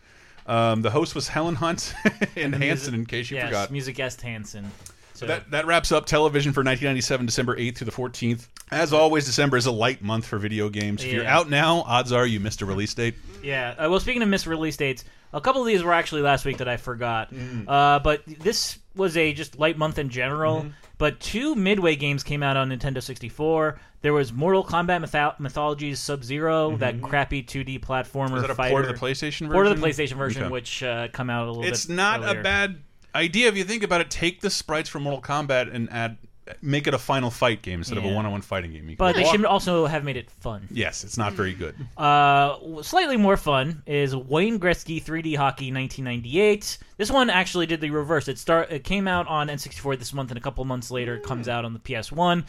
Um, 0.48 0.82
the 0.82 0.92
host 0.92 1.16
was 1.16 1.28
Helen 1.28 1.56
Hunt 1.56 1.94
and 2.36 2.54
the 2.54 2.58
Hanson, 2.58 2.94
in 2.94 3.06
case 3.06 3.32
you 3.32 3.38
yes, 3.38 3.48
forgot. 3.48 3.72
Music 3.72 3.96
guest 3.96 4.22
Hanson. 4.22 4.72
So 5.14 5.26
that, 5.28 5.50
that 5.52 5.66
wraps 5.66 5.92
up 5.94 6.06
television 6.06 6.52
for 6.52 6.60
1997, 6.60 7.26
December 7.26 7.56
8th 7.56 7.78
through 7.78 7.86
the 7.86 7.92
14th. 7.92 8.48
As 8.70 8.92
always, 8.92 9.26
December 9.26 9.56
is 9.58 9.66
a 9.66 9.72
light 9.72 10.02
month 10.02 10.26
for 10.26 10.38
video 10.38 10.68
games. 10.70 11.04
If 11.04 11.14
you're 11.14 11.26
out 11.26 11.50
now, 11.50 11.84
odds 11.88 12.12
are 12.12 12.26
you 12.28 12.40
missed 12.42 12.62
a 12.62 12.66
release 12.66 12.94
date. 12.94 13.16
Yeah. 13.42 13.76
Uh, 13.78 13.90
well, 13.90 14.00
speaking 14.00 14.22
of 14.22 14.28
missed 14.28 14.46
release 14.46 14.76
dates, 14.76 15.06
a 15.32 15.40
couple 15.40 15.62
of 15.62 15.68
these 15.68 15.84
were 15.84 15.94
actually 15.94 16.22
last 16.22 16.44
week 16.46 16.58
that 16.58 16.68
I 16.68 16.76
forgot. 16.78 17.34
Mm. 17.34 17.66
Uh, 17.68 18.00
but 18.00 18.24
this 18.26 18.78
was 18.96 19.18
a 19.18 19.34
just 19.34 19.60
light 19.60 19.78
month 19.78 19.98
in 20.00 20.10
general. 20.10 20.62
Mm-hmm. 20.62 20.70
But 20.98 21.20
two 21.20 21.56
Midway 21.56 21.96
games 21.98 22.24
came 22.24 22.42
out 22.42 22.56
on 22.56 22.70
Nintendo 22.70 23.04
64. 23.04 23.78
There 24.02 24.14
was 24.14 24.32
Mortal 24.32 24.64
Kombat 24.64 25.04
Mytho- 25.04 25.38
Mythologies 25.40 26.00
Sub 26.00 26.24
0 26.24 26.78
that 26.78 27.02
crappy 27.02 27.44
2D 27.44 27.80
platformer. 27.82 28.28
Mm-hmm. 28.28 28.36
Is 28.36 28.42
that 28.44 28.50
a 28.52 28.56
fighter. 28.56 28.72
port 28.72 28.86
of 28.86 29.00
the 29.00 29.06
PlayStation 29.06 29.48
version? 29.48 29.52
Port 29.52 29.68
of 29.68 29.76
the 29.76 29.82
version? 29.82 30.06
PlayStation 30.06 30.18
version, 30.18 30.44
Okay. 30.44 30.52
which 30.52 30.84
uh, 30.84 31.08
come 31.10 31.30
out 31.30 31.48
a 31.48 31.52
little 31.52 31.64
bit. 31.64 31.74
It's 31.74 31.90
not 31.90 32.22
earlier. 32.22 32.40
a 32.40 32.44
bad 32.44 32.82
idea 33.14 33.50
if 33.50 33.58
you 33.58 33.64
think 33.66 33.84
about 33.84 34.00
it. 34.02 34.10
Take 34.10 34.40
the 34.42 34.50
sprites 34.50 34.88
from 34.88 35.04
Mortal 35.04 35.22
Kombat 35.22 35.74
and 35.74 35.90
add, 35.92 36.18
make 36.62 36.86
it 36.88 36.94
a 36.94 36.98
final 37.00 37.32
fight 37.32 37.62
game 37.62 37.80
instead 37.80 37.98
of 37.98 38.04
a 38.04 38.08
Yeah. 38.08 38.16
one-on-one 38.16 38.42
fighting 38.42 38.72
game. 38.72 38.94
But 38.98 39.16
they 39.16 39.24
walk- 39.24 39.32
should 39.36 39.46
also 39.46 39.86
have 39.88 40.04
made 40.04 40.16
it 40.18 40.30
fun. 40.30 40.68
Yes, 40.72 41.04
it's 41.04 41.18
not 41.18 41.34
very 41.34 41.54
good. 41.54 41.76
Uh, 41.98 42.82
slightly 42.84 43.18
more 43.18 43.38
fun 43.38 43.82
is 43.86 44.16
Wayne 44.16 44.60
Gretzky 44.60 45.02
3D 45.04 45.36
Hockey 45.36 45.72
1998. 45.72 46.78
This 46.98 47.10
one 47.12 47.30
actually 47.30 47.66
did 47.66 47.82
the 47.82 47.90
reverse. 47.90 48.28
It 48.28 48.38
start 48.38 48.72
it 48.72 48.84
came 48.84 49.08
out 49.08 49.28
on 49.28 49.48
N64 49.48 49.98
this 49.98 50.14
month, 50.14 50.30
and 50.32 50.38
a 50.38 50.42
couple 50.42 50.64
months 50.66 50.92
later 50.92 51.16
it 51.16 51.24
comes 51.24 51.48
out 51.48 51.66
on 51.66 51.74
the 51.74 51.80
PS1. 51.80 52.44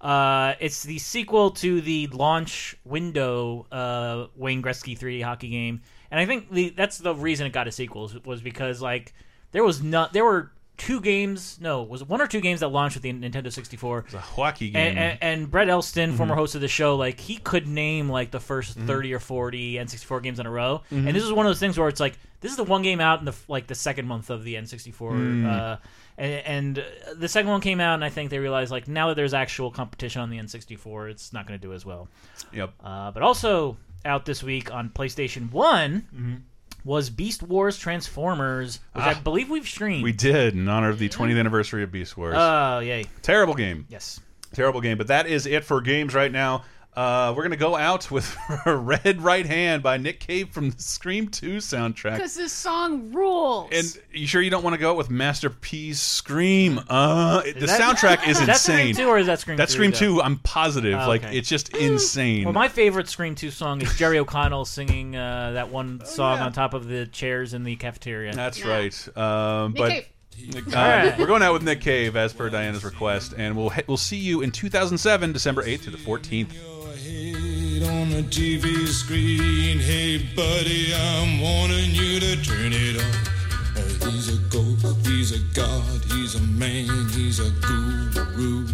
Uh, 0.00 0.54
it's 0.60 0.82
the 0.84 0.98
sequel 0.98 1.50
to 1.50 1.80
the 1.82 2.06
launch 2.08 2.74
window 2.84 3.66
uh, 3.70 4.26
Wayne 4.36 4.62
Gretzky 4.62 4.98
3D 4.98 5.22
Hockey 5.22 5.48
game, 5.50 5.82
and 6.10 6.18
I 6.18 6.24
think 6.26 6.50
the 6.50 6.70
that's 6.70 6.98
the 6.98 7.14
reason 7.14 7.46
it 7.46 7.52
got 7.52 7.68
a 7.68 7.72
sequel 7.72 8.10
was 8.24 8.40
because 8.40 8.80
like 8.80 9.12
there 9.52 9.62
was 9.64 9.82
not 9.82 10.12
there 10.14 10.24
were 10.24 10.52
two 10.80 10.98
games 11.00 11.58
no 11.60 11.82
was 11.82 12.00
it 12.00 12.08
one 12.08 12.22
or 12.22 12.26
two 12.26 12.40
games 12.40 12.60
that 12.60 12.68
launched 12.68 12.96
with 12.96 13.02
the 13.02 13.12
Nintendo 13.12 13.52
64 13.52 14.06
a 14.14 14.16
and, 14.16 14.58
game. 14.58 14.74
and, 14.76 15.18
and 15.20 15.50
Brett 15.50 15.68
Elston, 15.68 16.14
former 16.16 16.34
Mhm. 16.34 16.38
host 16.38 16.54
of 16.54 16.62
the 16.62 16.68
show, 16.68 16.96
like 16.96 17.20
he 17.20 17.36
could 17.36 17.66
name 17.68 18.08
like 18.08 18.30
the 18.30 18.40
1st 18.40 18.78
Mhm. 18.78 18.86
thirty 18.86 19.12
or 19.12 19.18
forty 19.18 19.74
N64 19.78 20.22
games 20.22 20.40
in 20.40 20.46
a 20.46 20.50
row, 20.50 20.82
Mhm. 20.90 21.06
and 21.06 21.14
this 21.14 21.22
is 21.22 21.32
one 21.32 21.44
of 21.44 21.50
those 21.50 21.60
things 21.60 21.76
where 21.78 21.88
it's 21.88 22.00
like 22.00 22.18
this 22.40 22.50
is 22.50 22.56
the 22.56 22.64
one 22.64 22.80
game 22.80 23.00
out 23.00 23.18
in 23.18 23.26
the 23.26 23.34
like 23.48 23.66
the 23.66 23.74
second 23.74 24.06
month 24.08 24.30
of 24.30 24.42
the 24.44 24.54
N64, 24.56 25.12
Mm. 25.12 25.46
uh, 25.46 25.76
and, 26.16 26.32
and 26.46 26.78
uh, 26.78 26.82
the 27.14 27.28
second 27.28 27.50
one 27.50 27.60
came 27.60 27.80
out, 27.80 27.94
and 27.94 28.04
I 28.04 28.08
think 28.08 28.30
they 28.30 28.38
realized 28.38 28.70
like 28.72 28.88
now 28.88 29.08
that 29.08 29.16
there's 29.16 29.34
actual 29.34 29.70
competition 29.70 30.22
on 30.22 30.30
the 30.30 30.38
N64, 30.38 31.10
it's 31.10 31.32
not 31.34 31.46
going 31.46 31.60
to 31.60 31.66
do 31.66 31.74
as 31.74 31.84
well. 31.84 32.08
Yep. 32.54 32.72
Uh, 32.82 33.10
but 33.10 33.22
also 33.22 33.76
out 34.06 34.24
this 34.24 34.42
week 34.42 34.72
on 34.72 34.88
PlayStation 34.88 35.52
One. 35.52 36.46
Was 36.84 37.10
Beast 37.10 37.42
Wars 37.42 37.78
Transformers, 37.78 38.80
which 38.92 39.04
I 39.04 39.12
Ah. 39.12 39.20
believe 39.22 39.50
we've 39.50 39.66
streamed. 39.68 40.02
We 40.02 40.12
did 40.12 40.54
in 40.54 40.68
honor 40.68 40.88
of 40.88 40.98
the 40.98 41.08
20th 41.08 41.38
anniversary 41.38 41.82
of 41.82 41.92
Beast 41.92 42.16
Wars. 42.16 42.34
Oh, 42.36 42.78
yay. 42.80 43.06
Terrible 43.22 43.54
game. 43.54 43.86
Yes. 43.88 44.20
Terrible 44.52 44.80
game. 44.80 44.98
But 44.98 45.08
that 45.08 45.26
is 45.26 45.46
it 45.46 45.64
for 45.64 45.80
games 45.80 46.14
right 46.14 46.32
now. 46.32 46.64
Uh, 46.96 47.32
we're 47.36 47.42
going 47.44 47.52
to 47.52 47.56
go 47.56 47.76
out 47.76 48.10
with 48.10 48.36
Red 48.66 49.22
Right 49.22 49.46
Hand 49.46 49.80
by 49.82 49.96
Nick 49.96 50.18
Cave 50.18 50.50
from 50.50 50.70
the 50.70 50.82
Scream 50.82 51.28
2 51.28 51.58
soundtrack. 51.58 52.16
Because 52.16 52.34
this 52.34 52.52
song 52.52 53.12
rules. 53.12 53.70
And 53.72 53.96
you 54.12 54.26
sure 54.26 54.42
you 54.42 54.50
don't 54.50 54.64
want 54.64 54.74
to 54.74 54.80
go 54.80 54.90
out 54.90 54.96
with 54.96 55.08
Master 55.08 55.50
P's 55.50 56.00
Scream? 56.00 56.80
Uh, 56.88 57.42
it- 57.46 57.60
the 57.60 57.66
that- 57.66 57.80
soundtrack 57.80 58.28
is 58.28 58.40
is 58.40 58.46
that 58.48 58.56
Scream 58.56 58.88
insane. 58.88 58.94
2 59.04 59.08
or 59.08 59.18
is 59.18 59.26
that 59.28 59.38
Scream 59.38 59.56
That's 59.56 59.72
3, 59.72 59.92
Scream 59.92 60.10
though? 60.14 60.16
2. 60.16 60.22
I'm 60.22 60.38
positive. 60.38 60.98
Oh, 61.00 61.06
Like 61.06 61.24
okay. 61.24 61.38
it's 61.38 61.48
just 61.48 61.68
insane. 61.76 62.44
Well, 62.44 62.52
my 62.54 62.66
favorite 62.68 63.08
Scream 63.08 63.36
2 63.36 63.50
song 63.52 63.80
is 63.82 63.96
Jerry 63.96 64.18
O'Connell 64.18 64.64
singing 64.64 65.14
uh, 65.14 65.52
that 65.52 65.70
one 65.70 66.04
song 66.04 66.38
yeah. 66.38 66.46
on 66.46 66.52
top 66.52 66.74
of 66.74 66.88
the 66.88 67.06
chairs 67.06 67.54
in 67.54 67.62
the 67.62 67.76
cafeteria. 67.76 68.34
That's 68.34 68.64
right. 68.64 69.16
Um, 69.16 69.74
Nick 69.74 69.78
but 69.78 69.90
Cave. 69.92 70.74
uh, 70.74 70.76
All 70.78 70.84
right. 70.88 71.18
we're 71.20 71.26
going 71.26 71.42
out 71.42 71.52
with 71.52 71.62
Nick 71.62 71.80
Cave 71.82 72.16
as 72.16 72.32
per 72.32 72.50
Diana's 72.50 72.82
request, 72.82 73.34
and 73.36 73.56
we'll 73.56 73.72
we'll 73.86 73.96
see 73.96 74.16
you 74.16 74.40
in 74.40 74.50
2007, 74.50 75.32
December 75.32 75.62
8th 75.62 75.84
to 75.84 75.90
the 75.90 75.98
14th. 75.98 76.48
On 76.90 78.10
the 78.10 78.24
TV 78.30 78.88
screen. 78.88 79.78
Hey, 79.78 80.18
buddy, 80.34 80.92
I'm 80.92 81.40
warning 81.40 81.90
you 81.92 82.18
to 82.18 82.42
turn 82.42 82.72
it 82.72 82.96
off. 82.96 84.10
He's 84.10 84.28
a 84.34 84.38
ghost, 84.50 85.06
he's 85.06 85.30
a 85.30 85.38
god, 85.54 86.04
he's 86.06 86.34
a 86.34 86.40
man, 86.40 87.08
he's 87.10 87.38
a 87.38 87.48
guru. 87.60 88.66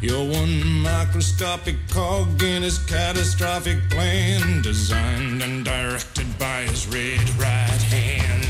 You're 0.00 0.26
one 0.26 0.80
microscopic 0.80 1.76
cog 1.90 2.42
in 2.42 2.62
his 2.62 2.78
catastrophic 2.78 3.90
plan, 3.90 4.62
designed 4.62 5.42
and 5.42 5.66
directed 5.66 6.38
by 6.38 6.62
his 6.62 6.86
red 6.86 7.28
right 7.38 7.82
hand. 7.92 8.49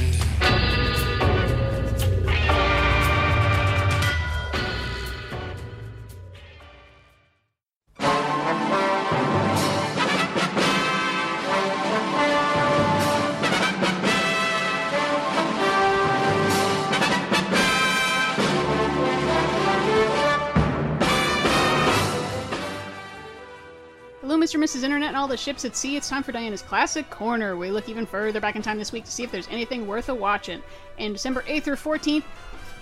Mr. 24.40 24.54
and 24.54 24.64
Mrs. 24.64 24.84
Internet 24.84 25.08
and 25.08 25.16
all 25.18 25.28
the 25.28 25.36
ships 25.36 25.66
at 25.66 25.76
sea. 25.76 25.96
It's 25.96 26.08
time 26.08 26.22
for 26.22 26.32
Diana's 26.32 26.62
Classic 26.62 27.08
Corner. 27.10 27.56
We 27.56 27.70
look 27.70 27.90
even 27.90 28.06
further 28.06 28.40
back 28.40 28.56
in 28.56 28.62
time 28.62 28.78
this 28.78 28.90
week 28.90 29.04
to 29.04 29.10
see 29.10 29.22
if 29.22 29.30
there's 29.30 29.48
anything 29.48 29.86
worth 29.86 30.08
a 30.08 30.14
watching. 30.14 30.62
And 30.98 31.12
December 31.12 31.42
8th 31.42 31.64
through 31.64 31.76
14th, 31.76 32.24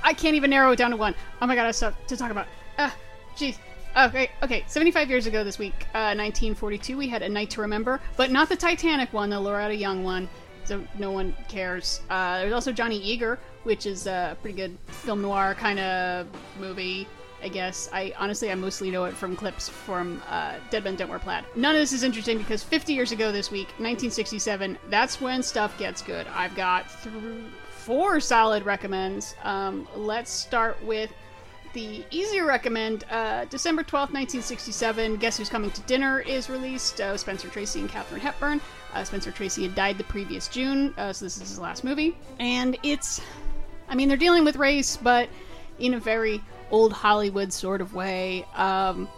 I 0.05 0.13
can't 0.15 0.37
even 0.37 0.51
narrow 0.51 0.71
it 0.71 0.77
down 0.77 0.93
to 0.93 0.97
one. 0.97 1.17
Oh 1.43 1.47
my 1.47 1.57
god, 1.57 1.63
I 1.63 1.67
have 1.67 1.77
stuff 1.77 1.95
to 2.07 2.17
talk 2.17 2.31
about. 2.31 2.47
Ah, 2.79 2.95
jeez. 3.37 3.57
Okay, 3.97 4.31
okay. 4.43 4.63
75 4.69 5.11
years 5.11 5.27
ago 5.27 5.43
this 5.43 5.59
week, 5.59 5.75
uh, 5.95 6.15
1942, 6.15 6.97
we 6.97 7.09
had 7.09 7.23
A 7.23 7.29
Night 7.29 7.51
to 7.51 7.61
Remember, 7.61 8.01
but 8.17 8.31
not 8.31 8.49
the 8.49 8.57
Titanic 8.57 9.13
one, 9.13 9.29
the 9.29 9.41
Loretta 9.41 9.75
Young 9.75 10.05
one, 10.05 10.29
so 10.65 10.85
no 10.97 11.11
one 11.11 11.35
cares. 11.49 12.03
Uh, 12.09 12.39
there's 12.39 12.53
also 12.53 12.71
Johnny 12.71 12.99
Eager, 12.99 13.41
which 13.65 13.85
is 13.85 14.07
a 14.07 14.37
pretty 14.43 14.57
good 14.57 14.79
film 14.87 15.23
noir 15.23 15.57
kind 15.59 15.81
of 15.81 16.29
movie. 16.61 17.09
I 17.43 17.49
guess. 17.49 17.89
I 17.93 18.13
honestly, 18.19 18.51
I 18.51 18.55
mostly 18.55 18.91
know 18.91 19.05
it 19.05 19.15
from 19.15 19.37
clips 19.37 19.69
from 19.69 20.23
uh, 20.29 20.55
Dead 20.71 20.85
Men 20.85 20.97
Don't 20.97 21.09
Wear 21.09 21.19
Plaid. 21.19 21.45
None 21.55 21.75
of 21.75 21.81
this 21.81 21.93
is 21.93 22.03
interesting 22.03 22.39
because 22.39 22.63
50 22.63 22.93
years 22.93 23.13
ago 23.13 23.31
this 23.33 23.51
week, 23.51 23.69
1967, 23.79 24.79
that's 24.89 25.21
when 25.21 25.43
stuff 25.43 25.77
gets 25.79 26.03
good. 26.03 26.27
I've 26.35 26.55
got 26.55 26.87
th- 27.03 27.15
four 27.71 28.21
solid 28.21 28.65
recommends. 28.65 29.35
Um, 29.45 29.87
let's 29.95 30.31
start 30.31 30.83
with 30.85 31.13
the 31.75 32.05
easier 32.11 32.47
recommend. 32.47 33.05
Uh, 33.11 33.45
December 33.45 33.83
12th, 33.83 34.13
1967, 34.13 35.17
Guess 35.17 35.37
Who's 35.39 35.49
Coming 35.49 35.71
to 35.71 35.81
Dinner 35.83 36.21
is 36.21 36.51
released. 36.51 37.01
Uh, 37.01 37.17
Spencer 37.17 37.49
Tracy 37.49 37.81
and 37.81 37.89
Katharine 37.89 38.21
Hepburn. 38.21 38.61
Uh, 38.95 39.05
Spencer 39.05 39.31
Tracy 39.31 39.63
had 39.63 39.75
died 39.75 39.99
the 39.99 40.05
previous 40.05 40.49
June, 40.49 40.95
uh, 40.97 41.13
so 41.13 41.25
this 41.25 41.37
is 41.37 41.49
his 41.49 41.59
last 41.59 41.85
movie. 41.85 42.17
And 42.39 42.77
it's 42.83 43.21
I 43.89 43.95
mean, 43.95 44.09
they're 44.09 44.17
dealing 44.17 44.45
with 44.45 44.57
race, 44.57 44.97
but 44.97 45.29
in 45.79 45.95
a 45.95 46.01
very 46.01 46.43
old 46.71 46.93
Hollywood 46.93 47.53
sort 47.53 47.81
of 47.81 47.95
way. 47.95 48.45
Um, 48.55 49.09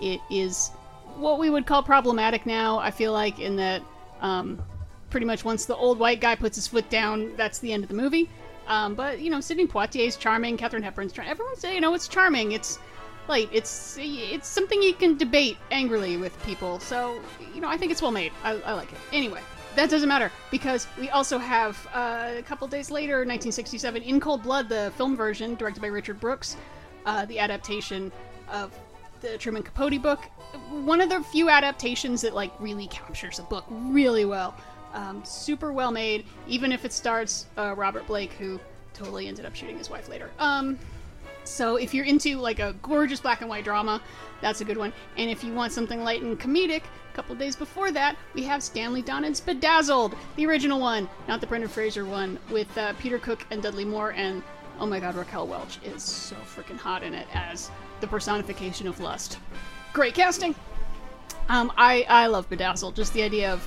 it 0.00 0.20
is 0.30 0.68
what 1.16 1.38
we 1.38 1.50
would 1.50 1.66
call 1.66 1.82
problematic 1.82 2.46
now. 2.46 2.78
I 2.78 2.90
feel 2.90 3.12
like 3.12 3.38
in 3.38 3.56
that 3.56 3.82
um, 4.20 4.62
pretty 5.10 5.26
much 5.26 5.44
once 5.44 5.64
the 5.64 5.76
old 5.76 5.98
white 5.98 6.20
guy 6.20 6.34
puts 6.34 6.56
his 6.56 6.68
foot 6.68 6.88
down, 6.90 7.34
that's 7.36 7.58
the 7.58 7.72
end 7.72 7.82
of 7.82 7.88
the 7.88 7.96
movie. 7.96 8.28
Um, 8.66 8.94
but 8.94 9.20
you 9.20 9.30
know, 9.30 9.40
Sidney 9.40 9.66
Poitier's 9.66 10.16
charming, 10.16 10.56
Katharine 10.56 10.82
Hepburn's 10.82 11.12
charming. 11.12 11.30
Everyone's 11.30 11.64
you 11.64 11.80
know 11.80 11.94
it's 11.94 12.06
charming. 12.06 12.52
It's 12.52 12.78
like 13.26 13.48
it's 13.52 13.96
it's 13.98 14.46
something 14.46 14.82
you 14.82 14.94
can 14.94 15.16
debate 15.16 15.56
angrily 15.70 16.16
with 16.16 16.40
people. 16.44 16.78
So 16.78 17.20
you 17.54 17.60
know, 17.60 17.68
I 17.68 17.76
think 17.76 17.92
it's 17.92 18.02
well 18.02 18.12
made. 18.12 18.32
I, 18.44 18.52
I 18.60 18.72
like 18.74 18.92
it. 18.92 18.98
Anyway, 19.12 19.40
that 19.74 19.90
doesn't 19.90 20.08
matter 20.08 20.30
because 20.50 20.86
we 20.98 21.08
also 21.10 21.38
have 21.38 21.88
uh, 21.94 22.32
a 22.36 22.42
couple 22.42 22.66
days 22.68 22.90
later, 22.90 23.18
1967, 23.18 24.02
In 24.02 24.20
Cold 24.20 24.42
Blood, 24.42 24.68
the 24.68 24.92
film 24.96 25.16
version 25.16 25.54
directed 25.54 25.80
by 25.80 25.86
Richard 25.86 26.20
Brooks, 26.20 26.56
uh, 27.06 27.24
the 27.26 27.38
adaptation 27.38 28.12
of 28.50 28.72
the 29.20 29.38
Truman 29.38 29.62
Capote 29.62 30.00
book. 30.00 30.24
One 30.70 31.00
of 31.00 31.08
the 31.08 31.22
few 31.24 31.50
adaptations 31.50 32.22
that 32.22 32.34
like 32.34 32.52
really 32.58 32.86
captures 32.88 33.38
a 33.38 33.42
book 33.42 33.64
really 33.68 34.24
well. 34.24 34.54
Um, 34.94 35.22
super 35.24 35.72
well 35.72 35.90
made, 35.90 36.24
even 36.46 36.72
if 36.72 36.84
it 36.84 36.92
stars 36.92 37.46
uh, 37.58 37.74
Robert 37.76 38.06
Blake, 38.06 38.32
who 38.32 38.58
totally 38.94 39.28
ended 39.28 39.44
up 39.44 39.54
shooting 39.54 39.76
his 39.76 39.90
wife 39.90 40.08
later. 40.08 40.30
Um, 40.38 40.78
so 41.44 41.76
if 41.76 41.94
you're 41.94 42.04
into 42.04 42.38
like 42.38 42.58
a 42.58 42.74
gorgeous 42.82 43.20
black 43.20 43.40
and 43.40 43.50
white 43.50 43.64
drama, 43.64 44.02
that's 44.40 44.60
a 44.60 44.64
good 44.64 44.76
one. 44.76 44.92
And 45.16 45.30
if 45.30 45.42
you 45.42 45.52
want 45.52 45.72
something 45.72 46.04
light 46.04 46.22
and 46.22 46.38
comedic, 46.38 46.82
a 46.82 47.14
couple 47.14 47.34
days 47.34 47.56
before 47.56 47.90
that, 47.92 48.16
we 48.34 48.44
have 48.44 48.62
Stanley 48.62 49.02
Donen's 49.02 49.40
Bedazzled, 49.40 50.14
the 50.36 50.46
original 50.46 50.78
one, 50.78 51.08
not 51.26 51.40
the 51.40 51.46
Brendan 51.46 51.70
Fraser 51.70 52.04
one, 52.04 52.38
with 52.50 52.76
uh, 52.78 52.92
Peter 52.94 53.18
Cook 53.18 53.46
and 53.50 53.62
Dudley 53.62 53.84
Moore. 53.84 54.12
And 54.12 54.42
oh 54.80 54.86
my 54.86 55.00
God, 55.00 55.14
Raquel 55.14 55.46
Welch 55.46 55.78
is 55.84 56.02
so 56.02 56.36
freaking 56.36 56.78
hot 56.78 57.02
in 57.02 57.14
it 57.14 57.26
as 57.34 57.70
the 58.00 58.06
personification 58.06 58.86
of 58.86 59.00
lust. 59.00 59.38
Great 59.92 60.14
casting. 60.14 60.54
Um, 61.48 61.72
I 61.76 62.04
I 62.08 62.26
love 62.26 62.48
Bedazzled. 62.48 62.94
Just 62.94 63.12
the 63.12 63.22
idea 63.22 63.52
of, 63.52 63.66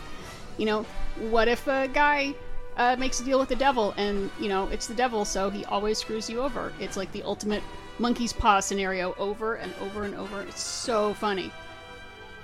you 0.57 0.65
know, 0.65 0.83
what 1.29 1.47
if 1.47 1.67
a 1.67 1.87
guy 1.87 2.33
uh, 2.77 2.95
makes 2.97 3.19
a 3.19 3.23
deal 3.23 3.39
with 3.39 3.49
the 3.49 3.55
devil 3.55 3.93
and 3.97 4.29
you 4.39 4.47
know 4.47 4.67
it's 4.67 4.87
the 4.87 4.93
devil, 4.93 5.25
so 5.25 5.49
he 5.49 5.65
always 5.65 5.97
screws 5.97 6.29
you 6.29 6.41
over. 6.41 6.73
It's 6.79 6.97
like 6.97 7.11
the 7.11 7.23
ultimate 7.23 7.63
monkey's 7.99 8.33
paw 8.33 8.59
scenario 8.59 9.13
over 9.17 9.55
and 9.55 9.73
over 9.81 10.03
and 10.03 10.15
over. 10.15 10.41
It's 10.41 10.61
so 10.61 11.13
funny. 11.15 11.51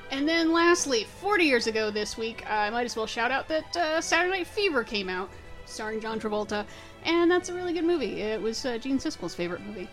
And 0.09 0.27
then 0.27 0.53
lastly, 0.53 1.05
40 1.19 1.43
years 1.43 1.67
ago 1.67 1.91
this 1.91 2.17
week, 2.17 2.49
I 2.49 2.69
might 2.69 2.85
as 2.85 2.95
well 2.95 3.07
shout 3.07 3.29
out 3.29 3.47
that 3.49 3.75
uh, 3.75 3.99
Saturday 3.99 4.37
Night 4.37 4.47
Fever 4.47 4.83
came 4.83 5.09
out, 5.09 5.29
starring 5.65 5.99
John 5.99 6.17
Travolta, 6.19 6.65
and 7.03 7.29
that's 7.29 7.49
a 7.49 7.53
really 7.53 7.73
good 7.73 7.83
movie. 7.83 8.21
It 8.21 8.41
was 8.41 8.65
uh, 8.65 8.77
Gene 8.77 8.97
Siskel's 8.97 9.35
favorite 9.35 9.61
movie. 9.65 9.87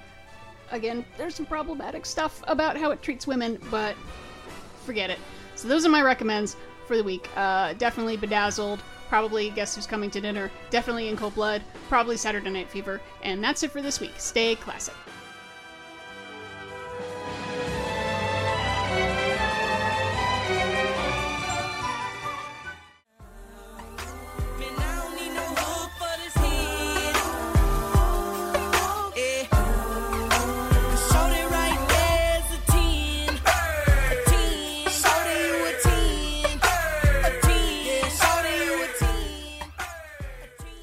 Again, 0.71 1.05
there's 1.17 1.35
some 1.35 1.47
problematic 1.47 2.07
stuff 2.07 2.43
about 2.47 2.77
how 2.77 2.91
it 2.91 3.03
treats 3.03 3.27
women, 3.27 3.59
but 3.71 3.95
forget 4.85 5.11
it. 5.11 5.19
So 5.55 5.69
those 5.69 5.87
are 5.87 5.91
my 5.91 6.03
recommends 6.03 6.57
for 6.87 6.97
the 6.97 7.05
week. 7.05 7.29
Uh, 7.37 7.75
definitely 7.75 8.17
Bedazzled, 8.17 8.81
probably 9.09 9.51
Guess 9.51 9.77
Who's 9.77 9.87
Coming 9.87 10.11
to 10.11 10.21
Dinner, 10.21 10.51
definitely 10.71 11.09
In 11.09 11.17
Cold 11.17 11.35
Blood, 11.35 11.63
probably 11.89 12.17
Saturday 12.17 12.51
Night 12.51 12.71
Fever, 12.71 13.01
and 13.23 13.43
that's 13.43 13.63
it 13.63 13.71
for 13.71 13.83
this 13.83 14.01
week. 14.01 14.15
Stay 14.19 14.57
classic. 14.57 14.95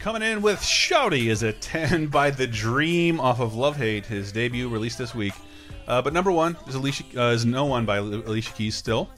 Coming 0.01 0.23
in 0.23 0.41
with 0.41 0.57
Shawty 0.61 1.27
is 1.27 1.43
a 1.43 1.53
10 1.53 2.07
by 2.07 2.31
The 2.31 2.47
Dream 2.47 3.19
off 3.19 3.39
of 3.39 3.53
Love 3.53 3.77
Hate, 3.77 4.03
his 4.03 4.31
debut 4.31 4.67
released 4.67 4.97
this 4.97 5.13
week. 5.13 5.33
Uh, 5.87 6.01
but 6.01 6.11
number 6.11 6.31
one 6.31 6.57
is 6.67 6.73
Alicia 6.73 7.03
uh, 7.15 7.29
is 7.29 7.45
No 7.45 7.65
One 7.65 7.85
by 7.85 7.97
Alicia 7.97 8.51
Keys 8.53 8.73
still. 8.73 9.11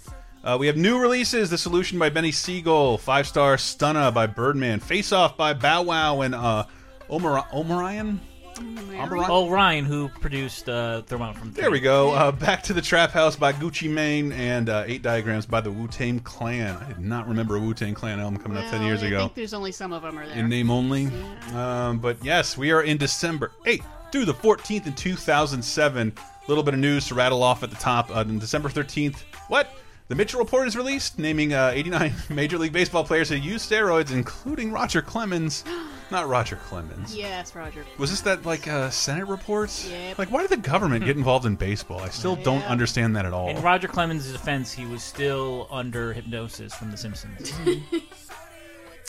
Uh, 0.44 0.58
we 0.60 0.68
have 0.68 0.76
new 0.76 1.00
releases: 1.00 1.50
The 1.50 1.58
Solution 1.58 1.98
by 1.98 2.10
Beanie 2.10 2.34
Sigel, 2.34 2.98
Five 2.98 3.28
Star 3.28 3.56
Stunna 3.56 4.14
by 4.14 4.28
Birdman, 4.28 4.82
Face 4.82 5.14
Off 5.14 5.38
by 5.38 5.54
Bow 5.54 5.84
Wow, 5.84 6.20
and 6.20 6.36
uh, 6.36 6.66
Omar 7.10 7.48
Omarion. 7.54 8.20
Omarion? 8.64 9.26
Oh, 9.30 9.50
Ryan, 9.50 9.86
who 9.86 10.08
produced 10.08 10.70
uh, 10.70 11.02
from 11.04 11.52
There 11.54 11.72
we 11.72 11.80
go. 11.80 12.12
Uh, 12.12 12.32
Back 12.32 12.64
to 12.64 12.74
the 12.74 12.82
Trap 12.82 13.12
House 13.12 13.36
by 13.36 13.54
Gucci 13.54 13.90
Mane 13.90 14.32
and 14.32 14.70
uh, 14.70 14.84
Eight 14.86 15.02
Diagrams 15.02 15.46
by 15.46 15.62
the 15.62 15.72
Wu 15.72 15.88
Tang 15.88 16.20
Clan. 16.20 16.76
I 16.78 16.88
did 16.88 17.00
not 17.00 17.28
remember 17.28 17.56
a 17.58 17.60
Wu 17.60 17.74
Tang 17.74 17.94
Clan 17.94 18.20
album 18.20 18.40
coming 18.40 18.58
out 18.58 18.70
10 18.70 18.80
Well, 18.80 18.88
years 18.88 19.04
I 19.04 19.08
ago. 19.08 19.20
think 19.20 19.36
there's 19.36 19.54
only 19.54 19.72
some 19.72 19.92
of 19.94 20.02
them 20.02 20.18
are 20.18 20.26
there. 20.26 20.38
In 20.38 20.50
name 20.50 20.70
only. 20.70 21.10
Um, 21.54 22.00
but 22.00 22.24
yes, 22.24 22.58
we 22.58 22.72
are 22.72 22.84
in 22.84 22.98
December 22.98 23.52
8th 23.66 23.86
through 24.12 24.26
the 24.26 24.34
14th 24.34 24.88
in 24.88 24.94
2007. 24.94 26.14
A 26.18 26.50
little 26.50 26.64
bit 26.64 26.74
of 26.74 26.80
news 26.80 27.08
to 27.08 27.16
rattle 27.16 27.44
off 27.44 27.64
at 27.64 27.70
the 27.70 27.76
top. 27.78 28.10
Uh, 28.10 28.20
on 28.20 28.40
December 28.40 28.70
13th, 28.70 29.22
what? 29.48 29.68
The 30.10 30.16
Mitchell 30.16 30.40
Report 30.40 30.68
is 30.68 30.76
released, 30.76 31.18
naming 31.18 31.54
uh, 31.54 31.72
89 31.74 32.14
Major 32.30 32.58
League 32.58 32.74
Baseball 32.74 33.04
players 33.04 33.30
who 33.30 33.36
used 33.36 33.70
steroids, 33.72 34.12
including 34.12 34.72
Roger 34.72 35.02
Clemens. 35.02 35.64
Not 36.14 36.28
Roger 36.30 36.58
Clemens. 36.58 37.16
Yes, 37.16 37.56
Roger. 37.56 37.84
Was 37.98 38.12
this 38.12 38.22
that 38.22 38.46
like 38.46 38.68
uh, 38.68 38.92
Senate 38.92 39.26
reports? 39.28 39.90
Yep. 39.90 40.20
Like, 40.20 40.30
why 40.32 40.42
did 40.42 40.52
the 40.52 40.58
government 40.58 41.04
get 41.06 41.18
involved 41.18 41.48
in 41.48 41.56
baseball? 41.56 42.02
I 42.02 42.10
still 42.10 42.36
don't 42.36 42.60
Yeah. 42.62 42.68
understand 42.68 43.16
that 43.16 43.26
at 43.26 43.34
all. 43.34 43.50
In 43.50 43.60
Roger 43.64 43.88
Clemens' 43.88 44.32
defense, 44.32 44.72
he 44.72 44.86
was 44.86 45.02
still 45.02 45.68
under 45.72 46.14
hypnosis 46.14 46.72
from 46.76 46.92
The 46.92 46.98
Simpsons. 46.98 47.52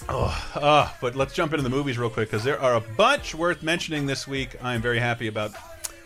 Oh, 0.08 0.50
uh, 0.56 0.90
but 1.00 1.14
let's 1.14 1.32
jump 1.32 1.52
into 1.52 1.62
the 1.62 1.70
movies 1.70 1.96
real 1.96 2.10
quick 2.10 2.28
because 2.28 2.44
there 2.44 2.60
are 2.60 2.74
a 2.74 2.80
bunch 2.80 3.34
worth 3.34 3.62
mentioning 3.62 4.04
this 4.06 4.26
week. 4.28 4.54
I'm 4.62 4.82
very 4.82 4.98
happy 4.98 5.28
about 5.28 5.52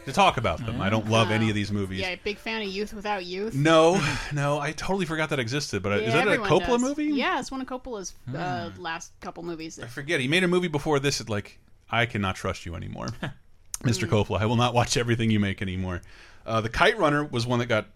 to 0.09 0.13
talk 0.15 0.37
about 0.37 0.65
them. 0.65 0.81
I 0.81 0.91
don't 0.91 1.09
love 1.09 1.31
any 1.31 1.49
of 1.49 1.55
these 1.55 1.71
movies. 1.71 2.01
Yeah, 2.01 2.17
big 2.25 2.39
fan 2.39 2.63
of 2.63 2.69
Youth 2.69 2.93
Without 2.93 3.25
Youth. 3.25 3.55
No, 3.55 4.01
no, 4.33 4.59
I 4.59 4.73
totally 4.73 5.07
forgot 5.07 5.31
that 5.31 5.39
existed. 5.39 5.83
But 5.83 5.93
uh, 5.93 5.97
Yeah, 5.97 6.07
is 6.09 6.13
that 6.15 6.27
a 6.29 6.33
everyone 6.33 6.51
Coppola 6.51 6.67
does. 6.69 6.81
movie? 6.83 7.05
Yeah, 7.07 7.39
it's 7.41 7.51
one 7.51 7.61
of 7.61 7.67
Coppola's 7.67 8.15
uh, 8.35 8.71
last 8.79 9.13
couple 9.21 9.43
movies. 9.45 9.79
I 9.79 9.87
forget. 9.87 10.21
He 10.21 10.29
made 10.29 10.45
a 10.45 10.49
movie 10.49 10.69
before 10.69 10.99
this. 10.99 11.19
That, 11.19 11.29
like, 11.31 11.59
I 11.91 12.07
cannot 12.07 12.37
trust 12.37 12.67
you 12.67 12.75
anymore, 12.75 13.07
Mr. 13.83 14.07
Hmm. 14.09 14.15
Coppola. 14.15 14.41
I 14.41 14.47
will 14.47 14.57
not 14.57 14.75
watch 14.75 14.97
everything 14.97 15.31
you 15.31 15.41
make 15.41 15.63
anymore. 15.63 16.03
Uh, 16.45 16.61
the 16.61 16.69
Kite 16.69 16.99
Runner 16.99 17.25
was 17.25 17.47
one 17.47 17.59
that 17.61 17.67
got 17.67 17.87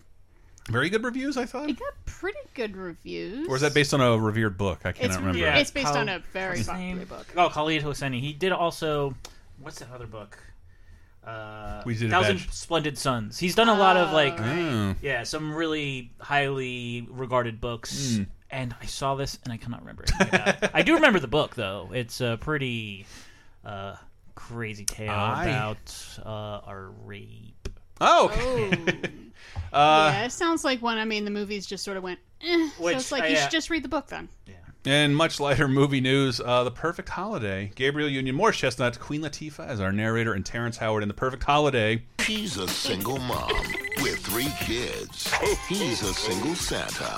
very 0.69 0.91
good 0.91 1.03
reviews. 1.05 1.37
I 1.37 1.45
thought. 1.47 1.69
It 1.71 1.79
got 1.79 1.95
pretty 2.07 2.39
good 2.55 2.77
reviews. 2.77 3.49
Or 3.49 3.57
is 3.57 3.63
that 3.63 3.75
based 3.75 3.93
on 3.95 4.01
a 4.01 4.17
revered 4.19 4.57
book? 4.59 4.81
I 4.85 4.93
cannot 4.93 5.11
It's, 5.11 5.17
remember. 5.19 5.39
yeah, 5.39 5.57
it's 5.59 5.71
based 5.71 5.95
on 5.97 6.09
a 6.09 6.21
very 6.33 6.51
what's 6.51 6.59
his 6.61 6.69
popular 6.69 6.95
name? 6.97 7.05
book. 7.05 7.27
Oh, 7.37 7.49
Khaled 7.49 7.83
Hosseini. 7.83 8.21
He 8.21 8.33
did 8.33 8.53
also. 8.53 9.15
What's 9.61 9.79
that 9.79 9.89
other 9.95 10.07
book? 10.07 10.39
Uh, 11.27 11.83
We 11.87 11.95
did 11.97 12.11
Thousand 12.11 12.39
batch. 12.39 12.51
Splendid 12.51 12.99
Suns. 12.99 13.39
He's 13.39 13.55
done 13.55 13.69
a 13.69 13.75
lot 13.75 13.97
of 13.97 14.13
like, 14.13 14.35
Oh. 14.41 14.95
yeah, 15.03 15.23
some 15.23 15.55
really 15.55 16.11
highly 16.21 17.07
regarded 17.11 17.61
books. 17.61 18.17
Hmm. 18.17 18.23
And 18.51 18.75
I 18.83 18.87
saw 18.87 19.15
this, 19.15 19.39
and 19.45 19.53
I 19.53 19.57
cannot 19.57 19.81
remember 19.81 20.05
anything. 20.21 20.71
I 20.75 20.83
do 20.83 20.95
remember 20.97 21.19
the 21.21 21.29
book 21.29 21.55
though. 21.55 21.91
It's 21.95 22.21
a 22.21 22.37
pretty 22.41 23.07
uh, 23.65 23.95
crazy 24.35 24.85
tale 24.85 25.11
I- 25.11 25.45
about 25.45 26.19
uh, 26.27 26.71
a 26.71 26.91
rape. 27.05 27.69
Oh, 28.01 28.27
okay. 28.27 28.93
uh, 29.73 30.11
yeah, 30.13 30.25
it 30.25 30.33
sounds 30.33 30.65
like 30.65 30.83
one. 30.83 30.99
I 30.99 31.05
mean, 31.05 31.25
the 31.25 31.31
movies 31.31 31.67
just 31.67 31.85
sort 31.85 31.97
of 31.97 32.03
went. 32.03 32.19
Eh, 32.43 32.69
Which, 32.79 32.95
so 32.95 32.99
it's 32.99 33.13
like 33.13 33.23
uh, 33.23 33.27
you 33.29 33.37
should 33.37 33.51
just 33.53 33.71
read 33.71 33.85
the 33.85 33.89
book 33.89 34.09
then. 34.09 34.29
And 34.85 35.15
much 35.15 35.39
lighter 35.39 35.69
movie 35.69 36.01
news, 36.01 36.41
uh, 36.41 36.65
The 36.65 36.73
Perfect 36.73 37.11
Holiday. 37.11 37.71
Gabrielle 37.77 38.09
Union 38.09 38.35
Morris 38.35 38.57
Chestnut, 38.57 38.99
Queen 38.99 39.21
Latifah 39.23 39.69
as 39.69 39.81
our 39.81 39.93
narrator, 39.93 40.33
and 40.33 40.45
Terrence 40.45 40.79
Howard 40.79 41.05
in 41.05 41.09
The 41.09 41.15
Perfect 41.15 41.45
Holiday. 41.45 42.03
She's 42.19 42.57
a 42.57 42.67
single 42.67 43.19
mom 43.19 43.53
with 44.01 44.19
three 44.19 44.53
kids. 44.59 45.33
He's 45.69 46.03
a 46.03 46.13
single 46.13 46.57
Santa 46.57 47.15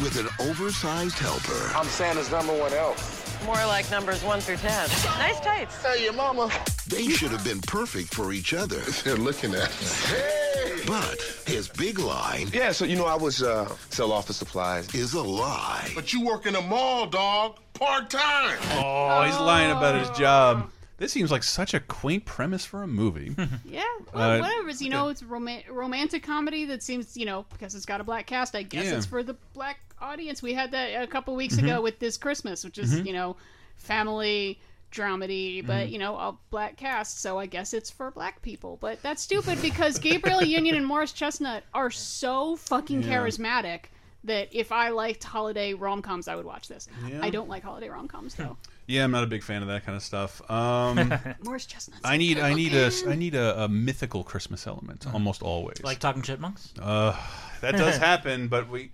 with 0.00 0.16
an 0.20 0.28
oversized 0.46 1.18
helper. 1.18 1.72
I'm 1.74 1.86
Santa's 1.86 2.30
number 2.30 2.56
one 2.56 2.72
elf. 2.72 3.21
More 3.44 3.54
like 3.66 3.90
numbers 3.90 4.22
one 4.22 4.40
through 4.40 4.56
ten. 4.56 4.88
Nice 5.18 5.40
tights. 5.40 5.82
Hey, 5.84 6.04
your 6.04 6.12
mama. 6.12 6.50
They 6.88 7.08
should 7.08 7.30
have 7.32 7.44
been 7.44 7.60
perfect 7.60 8.14
for 8.14 8.32
each 8.32 8.54
other. 8.54 8.78
They're 9.04 9.16
looking 9.16 9.54
at 9.54 9.68
me. 9.80 10.82
But 10.86 11.20
his 11.46 11.68
big 11.68 11.98
line 11.98 12.48
Yeah, 12.52 12.72
so 12.72 12.84
you 12.84 12.96
know 12.96 13.06
I 13.06 13.14
was 13.16 13.42
uh 13.42 13.72
sell 13.90 14.12
office 14.12 14.36
supplies. 14.36 14.92
is 14.94 15.14
a 15.14 15.22
lie. 15.22 15.90
But 15.94 16.12
you 16.12 16.24
work 16.24 16.46
in 16.46 16.54
a 16.56 16.60
mall, 16.62 17.06
dog. 17.06 17.56
Part 17.74 18.10
time. 18.10 18.58
Oh, 18.74 19.22
he's 19.26 19.38
lying 19.38 19.70
about 19.72 19.98
his 19.98 20.10
job. 20.18 20.70
This 20.98 21.10
seems 21.12 21.30
like 21.32 21.42
such 21.42 21.74
a 21.74 21.80
quaint 21.80 22.24
premise 22.24 22.64
for 22.64 22.82
a 22.82 22.86
movie. 22.86 23.34
Yeah, 23.64 23.82
well, 24.14 24.30
Uh, 24.32 24.40
whatever. 24.40 24.70
You 24.70 24.90
know, 24.90 25.08
it's 25.08 25.22
a 25.22 25.26
roma- 25.26 25.62
romantic 25.70 26.22
comedy 26.22 26.64
that 26.66 26.82
seems, 26.82 27.16
you 27.16 27.26
know, 27.26 27.44
because 27.52 27.74
it's 27.74 27.86
got 27.86 28.00
a 28.00 28.04
black 28.04 28.26
cast. 28.26 28.54
I 28.54 28.62
guess 28.62 28.84
Yeah. 28.86 28.96
it's 28.96 29.06
for 29.06 29.22
the 29.22 29.34
black 29.54 29.80
audience. 30.00 30.42
We 30.42 30.52
had 30.54 30.70
that 30.72 31.02
a 31.02 31.06
couple 31.06 31.34
weeks 31.34 31.56
Mhm. 31.56 31.64
ago 31.64 31.80
with 31.82 31.98
this 31.98 32.16
Christmas, 32.16 32.62
which 32.64 32.78
is, 32.78 32.94
Mhm. 32.94 33.06
you 33.06 33.12
know, 33.14 33.36
family 33.76 34.60
dramedy, 34.92 35.66
but 35.66 35.86
Mhm. 35.86 35.92
you 35.92 35.98
know, 35.98 36.16
a 36.16 36.36
black 36.50 36.76
cast, 36.76 37.20
so 37.20 37.38
I 37.38 37.46
guess 37.46 37.72
it's 37.72 37.90
for 37.90 38.10
black 38.10 38.42
people. 38.42 38.76
But 38.80 39.00
that's 39.02 39.22
stupid 39.22 39.60
because 39.62 39.98
Gabrielle 39.98 40.42
Union 40.58 40.74
and 40.76 40.86
Morris 40.86 41.12
Chestnut 41.12 41.64
are 41.72 41.90
so 41.90 42.56
fucking 42.56 43.02
Yeah. 43.02 43.16
charismatic 43.16 43.84
that 44.24 44.48
if 44.52 44.70
I 44.70 44.90
liked 44.90 45.24
holiday 45.24 45.72
rom 45.74 46.02
coms, 46.02 46.28
I 46.28 46.36
would 46.36 46.44
watch 46.44 46.68
this. 46.68 46.88
Yeah. 47.08 47.20
I 47.22 47.30
don't 47.30 47.48
like 47.48 47.62
holiday 47.64 47.88
rom 47.88 48.06
coms 48.06 48.34
though. 48.34 48.56
Yeah, 48.86 49.04
I'm 49.04 49.10
not 49.10 49.24
a 49.24 49.28
big 49.28 49.42
fan 49.42 49.62
of 49.62 49.68
that 49.68 49.84
kind 49.86 49.96
of 49.96 50.02
stuff. 50.02 50.42
Um, 50.50 51.12
Morris 51.42 51.66
Chestnut's 51.66 52.00
I 52.04 52.16
need, 52.16 52.38
I 52.38 52.52
need 52.54 52.74
a, 52.74 52.90
I 53.08 53.14
need 53.14 53.34
a, 53.34 53.64
a 53.64 53.68
mythical 53.68 54.24
Christmas 54.24 54.66
element 54.66 55.06
almost 55.12 55.42
always. 55.42 55.82
Like 55.82 55.98
talking 55.98 56.22
chipmunks. 56.22 56.72
Uh, 56.80 57.16
that 57.60 57.76
does 57.76 57.96
happen, 57.98 58.48
but 58.48 58.68
we 58.68 58.90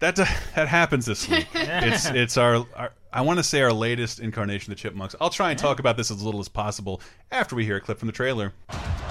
that 0.00 0.16
that 0.56 0.68
happens 0.68 1.06
this 1.06 1.28
week. 1.28 1.46
it's 1.54 2.06
it's 2.06 2.36
our, 2.36 2.66
our 2.74 2.92
I 3.12 3.20
want 3.20 3.38
to 3.38 3.44
say 3.44 3.62
our 3.62 3.72
latest 3.72 4.20
incarnation 4.20 4.72
of 4.72 4.78
the 4.78 4.82
Chipmunks. 4.82 5.14
I'll 5.20 5.30
try 5.30 5.50
and 5.50 5.58
talk 5.58 5.78
about 5.78 5.96
this 5.96 6.10
as 6.10 6.22
little 6.22 6.40
as 6.40 6.48
possible 6.48 7.00
after 7.30 7.54
we 7.54 7.64
hear 7.64 7.76
a 7.76 7.80
clip 7.80 7.98
from 7.98 8.06
the 8.06 8.12
trailer. 8.12 8.52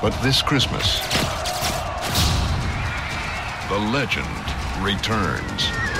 But 0.01 0.11
this 0.21 0.41
Christmas, 0.41 0.99
the 3.69 3.77
legend 3.77 4.27
returns. 4.83 5.90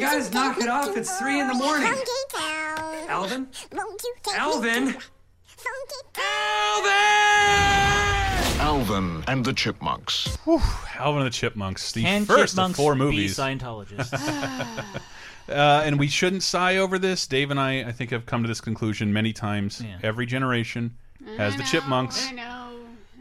Town? 0.00 0.12
You 0.12 0.18
guys 0.18 0.32
knock 0.32 0.58
it 0.58 0.68
off? 0.68 0.96
It's 0.96 1.18
three 1.18 1.40
in 1.40 1.48
the 1.48 1.54
morning. 1.54 1.88
Funky 1.88 2.10
Town. 2.32 3.08
Alvin? 3.08 3.48
Won't 3.72 4.02
you 4.02 4.14
Alvin? 4.34 4.86
me 4.86 4.92
to 4.92 5.00
Funky 5.46 6.20
Alvin 8.60 9.24
and 9.26 9.44
the 9.44 9.52
Chipmunks. 9.52 10.38
Alvin 10.46 11.22
and 11.22 11.26
the 11.26 11.30
Chipmunks, 11.30 11.92
the 11.92 12.02
Can 12.02 12.24
first 12.24 12.54
chipmunks 12.54 12.78
of 12.78 12.84
four 12.84 12.94
be 12.94 12.98
movies. 13.00 13.36
Scientologists? 13.36 14.84
Uh, 15.48 15.80
and 15.82 15.98
we 15.98 16.08
shouldn't 16.08 16.42
sigh 16.42 16.76
over 16.76 16.98
this. 16.98 17.26
Dave 17.26 17.50
and 17.50 17.58
I, 17.58 17.80
I 17.80 17.90
think, 17.92 18.10
have 18.10 18.26
come 18.26 18.42
to 18.42 18.48
this 18.48 18.60
conclusion 18.60 19.14
many 19.14 19.32
times. 19.32 19.82
Every 20.02 20.26
generation 20.26 20.94
has 21.38 21.56
the 21.56 21.62
chipmunks. 21.62 22.28
I 22.28 22.32
know. 22.32 22.67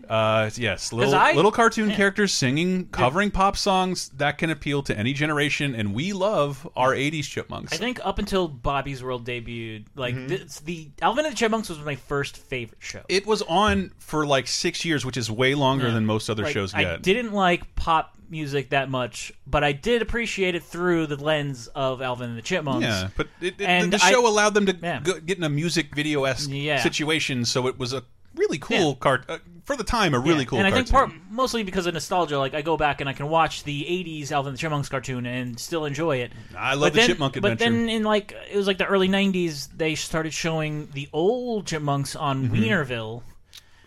Uh, 0.09 0.49
yes, 0.55 0.93
little 0.93 1.13
I- 1.15 1.33
little 1.33 1.51
cartoon 1.51 1.91
characters 1.95 2.33
singing, 2.33 2.87
covering 2.87 3.31
pop 3.31 3.57
songs 3.57 4.09
that 4.17 4.37
can 4.37 4.49
appeal 4.49 4.83
to 4.83 4.97
any 4.97 5.13
generation, 5.13 5.75
and 5.75 5.93
we 5.93 6.13
love 6.13 6.67
our 6.75 6.93
'80s 6.93 7.23
chipmunks. 7.25 7.73
I 7.73 7.77
think 7.77 7.99
up 8.05 8.19
until 8.19 8.47
Bobby's 8.47 9.03
World 9.03 9.25
debuted, 9.25 9.85
like 9.95 10.15
Mhm. 10.15 10.27
this, 10.29 10.59
the 10.61 10.89
Alvin 11.01 11.25
and 11.25 11.33
the 11.33 11.37
Chipmunks 11.37 11.69
was 11.69 11.79
my 11.79 11.95
first 11.95 12.37
favorite 12.37 12.77
show. 12.81 13.01
it 13.09 13.25
was 13.25 13.41
on 13.43 13.91
for 13.99 14.25
like 14.25 14.47
six 14.47 14.85
years, 14.85 15.05
which 15.05 15.17
is 15.17 15.29
way 15.29 15.55
longer 15.55 15.87
Yeah. 15.87 15.93
than 15.93 16.05
most 16.05 16.29
other 16.29 16.43
Like, 16.43 16.53
shows 16.53 16.73
I 16.73 16.97
didn't 16.97 17.33
like 17.33 17.75
pop 17.75 18.13
music 18.29 18.71
that 18.71 18.89
much, 18.89 19.31
but 19.45 19.63
I 19.63 19.71
did 19.71 20.01
appreciate 20.01 20.53
it 20.53 20.61
through 20.61 21.07
the 21.07 21.15
lens 21.15 21.67
of 21.67 22.01
Alvin 22.01 22.29
and 22.29 22.37
the 22.37 22.41
Chipmunks. 22.41 22.83
Yeah, 22.85 23.07
but 23.15 23.27
it, 23.39 23.55
it, 23.59 23.65
and 23.65 23.93
the 23.93 23.97
show 23.99 24.25
I- 24.25 24.29
allowed 24.29 24.53
them 24.53 24.65
to 24.65 24.73
go, 24.73 25.19
get 25.21 25.37
in 25.37 25.45
a 25.45 25.49
music 25.49 25.95
video 25.95 26.25
esque 26.25 26.49
Yeah. 26.51 26.81
situation, 26.83 27.45
so 27.45 27.67
it 27.67 27.79
was 27.79 27.93
a 27.93 28.03
really 28.37 28.57
cool 28.57 28.95
cart 28.95 29.25
uh, 29.27 29.37
for 29.65 29.75
the 29.75 29.83
time. 29.83 30.13
A 30.13 30.19
really 30.19 30.39
Yeah, 30.39 30.45
cool. 30.45 30.59
And 30.59 30.67
I 30.67 30.71
think 30.71 30.89
part, 30.89 31.11
mostly 31.29 31.63
because 31.63 31.85
of 31.87 31.93
nostalgia, 31.93 32.37
like 32.39 32.53
I 32.53 32.61
go 32.61 32.77
back 32.77 33.01
and 33.01 33.09
I 33.09 33.13
can 33.13 33.27
watch 33.29 33.63
the 33.63 33.83
'80s 33.83 34.31
Alvin 34.31 34.49
and 34.49 34.57
the 34.57 34.61
Chipmunks 34.61 34.89
cartoon 34.89 35.25
and 35.25 35.59
still 35.59 35.85
enjoy 35.85 36.17
it. 36.17 36.31
I 36.57 36.73
love 36.75 36.81
But 36.81 36.93
the 36.93 36.99
then- 36.99 37.07
Chipmunk 37.09 37.41
But 37.41 37.59
then 37.59 37.89
in 37.89 38.03
like 38.03 38.33
it 38.51 38.55
was 38.55 38.67
like 38.67 38.77
the 38.77 38.85
early 38.85 39.09
'90s, 39.09 39.69
they 39.75 39.95
started 39.95 40.33
showing 40.33 40.89
the 40.93 41.09
old 41.13 41.65
Chipmunks 41.67 42.15
on 42.15 42.49
Mhm. 42.49 42.51
Wienerville. 42.51 43.21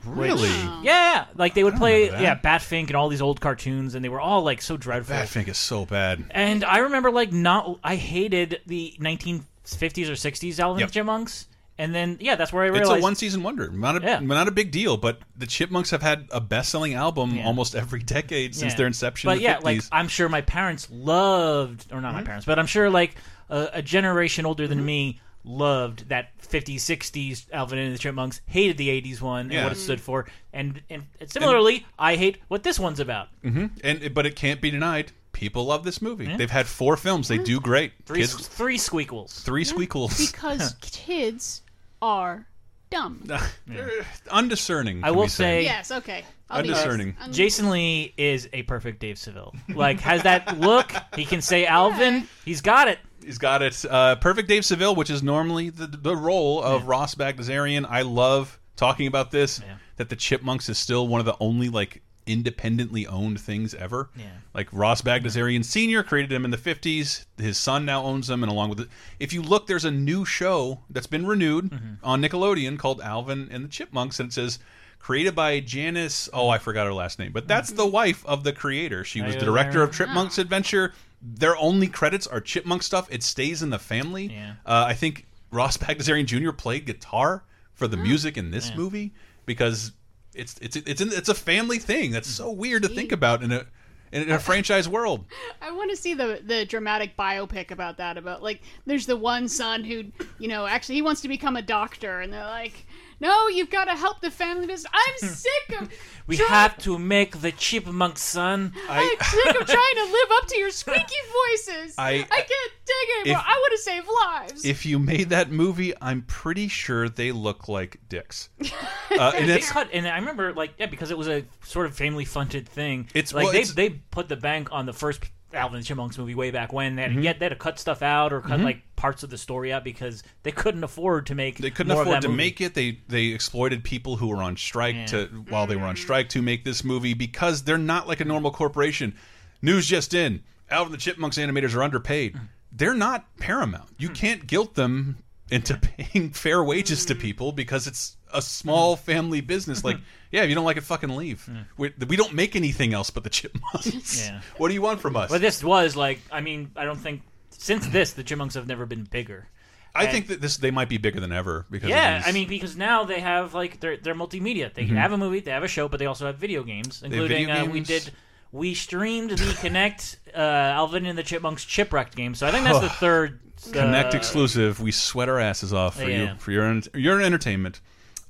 which- 0.05 0.31
Really? 0.31 0.49
yeah, 0.83 1.27
like 1.35 1.53
they 1.53 1.63
would 1.63 1.77
play, 1.77 2.07
yeah. 2.07 2.35
Batfink 2.35 2.87
and 2.87 2.95
all 2.97 3.11
these 3.11 3.21
old 3.21 3.39
cartoons, 3.43 3.95
and 3.95 4.03
they 4.03 4.09
were 4.09 4.19
all 4.21 4.43
like 4.43 4.63
so 4.63 4.79
dreadful. 4.79 5.15
Batfink 5.15 5.47
is 5.49 5.59
so 5.59 5.85
bad. 5.85 6.25
And 6.31 6.65
I 6.65 6.79
remember 6.79 7.11
like 7.11 7.33
not, 7.35 7.79
I 7.85 7.97
hated 7.97 8.63
the 8.67 8.95
1950s 8.99 10.09
or 10.09 10.15
60s 10.17 10.59
Alvin 10.59 10.81
Yep. 10.81 10.87
and 10.87 10.91
the 10.91 10.95
Chipmunks, 10.95 11.47
and 11.81 11.95
then 11.95 12.19
yeah, 12.21 12.37
that's 12.37 12.53
where 12.53 12.63
I 12.63 12.67
realized 12.67 12.93
It's 12.93 13.01
a 13.01 13.03
one 13.03 13.15
season 13.15 13.43
wonder. 13.43 13.71
Not 13.71 14.05
a, 14.05 14.21
not 14.21 14.47
a 14.47 14.51
big 14.51 14.71
deal, 14.71 14.99
but 14.99 15.21
the 15.35 15.47
Chipmunks 15.47 15.91
have 15.91 16.03
had 16.03 16.29
a 16.31 16.41
best 16.41 16.71
selling 16.71 16.93
album 16.93 17.41
almost 17.41 17.75
every 17.75 18.01
decade 18.01 18.55
since 18.55 18.75
Yeah. 18.75 18.77
their 18.77 18.87
inception 18.87 19.29
But 19.29 19.33
in 19.33 19.39
the 19.39 19.45
yeah, 19.45 19.57
50s. 19.57 19.65
like 19.65 19.83
I'm 19.91 20.09
sure 20.09 20.29
my 20.29 20.43
parents 20.43 20.89
loved, 20.91 21.91
or 21.91 22.03
not 22.03 22.13
my 22.13 22.19
mm-hmm. 22.19 22.27
parents, 22.27 22.45
but 22.45 22.59
I'm 22.59 22.67
sure 22.67 22.91
like 22.91 23.17
a, 23.49 23.71
a 23.75 23.83
generation 23.83 24.45
older 24.45 24.69
than 24.69 24.79
mm-hmm. 24.79 24.87
me 24.87 25.21
loved 25.43 26.11
that 26.11 26.37
50s, 26.43 26.77
60s 26.77 27.47
Alvin 27.51 27.79
and 27.79 27.95
the 27.95 27.99
Chipmunks, 27.99 28.43
hated 28.45 28.77
the 28.77 28.89
80s 28.89 29.23
one 29.23 29.51
and 29.51 29.65
what 29.65 29.73
it 29.73 29.77
stood 29.77 30.03
for, 30.03 30.27
and, 30.53 30.83
and, 30.91 31.05
similarly, 31.29 31.87
I 31.99 32.17
hate 32.17 32.39
what 32.49 32.63
this 32.63 32.79
one's 32.79 33.01
about. 33.01 33.29
hmm 33.43 33.67
And 33.83 34.13
but 34.13 34.27
it 34.27 34.37
can't 34.37 34.61
be 34.61 34.71
denied. 34.71 35.13
People 35.33 35.65
love 35.65 35.85
this 35.85 36.03
movie. 36.03 36.27
Yeah. 36.27 36.37
They've 36.37 36.51
had 36.51 36.67
four 36.67 36.99
films. 36.99 37.29
They 37.29 37.37
mm-hmm. 37.37 37.45
do 37.45 37.61
great. 37.61 37.93
Three, 38.05 38.21
Kids, 38.21 38.49
three 38.49 38.77
squeakles. 38.77 39.41
three 39.41 39.65
squeakles. 39.65 40.31
Because 40.31 40.75
kids 40.83 41.63
are 42.03 42.47
dumb. 42.91 43.29
Undiscerning. 44.31 45.03
I 45.05 45.09
can 45.09 45.17
will 45.17 45.25
we 45.25 45.29
say. 45.29 45.65
Yes, 45.65 45.91
okay. 45.91 46.25
I'll 46.49 46.63
be 46.63 46.69
Undiscerning. 46.71 47.17
honest. 47.21 47.37
Jason 47.39 47.71
Lee 47.71 48.13
is 48.17 48.49
a 48.53 48.63
perfect 48.65 48.99
Dave 49.01 49.19
Seville. 49.19 49.55
Like, 49.69 50.01
has 50.01 50.25
that 50.25 50.59
look. 50.61 50.93
He 51.15 51.25
can 51.25 51.41
say 51.41 51.65
Alvin. 51.67 52.27
He's 52.45 52.61
got 52.61 52.89
it. 52.89 52.99
He's 53.25 53.39
got 53.39 53.63
it. 53.63 53.85
Uh, 53.85 54.17
Perfect 54.17 54.49
Dave 54.49 54.65
Seville, 54.65 54.95
which 54.95 55.11
is 55.11 55.23
normally 55.23 55.69
the 55.69 55.87
the 55.87 56.17
role 56.17 56.63
of 56.63 56.87
Ross 56.89 57.15
Bagdasarian. 57.15 57.87
I 57.89 58.03
love 58.03 58.59
talking 58.77 59.07
about 59.07 59.31
this. 59.31 59.61
That 59.97 60.09
the 60.09 60.17
Chipmunks 60.17 60.71
is 60.71 60.79
still 60.79 61.07
one 61.07 61.21
of 61.21 61.27
the 61.27 61.37
only 61.39 61.69
like 61.69 62.03
independently 62.31 63.07
owned 63.07 63.41
things 63.41 63.75
ever. 63.75 64.09
Yeah. 64.17 64.27
Like 64.55 64.69
Ross 64.73 65.03
Bagdasarian 65.03 65.65
Sr. 65.65 66.03
created 66.03 66.31
them 66.31 66.45
in 66.45 66.51
the 66.51 66.57
50s. 66.57 67.25
His 67.37 67.59
son 67.59 67.85
now 67.85 68.05
owns 68.05 68.29
them, 68.29 68.43
and 68.43 68.51
along 68.51 68.71
with 68.71 68.81
it, 68.81 68.89
if 69.19 69.33
you 69.33 69.43
look, 69.43 69.67
there's 69.67 69.85
a 69.85 69.91
new 69.91 70.25
show 70.25 70.81
that's 70.89 71.07
been 71.07 71.27
renewed 71.27 71.71
mm-hmm. 71.71 71.95
on 72.05 72.23
Nickelodeon 72.23 72.79
called 72.79 73.01
Alvin 73.01 73.49
and 73.51 73.65
the 73.65 73.69
Chipmunks, 73.69 74.21
and 74.21 74.29
it 74.29 74.33
says 74.33 74.59
created 75.01 75.35
by 75.35 75.61
Janice. 75.61 76.29
Oh, 76.33 76.49
I 76.49 76.59
forgot 76.59 76.87
her 76.87 76.95
last 76.95 77.19
name, 77.19 77.33
but 77.33 77.49
that's 77.49 77.71
mm-hmm. 77.71 77.79
the 77.79 77.87
wife 77.87 78.25
of 78.27 78.45
the 78.45 78.53
creator. 78.53 79.03
She 79.03 79.23
was 79.23 79.35
the 79.35 79.45
director 79.45 79.83
of 79.83 79.93
Chipmunks 79.93 80.39
ah. 80.39 80.43
Adventure. 80.43 80.93
Their 81.23 81.57
only 81.57 81.89
credits 81.89 82.27
are 82.27 82.41
Chipmunk 82.41 82.83
stuff. 82.83 83.09
It 83.11 83.23
stays 83.23 83.63
in 83.63 83.71
the 83.71 83.79
family. 83.79 84.35
Uh, 84.65 84.85
I 84.87 84.95
think 84.95 85.27
Ross 85.51 85.77
Bagdasarian 85.77 86.27
Jr. 86.27 86.53
played 86.53 86.87
guitar 86.87 87.43
for 87.75 87.89
the 87.89 87.99
ah. 87.99 88.03
music 88.03 88.37
in 88.37 88.51
this 88.51 88.71
Yeah. 88.71 88.77
movie 88.77 89.13
because 89.47 89.93
it's 90.35 90.57
it's 90.61 90.77
it's 90.77 91.01
in, 91.01 91.13
it's 91.13 91.29
a 91.29 91.35
family 91.35 91.79
thing. 91.79 92.11
That's 92.11 92.29
so 92.29 92.51
weird 92.51 92.83
to 92.83 92.89
mm-hmm. 92.89 92.97
think 92.97 93.13
about 93.13 93.43
in 93.43 93.53
a 93.53 93.67
in 94.13 94.31
a 94.31 94.39
franchise 94.39 94.89
world. 94.89 95.25
I 95.63 95.71
want 95.73 95.91
to 95.91 95.97
see 95.97 96.15
the 96.15 96.41
the 96.45 96.65
dramatic 96.65 97.17
biopic 97.17 97.71
about 97.71 97.97
that. 97.99 98.17
About 98.17 98.43
like, 98.43 98.63
there's 98.87 99.07
the 99.07 99.17
one 99.17 99.49
son 99.49 99.85
who, 99.85 100.05
you 100.39 100.49
know, 100.49 100.67
actually 100.67 100.97
he 100.97 101.03
wants 101.03 101.21
to 101.23 101.29
become 101.29 101.57
a 101.57 101.63
doctor, 101.63 102.21
and 102.21 102.33
they're 102.33 102.45
like, 102.45 102.87
"No, 103.21 103.49
you've 103.49 103.71
got 103.71 103.85
to 103.85 103.95
help 103.95 104.21
the 104.21 104.31
family 104.31 104.67
business." 104.67 104.91
I'm 104.93 105.29
sick 105.29 105.81
of. 105.81 105.89
We 106.27 106.37
try- 106.37 106.47
have 106.47 106.79
to 106.85 106.97
make 106.97 107.41
the 107.41 107.51
chipmunk 107.51 108.17
son. 108.17 108.73
I'm 108.89 109.09
sick 109.21 109.61
of 109.61 109.67
trying 109.77 109.97
to 109.97 110.05
live 110.05 110.29
up 110.41 110.47
to 110.47 110.57
your 110.59 110.71
squeaky 110.71 111.17
voices. 111.49 111.95
I- 111.99 112.25
I 112.31 112.41
can't 112.51 112.73
take 112.85 113.09
it 113.09 113.21
anymore. 113.23 113.41
If- 113.43 113.47
I 113.49 113.53
want 113.59 113.73
to 113.73 113.79
save 113.83 114.05
lives. 114.25 114.65
If 114.65 114.87
you 114.87 115.01
made 115.01 115.31
that 115.31 115.51
movie, 115.51 115.93
I'm 116.01 116.23
pretty 116.23 116.69
sure 116.69 117.09
they 117.09 117.33
look 117.33 117.69
like 117.69 117.99
dicks. 118.09 118.49
Uh, 119.11 119.33
and 119.35 119.51
they 119.51 119.59
cut, 119.59 119.89
and 119.93 120.07
I 120.07 120.17
remember 120.19 120.53
like 120.55 120.75
yeah, 120.79 120.87
because 120.87 121.11
it 121.11 121.19
was 121.19 121.27
a 121.27 121.45
sort 121.65 121.87
of 121.87 121.97
family 121.97 122.25
funded 122.25 122.69
thing. 122.69 123.09
It's- 123.13 123.35
like 123.35 123.43
well, 123.43 123.53
they 123.53 123.59
it's- 123.63 123.75
they 123.75 123.91
put 123.91 124.29
the 124.29 124.37
bank 124.37 124.69
on 124.71 124.87
the 124.87 124.93
first 124.93 125.21
Alvin 125.53 125.77
and 125.77 125.85
the 125.85 125.87
Chipmunks 125.89 126.17
movie 126.19 126.35
way 126.35 126.51
back 126.51 126.73
when. 126.73 126.97
They 126.97 127.03
had, 127.03 127.11
Mhm. 127.13 127.23
yet 127.25 127.39
they 127.39 127.47
had 127.47 127.51
to 127.51 127.57
cut 127.57 127.79
stuff 127.79 128.03
out 128.03 128.33
or 128.33 128.41
cut 128.41 128.61
Mhm. 128.61 128.65
like 128.65 128.83
parts 128.97 129.23
of 129.23 129.31
the 129.31 129.39
story 129.39 129.73
out 129.73 129.83
because 129.85 130.23
they 130.43 130.53
couldn't 130.53 130.85
afford 130.85 131.27
to 131.27 131.35
make. 131.35 131.59
they 131.59 131.71
couldn't 131.71 131.93
afford 131.93 132.23
to 132.23 132.29
movie. 132.29 132.37
make 132.37 132.61
it. 132.61 132.75
They 132.75 132.99
they 133.09 133.27
exploited 133.27 133.83
people 133.85 134.17
who 134.17 134.29
were 134.29 134.43
on 134.43 134.57
strike 134.57 134.95
Yeah. 134.95 135.07
to 135.07 135.27
while 135.49 135.67
they 135.67 135.77
were 135.77 135.87
on 135.87 135.97
strike 135.97 136.29
to 136.31 136.43
make 136.43 136.65
this 136.65 136.85
movie 136.85 137.15
because 137.15 137.63
they're 137.65 137.79
not 137.79 138.07
like 138.07 138.21
a 138.21 138.25
normal 138.25 138.51
corporation. 138.51 139.15
News 139.63 139.87
just 139.87 140.15
in: 140.15 140.43
Alvin 140.71 140.93
and 140.93 141.01
the 141.01 141.03
Chipmunks 141.05 141.37
animators 141.39 141.75
are 141.75 141.83
underpaid. 141.83 142.39
They're 142.73 142.95
not 142.95 143.27
Paramount. 143.39 143.91
You 143.99 144.09
can't 144.11 144.47
guilt 144.47 144.75
them 144.77 145.17
into 145.51 145.75
paying 145.97 146.31
fair 146.31 146.63
wages 146.63 147.05
to 147.07 147.15
people 147.17 147.51
because 147.53 147.87
it's 147.89 148.17
a 148.33 148.43
small 148.43 148.97
family 148.97 149.41
business. 149.41 149.85
Like, 149.85 149.99
yeah, 150.31 150.43
if 150.43 150.49
you 150.49 150.55
don't 150.55 150.65
like 150.65 150.77
it, 150.77 150.83
fucking 150.83 151.11
leave. 151.17 151.49
We, 151.77 151.93
we 152.09 152.17
don't 152.17 152.35
make 152.35 152.57
anything 152.57 152.95
else 152.95 153.11
but 153.11 153.25
the 153.25 153.31
Chipmunks. 153.31 154.27
Yeah. 154.27 154.41
What 154.59 154.69
do 154.69 154.75
you 154.75 154.83
want 154.83 155.01
from 155.01 155.17
us? 155.17 155.31
But 155.31 155.41
this 155.41 155.63
was 155.65 155.97
like, 155.97 156.21
I 156.31 156.41
mean, 156.41 156.71
I 156.77 156.85
don't 156.85 156.99
think 156.99 157.23
since 157.51 157.87
this 157.89 158.13
the 158.13 158.23
Chipmunks 158.23 158.55
have 158.55 158.67
never 158.67 158.87
been 158.87 159.05
bigger. 159.05 159.49
I 159.95 160.05
And- 160.05 160.13
think 160.13 160.27
that 160.29 160.41
this 160.41 160.57
they 160.59 160.71
might 160.71 160.89
be 160.89 160.99
bigger 160.99 161.19
than 161.21 161.33
ever 161.33 161.67
because 161.71 161.85
of 161.87 161.91
yeah, 161.91 162.19
these- 162.19 162.29
I 162.29 162.33
mean, 162.33 162.49
because 162.49 162.77
now 162.77 163.05
they 163.05 163.21
have 163.21 163.55
like 163.55 163.81
they're 163.81 163.97
they're 163.97 164.15
multimedia. 164.15 164.73
They 164.73 164.87
can 164.87 164.95
Mhm. 164.95 165.01
have 165.01 165.13
a 165.13 165.19
movie, 165.19 165.41
they 165.41 165.51
have 165.51 165.65
a 165.65 165.69
show, 165.69 165.89
but 165.89 165.99
they 165.99 166.07
also 166.07 166.27
have 166.27 166.37
video 166.39 166.63
games, 166.63 167.01
have 167.01 167.13
including 167.13 167.47
video 167.49 167.63
uh, 167.63 167.67
we 167.67 167.73
games. 167.81 167.89
did 167.89 168.13
we 168.53 168.75
streamed 168.75 169.31
the 169.31 169.37
Kinect 169.63 170.17
uh, 170.35 170.39
Alvin 170.39 171.07
and 171.07 171.19
the 171.19 171.23
Chipmunks 171.25 171.65
Chipwrecked 171.65 172.15
game. 172.15 172.35
So 172.37 172.47
I 172.47 172.53
think 172.53 172.65
that's 172.65 172.81
the 172.81 172.89
third 173.05 173.41
uh, 173.67 173.71
Kinect 173.73 174.15
exclusive. 174.15 174.81
We 174.81 174.93
sweat 174.93 175.29
our 175.29 175.41
asses 175.41 175.73
off 175.73 175.97
for 176.01 176.09
Yeah. 176.09 176.35
you 176.35 176.39
for 176.39 176.53
your 176.53 176.81
your 176.95 177.21
entertainment. 177.21 177.81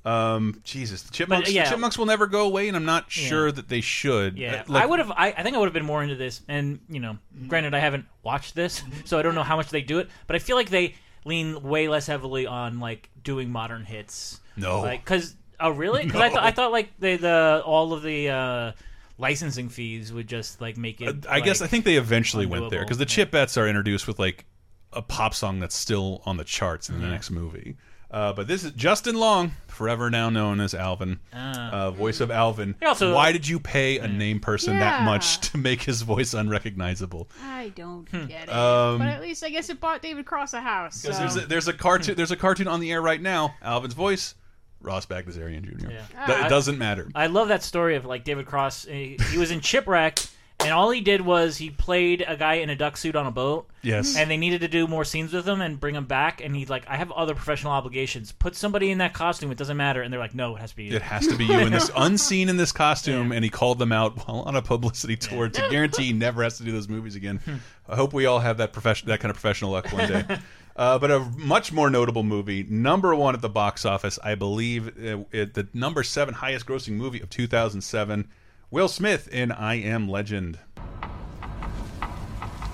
Um, 0.04 0.60
Jesus, 0.64 1.02
the 1.02 1.12
chipmunks. 1.12 1.50
yeah. 1.52 1.64
the 1.64 1.70
chipmunks 1.70 1.98
will 1.98 2.06
never 2.06 2.26
go 2.26 2.46
away, 2.46 2.68
and 2.68 2.76
I'm 2.76 2.86
not 2.86 3.10
sure 3.10 3.52
that 3.52 3.68
they 3.68 3.80
should. 3.82 4.38
Yeah, 4.38 4.64
like- 4.66 4.82
I 4.82 4.86
would 4.86 4.98
have. 4.98 5.10
I, 5.10 5.34
I 5.36 5.42
think 5.42 5.54
I 5.56 5.58
would 5.58 5.66
have 5.66 5.74
been 5.74 5.84
more 5.84 6.02
into 6.02 6.16
this. 6.16 6.40
And 6.48 6.80
you 6.88 7.00
know, 7.00 7.18
granted, 7.48 7.74
I 7.74 7.80
haven't 7.80 8.06
watched 8.22 8.54
this, 8.54 8.82
so 9.04 9.18
I 9.18 9.22
don't 9.22 9.34
know 9.34 9.42
how 9.42 9.56
much 9.56 9.68
they 9.68 9.82
do 9.82 9.98
it. 9.98 10.08
But 10.26 10.36
I 10.36 10.38
feel 10.38 10.56
like 10.56 10.70
they 10.70 10.94
lean 11.24 11.62
way 11.62 11.88
less 11.88 12.06
heavily 12.06 12.46
on 12.46 12.80
like 12.80 13.10
doing 13.22 13.50
modern 13.50 13.84
hits. 13.84 14.40
No. 14.56 14.80
like 14.80 15.04
because 15.04 15.36
oh 15.58 15.70
really? 15.70 16.04
Because 16.06 16.20
I 16.22 16.30
thought 16.30 16.44
I 16.44 16.50
thought 16.50 16.72
like 16.72 16.90
the 16.98 17.16
the 17.16 17.62
all 17.66 17.92
of 17.92 18.02
the 18.02 18.30
uh, 18.30 18.72
licensing 19.18 19.68
fees 19.68 20.12
would 20.14 20.26
just 20.28 20.62
like 20.62 20.78
make 20.78 21.02
it. 21.02 21.26
I 21.28 21.40
guess 21.40 21.60
I 21.60 21.66
think 21.66 21.84
they 21.84 21.96
eventually 21.96 22.46
went 22.46 22.70
there 22.70 22.80
because 22.80 22.98
the 22.98 23.06
Chipettes 23.06 23.58
are 23.60 23.68
introduced 23.68 24.06
with 24.06 24.18
like 24.18 24.46
a 24.94 25.02
pop 25.02 25.34
song 25.34 25.60
that's 25.60 25.76
still 25.76 26.22
on 26.24 26.36
the 26.38 26.44
charts 26.44 26.88
in 26.88 26.98
the 27.00 27.04
Yeah. 27.04 27.12
next 27.12 27.30
movie. 27.30 27.76
Uh, 28.10 28.32
but 28.32 28.48
this 28.48 28.64
is 28.64 28.72
Justin 28.72 29.14
Long, 29.14 29.52
forever 29.68 30.10
now 30.10 30.30
known 30.30 30.60
as 30.60 30.74
Alvin, 30.74 31.20
Ah. 31.32 31.70
uh, 31.70 31.90
voice 31.92 32.18
of 32.20 32.30
Alvin. 32.30 32.74
Also- 32.84 33.14
Why 33.14 33.30
did 33.30 33.46
you 33.46 33.60
pay 33.60 33.98
a 33.98 34.08
name 34.08 34.40
person 34.40 34.78
that 34.80 35.02
much 35.04 35.38
to 35.52 35.58
make 35.58 35.82
his 35.82 36.02
voice 36.02 36.34
unrecognizable? 36.34 37.28
I 37.44 37.68
don't 37.76 38.08
Hmm. 38.08 38.26
get 38.26 38.44
it. 38.48 38.52
Um, 38.52 38.98
but 38.98 39.06
at 39.08 39.20
least 39.22 39.44
I 39.44 39.50
guess 39.50 39.70
it 39.70 39.80
bought 39.80 40.02
David 40.02 40.26
Cross 40.26 40.54
a 40.54 40.60
house. 40.60 41.02
Because 41.02 41.16
so- 41.18 41.22
there's 41.22 41.36
a, 41.36 41.46
there's 41.46 41.68
a 41.68 41.72
cartoon 41.72 42.14
there's 42.16 42.32
a 42.32 42.36
cartoon 42.36 42.66
on 42.66 42.80
the 42.80 42.90
air 42.90 43.00
right 43.00 43.20
now. 43.22 43.54
Alvin's 43.62 43.94
voice, 43.94 44.34
Ross 44.82 45.06
Bagdasarian 45.06 45.62
Jr. 45.64 45.86
Th- 45.88 46.00
I- 46.16 46.46
it 46.46 46.48
doesn't 46.48 46.78
matter. 46.78 47.08
I 47.14 47.26
love 47.28 47.46
that 47.48 47.62
story 47.62 47.94
of 47.94 48.04
like 48.04 48.24
David 48.24 48.46
Cross. 48.46 48.86
He, 48.86 49.18
he 49.30 49.38
was 49.38 49.50
in 49.52 49.60
Chipwreck, 49.60 50.28
and 50.62 50.72
all 50.72 50.90
he 50.90 51.00
did 51.00 51.20
was 51.20 51.56
he 51.56 51.70
played 51.70 52.24
a 52.26 52.36
guy 52.36 52.54
in 52.54 52.70
a 52.70 52.76
duck 52.76 52.96
suit 52.96 53.16
on 53.16 53.26
a 53.26 53.30
boat. 53.30 53.68
Yes. 53.82 54.16
And 54.16 54.30
they 54.30 54.36
needed 54.36 54.60
to 54.60 54.68
do 54.68 54.86
more 54.86 55.04
scenes 55.04 55.32
with 55.32 55.48
him 55.48 55.60
and 55.60 55.80
bring 55.80 55.94
him 55.94 56.04
back. 56.04 56.42
And 56.42 56.54
he's 56.54 56.68
like, 56.68 56.86
I 56.88 56.96
have 56.96 57.10
other 57.12 57.34
professional 57.34 57.72
obligations. 57.72 58.32
Put 58.32 58.54
somebody 58.54 58.90
in 58.90 58.98
that 58.98 59.14
costume. 59.14 59.50
It 59.50 59.58
doesn't 59.58 59.76
matter. 59.76 60.02
And 60.02 60.12
they're 60.12 60.20
like, 60.20 60.34
No, 60.34 60.56
it 60.56 60.60
has 60.60 60.70
to 60.70 60.76
be 60.76 60.84
you. 60.84 60.96
It 60.96 61.02
has 61.02 61.26
to 61.28 61.36
be 61.36 61.46
you 61.46 61.58
in 61.60 61.72
this 61.72 61.90
unseen 61.96 62.48
in 62.48 62.56
this 62.56 62.72
costume, 62.72 63.32
and 63.32 63.42
he 63.42 63.50
called 63.50 63.78
them 63.78 63.92
out 63.92 64.16
while 64.26 64.40
on 64.40 64.56
a 64.56 64.62
publicity 64.62 65.16
tour 65.16 65.48
to 65.48 65.68
guarantee 65.70 66.04
he 66.04 66.12
never 66.12 66.42
has 66.42 66.58
to 66.58 66.64
do 66.64 66.72
those 66.72 66.88
movies 66.88 67.16
again. 67.16 67.40
I 67.88 67.96
hope 67.96 68.12
we 68.12 68.26
all 68.26 68.40
have 68.40 68.58
that 68.58 68.72
profession, 68.72 69.08
that 69.08 69.20
kind 69.20 69.30
of 69.30 69.36
professional 69.36 69.70
luck 69.72 69.90
one 69.92 70.08
day. 70.08 70.38
Uh, 70.76 70.98
but 70.98 71.10
a 71.10 71.20
much 71.36 71.72
more 71.72 71.90
notable 71.90 72.22
movie, 72.22 72.62
number 72.62 73.14
one 73.14 73.34
at 73.34 73.42
the 73.42 73.50
box 73.50 73.84
office, 73.84 74.18
I 74.22 74.34
believe, 74.34 74.88
uh, 74.88 75.24
it, 75.30 75.52
the 75.52 75.68
number 75.74 76.02
seven 76.02 76.32
highest 76.32 76.64
grossing 76.64 76.92
movie 76.92 77.20
of 77.20 77.28
2007, 77.28 78.26
Will 78.72 78.86
Smith 78.86 79.26
in 79.26 79.50
I 79.50 79.80
Am 79.82 80.08
Legend. 80.08 80.60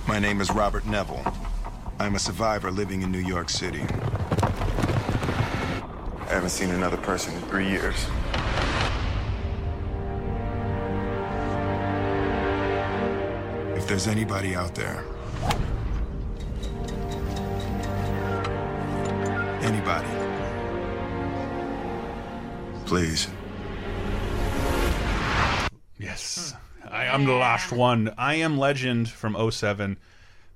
My 0.06 0.18
name 0.18 0.43
is 0.43 0.51
Robert 0.51 0.85
Neville. 0.85 1.24
I'm 1.98 2.14
a 2.16 2.18
survivor 2.18 2.70
living 2.70 3.01
in 3.01 3.10
New 3.10 3.18
York 3.18 3.48
City. 3.48 3.81
I 6.20 6.28
haven't 6.28 6.51
seen 6.51 6.68
another 6.68 6.98
person 6.98 7.32
in 7.32 7.40
three 7.44 7.66
years. 7.66 7.97
If 13.74 13.89
there's 13.89 14.06
anybody 14.06 14.55
out 14.55 14.74
there, 14.74 15.02
anybody, 19.62 20.09
please. 22.85 23.28
Yes. 25.98 26.55
I, 26.89 27.09
I'm 27.09 27.24
the 27.24 27.32
last 27.32 27.73
one. 27.73 28.14
I 28.16 28.36
am 28.36 28.59
Legend 28.59 29.09
from 29.09 29.51
07. 29.51 29.98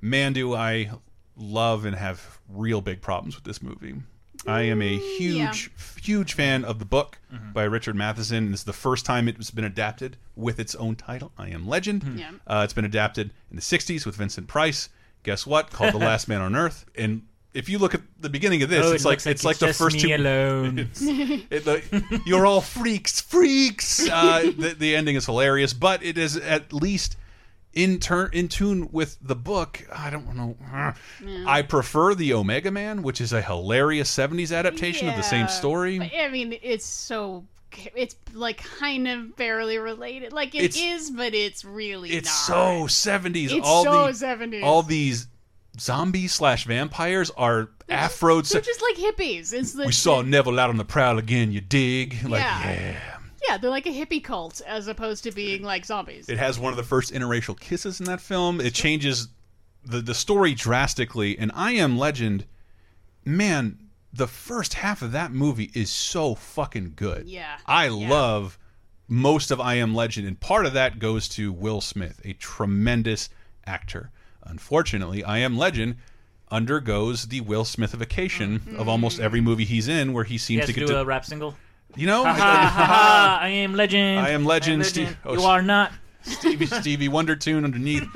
Man, 0.00 0.32
do 0.32 0.54
I 0.54 0.90
love 1.36 1.84
and 1.84 1.96
have 1.96 2.38
real 2.48 2.80
big 2.80 3.00
problems 3.00 3.34
with 3.34 3.44
this 3.44 3.62
movie. 3.62 3.94
I 4.46 4.62
am 4.62 4.80
a 4.80 4.98
mm, 4.98 5.16
huge, 5.18 5.70
huge 6.02 6.32
fan 6.32 6.64
of 6.64 6.78
the 6.78 6.84
book 6.84 7.18
mm-hmm. 7.32 7.52
by 7.52 7.64
Richard 7.64 7.94
Matheson. 7.94 8.50
This 8.50 8.60
is 8.60 8.64
the 8.64 8.72
first 8.72 9.04
time 9.04 9.28
it's 9.28 9.50
been 9.50 9.64
adapted 9.64 10.16
with 10.34 10.58
its 10.58 10.74
own 10.74 10.96
title. 10.96 11.32
I 11.36 11.48
Am 11.48 11.68
Legend. 11.68 12.02
Mm-hmm. 12.02 12.18
Yeah. 12.18 12.30
Uh, 12.46 12.62
it's 12.64 12.72
been 12.72 12.86
adapted 12.86 13.32
in 13.50 13.56
the 13.56 13.62
60s 13.62 14.06
with 14.06 14.16
Vincent 14.16 14.48
Price. 14.48 14.88
Guess 15.24 15.46
what? 15.46 15.70
Called 15.70 15.92
The 15.92 15.98
Last 15.98 16.26
Man 16.26 16.40
on 16.40 16.56
Earth. 16.56 16.86
And 16.94 17.22
if 17.54 17.68
you 17.68 17.78
look 17.78 17.94
at 17.94 18.00
the 18.20 18.28
beginning 18.28 18.62
of 18.62 18.68
this, 18.70 18.84
Oh, 18.84 18.92
it 18.92 18.94
it's 18.96 19.04
like 19.04 19.12
looks 19.12 19.26
like 19.26 19.34
it's 19.34 19.44
like 19.44 19.58
the 19.58 19.72
first 19.74 19.96
me 19.96 20.02
two 20.02 20.14
alone. 20.14 20.78
It's- 20.92 21.00
it- 21.50 21.64
the- 21.64 22.22
you're 22.26 22.46
all 22.46 22.60
freaks, 22.60 23.20
freaks. 23.20 24.08
Uh, 24.08 24.52
the, 24.56 24.74
the 24.78 24.94
ending 24.96 25.16
is 25.16 25.26
hilarious, 25.26 25.72
but 25.72 26.02
it 26.02 26.16
is 26.18 26.36
at 26.36 26.72
least 26.72 27.16
in 27.72 27.98
turn 28.00 28.30
in 28.32 28.48
tune 28.48 28.88
with 28.92 29.16
the 29.22 29.36
book. 29.36 29.86
I 29.92 30.10
don't 30.10 30.34
know. 30.34 30.56
I 31.46 31.62
prefer 31.62 32.14
the 32.14 32.34
Omega 32.34 32.70
Man, 32.70 33.02
which 33.02 33.20
is 33.20 33.32
a 33.32 33.42
hilarious 33.42 34.14
'70s 34.14 34.56
adaptation 34.56 35.08
of 35.08 35.16
the 35.16 35.22
same 35.22 35.46
story. 35.48 35.98
but, 35.98 36.10
I 36.16 36.28
mean, 36.28 36.56
it's 36.62 36.86
so. 36.86 37.44
It's 37.94 38.16
like 38.34 38.56
kind 38.64 39.06
of 39.06 39.36
barely 39.36 39.78
related. 39.78 40.32
Like 40.32 40.56
it 40.56 40.74
is, 40.74 40.76
It's- 40.76 41.10
but 41.10 41.34
it's 41.34 41.64
really 41.64 42.10
It's 42.10 42.26
not. 42.48 42.88
so 42.88 43.10
'70s. 43.10 43.52
It's 43.56 43.66
all 43.66 43.84
so 43.84 44.06
the 44.08 44.26
70s. 44.26 44.62
all 44.64 44.82
these 44.82 45.28
zombies 45.78 46.32
slash 46.32 46.64
vampires 46.64 47.30
are 47.36 47.70
Afro. 47.88 48.40
They're 48.42 48.60
just 48.60 48.82
like 48.82 48.96
hippies. 48.96 49.52
It's 49.52 49.72
the, 49.72 49.86
we 49.86 49.92
saw 49.92 50.22
Neville 50.22 50.58
out 50.58 50.70
on 50.70 50.76
the 50.76 50.84
prowl 50.84 51.18
again. 51.18 51.52
You 51.52 51.60
dig? 51.60 52.16
Like 52.24 52.42
Yeah. 52.42 52.70
yeah. 52.70 53.00
Yeah, 53.48 53.56
they're 53.56 53.70
like 53.70 53.86
a 53.86 53.90
hippie 53.90 54.22
cult 54.22 54.60
as 54.66 54.86
opposed 54.86 55.24
to 55.24 55.32
being 55.32 55.62
like 55.62 55.84
zombies. 55.86 56.28
It 56.28 56.38
has 56.38 56.58
one 56.58 56.72
of 56.72 56.76
the 56.76 56.82
first 56.82 57.12
interracial 57.12 57.58
kisses 57.58 57.98
in 57.98 58.06
that 58.06 58.20
film. 58.20 58.60
It 58.60 58.74
changes 58.74 59.28
the 59.84 60.00
the 60.00 60.14
story 60.14 60.54
drastically. 60.54 61.38
And 61.38 61.50
I 61.54 61.72
Am 61.72 61.98
Legend, 61.98 62.44
man, 63.24 63.78
the 64.12 64.26
first 64.26 64.74
half 64.74 65.02
of 65.02 65.12
that 65.12 65.32
movie 65.32 65.70
is 65.74 65.90
so 65.90 66.34
fucking 66.34 66.92
good. 66.96 67.28
Yeah. 67.28 67.58
I 67.66 67.88
love 67.88 68.58
most 69.08 69.50
of 69.50 69.60
I 69.60 69.74
Am 69.74 69.94
Legend, 69.94 70.28
and 70.28 70.38
part 70.38 70.66
of 70.66 70.74
that 70.74 70.98
goes 70.98 71.28
to 71.30 71.52
Will 71.52 71.80
Smith, 71.80 72.20
a 72.24 72.34
tremendous 72.34 73.28
actor. 73.66 74.10
Unfortunately, 74.44 75.22
I 75.24 75.38
Am 75.38 75.56
Legend 75.56 75.96
undergoes 76.50 77.28
the 77.28 77.40
Will 77.40 77.64
Smithification 77.64 78.76
of 78.76 78.88
almost 78.88 79.20
every 79.20 79.40
movie 79.40 79.64
he's 79.64 79.88
in, 79.88 80.12
where 80.12 80.24
he 80.24 80.34
He 80.34 80.38
seems 80.38 80.60
has 80.60 80.66
to 80.68 80.72
to 80.74 80.80
get 80.80 80.86
do 80.86 80.92
to 80.94 81.00
a 81.00 81.04
rap 81.04 81.24
single. 81.24 81.56
you 81.96 82.06
know, 82.06 82.24
Ha 82.24 82.32
ha 82.34 82.68
ha! 82.76 83.38
I 83.42 83.48
am 83.48 83.74
legend. 83.74 84.20
I 84.20 84.30
am 84.30 84.44
legend. 84.44 84.84
Steve- 84.86 85.16
oh, 85.24 85.34
you 85.34 85.42
are 85.42 85.62
not. 85.62 85.92
Stevie 86.22 86.66
Stevie 86.80 87.08
Wonder 87.08 87.36
tune 87.36 87.64
underneath. 87.64 88.06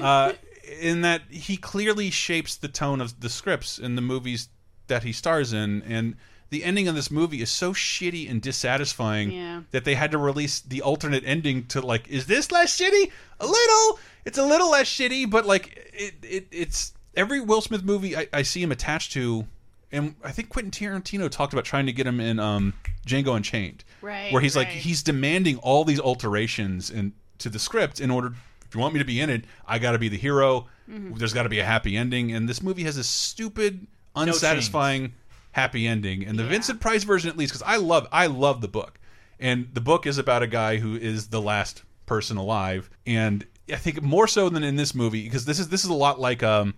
Uh, 0.00 0.32
in 0.80 1.02
that 1.02 1.22
he 1.30 1.56
clearly 1.56 2.10
shapes 2.10 2.56
the 2.56 2.68
tone 2.68 3.00
of 3.00 3.20
the 3.20 3.28
scripts 3.28 3.78
in 3.78 3.96
the 3.96 4.02
movies 4.02 4.48
that 4.86 5.02
he 5.02 5.12
stars 5.12 5.52
in, 5.52 5.82
and 5.82 6.16
the 6.50 6.64
ending 6.64 6.88
of 6.88 6.94
this 6.94 7.10
movie 7.10 7.40
is 7.40 7.50
so 7.50 7.72
shitty 7.72 8.28
and 8.30 8.42
dissatisfying 8.42 9.30
Yeah. 9.30 9.62
that 9.70 9.84
they 9.84 9.94
had 9.94 10.10
to 10.10 10.18
release 10.18 10.60
the 10.60 10.82
alternate 10.82 11.22
ending 11.24 11.66
to 11.68 11.80
like, 11.80 12.08
is 12.08 12.26
this 12.26 12.50
less 12.50 12.76
shitty? 12.76 13.10
A 13.40 13.46
little. 13.46 13.98
It's 14.24 14.36
a 14.38 14.44
little 14.44 14.70
less 14.70 14.86
shitty, 14.88 15.30
but 15.30 15.46
like 15.46 15.90
it, 15.94 16.14
it 16.22 16.46
it's 16.50 16.92
every 17.16 17.40
Will 17.40 17.60
Smith 17.60 17.82
movie 17.84 18.16
I, 18.16 18.28
I 18.32 18.42
see 18.42 18.62
him 18.62 18.70
attached 18.72 19.12
to. 19.12 19.46
And 19.92 20.14
I 20.22 20.30
think 20.30 20.50
Quentin 20.50 20.70
Tarantino 20.70 21.28
talked 21.28 21.52
about 21.52 21.64
trying 21.64 21.86
to 21.86 21.92
get 21.92 22.06
him 22.06 22.20
in 22.20 22.38
um, 22.38 22.74
Django 23.06 23.34
Unchained, 23.34 23.82
Right, 24.02 24.32
where 24.32 24.40
he's 24.40 24.54
like 24.56 24.68
he's 24.68 25.02
demanding 25.02 25.56
all 25.58 25.84
these 25.84 25.98
alterations 25.98 26.90
and 26.90 27.12
to 27.38 27.48
the 27.48 27.58
script 27.58 27.98
in 28.00 28.10
order. 28.10 28.34
If 28.68 28.74
you 28.76 28.80
want 28.80 28.94
me 28.94 29.00
to 29.00 29.04
be 29.04 29.20
in 29.20 29.30
it, 29.30 29.44
I 29.66 29.80
got 29.80 29.92
to 29.92 29.98
be 29.98 30.08
the 30.08 30.16
hero. 30.16 30.68
Mhm. 30.88 31.18
There's 31.18 31.32
got 31.32 31.42
to 31.42 31.48
be 31.48 31.58
a 31.58 31.64
happy 31.64 31.96
ending, 31.96 32.30
and 32.32 32.48
this 32.48 32.62
movie 32.62 32.84
has 32.84 32.96
a 32.96 33.02
stupid, 33.04 33.86
unsatisfying 34.14 35.12
happy 35.52 35.86
ending. 35.86 36.24
And 36.24 36.38
the 36.38 36.44
Vincent 36.44 36.80
Price 36.80 37.04
version, 37.04 37.30
at 37.30 37.36
least, 37.36 37.52
because 37.52 37.66
I 37.66 37.76
love 37.76 38.06
I 38.12 38.26
love 38.26 38.60
the 38.60 38.68
book, 38.68 38.98
and 39.38 39.68
the 39.72 39.80
book 39.80 40.06
is 40.06 40.18
about 40.18 40.42
a 40.42 40.46
guy 40.46 40.76
who 40.76 40.96
is 40.96 41.28
the 41.28 41.40
last 41.40 41.82
person 42.06 42.36
alive, 42.36 42.90
and 43.06 43.46
I 43.70 43.76
think 43.76 44.02
more 44.02 44.26
so 44.26 44.48
than 44.48 44.62
in 44.62 44.76
this 44.76 44.94
movie 44.94 45.24
because 45.24 45.44
this 45.44 45.58
is 45.58 45.68
this 45.68 45.84
is 45.84 45.90
a 45.90 45.94
lot 45.94 46.20
like 46.20 46.42
um. 46.42 46.74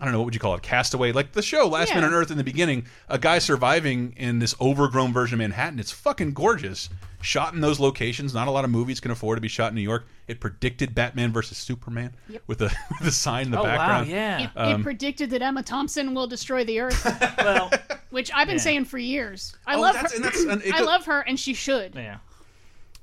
I 0.00 0.04
don't 0.04 0.12
know 0.12 0.20
what 0.20 0.26
would 0.26 0.34
you 0.34 0.40
call 0.40 0.54
it, 0.54 0.62
Castaway, 0.62 1.10
like 1.10 1.32
the 1.32 1.42
show 1.42 1.66
Last 1.66 1.92
Man 1.92 2.04
on 2.04 2.14
Earth 2.14 2.30
in 2.30 2.36
the 2.38 2.44
beginning. 2.44 2.86
A 3.08 3.18
guy 3.18 3.40
surviving 3.40 4.14
in 4.16 4.38
this 4.38 4.54
overgrown 4.60 5.12
version 5.12 5.34
of 5.34 5.38
Manhattan. 5.40 5.80
It's 5.80 5.90
fucking 5.90 6.34
gorgeous. 6.34 6.88
Shot 7.20 7.52
in 7.52 7.60
those 7.60 7.80
locations. 7.80 8.32
Not 8.32 8.46
a 8.46 8.52
lot 8.52 8.64
of 8.64 8.70
movies 8.70 9.00
can 9.00 9.10
afford 9.10 9.38
to 9.38 9.40
be 9.40 9.48
shot 9.48 9.70
in 9.70 9.74
New 9.74 9.80
York. 9.82 10.06
It 10.28 10.38
predicted 10.38 10.94
Batman 10.94 11.32
versus 11.32 11.58
Superman 11.58 12.14
Yep. 12.28 12.42
with 12.46 12.58
the 12.58 12.66
with 12.90 13.00
the 13.06 13.10
sign 13.10 13.46
in 13.46 13.50
the 13.50 13.58
Oh, 13.58 13.64
wow, 13.64 13.76
background. 13.76 14.08
yeah. 14.08 14.42
It, 14.44 14.50
Um, 14.54 14.80
it 14.80 14.84
predicted 14.84 15.30
that 15.30 15.42
Emma 15.42 15.64
Thompson 15.64 16.14
will 16.14 16.28
destroy 16.28 16.62
the 16.62 16.78
Earth, 16.78 17.04
well, 17.38 17.72
which 18.10 18.30
I've 18.32 18.46
been 18.46 18.58
Yeah. 18.58 18.62
saying 18.62 18.84
for 18.84 18.98
years. 18.98 19.56
I 19.66 19.74
Oh, 19.74 19.80
love 19.80 19.94
that's- 19.94 20.12
her. 20.12 20.16
and 20.16 20.24
that's- 20.24 20.44
and 20.64 20.74
I 20.74 20.80
love 20.82 21.06
her, 21.06 21.22
and 21.22 21.40
she 21.40 21.54
should. 21.54 21.96
Yeah. 21.96 22.18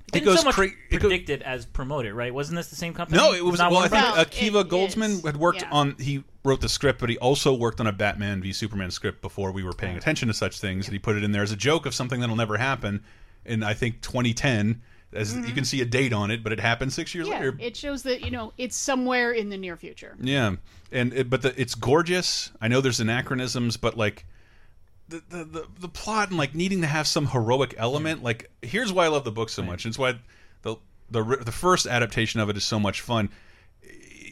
It 0.08 0.20
Didn't 0.20 0.26
goes 0.26 0.40
so 0.40 0.46
much 0.46 0.56
cra- 0.56 0.68
it 0.68 0.74
go- 0.92 1.00
predicted 1.00 1.42
as 1.42 1.66
promoted, 1.66 2.14
right? 2.14 2.34
Wasn't 2.34 2.56
this 2.56 2.68
the 2.68 2.76
same 2.76 2.94
company? 2.94 3.18
No, 3.18 3.34
it 3.34 3.44
was 3.44 3.60
not 3.60 3.72
well. 3.72 3.80
I 3.80 3.88
Warner 3.88 4.02
think 4.06 4.14
Brothers? 4.14 4.34
Akiva 4.34 4.64
Goldsman 4.70 5.26
had 5.26 5.36
worked 5.38 5.62
yeah. 5.64 5.70
on. 5.72 5.96
He 6.00 6.24
wrote 6.44 6.62
the 6.62 6.70
script, 6.70 7.00
but 7.00 7.10
he 7.10 7.18
also 7.18 7.54
worked 7.54 7.80
on 7.80 7.88
a 7.88 7.92
Batman 7.92 8.42
v 8.42 8.54
Superman 8.54 8.92
script 8.92 9.22
before 9.22 9.52
we 9.52 9.64
were 9.64 9.74
paying 9.74 9.98
attention 9.98 10.28
to 10.28 10.34
such 10.34 10.60
things. 10.60 10.86
And 10.88 10.94
he 10.94 11.00
put 11.00 11.18
it 11.18 11.24
in 11.24 11.32
there 11.32 11.42
as 11.44 11.52
a 11.52 11.56
joke 11.58 11.86
of 11.86 11.94
something 11.96 12.20
that'll 12.22 12.36
never 12.36 12.58
happen. 12.58 13.04
In 13.46 13.62
I 13.64 13.74
think 13.74 14.02
2010, 14.02 14.82
as 15.14 15.34
you 15.36 15.42
Mhm. 15.42 15.56
can 15.56 15.66
see 15.66 15.82
a 15.82 15.86
date 15.86 16.14
on 16.14 16.30
it, 16.32 16.44
but 16.44 16.52
it 16.52 16.60
happened 16.60 16.94
six 16.94 17.14
years 17.16 17.28
Yeah, 17.28 17.36
later. 17.36 17.58
it 17.60 17.76
shows 17.78 18.04
that 18.04 18.22
you 18.24 18.32
know 18.32 18.54
it's 18.58 18.76
somewhere 18.76 19.32
in 19.32 19.50
the 19.50 19.58
near 19.58 19.76
future. 19.76 20.16
Yeah, 20.22 20.56
and 20.92 21.14
it, 21.14 21.30
but 21.30 21.42
the, 21.42 21.60
it's 21.60 21.76
gorgeous. 21.76 22.52
I 22.62 22.68
know 22.68 22.80
there's 22.82 23.00
anachronisms, 23.00 23.78
but 23.78 23.98
like 23.98 24.26
the, 25.08 25.24
the 25.30 25.44
the 25.44 25.68
the 25.80 25.88
plot 25.88 26.30
and 26.30 26.38
like 26.38 26.56
needing 26.56 26.82
to 26.82 26.88
have 26.88 27.08
some 27.08 27.28
heroic 27.28 27.76
element. 27.78 28.24
Like 28.24 28.52
here's 28.62 28.92
why 28.92 29.06
I 29.06 29.08
love 29.10 29.24
the 29.24 29.32
book 29.32 29.50
so 29.50 29.64
much. 29.64 29.86
It's 29.86 30.00
why 30.00 30.16
the 30.62 30.78
the 31.10 31.24
the 31.24 31.52
first 31.52 31.86
adaptation 31.88 32.40
of 32.40 32.50
it 32.50 32.58
is 32.58 32.64
so 32.64 32.80
much 32.80 33.02
fun. 33.02 33.30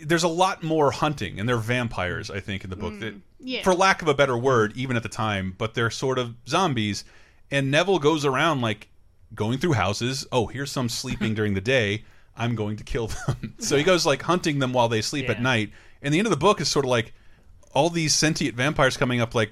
There's 0.03 0.23
a 0.23 0.29
lot 0.29 0.63
more 0.63 0.91
hunting, 0.91 1.39
and 1.39 1.47
they're 1.47 1.57
vampires. 1.57 2.29
I 2.29 2.39
think 2.39 2.63
in 2.63 2.69
the 2.69 2.75
book 2.75 2.93
mm, 2.93 2.99
that, 3.01 3.13
yeah. 3.39 3.63
for 3.63 3.73
lack 3.73 4.01
of 4.01 4.07
a 4.07 4.13
better 4.13 4.37
word, 4.37 4.73
even 4.75 4.97
at 4.97 5.03
the 5.03 5.09
time, 5.09 5.55
but 5.57 5.75
they're 5.75 5.91
sort 5.91 6.19
of 6.19 6.35
zombies. 6.47 7.05
And 7.51 7.71
Neville 7.71 7.99
goes 7.99 8.25
around 8.25 8.61
like 8.61 8.89
going 9.33 9.59
through 9.59 9.73
houses. 9.73 10.27
Oh, 10.31 10.47
here's 10.47 10.71
some 10.71 10.89
sleeping 10.89 11.33
during 11.35 11.53
the 11.53 11.61
day. 11.61 12.03
I'm 12.35 12.55
going 12.55 12.77
to 12.77 12.83
kill 12.83 13.07
them. 13.07 13.53
so 13.59 13.77
he 13.77 13.83
goes 13.83 14.05
like 14.05 14.23
hunting 14.23 14.59
them 14.59 14.73
while 14.73 14.89
they 14.89 15.01
sleep 15.01 15.29
at 15.29 15.41
night. 15.41 15.71
And 16.01 16.13
the 16.13 16.17
end 16.17 16.25
of 16.25 16.31
the 16.31 16.37
book 16.37 16.59
is 16.59 16.69
sort 16.69 16.83
of 16.83 16.89
like 16.89 17.13
all 17.73 17.89
these 17.89 18.13
sentient 18.13 18.55
vampires 18.55 18.97
coming 18.97 19.21
up 19.21 19.35
like 19.35 19.51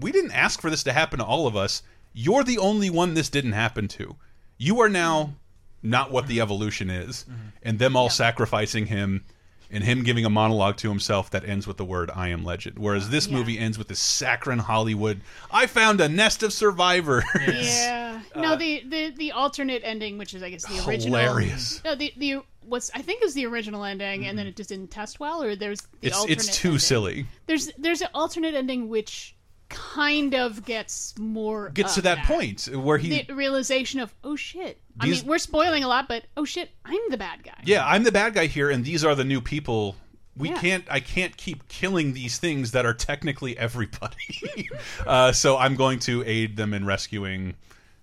we 0.00 0.12
didn't 0.12 0.32
ask 0.32 0.60
for 0.60 0.70
this 0.70 0.82
to 0.84 0.92
happen 0.92 1.18
to 1.18 1.24
all 1.24 1.46
of 1.46 1.56
us. 1.56 1.82
You're 2.12 2.44
the 2.44 2.58
only 2.58 2.90
one 2.90 3.14
this 3.14 3.28
didn't 3.28 3.52
happen 3.52 3.88
to. 3.88 4.16
You 4.58 4.80
are 4.80 4.88
now 4.88 5.34
not 5.82 6.10
what 6.10 6.26
the 6.26 6.40
evolution 6.40 6.90
is. 6.90 7.26
And 7.62 7.78
them 7.78 7.96
all 7.96 8.08
sacrificing 8.10 8.86
him 8.86 9.24
and 9.70 9.82
him 9.82 10.04
giving 10.04 10.24
a 10.24 10.30
monologue 10.30 10.76
to 10.76 10.88
himself 10.88 11.30
that 11.30 11.44
ends 11.48 11.66
with 11.66 11.76
the 11.78 11.84
word 11.84 12.10
I 12.14 12.28
am 12.28 12.44
legend. 12.44 12.78
Whereas 12.78 13.10
this 13.10 13.28
movie 13.28 13.58
ends 13.58 13.76
with 13.78 13.88
this 13.88 13.98
saccharine 13.98 14.60
Hollywood 14.60 15.20
I 15.50 15.66
found 15.66 16.00
a 16.00 16.08
nest 16.08 16.42
of 16.42 16.52
survivors. 16.52 17.24
Yeah. 17.46 18.20
No, 18.36 18.56
the, 18.56 18.84
the 18.88 19.10
the 19.16 19.32
alternate 19.32 19.82
ending, 19.84 20.18
which 20.18 20.34
is 20.34 20.42
I 20.42 20.50
guess 20.50 20.64
the 20.66 20.78
original. 20.88 21.18
Hilarious. 21.18 21.82
No, 21.84 21.94
the 21.94 22.12
the 22.16 22.38
what's 22.64 22.90
I 22.94 23.02
think 23.02 23.22
is 23.24 23.34
the 23.34 23.46
original 23.46 23.84
ending, 23.84 24.26
and 24.26 24.38
then 24.38 24.46
it 24.46 24.56
just 24.56 24.68
didn't 24.70 24.90
test 24.90 25.18
well, 25.20 25.42
or 25.42 25.56
there's 25.56 25.80
the 25.80 25.86
Mm-hmm. 25.86 26.06
it's 26.08 26.16
alternate 26.18 26.38
it's 26.38 26.56
too 26.56 26.68
ending. 26.68 26.78
silly. 26.80 27.26
There's 27.46 27.70
there's 27.78 28.00
an 28.02 28.08
alternate 28.14 28.54
ending 28.54 28.88
which 28.88 29.33
kind 29.68 30.34
of 30.34 30.64
gets 30.64 31.16
more 31.18 31.70
Gets 31.70 31.94
to 31.94 32.00
of 32.00 32.04
that 32.04 32.26
point 32.26 32.68
where 32.72 32.98
he 32.98 33.22
the 33.22 33.34
realization 33.34 34.00
of 34.00 34.14
oh 34.22 34.36
shit. 34.36 34.80
I 35.00 35.06
mean, 35.06 35.26
we're 35.26 35.38
spoiling 35.38 35.82
a 35.84 35.88
lot, 35.88 36.08
but 36.08 36.24
oh 36.36 36.44
shit, 36.44 36.70
I'm 36.84 37.00
the 37.10 37.16
bad 37.16 37.42
guy. 37.42 37.60
Yeah, 37.64 37.86
I'm 37.86 38.04
the 38.04 38.12
bad 38.12 38.34
guy 38.34 38.46
here, 38.46 38.70
and 38.70 38.84
these 38.84 39.04
are 39.04 39.14
the 39.14 39.24
new 39.24 39.40
people. 39.40 39.96
We 40.36 40.50
Yeah. 40.50 40.60
can't. 40.60 40.84
I 40.90 41.00
can't 41.00 41.36
keep 41.36 41.68
killing 41.68 42.12
these 42.12 42.38
things 42.38 42.72
that 42.72 42.86
are 42.86 42.94
technically 42.94 43.56
everybody. 43.58 44.68
uh, 45.06 45.32
so 45.32 45.56
I'm 45.56 45.76
going 45.76 45.98
to 46.00 46.24
aid 46.26 46.56
them 46.56 46.74
in 46.74 46.84
rescuing 46.84 47.54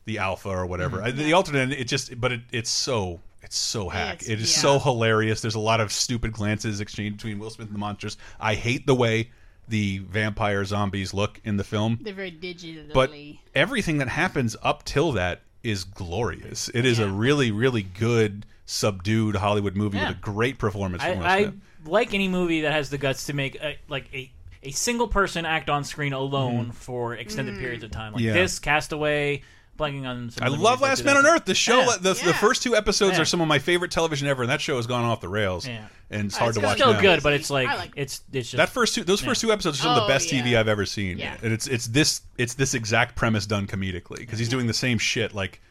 the 0.06 0.18
alpha 0.18 0.50
or 0.50 0.66
whatever. 0.66 0.98
Mm-hmm. 0.98 1.06
I, 1.08 1.12
the 1.12 1.34
alternate, 1.34 1.72
it 1.72 1.88
just, 1.88 2.20
but 2.20 2.32
it, 2.32 2.42
it's 2.52 2.70
so. 2.70 3.20
It's 3.44 3.58
so 3.58 3.90
hack. 3.90 4.22
It's- 4.22 4.30
it 4.30 4.40
is 4.40 4.56
yeah. 4.56 4.62
so 4.62 4.80
hilarious. 4.80 5.42
There's 5.42 5.56
a 5.56 5.60
lot 5.60 5.82
of 5.82 5.92
stupid 5.92 6.32
glances 6.32 6.80
exchanged 6.80 7.18
between 7.18 7.40
Will 7.40 7.50
Smith 7.50 7.68
and 7.68 7.76
the 7.76 7.80
monsters. 7.80 8.18
I 8.40 8.54
hate 8.54 8.86
the 8.86 8.94
way 8.96 9.32
the 9.68 10.00
vampire 10.00 10.66
zombies 10.66 11.14
look 11.14 11.40
in 11.44 11.58
the 11.58 11.64
film. 11.64 12.00
They're 12.02 12.14
very 12.14 12.32
digitally. 12.32 12.94
But 12.94 13.12
everything 13.56 13.98
that 14.00 14.10
happens 14.10 14.56
up 14.62 14.84
till 14.84 15.12
that 15.14 15.42
is 15.64 15.84
glorious. 15.84 16.70
It 16.74 16.86
is 16.86 17.00
a 17.00 17.08
really, 17.08 17.52
really 17.52 17.84
good, 17.84 18.46
subdued 18.66 19.36
Hollywood 19.36 19.76
movie 19.76 19.98
Yeah. 19.98 20.10
with 20.10 20.18
a 20.18 20.22
great 20.22 20.58
performance 20.58 21.04
from 21.04 21.20
I, 21.20 21.38
I 21.38 21.52
like 21.86 22.14
any 22.14 22.28
movie 22.28 22.62
that 22.62 22.72
has 22.72 22.90
the 22.90 22.98
guts 22.98 23.26
to 23.28 23.34
make 23.34 23.56
a, 23.62 23.78
like 23.88 24.06
a 24.14 24.32
a 24.64 24.70
single 24.72 25.08
person 25.08 25.44
act 25.44 25.72
on 25.72 25.84
screen 25.84 26.14
alone 26.14 26.68
Mhm. 26.68 26.74
for 26.76 27.16
extended 27.16 27.58
periods 27.58 27.84
of 27.84 27.90
time, 27.90 28.14
like 28.14 28.22
Yeah. 28.22 28.34
this, 28.34 28.60
Castaway, 28.60 29.42
blanking 29.82 30.08
on. 30.08 30.30
Some 30.30 30.44
I 30.46 30.48
love 30.50 30.82
Last 30.82 31.04
Man 31.04 31.18
on 31.18 31.26
Earth. 31.26 31.46
The 31.46 31.56
show, 31.56 31.80
Yeah. 31.80 31.98
the, 32.00 32.14
the 32.14 32.34
first 32.34 32.64
two 32.64 32.76
episodes 32.76 33.16
Yeah. 33.18 33.22
are 33.24 33.26
some 33.26 33.42
of 33.42 33.48
my 33.48 33.60
favorite 33.60 33.92
television 33.92 34.28
ever, 34.28 34.44
and 34.44 34.52
that 34.52 34.62
show 34.62 34.76
has 34.78 34.88
gone 34.88 35.04
off 35.04 35.22
the 35.22 35.30
rails. 35.30 35.68
Yeah. 35.68 35.86
And 36.10 36.26
it's 36.26 36.36
Uh, 36.36 36.40
hard 36.40 36.50
it's 36.50 36.60
to 36.60 36.66
watch. 36.66 36.78
still 36.78 36.94
now. 36.94 37.02
good, 37.02 37.24
but 37.24 37.34
it's 37.34 37.50
like, 37.50 37.92
it's 37.96 38.22
it's 38.34 38.50
just 38.52 38.58
that 38.58 38.70
first 38.70 38.96
two, 38.96 39.04
those 39.04 39.22
first 39.22 39.42
two 39.42 39.52
episodes 39.52 39.80
are 39.80 39.84
some 39.84 39.92
of 39.92 39.96
the 39.98 40.04
Oh, 40.04 40.08
best 40.08 40.32
yeah. 40.32 40.44
TV 40.44 40.58
I've 40.58 40.68
ever 40.68 40.86
seen, 40.86 41.18
Yeah. 41.18 41.36
and 41.42 41.52
it's 41.54 41.68
it's 41.68 41.88
this 41.88 42.22
it's 42.38 42.54
this 42.56 42.74
exact 42.74 43.16
premise 43.16 43.46
done 43.46 43.66
comedically 43.68 44.18
because 44.18 44.38
he's 44.38 44.50
doing 44.50 44.68
the 44.68 44.74
same 44.74 44.98
shit. 44.98 45.34
Like 45.34 45.62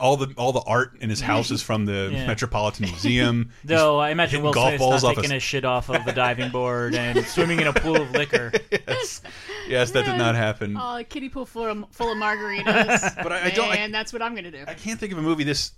all 0.00 0.16
the 0.16 0.34
all 0.36 0.52
the 0.52 0.60
art 0.62 0.96
in 1.00 1.10
his 1.10 1.20
house 1.20 1.50
is 1.50 1.62
from 1.62 1.84
the 1.84 2.10
Yeah. 2.12 2.26
Metropolitan 2.26 2.86
Museum. 2.90 3.50
Though 3.64 3.98
I 3.98 4.10
imagine 4.10 4.30
hitting 4.40 4.44
Will 4.44 4.52
golf 4.52 4.68
Smith's 4.70 4.78
balls 4.82 5.02
not 5.02 5.08
off 5.10 5.14
taking 5.16 5.30
a- 5.30 5.34
his 5.34 5.42
shit 5.42 5.64
off 5.64 5.88
of 5.88 6.04
the 6.04 6.12
diving 6.14 6.50
board 6.50 6.94
and 6.94 7.24
swimming 7.26 7.60
in 7.60 7.66
a 7.66 7.72
pool 7.72 7.96
of 8.00 8.10
liquor. 8.10 8.52
yes, 8.70 9.22
yes, 9.68 9.90
that 9.92 10.04
did 10.04 10.16
not 10.18 10.34
happen. 10.34 10.76
Oh, 10.80 10.96
a 10.96 11.04
kiddie 11.04 11.28
pool 11.28 11.46
full 11.46 11.64
of, 11.66 11.84
full 11.92 12.10
of 12.10 12.18
margaritas. 12.18 13.22
But 13.22 13.32
I- 13.32 13.44
I 13.46 13.50
don't- 13.50 13.76
And 13.76 13.94
that's 13.94 14.12
what 14.12 14.22
I'm 14.22 14.34
gonna 14.34 14.50
do. 14.50 14.64
I 14.66 14.74
can't 14.74 14.98
think 14.98 15.12
of 15.12 15.18
a 15.18 15.22
movie 15.22 15.44
this 15.44 15.72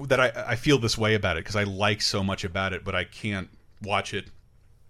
that 0.00 0.18
I 0.20 0.32
I 0.52 0.56
feel 0.56 0.78
this 0.78 0.96
way 0.96 1.14
about 1.14 1.36
it 1.36 1.40
because 1.44 1.56
I 1.56 1.64
like 1.64 2.00
so 2.02 2.24
much 2.24 2.44
about 2.44 2.72
it, 2.72 2.82
but 2.84 2.94
I 2.94 3.04
can't 3.04 3.48
watch 3.82 4.14
it 4.14 4.26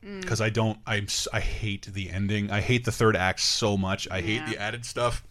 Mm. 0.05 0.21
because 0.21 0.41
I 0.41 0.51
don't. 0.51 0.81
I'm 0.85 1.05
s- 1.05 1.29
I 1.33 1.39
hate 1.39 1.87
the 1.93 2.11
ending. 2.11 2.51
I 2.51 2.61
hate 2.61 2.85
the 2.85 2.91
third 2.91 3.15
act 3.15 3.39
so 3.39 3.77
much. 3.77 4.09
I 4.11 4.21
hate 4.21 4.45
the 4.47 4.59
added 4.59 4.85
stuff. 4.85 5.23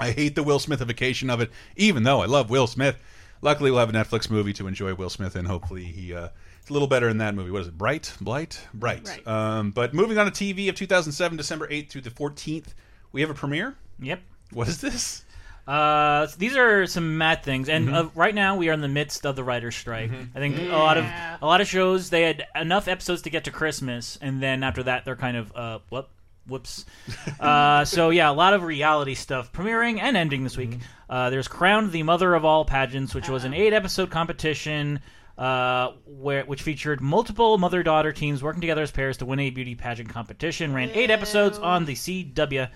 I 0.00 0.10
hate 0.12 0.34
the 0.34 0.42
Will 0.42 0.58
Smithification 0.58 1.32
of 1.32 1.40
it, 1.40 1.50
even 1.76 2.02
though 2.02 2.22
I 2.22 2.26
love 2.26 2.50
Will 2.50 2.66
Smith. 2.66 2.96
Luckily, 3.42 3.70
we'll 3.70 3.80
have 3.80 3.88
a 3.88 3.92
Netflix 3.92 4.28
movie 4.30 4.52
to 4.54 4.66
enjoy 4.66 4.94
Will 4.94 5.10
Smith 5.10 5.36
in. 5.36 5.44
Hopefully, 5.46 5.84
he 5.84 6.12
uh, 6.14 6.28
is 6.62 6.70
a 6.70 6.72
little 6.72 6.88
better 6.88 7.08
in 7.08 7.18
that 7.18 7.34
movie. 7.34 7.50
What 7.50 7.62
is 7.62 7.68
it? 7.68 7.78
Bright, 7.78 8.12
Blight, 8.20 8.60
Bright. 8.74 9.26
Um, 9.26 9.70
but 9.70 9.94
moving 9.94 10.18
on 10.18 10.30
to 10.30 10.32
TV 10.32 10.68
of 10.68 10.74
2007, 10.74 11.36
December 11.36 11.66
8th 11.68 11.88
through 11.90 12.02
the 12.02 12.10
14th, 12.10 12.74
we 13.12 13.20
have 13.20 13.30
a 13.30 13.34
premiere. 13.34 13.76
Yep. 14.00 14.20
What 14.52 14.68
is 14.68 14.80
this? 14.80 15.24
Uh, 15.66 16.26
these 16.38 16.56
are 16.56 16.86
some 16.86 17.16
mad 17.16 17.42
things, 17.44 17.68
and 17.68 17.88
Mhm. 17.88 17.94
uh, 17.94 18.08
right 18.14 18.34
now 18.34 18.56
we 18.56 18.68
are 18.68 18.72
in 18.72 18.80
the 18.80 18.88
midst 18.88 19.24
of 19.24 19.36
the 19.36 19.44
writers' 19.44 19.76
strike. 19.76 20.10
I 20.34 20.38
think 20.38 20.58
a 20.58 20.64
lot 20.76 20.96
of 20.96 21.04
a 21.04 21.46
lot 21.46 21.60
of 21.60 21.68
shows 21.68 22.10
they 22.10 22.22
had 22.22 22.44
enough 22.56 22.88
episodes 22.88 23.22
to 23.22 23.30
get 23.30 23.44
to 23.44 23.50
Christmas, 23.52 24.18
and 24.20 24.42
then 24.42 24.64
after 24.64 24.82
that 24.82 25.04
they're 25.04 25.14
kind 25.16 25.36
of 25.36 25.52
uh, 25.54 25.78
whoop, 25.90 26.08
whoops. 26.46 26.84
uh, 27.40 27.84
so 27.84 28.10
yeah, 28.10 28.30
a 28.30 28.32
lot 28.32 28.54
of 28.54 28.62
reality 28.62 29.14
stuff 29.14 29.52
premiering 29.52 30.00
and 30.00 30.16
ending 30.16 30.44
this 30.44 30.56
week. 30.56 30.78
Uh, 31.08 31.30
there's 31.30 31.48
Crowned 31.48 31.92
the 31.92 32.02
Mother 32.02 32.34
of 32.34 32.44
All 32.44 32.64
Pageants, 32.64 33.14
which 33.14 33.28
was 33.28 33.44
an 33.44 33.54
eight-episode 33.54 34.10
competition. 34.10 35.00
Uh, 35.38 35.92
where 36.04 36.44
which 36.44 36.60
featured 36.60 37.00
multiple 37.00 37.56
mother-daughter 37.56 38.12
teams 38.12 38.42
working 38.42 38.60
together 38.60 38.82
as 38.82 38.90
pairs 38.90 39.16
to 39.16 39.24
win 39.24 39.40
a 39.40 39.48
beauty 39.48 39.74
pageant 39.74 40.10
competition. 40.10 40.74
Ran 40.74 40.90
eight 40.90 41.10
episodes 41.10 41.56
on 41.56 41.86
the 41.86 41.94
CW 41.94 42.68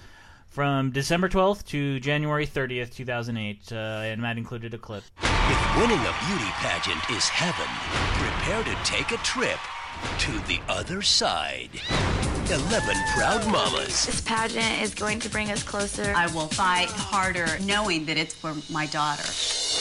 from 0.54 0.92
December 0.92 1.28
12th 1.28 1.66
to 1.66 1.98
January 1.98 2.46
30th, 2.46 2.94
2008, 2.94 3.72
uh, 3.72 3.74
and 3.74 4.22
Matt 4.22 4.38
included 4.38 4.72
a 4.72 4.78
clip. 4.78 5.02
If 5.20 5.76
winning 5.76 5.98
a 5.98 6.14
beauty 6.26 6.50
pageant 6.62 7.10
is 7.10 7.28
heaven, 7.28 7.66
prepare 8.22 8.62
to 8.62 8.84
take 8.84 9.10
a 9.10 9.22
trip 9.24 9.58
to 10.20 10.32
the 10.46 10.60
other 10.68 11.02
side. 11.02 11.70
11 12.50 12.96
proud 13.16 13.46
mamas. 13.46 14.06
This 14.06 14.20
pageant 14.20 14.82
is 14.82 14.94
going 14.94 15.18
to 15.20 15.28
bring 15.30 15.50
us 15.50 15.62
closer. 15.62 16.12
I 16.14 16.26
will 16.28 16.48
fight 16.48 16.88
harder 16.90 17.46
knowing 17.64 18.04
that 18.06 18.18
it's 18.18 18.34
for 18.34 18.54
my 18.70 18.86
daughter. 18.86 19.24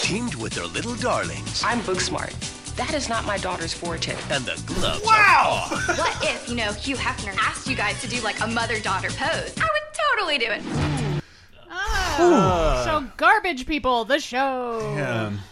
Teamed 0.01 0.35
with 0.35 0.53
their 0.53 0.65
little 0.67 0.95
darlings. 0.95 1.61
I'm 1.65 1.81
book 1.81 1.99
smart. 1.99 2.31
That 2.77 2.93
is 2.93 3.07
not 3.09 3.25
my 3.25 3.37
daughter's 3.37 3.73
forte. 3.73 4.15
And 4.31 4.45
the 4.45 4.59
gloves 4.65 5.03
Wow! 5.05 5.67
of 5.71 5.73
awe. 5.73 5.95
What 5.97 6.17
if, 6.23 6.49
you 6.49 6.55
know, 6.55 6.71
Hugh 6.73 6.95
Hefner 6.95 7.35
asked 7.39 7.67
you 7.67 7.75
guys 7.75 8.01
to 8.01 8.07
do 8.07 8.19
like 8.21 8.39
a 8.41 8.47
mother 8.47 8.79
daughter 8.79 9.09
pose? 9.09 9.53
I 9.57 9.61
would 9.61 10.17
totally 10.17 10.37
do 10.39 10.47
it. 10.49 11.12
Oh, 11.75 12.81
so 12.85 13.07
garbage 13.17 13.65
people, 13.65 14.05
the 14.05 14.19
show. 14.19 14.77
Look 14.81 14.97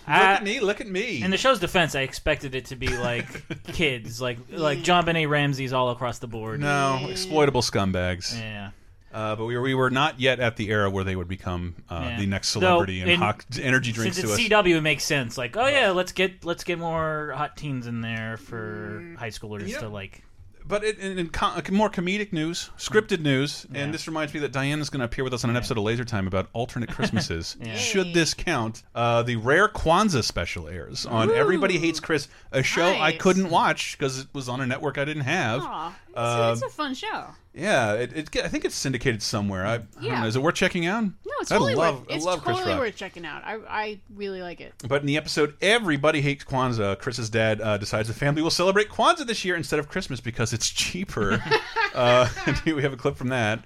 at 0.08 0.44
me, 0.44 0.60
look 0.60 0.80
at 0.82 0.88
me. 0.88 1.24
In 1.24 1.32
the 1.32 1.38
show's 1.38 1.60
defense, 1.60 1.96
I 1.96 2.02
expected 2.02 2.54
it 2.56 2.66
to 2.66 2.76
be 2.76 2.88
like 2.98 3.26
kids, 3.74 4.22
like 4.22 4.38
like 4.52 4.80
JonBenét 4.80 5.30
Ramsey's 5.30 5.74
all 5.74 5.90
across 5.90 6.20
the 6.20 6.28
board. 6.28 6.60
No, 6.60 7.08
exploitable 7.10 7.62
scumbags. 7.62 8.38
Yeah. 8.38 8.72
Uh, 9.14 9.36
but 9.36 9.46
we 9.46 9.56
were 9.58 9.62
we 9.62 9.74
were 9.74 9.90
not 9.90 10.20
yet 10.22 10.40
at 10.40 10.56
the 10.56 10.70
era 10.70 10.90
where 10.90 11.04
they 11.04 11.16
would 11.18 11.28
become 11.28 11.76
uh, 11.90 12.06
Yeah. 12.12 12.20
the 12.20 12.26
next 12.28 12.54
Though, 12.54 12.60
celebrity 12.62 13.02
and 13.02 13.12
in- 13.12 13.20
hawk 13.20 13.44
energy 13.62 13.92
drinks 13.92 14.16
Since 14.16 14.28
to 14.30 14.34
it's 14.42 14.42
us. 14.54 14.64
CW, 14.64 14.78
it 14.78 14.82
makes 14.82 15.04
sense. 15.04 15.38
Like, 15.38 15.58
oh 15.58 15.68
yeah, 15.68 15.90
let's 15.92 16.12
get 16.14 16.46
let's 16.46 16.64
get 16.64 16.80
more 16.80 17.34
hot 17.36 17.58
teens 17.58 17.88
in 17.88 18.00
there 18.02 18.38
for 18.38 19.16
high 19.18 19.30
schoolers 19.32 19.78
to 19.80 19.90
like. 19.90 20.24
But 20.72 20.86
in, 20.86 20.96
in, 21.00 21.20
in 21.20 21.30
co 21.30 21.52
more 21.70 21.90
comedic 21.90 22.32
news, 22.32 22.70
scripted 22.78 23.20
news, 23.20 23.68
Yeah. 23.70 23.82
and 23.82 23.94
this 23.94 24.08
reminds 24.08 24.34
me 24.34 24.40
that 24.40 24.54
Diane 24.54 24.80
is 24.80 24.90
going 24.90 25.00
to 25.02 25.06
appear 25.06 25.26
with 25.26 25.34
us 25.34 25.44
on 25.44 25.50
an 25.50 25.58
episode 25.58 25.78
of 25.78 25.84
Laser 25.84 26.06
Time 26.06 26.28
about 26.28 26.48
alternate 26.54 26.90
Christmases. 26.96 27.58
Yeah. 27.60 27.76
Should 27.76 28.14
this 28.14 28.34
count? 28.34 28.84
Uh, 28.96 29.22
the 29.22 29.36
rare 29.36 29.68
Kwanzaa 29.68 30.24
special 30.24 30.70
airs 30.70 31.06
on 31.06 31.30
Ooh. 31.30 31.34
Everybody 31.34 31.78
Hates 31.78 32.00
Chris, 32.00 32.30
a 32.54 32.64
show 32.64 32.88
I 32.98 33.12
couldn't 33.12 33.50
watch 33.50 33.98
because 33.98 34.20
it 34.20 34.28
was 34.32 34.48
on 34.48 34.62
a 34.62 34.66
network 34.66 34.98
I 34.98 35.04
didn't 35.04 35.24
have. 35.24 35.62
Aw, 35.62 35.94
it's, 36.08 36.18
Um, 36.18 36.52
it's 36.54 36.62
a 36.62 36.70
fun 36.70 36.94
show. 36.94 37.26
Yeah, 37.54 37.94
it, 37.94 38.14
it, 38.16 38.44
I 38.44 38.48
think 38.48 38.64
it's 38.66 38.76
syndicated 38.76 39.22
somewhere. 39.22 39.66
I, 39.66 39.74
I 39.74 39.78
don't 39.78 40.04
Yeah. 40.04 40.22
know. 40.22 40.28
Is 40.28 40.36
it 40.36 40.42
worth 40.42 40.56
checking 40.56 40.86
out? 40.86 41.04
No, 41.04 41.12
it's 41.42 41.52
I 41.52 41.56
totally 41.56 41.76
love, 41.76 42.00
worth. 42.02 42.10
It's 42.12 42.26
I 42.26 42.30
love 42.30 42.44
Chris 42.44 42.56
totally 42.58 42.74
Rock. 42.76 42.82
worth 42.84 42.96
checking 42.96 43.26
out. 43.26 43.44
I 43.44 43.58
I 43.68 44.00
really 44.16 44.42
like 44.42 44.62
it. 44.62 44.74
But 44.88 45.02
in 45.02 45.08
the 45.08 45.18
episode 45.18 45.56
Everybody 45.62 46.22
Hates 46.22 46.44
Kwanzaa, 46.46 46.98
Chris's 47.00 47.30
dad 47.30 47.60
uh, 47.62 47.78
decides 47.78 48.08
the 48.08 48.14
family 48.14 48.42
will 48.42 48.50
celebrate 48.52 48.90
Kwanzaa 48.90 49.26
this 49.28 49.44
year 49.44 49.56
instead 49.56 49.80
of 49.80 49.90
Christmas 49.90 50.20
because 50.22 50.54
it's 50.54 50.70
cheaper. 50.70 51.44
uh, 51.96 52.30
and 52.46 52.58
here 52.66 52.76
we 52.76 52.82
have 52.84 52.94
a 52.94 52.98
clip 52.98 53.16
from 53.18 53.30
that. 53.30 53.64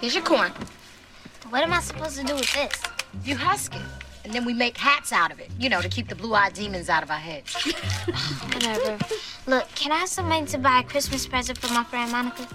Here's 0.00 0.14
your 0.14 0.24
corn. 0.24 0.52
What 1.50 1.62
am 1.62 1.72
I 1.72 1.80
supposed 1.80 2.16
to 2.18 2.24
do 2.24 2.34
with 2.34 2.52
this? 2.52 2.72
You 3.24 3.36
husk 3.36 3.74
it, 3.74 3.82
and 4.26 4.34
then 4.34 4.44
we 4.44 4.52
make 4.52 4.76
hats 4.76 5.12
out 5.12 5.30
of 5.30 5.38
it. 5.38 5.48
You 5.56 5.68
know, 5.68 5.80
to 5.80 5.88
keep 5.88 6.08
the 6.08 6.16
blue-eyed 6.16 6.52
demons 6.52 6.88
out 6.88 7.04
of 7.04 7.12
our 7.12 7.18
heads. 7.18 7.54
Whatever. 8.52 8.98
Look, 9.46 9.68
can 9.76 9.92
I 9.92 9.98
have 9.98 10.08
some 10.08 10.28
money 10.28 10.46
to 10.46 10.58
buy 10.58 10.80
a 10.80 10.82
Christmas 10.82 11.28
present 11.28 11.58
for 11.58 11.72
my 11.72 11.84
friend 11.84 12.10
Monica? 12.10 12.48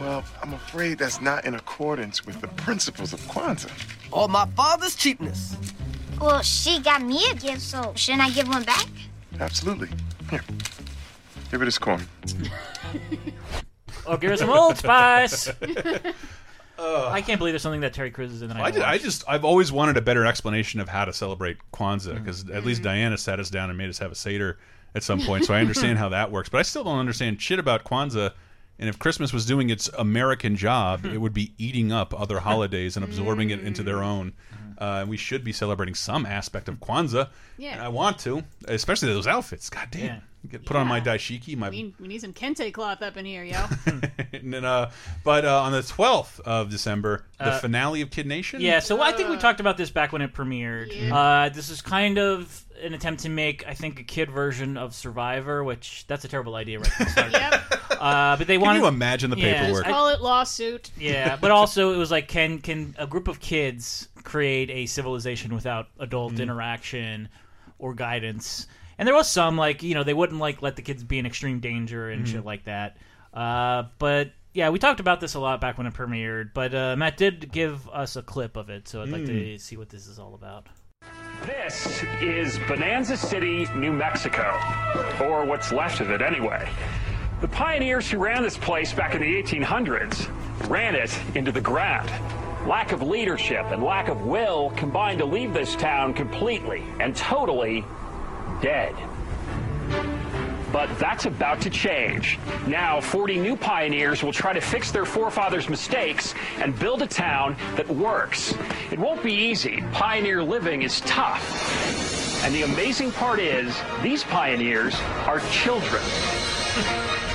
Well, 0.00 0.24
I'm 0.42 0.52
afraid 0.52 0.98
that's 0.98 1.20
not 1.20 1.44
in 1.44 1.54
accordance 1.54 2.26
with 2.26 2.40
the 2.40 2.48
principles 2.48 3.12
of 3.12 3.20
Kwanzaa. 3.20 3.70
Or 4.10 4.28
my 4.28 4.46
father's 4.56 4.96
cheapness. 4.96 5.56
Well, 6.20 6.42
she 6.42 6.80
got 6.80 7.02
me 7.02 7.24
a 7.30 7.34
gift, 7.34 7.60
so 7.60 7.92
shouldn't 7.94 8.24
I 8.24 8.30
give 8.30 8.48
one 8.48 8.64
back? 8.64 8.88
Absolutely. 9.38 9.88
Here. 10.28 10.42
Give 11.52 11.62
it 11.62 11.66
his 11.66 11.78
corn. 11.78 12.04
Oh, 14.08 14.16
give 14.16 14.30
her 14.30 14.36
some 14.36 14.50
Old 14.50 14.76
Spice. 14.76 15.50
I 16.78 17.22
can't 17.22 17.38
believe 17.38 17.52
there's 17.52 17.62
something 17.62 17.80
that 17.80 17.92
Terry 17.94 18.10
Crews 18.10 18.32
is 18.32 18.42
in. 18.42 18.48
That 18.48 18.56
I, 18.58 18.64
I, 18.64 18.70
did, 18.70 18.82
I 18.82 18.98
just 18.98 19.24
I've 19.28 19.44
always 19.44 19.72
wanted 19.72 19.96
a 19.96 20.00
better 20.02 20.24
explanation 20.26 20.80
of 20.80 20.88
how 20.88 21.04
to 21.04 21.12
celebrate 21.12 21.58
Kwanzaa 21.72 22.14
Mm-hmm. 22.14 22.18
because 22.24 22.50
at 22.50 22.64
least 22.64 22.82
Diana 22.82 23.16
sat 23.18 23.40
us 23.40 23.50
down 23.50 23.68
and 23.70 23.78
made 23.78 23.88
us 23.88 23.98
have 23.98 24.12
a 24.12 24.14
seder 24.16 24.58
at 24.94 25.02
some 25.02 25.20
point, 25.20 25.44
so 25.44 25.54
I 25.54 25.60
understand 25.60 25.98
how 26.02 26.08
that 26.10 26.30
works. 26.30 26.48
But 26.48 26.58
I 26.58 26.62
still 26.62 26.84
don't 26.84 26.98
understand 26.98 27.40
shit 27.40 27.58
about 27.58 27.84
Kwanzaa. 27.84 28.32
And 28.78 28.90
if 28.90 28.98
Christmas 28.98 29.32
was 29.32 29.46
doing 29.46 29.70
its 29.70 29.88
American 29.98 30.54
job, 30.54 31.06
it 31.14 31.18
would 31.18 31.32
be 31.32 31.54
eating 31.56 31.92
up 31.92 32.18
other 32.18 32.40
holidays 32.40 32.96
and 32.96 33.04
absorbing 33.04 33.48
it 33.50 33.60
into 33.60 33.82
their 33.82 34.02
own. 34.02 34.34
Uh, 34.78 34.98
and 35.00 35.08
we 35.08 35.16
should 35.16 35.42
be 35.44 35.52
celebrating 35.52 35.94
some 35.94 36.26
aspect 36.26 36.68
of 36.68 36.76
Kwanzaa. 36.80 37.28
Yeah. 37.58 37.72
And 37.72 37.80
I 37.82 37.88
want 37.88 38.18
to, 38.20 38.42
especially 38.68 39.08
those 39.12 39.26
outfits. 39.26 39.70
God 39.70 39.88
damn. 39.90 40.04
Yeah. 40.04 40.20
Get 40.48 40.64
put 40.64 40.76
on 40.76 40.86
my 40.86 41.00
dashiki, 41.00 41.56
my 41.56 41.70
We, 41.70 41.92
we 41.98 42.06
need 42.06 42.20
some 42.20 42.32
kente 42.32 42.72
cloth 42.72 43.02
up 43.02 43.16
in 43.16 43.24
here, 43.24 43.42
yo. 43.42 43.64
and 44.32 44.52
then, 44.54 44.64
uh, 44.64 44.92
but 45.24 45.44
uh, 45.44 45.62
on 45.62 45.72
the 45.72 45.80
12th 45.80 46.38
of 46.40 46.70
December, 46.70 47.24
the 47.38 47.46
Uh, 47.54 47.58
finale 47.58 48.00
of 48.00 48.10
Kid 48.10 48.26
Nation. 48.28 48.60
Yeah, 48.60 48.78
so 48.78 49.02
I 49.02 49.10
think 49.10 49.28
we 49.28 49.38
talked 49.38 49.58
about 49.58 49.76
this 49.76 49.90
back 49.90 50.12
when 50.12 50.22
it 50.22 50.32
premiered. 50.34 51.10
Uh, 51.10 51.48
this 51.48 51.68
is 51.68 51.82
kind 51.82 52.18
of 52.18 52.64
an 52.80 52.94
attempt 52.94 53.22
to 53.22 53.28
make, 53.28 53.66
I 53.66 53.74
think, 53.74 53.98
a 53.98 54.04
kid 54.04 54.30
version 54.30 54.76
of 54.76 54.94
Survivor, 54.94 55.64
which 55.64 56.04
that's 56.06 56.24
a 56.24 56.28
terrible 56.28 56.54
idea 56.54 56.78
right 56.78 56.92
from 56.92 57.06
the 57.06 57.10
start. 57.10 57.34
uh, 58.00 58.36
but 58.36 58.46
they 58.46 58.54
Can 58.54 58.60
wanted. 58.66 58.80
you 58.82 58.86
imagine 58.86 59.30
the 59.30 59.38
Yeah, 59.38 59.62
paperwork? 59.62 59.86
I- 59.86 59.90
Call 59.90 60.08
it 60.10 60.20
lawsuit. 60.20 60.92
yeah, 60.96 61.34
but 61.40 61.50
also 61.50 61.92
it 61.92 61.96
was 61.96 62.12
like, 62.12 62.28
can 62.28 62.58
can 62.60 62.94
a 62.98 63.06
group 63.08 63.26
of 63.26 63.40
kids 63.40 64.08
create 64.26 64.68
a 64.70 64.84
civilization 64.84 65.54
without 65.54 65.86
adult 65.98 66.34
Mm-hmm. 66.34 66.42
interaction 66.42 67.28
or 67.78 67.94
guidance? 67.94 68.66
And 68.98 69.06
there 69.08 69.14
was 69.14 69.28
some 69.28 69.56
like 69.56 69.82
you 69.82 69.94
know 69.94 70.04
they 70.04 70.12
wouldn't 70.14 70.38
like 70.40 70.60
let 70.60 70.76
the 70.76 70.82
kids 70.82 71.02
be 71.02 71.18
in 71.18 71.24
extreme 71.24 71.60
danger 71.60 72.10
and 72.10 72.24
Mm-hmm. 72.26 72.34
shit 72.36 72.44
like 72.44 72.64
that. 72.64 72.98
Uh, 73.32 73.84
but 73.98 74.32
yeah, 74.54 74.70
we 74.70 74.78
talked 74.78 75.00
about 75.00 75.20
this 75.20 75.34
a 75.34 75.38
lot 75.40 75.60
back 75.60 75.76
when 75.78 75.86
it 75.86 75.92
premiered. 75.94 76.50
But 76.54 76.74
uh, 76.74 76.96
Matt 76.96 77.16
did 77.18 77.52
give 77.52 77.88
us 77.90 78.16
a 78.16 78.22
clip 78.22 78.56
of 78.56 78.70
it, 78.70 78.88
so 78.88 79.02
I'd 79.02 79.10
like 79.10 79.22
Mm. 79.22 79.56
to 79.56 79.58
see 79.58 79.76
what 79.76 79.90
this 79.90 80.06
is 80.06 80.18
all 80.18 80.34
about. 80.34 80.66
This 81.44 82.02
is 82.22 82.58
Bonanza 82.66 83.16
City, 83.18 83.66
New 83.76 83.92
Mexico, 83.92 84.58
or 85.22 85.44
what's 85.44 85.70
left 85.72 86.00
of 86.00 86.10
it 86.10 86.22
anyway. 86.22 86.66
The 87.42 87.48
pioneers 87.48 88.10
who 88.10 88.16
ran 88.18 88.42
this 88.42 88.56
place 88.56 88.94
back 88.94 89.14
in 89.14 89.20
the 89.20 89.42
1800s 89.42 90.26
ran 90.70 90.94
it 90.94 91.16
into 91.34 91.52
the 91.52 91.60
ground. 91.60 92.10
Lack 92.66 92.90
of 92.90 93.00
leadership 93.00 93.66
and 93.66 93.80
lack 93.80 94.08
of 94.08 94.22
will 94.22 94.70
combined 94.70 95.20
to 95.20 95.24
leave 95.24 95.54
this 95.54 95.76
town 95.76 96.12
completely 96.12 96.82
and 96.98 97.14
totally 97.14 97.84
dead. 98.60 98.92
But 100.72 100.98
that's 100.98 101.26
about 101.26 101.60
to 101.60 101.70
change. 101.70 102.40
Now, 102.66 103.00
40 103.00 103.38
new 103.38 103.56
pioneers 103.56 104.24
will 104.24 104.32
try 104.32 104.52
to 104.52 104.60
fix 104.60 104.90
their 104.90 105.04
forefathers' 105.04 105.68
mistakes 105.68 106.34
and 106.58 106.76
build 106.76 107.02
a 107.02 107.06
town 107.06 107.56
that 107.76 107.88
works. 107.88 108.52
It 108.90 108.98
won't 108.98 109.22
be 109.22 109.32
easy. 109.32 109.84
Pioneer 109.92 110.42
living 110.42 110.82
is 110.82 111.00
tough. 111.02 112.44
And 112.44 112.52
the 112.52 112.62
amazing 112.62 113.12
part 113.12 113.38
is, 113.38 113.80
these 114.02 114.24
pioneers 114.24 114.94
are 115.24 115.38
children. 115.50 116.02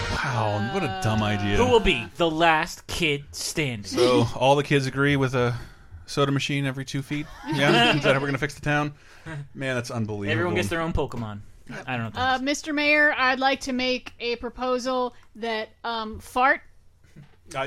Wow, 0.42 0.74
what 0.74 0.84
a 0.84 1.00
dumb 1.04 1.22
idea. 1.22 1.56
Who 1.56 1.68
will 1.68 1.80
be 1.80 2.08
the 2.18 2.30
last 2.30 2.88
kid 2.88 3.26
standing? 3.32 3.84
So 3.86 4.26
all 4.36 4.56
the 4.56 4.64
kids 4.64 4.88
agree 4.88 5.16
with 5.16 5.36
a 5.36 5.56
soda 6.08 6.32
machine 6.32 6.66
every 6.66 6.84
two 6.84 7.04
feet. 7.04 7.28
Yeah, 7.48 7.96
is 7.96 8.04
that 8.04 8.16
how 8.16 8.20
we're 8.20 8.26
gonna 8.26 8.38
fix 8.40 8.56
the 8.56 8.62
town? 8.62 8.94
Man, 9.54 9.76
that's 9.76 9.92
unbelievable. 9.92 10.32
Everyone 10.32 10.56
gets 10.56 10.68
their 10.68 10.82
own 10.82 10.94
Pokemon. 10.94 11.42
I 11.86 11.96
don't 11.96 12.14
know. 12.14 12.20
Uh, 12.20 12.40
Mr. 12.40 12.74
Mayor, 12.74 13.14
I'd 13.16 13.40
like 13.40 13.62
to 13.62 13.72
make 13.72 14.14
a 14.20 14.36
proposal 14.38 15.14
that 15.36 15.70
um, 15.84 16.20
fart. 16.20 16.62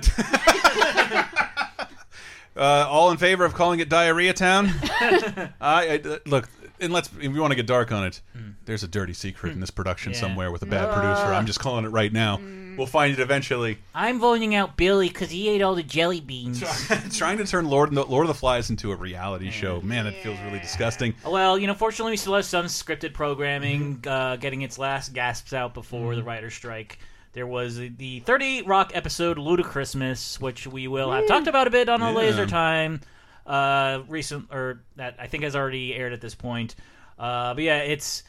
Uh, 2.56 2.86
all 2.88 3.10
in 3.10 3.16
favor 3.16 3.44
of 3.44 3.52
calling 3.52 3.80
it 3.80 3.88
Diarrhea 3.88 4.32
Town? 4.32 4.70
I, 4.82 5.50
I 5.60 6.00
uh, 6.08 6.18
look, 6.24 6.48
and 6.78 6.92
let's 6.92 7.08
if 7.18 7.24
you 7.34 7.40
want 7.40 7.50
to 7.50 7.56
get 7.56 7.66
dark 7.66 7.90
on 7.90 8.04
it, 8.04 8.20
there's 8.64 8.84
a 8.84 8.86
dirty 8.88 9.12
secret 9.12 9.54
in 9.54 9.58
this 9.60 9.72
production 9.72 10.12
Yeah. 10.12 10.20
somewhere 10.20 10.52
with 10.52 10.62
a 10.62 10.66
bad 10.66 10.94
producer. 10.94 11.34
I'm 11.34 11.46
just 11.46 11.58
calling 11.58 11.84
it 11.84 11.88
right 11.88 12.12
now. 12.12 12.38
We'll 12.76 12.86
find 12.86 13.12
it 13.12 13.20
eventually. 13.20 13.78
I'm 13.94 14.18
voting 14.20 14.54
out 14.54 14.76
Billy 14.76 15.08
because 15.08 15.30
he 15.30 15.48
ate 15.48 15.62
all 15.62 15.74
the 15.74 15.82
jelly 15.82 16.20
beans. 16.20 16.62
Trying 17.16 17.38
to 17.38 17.44
turn 17.44 17.68
Lord 17.68 17.92
Lord 17.94 18.24
of 18.24 18.28
the 18.28 18.34
Flies 18.34 18.70
into 18.70 18.92
a 18.92 18.96
reality 18.96 19.50
show, 19.50 19.80
man, 19.80 20.06
it 20.06 20.22
feels 20.22 20.38
really 20.40 20.58
disgusting. 20.60 21.14
Well, 21.26 21.58
you 21.58 21.66
know, 21.66 21.74
fortunately, 21.74 22.12
we 22.12 22.16
still 22.16 22.34
have 22.34 22.44
some 22.44 22.66
scripted 22.66 23.12
programming 23.14 24.02
uh, 24.06 24.36
getting 24.36 24.62
its 24.62 24.78
last 24.78 25.12
gasps 25.12 25.52
out 25.52 25.74
before 25.74 26.14
the 26.16 26.22
writer's 26.22 26.54
strike. 26.54 26.98
There 27.32 27.46
was 27.46 27.76
the 27.78 28.20
30 28.20 28.62
Rock 28.62 28.92
episode 28.94 29.38
Ludachristmas, 29.38 30.40
which 30.40 30.66
we 30.66 30.86
will 30.88 31.10
have 31.10 31.26
talked 31.26 31.48
about 31.48 31.66
a 31.66 31.70
bit 31.70 31.88
on 31.88 32.00
a 32.02 32.10
Yeah. 32.10 32.16
laser 32.16 32.46
time. 32.46 33.00
Uh, 33.46 34.02
recent 34.08 34.46
or 34.50 34.80
that 34.96 35.16
I 35.18 35.26
think 35.26 35.42
has 35.44 35.54
already 35.54 35.94
aired 35.94 36.12
at 36.14 36.20
this 36.22 36.34
point. 36.34 36.76
Uh, 37.18 37.52
but 37.54 37.62
yeah, 37.62 37.78
it's 37.78 38.22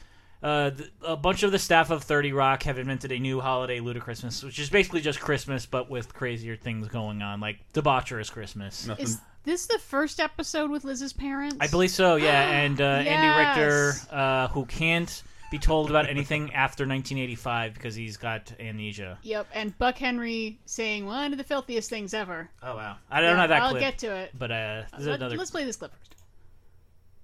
uh, 0.45 0.69
th- 0.71 0.91
a 1.01 1.17
bunch 1.17 1.41
of 1.43 1.51
the 1.51 1.57
staff 1.59 1.89
of 1.89 2.03
30 2.03 2.31
Rock 2.33 2.63
have 2.63 2.77
invented 2.77 3.11
a 3.11 3.17
new 3.19 3.41
holiday, 3.41 3.79
Ludachristmas, 3.79 4.43
which 4.43 4.59
is 4.59 4.69
basically 4.69 5.01
just 5.01 5.19
Christmas 5.19 5.65
but 5.65 5.89
with 5.89 6.13
crazier 6.13 6.55
things 6.55 6.87
going 6.87 7.21
on, 7.21 7.39
like 7.39 7.57
debaucherous 7.73 8.31
Christmas. 8.31 8.87
Is 8.99 9.19
this 9.43 9.65
the 9.65 9.79
first 9.79 10.19
episode 10.19 10.69
with 10.69 10.83
Liz's 10.83 11.13
parents? 11.13 11.57
I 11.59 11.67
believe 11.67 11.91
so, 11.91 12.15
yeah. 12.15 12.49
And 12.63 12.79
uh, 12.79 12.83
Andy 12.85 13.27
Richter, 13.59 13.93
uh, 14.11 14.47
who 14.49 14.65
can't 14.65 15.23
be 15.51 15.57
told 15.59 15.89
about 15.89 16.07
anything 16.09 16.53
after 16.53 16.83
1985 16.83 17.73
because 17.73 17.95
he's 17.95 18.17
got 18.17 18.51
amnesia. 18.59 19.17
Yep, 19.23 19.47
and 19.53 19.77
Buck 19.77 19.97
Henry 19.97 20.59
saying 20.65 21.05
one 21.05 21.31
of 21.31 21.37
the 21.37 21.43
filthiest 21.43 21.89
things 21.89 22.13
ever. 22.13 22.49
Oh 22.63 22.75
wow, 22.75 22.97
I 23.09 23.21
don't 23.21 23.31
Yeah, 23.35 23.41
have 23.41 23.49
that 23.49 23.61
I'll 23.63 23.69
clip. 23.71 23.81
get 23.81 23.97
to 23.99 24.15
it. 24.15 24.31
But 24.37 24.51
uh, 24.51 24.83
this 24.91 25.01
is 25.01 25.07
Let, 25.07 25.15
another. 25.21 25.39
us 25.39 25.51
play 25.51 25.63
this 25.65 25.75
clip 25.75 25.91
first. 25.91 26.15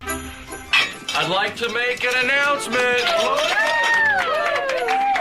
I'd 0.03 1.29
like 1.29 1.55
to 1.57 1.69
make 1.71 2.03
an 2.03 2.25
announcement. 2.25 3.03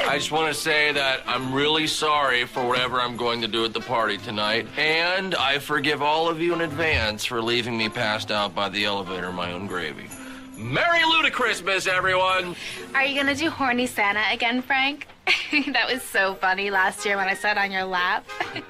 I 0.08 0.14
just 0.14 0.32
want 0.32 0.52
to 0.52 0.60
say 0.60 0.92
that 0.92 1.22
I'm 1.26 1.52
really 1.52 1.86
sorry 1.86 2.44
for 2.44 2.66
whatever 2.66 3.00
I'm 3.00 3.16
going 3.16 3.40
to 3.42 3.48
do 3.48 3.64
at 3.64 3.72
the 3.72 3.80
party 3.80 4.18
tonight, 4.18 4.66
and 4.76 5.34
I 5.34 5.58
forgive 5.58 6.02
all 6.02 6.28
of 6.28 6.40
you 6.40 6.52
in 6.52 6.62
advance 6.62 7.24
for 7.24 7.40
leaving 7.40 7.78
me 7.78 7.88
passed 7.88 8.30
out 8.30 8.54
by 8.54 8.68
the 8.68 8.84
elevator 8.84 9.28
in 9.28 9.34
my 9.34 9.52
own 9.52 9.66
gravy. 9.66 10.08
Merry 10.56 11.00
Ludachristmas, 11.00 11.86
everyone! 11.86 12.56
Are 12.94 13.04
you 13.04 13.18
gonna 13.18 13.34
do 13.34 13.48
horny 13.48 13.86
Santa 13.86 14.22
again, 14.32 14.62
Frank? 14.62 15.06
that 15.52 15.88
was 15.90 16.02
so 16.02 16.34
funny 16.34 16.70
last 16.70 17.06
year 17.06 17.16
when 17.16 17.28
I 17.28 17.34
sat 17.34 17.56
on 17.56 17.70
your 17.70 17.84
lap. 17.84 18.26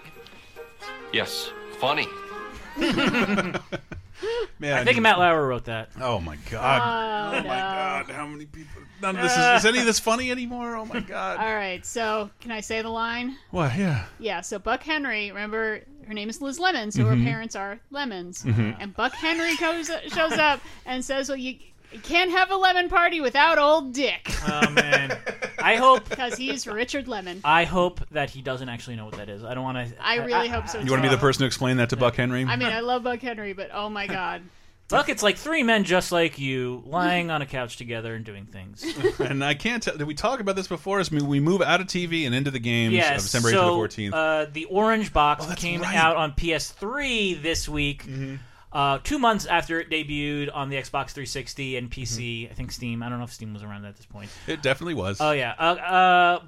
Yes, 1.12 1.50
funny. 1.80 2.06
Man, 4.58 4.74
I 4.74 4.84
think 4.84 4.98
Matt 5.00 5.18
Lauer 5.18 5.46
wrote 5.46 5.64
that. 5.64 5.90
Oh 6.00 6.20
my 6.20 6.36
god! 6.50 7.32
Oh, 7.34 7.36
my 7.36 7.42
no. 7.42 7.48
god! 7.48 8.10
How 8.10 8.26
many 8.26 8.46
people? 8.46 8.82
None 9.00 9.16
of 9.16 9.22
this 9.22 9.32
is, 9.32 9.38
is 9.60 9.64
any 9.66 9.78
of 9.78 9.86
this 9.86 9.98
funny 9.98 10.30
anymore? 10.30 10.76
Oh 10.76 10.84
my 10.84 11.00
god! 11.00 11.38
All 11.38 11.54
right, 11.54 11.84
so 11.86 12.28
can 12.40 12.50
I 12.52 12.60
say 12.60 12.82
the 12.82 12.90
line? 12.90 13.36
What? 13.50 13.74
Yeah. 13.76 14.04
Yeah, 14.18 14.40
so 14.42 14.58
Buck 14.58 14.82
Henry, 14.82 15.30
remember 15.30 15.80
her 16.06 16.14
name 16.14 16.28
is 16.28 16.40
Liz 16.42 16.58
Lemons, 16.58 16.94
so 16.94 17.04
Mhm. 17.04 17.18
her 17.18 17.24
parents 17.24 17.56
are 17.56 17.80
Lemons. 17.90 18.42
Mhm. 18.44 18.76
And 18.80 18.94
Buck 18.94 19.14
Henry 19.14 19.56
goes, 19.56 19.90
shows 20.08 20.32
up 20.32 20.60
and 20.84 21.04
says, 21.04 21.28
Well, 21.28 21.38
you, 21.38 21.56
you 21.92 22.00
can't 22.00 22.30
have 22.30 22.50
a 22.50 22.56
lemon 22.56 22.88
party 22.88 23.20
without 23.20 23.58
old 23.58 23.92
Dick. 23.94 24.30
Oh 24.46 24.68
man, 24.70 25.16
I 25.62 25.76
hope 25.76 26.08
Because 26.08 26.36
he's 26.36 26.66
Richard 26.66 27.08
Lemon. 27.08 27.40
I 27.44 27.64
hope 27.64 28.00
that 28.10 28.30
he 28.30 28.42
doesn't 28.42 28.68
actually 28.68 28.96
know 28.96 29.04
what 29.04 29.14
that 29.16 29.28
is. 29.28 29.44
I 29.44 29.54
don't 29.54 29.64
want 29.64 29.88
to. 29.88 29.94
I 30.04 30.16
really 30.16 30.48
hope 30.48 30.68
so. 30.68 30.78
You 30.80 30.90
want 30.90 31.02
to 31.02 31.08
be 31.08 31.14
the 31.14 31.20
person 31.20 31.40
to 31.40 31.46
explain 31.46 31.76
that 31.78 31.90
to 31.90 31.96
Buck 31.96 32.16
Henry? 32.16 32.44
I 32.44 32.56
mean, 32.56 32.68
I 32.68 32.80
love 32.80 33.02
Buck 33.04 33.20
Henry, 33.20 33.52
but 33.52 33.70
oh 33.72 33.88
my 33.88 34.06
god. 34.06 34.42
Buck, 34.88 35.08
it's 35.08 35.22
like 35.22 35.36
three 35.36 35.62
men 35.62 35.84
just 35.84 36.10
like 36.10 36.40
you 36.40 36.82
lying 36.84 37.30
on 37.30 37.42
a 37.42 37.46
couch 37.46 37.76
together 37.76 38.12
and 38.12 38.24
doing 38.24 38.46
things. 38.46 38.84
and 39.20 39.44
I 39.44 39.54
can't 39.54 39.80
tell. 39.80 39.96
Did 39.96 40.08
we 40.08 40.14
talk 40.14 40.40
about 40.40 40.56
this 40.56 40.66
before? 40.66 40.98
As 40.98 41.12
we 41.12 41.38
move 41.38 41.62
out 41.62 41.80
of 41.80 41.86
TV 41.86 42.26
and 42.26 42.34
into 42.34 42.50
the 42.50 42.58
games 42.58 42.94
Yes, 42.94 43.18
of 43.18 43.22
December 43.22 43.48
8th 43.50 43.52
so, 43.52 43.86
to 43.86 43.96
the 43.96 44.10
14th. 44.10 44.12
Uh, 44.12 44.50
the 44.52 44.64
Orange 44.64 45.12
Box 45.12 45.46
Oh, 45.48 45.54
came 45.54 45.80
right. 45.82 45.94
out 45.94 46.16
on 46.16 46.32
PS3 46.32 47.40
this 47.40 47.68
week, 47.68 48.04
Mm-hmm. 48.04 48.36
Uh, 48.72 48.98
two 49.02 49.18
months 49.18 49.46
after 49.46 49.80
it 49.80 49.90
debuted 49.90 50.50
on 50.54 50.68
the 50.68 50.76
Xbox 50.76 51.10
360 51.10 51.76
and 51.76 51.90
PC. 51.90 52.42
Mm-hmm. 52.44 52.52
I 52.52 52.54
think 52.54 52.72
Steam. 52.72 53.02
I 53.02 53.08
don't 53.08 53.18
know 53.18 53.24
if 53.24 53.32
Steam 53.32 53.52
was 53.52 53.62
around 53.62 53.84
at 53.84 53.96
this 53.96 54.06
point. 54.06 54.30
it 54.46 54.62
definitely 54.62 54.94
was. 54.94 55.20
Oh 55.20 55.32
yeah, 55.32 55.54
uh, 55.58 55.62
uh, 55.62 56.42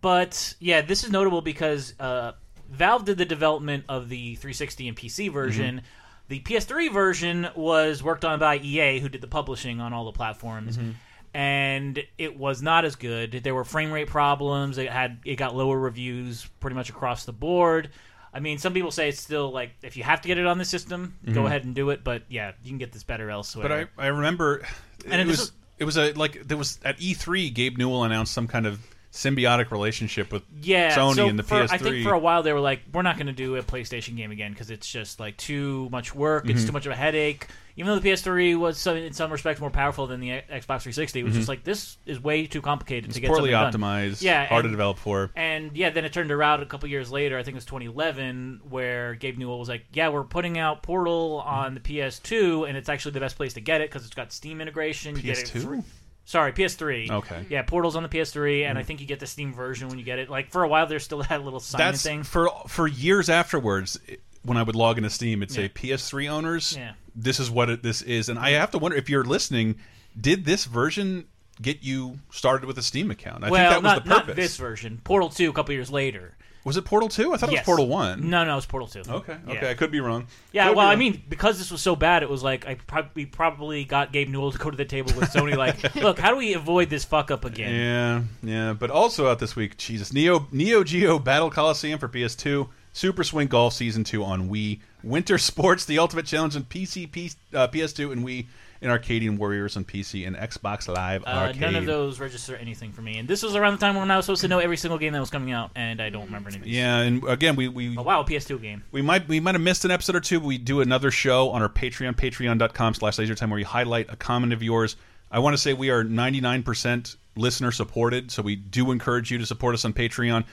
but 0.00 0.54
yeah, 0.60 0.80
this 0.82 1.04
is 1.04 1.10
notable 1.10 1.40
because 1.42 1.94
uh, 2.00 2.32
Valve 2.70 3.04
did 3.04 3.18
the 3.18 3.24
development 3.24 3.84
of 3.88 4.08
the 4.08 4.34
360 4.36 4.88
and 4.88 4.96
PC 4.96 5.30
version. 5.32 5.76
Mm-hmm. 5.76 5.86
The 6.28 6.40
PS3 6.40 6.90
version 6.92 7.48
was 7.54 8.02
worked 8.02 8.24
on 8.24 8.38
by 8.38 8.56
EA, 8.58 9.00
who 9.00 9.08
did 9.10 9.20
the 9.20 9.26
publishing 9.26 9.80
on 9.80 9.92
all 9.92 10.04
the 10.06 10.12
platforms, 10.12 10.78
Mm-hmm. 10.78 10.92
and 11.34 12.02
it 12.16 12.38
was 12.38 12.62
not 12.62 12.84
as 12.84 12.94
good. 12.96 13.32
There 13.42 13.54
were 13.54 13.64
frame 13.64 13.90
rate 13.92 14.08
problems. 14.08 14.78
It 14.78 14.90
had 14.90 15.18
it 15.24 15.36
got 15.36 15.54
lower 15.54 15.78
reviews 15.78 16.46
pretty 16.60 16.74
much 16.76 16.88
across 16.90 17.24
the 17.24 17.32
board. 17.32 17.90
I 18.34 18.40
mean, 18.40 18.58
some 18.58 18.72
people 18.72 18.90
say 18.90 19.08
it's 19.10 19.20
still 19.20 19.50
like 19.50 19.72
if 19.82 19.96
you 19.96 20.02
have 20.04 20.22
to 20.22 20.28
get 20.28 20.38
it 20.38 20.46
on 20.46 20.58
the 20.58 20.64
system, 20.64 21.16
go 21.26 21.42
Mhm. 21.42 21.46
ahead 21.46 21.64
and 21.64 21.74
do 21.74 21.90
it. 21.90 22.02
But 22.02 22.22
yeah, 22.28 22.52
you 22.62 22.70
can 22.70 22.78
get 22.78 22.92
this 22.92 23.02
better 23.04 23.30
elsewhere. 23.30 23.68
But 23.68 23.72
I, 23.98 24.04
I 24.04 24.06
remember 24.08 24.66
And 25.10 25.20
it 25.20 25.26
this 25.26 25.38
was 25.40 25.52
it 25.78 25.84
was 25.84 25.96
a 25.98 26.12
like 26.12 26.46
there 26.48 26.56
was 26.56 26.78
at 26.84 26.98
E3 26.98 27.52
Gabe 27.52 27.76
Newell 27.78 28.04
announced 28.04 28.32
some 28.32 28.46
kind 28.48 28.66
of 28.66 28.80
symbiotic 29.12 29.70
relationship 29.70 30.32
with 30.32 30.42
yeah, 30.62 30.96
Sony 30.96 31.16
so 31.16 31.28
and 31.28 31.38
the 31.38 31.42
for, 31.42 31.56
PS3. 31.56 31.70
I 31.72 31.78
think 31.78 32.02
for 32.04 32.14
a 32.14 32.18
while 32.18 32.42
they 32.42 32.52
were 32.54 32.60
like, 32.60 32.80
we're 32.94 33.02
not 33.02 33.16
going 33.16 33.26
to 33.26 33.32
do 33.34 33.56
a 33.56 33.62
PlayStation 33.62 34.16
game 34.16 34.30
again 34.30 34.52
because 34.52 34.70
it's 34.70 34.90
just 34.90 35.20
like 35.20 35.36
too 35.36 35.88
much 35.90 36.14
work. 36.14 36.48
It's 36.48 36.62
Mhm. 36.62 36.66
too 36.68 36.72
much 36.72 36.86
of 36.86 36.92
a 36.92 36.96
headache. 36.96 37.46
Even 37.76 37.88
though 37.92 37.98
the 37.98 38.08
PS3 38.10 38.54
was 38.58 38.76
some, 38.78 38.96
in 38.96 39.12
some 39.12 39.30
respects 39.32 39.60
more 39.60 39.70
powerful 39.70 40.06
than 40.06 40.20
the 40.20 40.28
Xbox 40.30 40.82
360, 40.82 41.20
it 41.20 41.22
was 41.24 41.32
Mhm. 41.32 41.36
just 41.36 41.48
like 41.48 41.64
this 41.64 41.96
is 42.04 42.20
way 42.20 42.46
too 42.46 42.60
complicated 42.60 43.06
It's 43.06 43.14
to 43.14 43.20
get 43.20 43.28
poorly 43.28 43.50
something 43.52 43.80
done. 43.80 43.90
optimized, 44.10 44.22
Yeah, 44.22 44.46
hard 44.46 44.64
to 44.64 44.68
and- 44.68 44.72
develop 44.74 44.98
for. 44.98 45.30
And 45.34 45.74
yeah, 45.76 45.90
then 45.90 46.04
it 46.04 46.12
turned 46.12 46.30
around 46.30 46.62
a 46.62 46.66
couple 46.66 46.88
years 46.88 47.10
later. 47.10 47.38
I 47.38 47.42
think 47.42 47.54
it 47.54 47.56
was 47.56 47.64
2011, 47.64 48.60
where 48.68 49.14
Gabe 49.14 49.38
Newell 49.38 49.58
was 49.58 49.68
like, 49.68 49.84
"Yeah, 49.92 50.08
we're 50.08 50.24
putting 50.24 50.58
out 50.58 50.82
Portal 50.82 51.42
on 51.46 51.74
the 51.74 51.80
PS2, 51.80 52.64
and 52.64 52.76
it's 52.76 52.88
actually 52.88 53.12
the 53.12 53.20
best 53.20 53.36
place 53.36 53.54
to 53.54 53.60
get 53.60 53.80
it 53.80 53.90
because 53.90 54.04
it's 54.04 54.14
got 54.14 54.32
Steam 54.32 54.60
integration. 54.60 55.16
You 55.16 55.22
get 55.22 55.38
it 55.38 55.46
PS2? 55.52 55.82
Sorry, 56.24 56.52
PS3. 56.52 57.08
Okay. 57.10 57.46
Yeah, 57.48 57.62
Portal's 57.62 57.96
on 57.96 58.02
the 58.04 58.08
PS3, 58.08 58.64
and 58.64 58.78
I 58.78 58.82
Mhm. 58.82 58.86
think 58.86 59.00
you 59.00 59.06
get 59.06 59.18
the 59.18 59.26
Steam 59.26 59.52
version 59.52 59.88
when 59.88 59.98
you 59.98 60.04
get 60.04 60.18
it. 60.20 60.30
Like 60.30 60.50
for 60.52 60.62
a 60.62 60.68
while, 60.68 60.86
there's 60.86 61.02
still 61.04 61.20
that 61.28 61.42
little 61.42 61.58
sign 61.58 61.78
That's 61.78 62.02
thing. 62.02 62.22
for 62.22 62.48
for 62.68 62.86
years 62.86 63.28
afterwards. 63.28 63.98
When 64.44 64.56
I 64.56 64.62
would 64.62 64.74
log 64.74 64.98
into 64.98 65.10
Steam, 65.10 65.42
it'd 65.42 65.54
say 65.54 65.62
Yeah. 65.62 65.68
PS3 65.68 66.28
owners. 66.28 66.76
Yeah. 66.76 66.92
This 67.14 67.38
is 67.38 67.50
what 67.50 67.70
it, 67.70 67.82
this 67.82 68.02
is, 68.02 68.28
and 68.28 68.38
I 68.38 68.50
have 68.50 68.70
to 68.72 68.78
wonder 68.78 68.96
if 68.96 69.08
you're 69.08 69.24
listening. 69.24 69.76
Did 70.20 70.44
this 70.44 70.64
version 70.64 71.26
get 71.60 71.82
you 71.82 72.18
started 72.30 72.66
with 72.66 72.76
a 72.78 72.82
Steam 72.82 73.10
account? 73.10 73.44
I 73.44 73.50
well, 73.50 73.70
think 73.72 73.82
that 73.84 73.88
was 73.88 73.96
not, 73.96 74.04
the 74.04 74.08
not 74.10 74.26
purpose. 74.26 74.36
this 74.36 74.56
version. 74.56 75.00
Portal 75.04 75.28
2 75.28 75.48
a 75.50 75.52
couple 75.52 75.74
years 75.74 75.90
later. 75.90 76.34
Was 76.64 76.76
it 76.76 76.84
Portal 76.84 77.08
2? 77.08 77.34
I 77.34 77.36
thought 77.38 77.48
it 77.48 77.52
was 77.52 77.60
Portal 77.62 77.88
1. 77.88 78.30
No, 78.30 78.44
no, 78.44 78.52
it 78.52 78.54
was 78.54 78.66
Portal 78.66 78.86
2. 78.86 79.02
Okay, 79.10 79.36
Yeah. 79.48 79.52
okay, 79.54 79.70
I 79.70 79.74
could 79.74 79.90
be 79.90 79.98
wrong. 80.00 80.28
Yeah, 80.52 80.68
Could 80.68 80.76
well, 80.76 80.86
I 80.86 80.94
mean, 80.94 81.20
because 81.28 81.58
this 81.58 81.72
was 81.72 81.82
so 81.82 81.96
bad, 81.96 82.22
it 82.22 82.30
was 82.30 82.42
like 82.44 82.66
I 82.68 82.74
probably 82.76 83.26
probably 83.26 83.84
got 83.84 84.12
Gabe 84.12 84.28
Newell 84.28 84.52
to 84.52 84.58
go 84.58 84.70
to 84.70 84.76
the 84.76 84.84
table 84.84 85.12
with 85.16 85.30
Sony. 85.30 85.56
like, 85.56 85.94
look, 85.96 86.18
how 86.20 86.30
do 86.30 86.36
we 86.36 86.54
avoid 86.54 86.88
this 86.88 87.04
fuck 87.04 87.30
up 87.32 87.44
again? 87.44 87.74
Yeah, 87.74 88.22
yeah, 88.48 88.72
but 88.74 88.90
also 88.90 89.28
out 89.28 89.40
this 89.40 89.56
week, 89.56 89.76
Jesus, 89.76 90.12
Neo 90.12 90.46
Neo 90.52 90.84
Geo 90.84 91.18
Battle 91.18 91.50
Coliseum 91.50 91.98
for 91.98 92.08
PS2, 92.08 92.68
Super 92.92 93.24
Swing 93.24 93.48
Golf 93.48 93.72
Season 93.72 94.04
2 94.04 94.22
on 94.22 94.48
Wii, 94.50 94.80
Winter 95.02 95.38
Sports 95.50 95.84
The 95.86 95.98
Ultimate 95.98 96.26
Challenge 96.26 96.56
on 96.56 96.64
PC, 96.64 97.10
P, 97.10 97.30
uh, 97.54 97.68
PS2 97.68 98.12
and 98.12 98.24
Wii, 98.24 98.46
and 98.82 98.90
Arkadian 98.90 99.38
Warriors 99.38 99.76
on 99.76 99.84
PC 99.84 100.26
and 100.26 100.34
Xbox 100.36 100.88
Live 100.88 101.22
Uh, 101.24 101.52
none 101.52 101.76
of 101.76 101.86
those 101.86 102.18
register 102.18 102.56
anything 102.56 102.92
for 102.92 103.00
me, 103.00 103.18
and 103.18 103.28
this 103.28 103.42
was 103.42 103.54
around 103.54 103.74
the 103.74 103.78
time 103.78 103.94
when 103.94 104.10
I 104.10 104.16
was 104.16 104.26
supposed 104.26 104.40
to 104.42 104.48
know 104.48 104.58
every 104.58 104.76
single 104.76 104.98
game 104.98 105.12
that 105.12 105.20
was 105.20 105.30
coming 105.30 105.52
out, 105.52 105.70
and 105.76 106.02
I 106.02 106.10
don't 106.10 106.24
remember 106.26 106.48
any 106.50 106.58
of 106.58 106.64
these. 106.64 106.74
Yeah, 106.74 106.98
and 106.98 107.22
again, 107.28 107.54
we 107.54 107.68
we 107.68 107.96
Oh, 107.96 108.02
wow, 108.02 108.20
a 108.20 108.24
PS2 108.24 108.60
game. 108.60 108.82
We 108.90 109.00
might 109.00 109.28
we 109.28 109.38
might 109.40 109.54
have 109.54 109.62
missed 109.62 109.84
an 109.84 109.92
episode 109.92 110.16
or 110.16 110.20
two, 110.20 110.40
but 110.40 110.46
we 110.46 110.58
do 110.58 110.80
another 110.80 111.10
show 111.12 111.50
on 111.50 111.62
our 111.62 111.68
Patreon, 111.68 112.14
patreon.com 112.16 112.94
slash 112.94 113.16
lasertime, 113.18 113.50
where 113.50 113.56
we 113.56 113.62
highlight 113.62 114.12
a 114.12 114.16
comment 114.16 114.52
of 114.52 114.62
yours. 114.64 114.96
I 115.30 115.38
want 115.38 115.54
to 115.54 115.58
say 115.58 115.72
we 115.72 115.88
are 115.90 116.04
99% 116.04 117.16
listener 117.36 117.70
supported, 117.70 118.30
so 118.30 118.42
we 118.42 118.56
do 118.56 118.90
encourage 118.90 119.30
you 119.30 119.38
to 119.38 119.46
support 119.46 119.74
us 119.74 119.84
on 119.84 119.92
Patreon. 119.94 120.44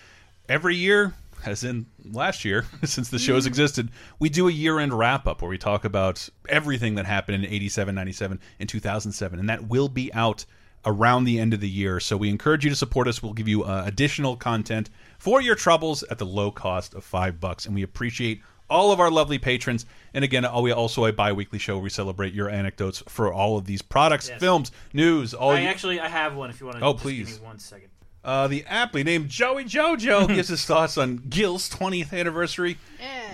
Every 0.48 0.76
year, 0.76 1.14
as 1.46 1.64
in 1.64 1.86
last 2.04 2.44
year, 2.46 2.66
since 2.84 3.10
the 3.10 3.20
show's 3.20 3.46
existed, 3.46 3.90
we 4.20 4.30
do 4.30 4.48
a 4.48 4.52
year-end 4.52 4.94
wrap-up 4.94 5.42
where 5.42 5.50
we 5.50 5.58
talk 5.58 5.86
about 5.86 6.28
everything 6.48 6.96
that 6.96 7.06
happened 7.06 7.44
in 7.44 7.52
87, 7.52 7.94
97, 7.96 8.40
and 8.60 8.70
2007, 8.70 9.40
and 9.40 9.50
that 9.50 9.68
will 9.68 9.90
be 9.90 10.14
out 10.14 10.46
around 10.86 11.26
the 11.26 11.40
end 11.40 11.54
of 11.54 11.60
the 11.60 11.70
year. 11.70 12.00
So 12.00 12.16
we 12.16 12.30
encourage 12.30 12.64
you 12.64 12.70
to 12.70 12.76
support 12.76 13.08
us. 13.08 13.22
We'll 13.22 13.34
give 13.34 13.48
you 13.48 13.64
uh, 13.64 13.84
additional 13.86 14.36
content 14.38 14.90
for 15.18 15.42
your 15.42 15.56
troubles 15.56 16.04
at 16.04 16.18
the 16.18 16.26
low 16.26 16.52
cost 16.52 16.94
of 16.94 17.04
five 17.04 17.40
bucks, 17.40 17.66
and 17.66 17.76
we 17.76 17.84
appreciate 17.84 18.42
all 18.70 18.92
of 18.92 19.00
our 19.00 19.10
lovely 19.12 19.40
patrons. 19.40 19.86
And 20.14 20.24
again, 20.24 20.46
uh, 20.46 20.62
we 20.62 20.72
also 20.72 21.06
a 21.06 21.12
bi-weekly 21.12 21.60
show 21.60 21.76
where 21.76 21.84
we 21.84 21.90
celebrate 21.90 22.34
your 22.34 22.50
anecdotes 22.50 23.04
for 23.08 23.34
all 23.34 23.58
of 23.58 23.66
these 23.66 23.82
products, 23.82 24.30
Yes. 24.30 24.40
films, 24.40 24.72
news. 24.94 25.34
All 25.34 25.52
I 25.52 25.62
you- 25.62 25.68
actually 25.68 26.00
I 26.00 26.08
have 26.08 26.36
one. 26.36 26.50
If 26.50 26.60
you 26.60 26.68
want 26.68 26.78
to. 26.80 26.86
Oh, 26.86 26.94
just 26.94 27.04
please. 27.04 27.32
Give 27.34 27.42
me 27.42 27.48
one 27.48 27.60
second. 27.60 27.90
Uh, 28.24 28.48
the 28.48 28.66
aptly 28.66 29.04
named 29.04 29.30
Joey 29.30 29.66
Jojo 29.66 30.28
gives 30.34 30.50
his 30.50 30.66
thoughts 30.66 30.98
on 30.98 31.24
Gil's 31.30 31.70
20th 31.70 32.14
anniversary. 32.14 32.78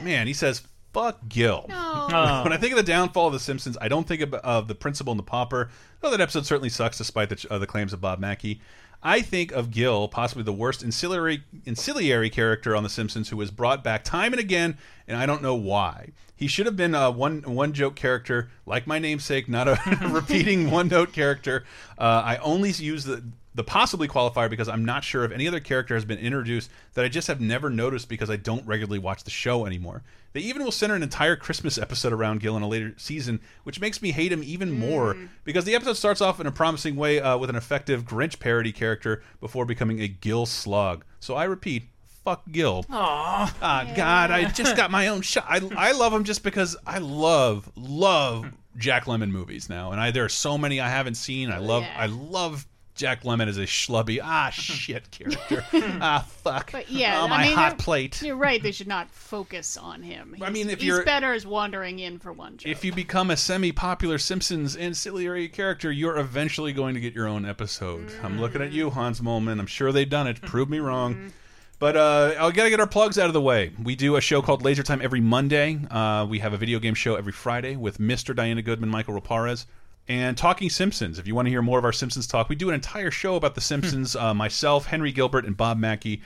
Man, 0.04 0.28
he 0.28 0.34
says, 0.34 0.64
fuck 0.94 1.20
Gil. 1.28 1.66
No. 1.68 2.42
when 2.44 2.54
I 2.54 2.58
think 2.58 2.72
of 2.72 2.78
the 2.78 2.84
downfall 2.84 3.28
of 3.28 3.34
The 3.34 3.40
Simpsons, 3.40 3.78
I 3.82 3.88
don't 3.88 4.08
think 4.08 4.22
of, 4.22 4.34
of 4.36 4.68
the 4.68 4.76
principal 4.76 5.12
and 5.12 5.20
the 5.20 5.24
pauper, 5.24 5.70
though 6.02 6.12
that 6.12 6.22
episode 6.22 6.46
certainly 6.46 6.70
sucks 6.70 6.98
despite 6.98 7.30
the, 7.30 7.46
uh, 7.50 7.58
the 7.58 7.68
claims 7.68 7.94
of 7.94 8.02
Bob 8.02 8.20
Mackey. 8.20 8.62
I 9.04 9.22
think 9.22 9.52
of 9.52 9.72
Gil, 9.72 10.08
possibly 10.08 10.44
the 10.44 10.54
worst 10.54 10.84
ancillary, 10.84 11.44
ancillary 11.68 12.30
character 12.30 12.76
on 12.76 12.84
The 12.84 12.90
Simpsons, 12.90 13.30
who 13.30 13.38
was 13.38 13.52
brought 13.52 13.84
back 13.84 14.04
time 14.04 14.34
and 14.34 14.40
again, 14.40 14.78
and 15.08 15.18
I 15.18 15.26
don't 15.26 15.44
know 15.44 15.54
why. 15.54 16.10
He 16.36 16.48
should 16.48 16.66
have 16.66 16.76
been 16.76 16.96
a 16.96 17.12
one 17.12 17.42
one 17.44 17.72
joke 17.72 17.96
character, 17.96 18.50
like 18.66 18.88
my 18.88 19.00
namesake, 19.00 19.48
not 19.48 19.68
a 19.68 19.80
repeating 20.10 20.72
one 20.72 20.88
note 20.88 21.14
character. 21.14 21.66
Uh, 21.98 22.24
I 22.26 22.38
only 22.38 22.72
use 22.72 23.06
the 23.06 23.24
the 23.56 23.64
possibly 23.64 24.08
qualifier 24.08 24.50
because 24.50 24.68
I'm 24.68 24.84
not 24.84 25.04
sure 25.04 25.24
if 25.24 25.32
any 25.32 25.48
other 25.48 25.62
character 25.62 25.96
has 25.96 26.04
been 26.04 26.20
introduced 26.20 26.70
that 26.94 27.06
I 27.06 27.08
just 27.08 27.28
have 27.30 27.40
never 27.40 27.70
noticed 27.70 28.10
because 28.10 28.30
I 28.30 28.36
don't 28.36 28.68
regularly 28.68 29.00
watch 29.00 29.24
the 29.24 29.32
show 29.32 29.66
anymore. 29.66 30.04
They 30.34 30.42
even 30.42 30.66
will 30.66 30.74
center 30.74 30.96
an 30.96 31.04
entire 31.04 31.38
Christmas 31.38 31.78
episode 31.78 32.12
around 32.12 32.42
Gil 32.42 32.58
in 32.58 32.64
a 32.64 32.68
later 32.68 32.94
season, 32.98 33.40
which 33.64 33.80
makes 33.80 34.02
me 34.02 34.12
hate 34.12 34.34
him 34.34 34.44
even 34.44 34.78
more 34.78 35.16
because 35.46 35.64
the 35.64 35.74
episode 35.74 35.94
starts 35.94 36.20
off 36.20 36.42
in 36.42 36.48
a 36.48 36.52
promising 36.52 36.98
way 36.98 37.22
uh, 37.22 37.38
with 37.38 37.50
an 37.50 37.56
effective 37.56 38.04
Grinch 38.04 38.40
parody 38.40 38.74
character 38.74 39.24
before 39.40 39.66
becoming 39.66 40.02
a 40.02 40.10
Gil 40.10 40.46
slug. 40.46 41.06
So 41.22 41.36
I 41.36 41.46
repeat, 41.46 41.84
fuck 42.26 42.44
Gil. 42.52 42.84
Aww. 42.84 43.54
Ah, 43.62 43.94
God, 43.96 44.32
I 44.32 44.50
just 44.50 44.76
got 44.76 44.92
my 44.92 45.08
own 45.08 45.22
shot. 45.22 45.46
I, 45.48 45.62
I 45.78 45.92
love 45.94 46.12
him 46.12 46.26
just 46.26 46.44
because 46.44 46.76
I 46.86 46.98
love 46.98 47.72
love 47.78 48.52
Jack 48.76 49.06
Lemmon 49.06 49.32
movies 49.32 49.70
now, 49.70 49.94
and 49.94 50.02
I 50.02 50.12
there 50.12 50.26
are 50.26 50.30
so 50.30 50.58
many 50.58 50.82
I 50.82 50.90
haven't 50.90 51.16
seen. 51.16 51.50
I 51.50 51.60
love 51.60 51.86
I 51.96 52.08
love 52.08 52.68
Jack 52.96 53.24
Lemmon 53.24 53.48
is 53.50 53.58
a 53.58 53.64
schlubby 53.66 54.20
ah 54.24 54.50
shit 54.54 55.12
character. 55.12 55.66
ah 56.02 56.26
fuck. 56.28 56.72
But 56.72 56.90
yeah, 56.90 57.20
oh, 57.22 57.26
I 57.26 57.30
my 57.30 57.44
mean, 57.44 57.56
hot 57.56 57.78
plate. 57.78 58.22
You're 58.22 58.36
right. 58.38 58.62
They 58.64 58.72
should 58.72 58.88
not 58.88 59.12
focus 59.12 59.76
on 59.78 60.02
him. 60.02 60.36
I 60.42 60.50
mean, 60.50 60.70
if 60.70 60.80
he's 60.80 60.88
you're- 60.88 61.04
better 61.06 61.34
as 61.34 61.46
wandering 61.46 62.00
in 62.00 62.20
for 62.20 62.32
one 62.32 62.58
joke. 62.58 62.72
If 62.72 62.86
you 62.86 62.94
become 62.94 63.30
a 63.32 63.38
semi-popular 63.38 64.18
Simpsons 64.18 64.76
ancillary 64.76 65.50
character, 65.50 65.92
you're 65.92 66.18
eventually 66.18 66.72
going 66.74 66.96
to 66.96 67.02
get 67.02 67.14
your 67.14 67.28
own 67.28 67.46
episode. 67.46 68.12
I'm 68.24 68.40
looking 68.40 68.62
at 68.62 68.72
you, 68.72 68.90
Hans 68.90 69.20
Moleman. 69.20 69.60
I'm 69.60 69.68
sure 69.68 69.92
they've 69.92 70.10
done 70.10 70.28
it. 70.28 70.42
Prove 70.44 70.70
me 70.70 70.80
wrong. 70.80 71.32
But 71.78 71.98
uh, 71.98 72.36
I 72.40 72.52
gotta 72.52 72.70
get 72.70 72.80
our 72.80 72.88
plugs 72.88 73.20
out 73.20 73.28
of 73.28 73.34
the 73.34 73.42
way. 73.42 73.74
We 73.84 73.98
do 73.98 74.16
a 74.16 74.22
show 74.22 74.42
called 74.42 74.64
Laser 74.64 74.82
Time 74.84 75.02
every 75.02 75.20
Monday. 75.20 75.78
Uh, 75.92 76.26
we 76.30 76.40
have 76.40 76.54
a 76.54 76.58
video 76.58 76.80
game 76.80 76.94
show 76.94 77.16
every 77.16 77.34
Friday 77.34 77.76
with 77.76 77.98
Mr. 77.98 78.34
Diana 78.34 78.62
Goodman, 78.62 78.90
Michael 78.90 79.20
Raparez, 79.20 79.66
and 80.08 80.38
Talking 80.38 80.70
Simpsons. 80.70 81.18
If 81.20 81.28
you 81.28 81.36
want 81.36 81.46
to 81.48 81.50
hear 81.50 81.62
more 81.62 81.80
of 81.80 81.86
our 81.86 81.94
Simpsons 81.94 82.28
talk, 82.28 82.50
we 82.50 82.56
do 82.56 82.70
an 82.70 82.76
entire 82.76 83.12
show 83.12 83.36
about 83.36 83.56
the 83.56 83.62
Simpsons. 83.62 84.16
uh, 84.16 84.34
myself, 84.34 84.86
Henry 84.88 85.12
Gilbert, 85.12 85.46
and 85.46 85.58
Bob 85.58 85.78
Mackey, 85.78 86.22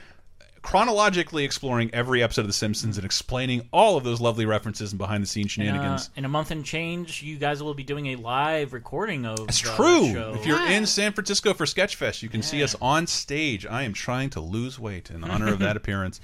chronologically 0.61 1.45
exploring 1.45 1.89
every 1.93 2.21
episode 2.21 2.41
of 2.41 2.47
The 2.47 2.53
Simpsons 2.53 2.97
and 2.97 3.05
explaining 3.05 3.67
all 3.71 3.95
of 3.95 4.03
those 4.03 4.19
lovely 4.19 4.45
references 4.45 4.91
and 4.91 4.97
behind-the-scenes 4.99 5.57
In, 5.57 5.63
uh, 5.63 5.71
shenanigans. 5.71 6.09
in 6.17 6.25
a 6.25 6.29
month 6.29 6.51
and 6.51 6.65
change, 6.65 7.23
you 7.23 7.37
guys 7.37 7.63
will 7.63 7.73
be 7.73 7.83
doing 7.83 8.07
a 8.07 8.15
live 8.17 8.73
recording 8.73 9.25
of. 9.25 9.39
It's 9.47 9.61
the 9.61 9.69
true. 9.69 10.11
Show. 10.11 10.33
If 10.35 10.45
you're 10.45 10.65
in 10.69 10.85
San 10.85 11.13
Francisco 11.13 11.53
for 11.53 11.65
Sketchfest, 11.65 12.21
you 12.21 12.27
can 12.29 12.41
see 12.41 12.61
us 12.61 12.75
on 12.81 13.07
stage. 13.07 13.65
I 13.65 13.83
am 13.83 13.93
trying 13.93 14.29
to 14.31 14.41
lose 14.41 14.77
weight 14.77 15.09
in 15.09 15.23
honor 15.23 15.47
of 15.47 15.59
that 15.59 15.77
appearance. 15.77 16.19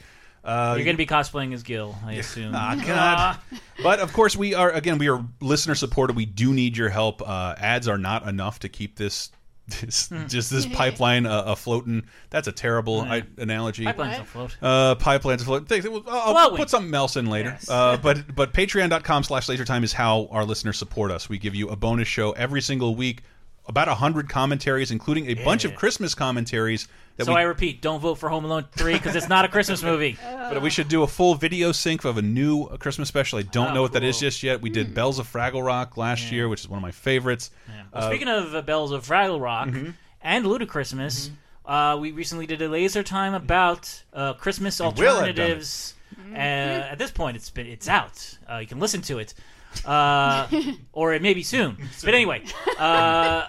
Uh, 0.45 0.76
You're 0.77 0.85
going 0.85 0.95
to 0.95 0.97
be 0.97 1.07
cosplaying 1.07 1.53
as 1.53 1.63
Gil, 1.63 1.95
I 2.05 2.13
assume. 2.13 2.51
Ah, 2.55 2.81
God. 2.85 3.59
but 3.84 3.99
of 3.99 4.13
course, 4.13 4.35
we 4.35 4.53
are 4.53 4.72
again. 4.72 4.97
We 4.99 5.09
are 5.09 5.26
listener 5.41 5.73
supported. 5.76 6.15
We 6.15 6.26
do 6.26 6.53
need 6.53 6.77
your 6.77 6.89
help. 6.89 7.27
Uh, 7.27 7.55
ads 7.57 7.88
are 7.88 7.97
not 7.97 8.27
enough 8.27 8.59
to 8.59 8.69
keep 8.69 8.95
this. 8.97 9.31
This, 9.81 10.09
just 10.27 10.51
this 10.51 10.63
pipeline 10.73 11.26
uh, 11.26 11.41
afloat. 11.47 11.88
That's 12.30 12.47
a 12.47 12.51
terrible 12.51 12.97
Yeah. 13.03 13.13
I, 13.13 13.23
analogy. 13.39 13.84
Pipelines 13.84 14.19
afloat. 14.22 14.55
Uh, 14.61 14.93
pipelines 14.93 15.41
afloat. 15.41 15.67
Think- 15.67 15.88
I'll 15.88 16.03
I'll 16.07 16.34
Flowing. 16.34 16.57
put 16.57 16.69
something 16.69 16.93
else 16.93 17.15
in 17.15 17.26
later. 17.26 17.49
Yes. 17.49 17.67
Uh, 17.67 17.97
but 17.97 18.35
but 18.35 18.53
Patreon.com 18.53 19.23
slash 19.23 19.47
LaserTime 19.47 19.84
is 19.84 19.91
how 19.91 20.27
our 20.30 20.45
listeners 20.45 20.77
support 20.77 21.09
us. 21.09 21.30
We 21.30 21.39
give 21.39 21.55
you 21.55 21.69
a 21.69 21.76
bonus 21.76 22.07
show 22.07 22.34
every 22.34 22.61
single 22.61 22.93
week, 22.93 23.23
about 23.68 23.88
a 23.88 23.96
hundred 23.96 24.30
commentaries, 24.30 24.92
including 24.92 25.28
a 25.28 25.34
bunch 25.36 25.66
of 25.66 25.76
Christmas 25.76 26.14
commentaries. 26.16 26.88
That 27.18 27.26
So 27.26 27.34
we, 27.34 27.40
I 27.40 27.44
repeat, 27.44 27.82
don't 27.82 28.00
vote 28.02 28.16
for 28.16 28.28
Home 28.30 28.44
Alone 28.46 28.66
3 28.74 28.94
because 28.94 29.16
it's 29.16 29.30
not 29.30 29.46
a 29.46 29.48
Christmas 29.48 29.82
movie. 29.82 30.18
but 30.24 30.62
we 30.62 30.70
should 30.70 30.90
do 30.90 31.04
a 31.04 31.08
full 31.08 31.34
video 31.36 31.72
sync 31.72 32.04
of 32.04 32.18
a 32.18 32.22
new 32.22 32.68
Christmas 32.78 33.08
special. 33.08 33.40
I 33.40 33.44
don't 33.44 33.72
Oh, 33.72 33.74
know 33.76 33.82
what 33.82 33.94
that 33.94 34.04
is 34.04 34.20
just 34.20 34.44
yet. 34.44 34.62
We 34.62 34.70
did 34.70 34.94
Bells 34.94 35.18
of 35.18 35.32
Fraggle 35.32 35.66
Rock 35.66 35.96
last 35.98 36.32
year, 36.32 36.50
which 36.50 36.60
is 36.62 36.68
one 36.70 36.78
of 36.78 36.82
my 36.84 36.92
favorites. 36.92 37.52
Well, 37.94 38.04
Uh, 38.04 38.10
speaking 38.10 38.28
of 38.28 38.54
uh, 38.54 38.62
Bells 38.64 38.92
of 38.92 39.08
Fraggle 39.08 39.42
Rock 39.42 39.70
Mhm. 39.70 39.94
and 40.22 40.46
Ludachristmas, 40.46 41.30
uh, 41.66 41.98
we 42.00 42.12
recently 42.12 42.46
did 42.46 42.62
a 42.62 42.68
laser 42.68 43.02
time 43.02 43.34
about 43.34 44.04
uh, 44.14 44.34
Christmas 44.34 44.80
will 44.80 44.88
have 44.88 44.96
done 44.96 45.06
it. 45.06 45.40
alternatives. 45.40 45.94
Uh, 46.34 46.36
at 46.38 46.98
this 46.98 47.12
point, 47.12 47.38
it's 47.38 47.50
been 47.50 47.66
it's 47.68 47.88
out. 47.88 48.38
Uh, 48.52 48.58
you 48.58 48.68
can 48.68 48.80
listen 48.80 49.02
to 49.04 49.20
it, 49.20 49.34
uh, 49.85 50.47
or 50.93 51.14
it 51.14 51.22
may 51.22 51.34
be 51.34 51.43
soon. 51.43 51.77
But 52.03 52.14
anyway, 52.14 52.43
uh, 52.77 53.47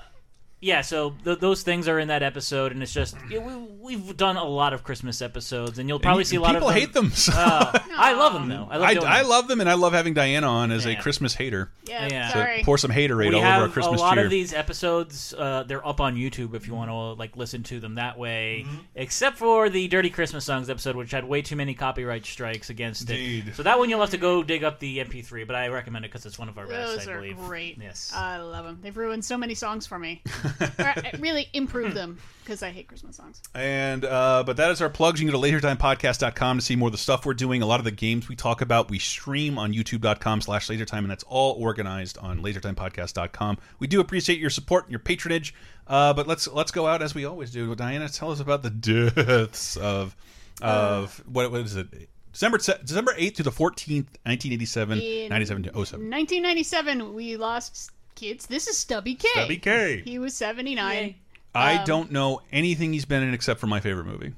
yeah, 0.60 0.80
so 0.80 1.14
th 1.24 1.38
those 1.38 1.62
things 1.62 1.86
are 1.88 1.98
in 1.98 2.08
that 2.08 2.22
episode, 2.22 2.72
and 2.72 2.82
it's 2.82 2.92
just 2.92 3.14
yeah, 3.30 3.38
we, 3.38 3.96
we've 3.96 4.16
done 4.16 4.36
a 4.36 4.44
lot 4.44 4.72
of 4.72 4.82
Christmas 4.82 5.20
episodes, 5.22 5.78
and 5.78 5.88
you'll 5.88 6.00
probably 6.00 6.22
And 6.22 6.28
see 6.28 6.36
a 6.36 6.40
lot 6.40 6.54
people 6.54 6.68
of 6.68 6.74
people 6.74 6.86
hate 6.86 6.92
them, 6.94 7.10
so- 7.10 7.32
Oh, 7.36 7.72
I 7.98 8.14
love 8.14 8.32
them 8.32 8.48
though. 8.48 8.66
I 8.70 8.76
love, 8.78 8.88
I, 8.88 8.94
doing 8.94 9.06
I 9.06 9.22
love 9.22 9.48
them, 9.48 9.60
and 9.60 9.68
I 9.68 9.74
love 9.74 9.92
having 9.92 10.14
Diana 10.14 10.46
on 10.48 10.70
as 10.72 10.86
a 10.86 10.96
Christmas 10.96 11.34
hater. 11.34 11.70
Yeah, 11.86 12.08
Yeah. 12.10 12.28
So 12.28 12.34
sorry. 12.40 12.62
pour 12.64 12.78
some 12.78 12.90
haterade 12.90 13.28
we 13.30 13.34
all 13.36 13.42
have 13.42 13.56
over 13.58 13.66
our 13.66 13.72
Christmas 13.72 14.00
a 14.00 14.02
lot 14.04 14.14
cheer. 14.14 14.24
of 14.24 14.30
these 14.30 14.52
episodes. 14.54 15.34
Uh, 15.36 15.62
they're 15.64 15.86
up 15.86 16.00
on 16.00 16.16
YouTube 16.16 16.54
if 16.54 16.66
you 16.66 16.74
want 16.74 16.90
to 16.90 16.94
like 17.12 17.36
listen 17.36 17.62
to 17.64 17.78
them 17.80 17.94
that 17.96 18.18
way. 18.18 18.64
Mm-hmm. 18.66 18.76
Except 18.96 19.36
for 19.38 19.68
the 19.68 19.86
"Dirty 19.88 20.10
Christmas 20.10 20.44
Songs" 20.44 20.68
episode, 20.70 20.96
which 20.96 21.10
had 21.10 21.24
way 21.24 21.42
too 21.42 21.56
many 21.56 21.74
copyright 21.74 22.24
strikes 22.26 22.70
against 22.70 23.08
Indeed. 23.10 23.48
it. 23.48 23.54
So 23.56 23.62
that 23.62 23.78
one 23.78 23.88
you'll 23.90 24.00
have 24.00 24.10
to 24.10 24.16
go 24.18 24.42
dig 24.42 24.64
up 24.64 24.78
the 24.80 24.98
MP3. 24.98 25.46
But 25.46 25.54
I 25.56 25.68
recommend 25.68 26.04
it 26.04 26.10
because 26.10 26.26
it's 26.26 26.38
one 26.38 26.48
of 26.48 26.58
our 26.58 26.66
best. 26.66 26.96
Those 26.96 27.08
I 27.08 27.12
are 27.12 27.16
believe. 27.20 27.36
great. 27.38 27.78
Yes. 27.80 28.12
I 28.14 28.38
love 28.38 28.64
them. 28.64 28.78
They've 28.82 28.96
ruined 28.96 29.24
so 29.24 29.36
many 29.36 29.54
songs 29.54 29.86
for 29.86 29.98
me. 29.98 30.22
or, 30.78 30.88
uh, 30.88 31.02
really 31.18 31.48
improve 31.52 31.94
them 31.94 32.18
because 32.44 32.62
I 32.62 32.70
hate 32.70 32.88
Christmas 32.88 33.16
songs. 33.16 33.42
And 33.54 34.04
uh, 34.04 34.44
but 34.46 34.56
that 34.58 34.70
is 34.70 34.80
our 34.80 34.88
plugs. 34.88 35.20
You 35.20 35.30
can 35.30 35.38
go 35.38 35.44
to 35.44 35.52
lasertimepodcast.com 35.52 36.58
to 36.58 36.64
see 36.64 36.76
more 36.76 36.88
of 36.88 36.92
the 36.92 36.98
stuff 36.98 37.26
we're 37.26 37.34
doing. 37.34 37.62
A 37.62 37.66
lot 37.66 37.80
of 37.80 37.84
the 37.84 37.90
games 37.90 38.28
we 38.28 38.36
talk 38.36 38.60
about, 38.60 38.90
we 38.90 38.98
stream 38.98 39.58
on 39.58 39.72
youtube.com 39.72 40.40
slash 40.40 40.68
lasertime, 40.68 40.98
and 40.98 41.10
that's 41.10 41.24
all 41.24 41.52
organized 41.52 42.18
on 42.18 42.40
lasertimepodcast.com. 42.42 43.58
We 43.78 43.86
do 43.86 44.00
appreciate 44.00 44.38
your 44.38 44.50
support 44.50 44.84
and 44.84 44.92
your 44.92 45.00
patronage. 45.00 45.54
Uh, 45.86 46.12
but 46.12 46.26
let's 46.26 46.48
let's 46.48 46.70
go 46.70 46.86
out 46.86 47.02
as 47.02 47.14
we 47.14 47.24
always 47.24 47.50
do. 47.50 47.74
Diana, 47.74 48.08
tell 48.08 48.30
us 48.30 48.40
about 48.40 48.62
the 48.62 48.70
deaths 48.70 49.76
of 49.76 50.16
of 50.62 51.22
what 51.26 51.50
what 51.50 51.60
is 51.62 51.76
it? 51.76 52.08
December 52.32 52.58
December 52.58 53.14
8th 53.14 53.36
to 53.36 53.42
the 53.42 53.50
14th, 53.50 54.12
1987, 54.24 55.00
In 55.00 55.28
97 55.30 55.62
to 55.62 55.68
07. 55.70 56.10
1997, 56.10 57.14
we 57.14 57.38
lost 57.38 57.92
kids. 58.16 58.46
This 58.46 58.66
is 58.66 58.76
Stubby 58.76 59.14
Kaye. 59.14 59.28
Stubby 59.32 59.58
Kaye. 59.58 60.02
He 60.04 60.18
was 60.18 60.34
79. 60.34 61.14
I 61.54 61.74
Um, 61.78 61.84
don't 61.84 62.10
know 62.12 62.42
anything 62.52 62.92
he's 62.92 63.04
been 63.04 63.22
in 63.22 63.32
except 63.32 63.60
for 63.60 63.66
my 63.68 63.78
favorite 63.80 64.06
movie. 64.06 64.32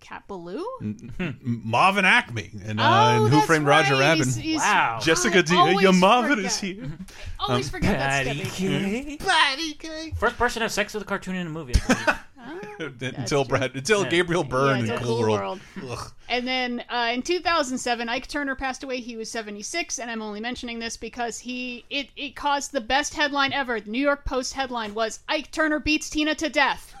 Cat 0.00 0.22
Ballou? 0.28 0.64
M- 0.80 1.38
Marvin 1.42 2.04
Acme 2.04 2.50
and, 2.64 2.78
uh, 2.80 2.82
Oh, 2.84 3.24
and 3.24 3.24
Who 3.24 3.36
that's 3.36 3.46
Framed 3.46 3.66
Roger 3.66 3.94
right. 3.94 4.00
Rabbit. 4.00 4.24
He's- 4.26 4.36
he's- 4.36 4.60
Wow. 4.60 5.00
Jessica 5.02 5.38
I 5.38 5.42
D. 5.42 5.56
always 5.56 5.82
Your 5.82 5.92
Marvin 5.92 6.44
is 6.44 6.60
here. 6.60 6.90
Always 7.40 7.66
Um, 7.66 7.70
forget 7.72 7.98
that 7.98 8.26
Patty 8.26 8.44
Stubby 8.44 8.50
Kaye. 8.50 9.16
Patty 9.18 9.72
K. 9.74 10.12
First 10.16 10.38
person 10.38 10.60
to 10.60 10.64
have 10.64 10.72
sex 10.72 10.94
with 10.94 11.02
a 11.02 11.06
cartoon 11.06 11.34
in 11.34 11.46
a 11.48 11.50
movie. 11.50 11.74
I 12.46 12.76
believe. 12.78 13.02
until 13.18 13.44
Brad, 13.44 13.74
until 13.74 14.04
Yeah. 14.04 14.08
Gabriel 14.10 14.44
Byrne 14.44 14.86
Yeah, 14.86 14.94
in 14.94 14.98
Cool 15.00 15.16
Cool 15.18 15.30
World. 15.30 15.60
World. 15.82 16.12
And 16.28 16.46
then 16.46 16.84
uh, 16.88 17.10
in 17.14 17.22
2007, 17.22 18.08
Ike 18.08 18.26
Turner 18.26 18.54
passed 18.54 18.82
away. 18.82 19.00
He 19.00 19.16
was 19.16 19.30
76, 19.30 19.98
and 19.98 20.10
I'm 20.10 20.22
only 20.22 20.40
mentioning 20.40 20.78
this 20.78 20.96
because 20.96 21.38
he 21.38 21.84
it, 21.90 22.08
it 22.16 22.34
caused 22.36 22.72
the 22.72 22.80
best 22.80 23.14
headline 23.14 23.52
ever. 23.52 23.80
The 23.80 23.90
New 23.90 24.00
York 24.02 24.24
Post 24.24 24.52
headline 24.54 24.94
was 24.94 25.20
Ike 25.28 25.50
Turner 25.50 25.78
beats 25.80 26.10
Tina 26.10 26.34
to 26.36 26.48
death. 26.48 26.94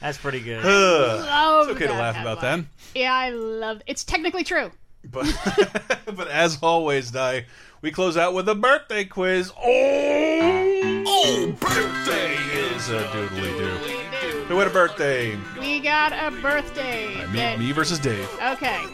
That's 0.00 0.18
pretty 0.18 0.40
good. 0.40 0.64
Ugh. 0.64 1.20
Love 1.20 1.68
it's 1.68 1.76
okay 1.76 1.86
to 1.86 1.92
that 1.92 2.00
laugh 2.00 2.20
about 2.20 2.40
that. 2.40 2.64
Yeah, 2.94 3.14
I 3.14 3.30
love. 3.30 3.82
It's 3.86 4.04
technically 4.04 4.44
true. 4.44 4.70
But 5.04 5.26
but 6.16 6.28
as 6.28 6.58
always, 6.62 7.10
Di, 7.10 7.46
we 7.82 7.90
close 7.90 8.16
out 8.16 8.32
with 8.34 8.48
a 8.48 8.54
birthday 8.54 9.04
quiz. 9.04 9.52
Oh, 9.56 11.04
oh 11.06 11.52
birthday 11.60 12.34
is 12.74 12.88
a 12.90 13.02
doodly 13.08 13.58
doo. 13.58 14.44
Who 14.48 14.58
had 14.58 14.68
a 14.68 14.70
birthday? 14.70 15.36
We 15.58 15.80
got 15.80 16.12
a 16.12 16.30
birthday. 16.40 17.26
Me, 17.26 17.36
that- 17.38 17.58
me 17.58 17.72
versus 17.72 17.98
Dave. 17.98 18.28
Okay. 18.52 18.84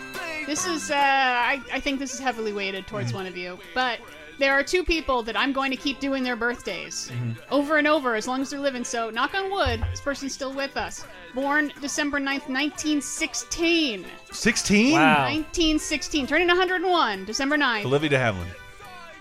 This 0.47 0.67
is, 0.67 0.91
uh, 0.91 0.95
I, 0.97 1.61
I 1.73 1.81
think 1.81 1.99
this 1.99 2.15
is 2.15 2.21
heavily 2.21 2.53
weighted 2.53 2.85
Mm-hmm. 2.85 2.91
towards 2.91 3.13
one 3.13 3.27
of 3.27 3.37
you. 3.37 3.59
But 3.75 3.99
there 4.39 4.55
are 4.55 4.63
two 4.63 4.83
people 4.85 5.23
that 5.25 5.37
I'm 5.37 5.53
going 5.53 5.71
to 5.73 5.77
keep 5.77 6.01
doing 6.01 6.23
their 6.23 6.37
birthdays 6.37 7.11
Mm-hmm. 7.13 7.33
over 7.53 7.77
and 7.77 7.87
over 7.87 8.15
as 8.15 8.27
long 8.27 8.41
as 8.41 8.49
they're 8.51 8.61
living. 8.61 8.85
So, 8.85 9.11
knock 9.11 9.35
on 9.35 9.51
wood, 9.51 9.85
this 9.91 10.01
person's 10.01 10.33
still 10.33 10.55
with 10.55 10.77
us. 10.79 11.05
Born 11.35 11.71
December 11.83 12.19
9th, 12.19 12.49
1916. 12.49 14.07
16? 14.33 14.93
Wow. 14.93 15.25
1916. 15.25 16.27
Turning 16.27 16.49
101, 16.49 17.25
December 17.27 17.59
9th. 17.59 17.85
Olivia 17.85 18.09
de 18.11 18.17
Havilland. 18.17 18.47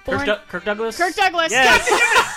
Born- 0.07 0.19
Kirk, 0.19 0.25
Du- 0.25 0.41
Kirk 0.49 0.65
Douglas. 0.65 0.97
Kirk 0.97 1.15
Douglas. 1.15 1.51
Yes. 1.51 1.87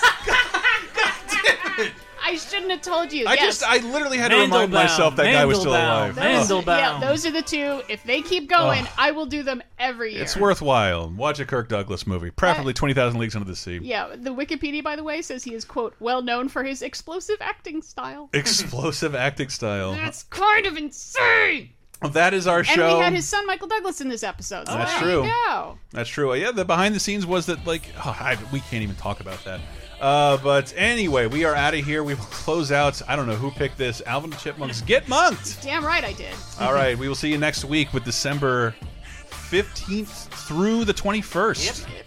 I 2.23 2.37
shouldn't 2.37 2.71
have 2.71 2.83
told 2.83 3.13
you. 3.13 3.27
I 3.27 3.35
yes. 3.35 3.43
just, 3.45 3.65
I 3.65 3.79
literally 3.79 4.19
had 4.19 4.29
to 4.29 4.37
remind 4.37 4.71
Mandelbaum. 4.71 4.75
myself 4.75 5.17
that 5.17 5.33
guy 5.33 5.45
was 5.47 5.59
still 5.59 5.73
Mandelbaum. 5.73 6.17
alive. 6.17 6.17
Mandelbaum. 6.17 6.79
Yeah, 6.79 7.01
those 7.01 7.27
are 7.27 7.31
the 7.33 7.43
two. 7.43 7.83
If 7.89 8.05
they 8.05 8.23
keep 8.23 8.49
going, 8.49 8.85
Ugh. 8.85 8.91
I 8.99 9.11
will 9.11 9.27
do 9.27 9.43
them 9.43 9.63
every 9.81 10.13
year. 10.13 10.23
It's 10.23 10.37
worthwhile. 10.37 11.11
Watch 11.11 11.41
a 11.41 11.47
Kirk 11.47 11.69
Douglas 11.69 12.07
movie, 12.07 12.31
preferably 12.31 12.73
uh, 12.73 12.75
Twenty 12.75 12.95
Thousand 12.95 13.19
Leagues 13.19 13.35
Under 13.35 13.49
the 13.49 13.57
Sea. 13.57 13.81
Yeah, 13.83 14.15
the 14.17 14.31
Wikipedia, 14.31 14.83
by 14.83 14.95
the 14.95 15.03
way, 15.03 15.23
says 15.23 15.43
he 15.43 15.55
is, 15.55 15.65
quote, 15.65 15.95
well 15.99 16.23
known 16.23 16.49
for 16.49 16.63
his 16.63 16.83
explosive 16.83 17.39
acting 17.41 17.83
style. 17.83 18.29
Explosive 18.33 19.15
acting 19.17 19.49
style. 19.49 19.93
That's 19.95 20.23
kind 20.25 20.67
of 20.67 20.77
insane! 20.77 21.71
That 22.03 22.33
is 22.33 22.47
our 22.47 22.65
show. 22.65 22.73
And 22.73 22.81
show. 22.81 22.99
we 22.99 23.05
had 23.05 23.13
his 23.13 23.29
son, 23.29 23.47
Michael 23.47 23.69
Douglas, 23.69 24.01
in 24.01 24.09
this 24.09 24.23
episode. 24.23 24.67
So 24.67 24.75
That's 24.75 24.93
there 24.93 25.03
true. 25.03 25.25
You 25.25 25.33
go. 25.49 25.79
That's 25.91 26.09
true. 26.09 26.35
Yeah, 26.35 26.51
the 26.51 26.65
behind 26.65 26.95
the 26.95 27.01
scenes 27.01 27.27
was 27.27 27.47
that 27.47 27.67
like 27.67 27.83
oh, 27.99 28.17
I, 28.19 28.39
we 28.53 28.61
can't 28.61 28.83
even 28.83 28.97
talk 28.97 29.21
about 29.21 29.43
that. 29.45 29.61
Uh, 30.01 30.39
but 30.39 30.73
anyway, 30.79 31.27
we 31.27 31.45
are 31.45 31.55
out 31.55 31.75
of 31.75 31.85
here. 31.85 32.03
We 32.03 32.15
will 32.15 32.25
close 32.25 32.73
out. 32.73 33.03
I 33.07 33.17
don't 33.17 33.27
know 33.27 33.35
who 33.35 33.51
picked 33.51 33.77
this. 33.77 34.01
Alvin 34.07 34.31
and 34.31 34.33
the 34.33 34.43
Chipmunks 34.43 34.81
get 34.81 35.09
monked. 35.09 35.63
Damn 35.63 35.85
right 35.85 36.03
I 36.03 36.15
did. 36.15 36.35
All 36.59 36.73
right, 36.73 36.97
we 36.97 37.07
will 37.07 37.15
see 37.15 37.31
you 37.31 37.37
next 37.37 37.67
week 37.67 37.93
with 37.93 38.05
December 38.05 38.75
fifteenth 39.29 40.29
through 40.47 40.87
the 40.87 40.95
twenty 40.95 41.21
first. 41.21 41.87
Yep. 41.87 42.07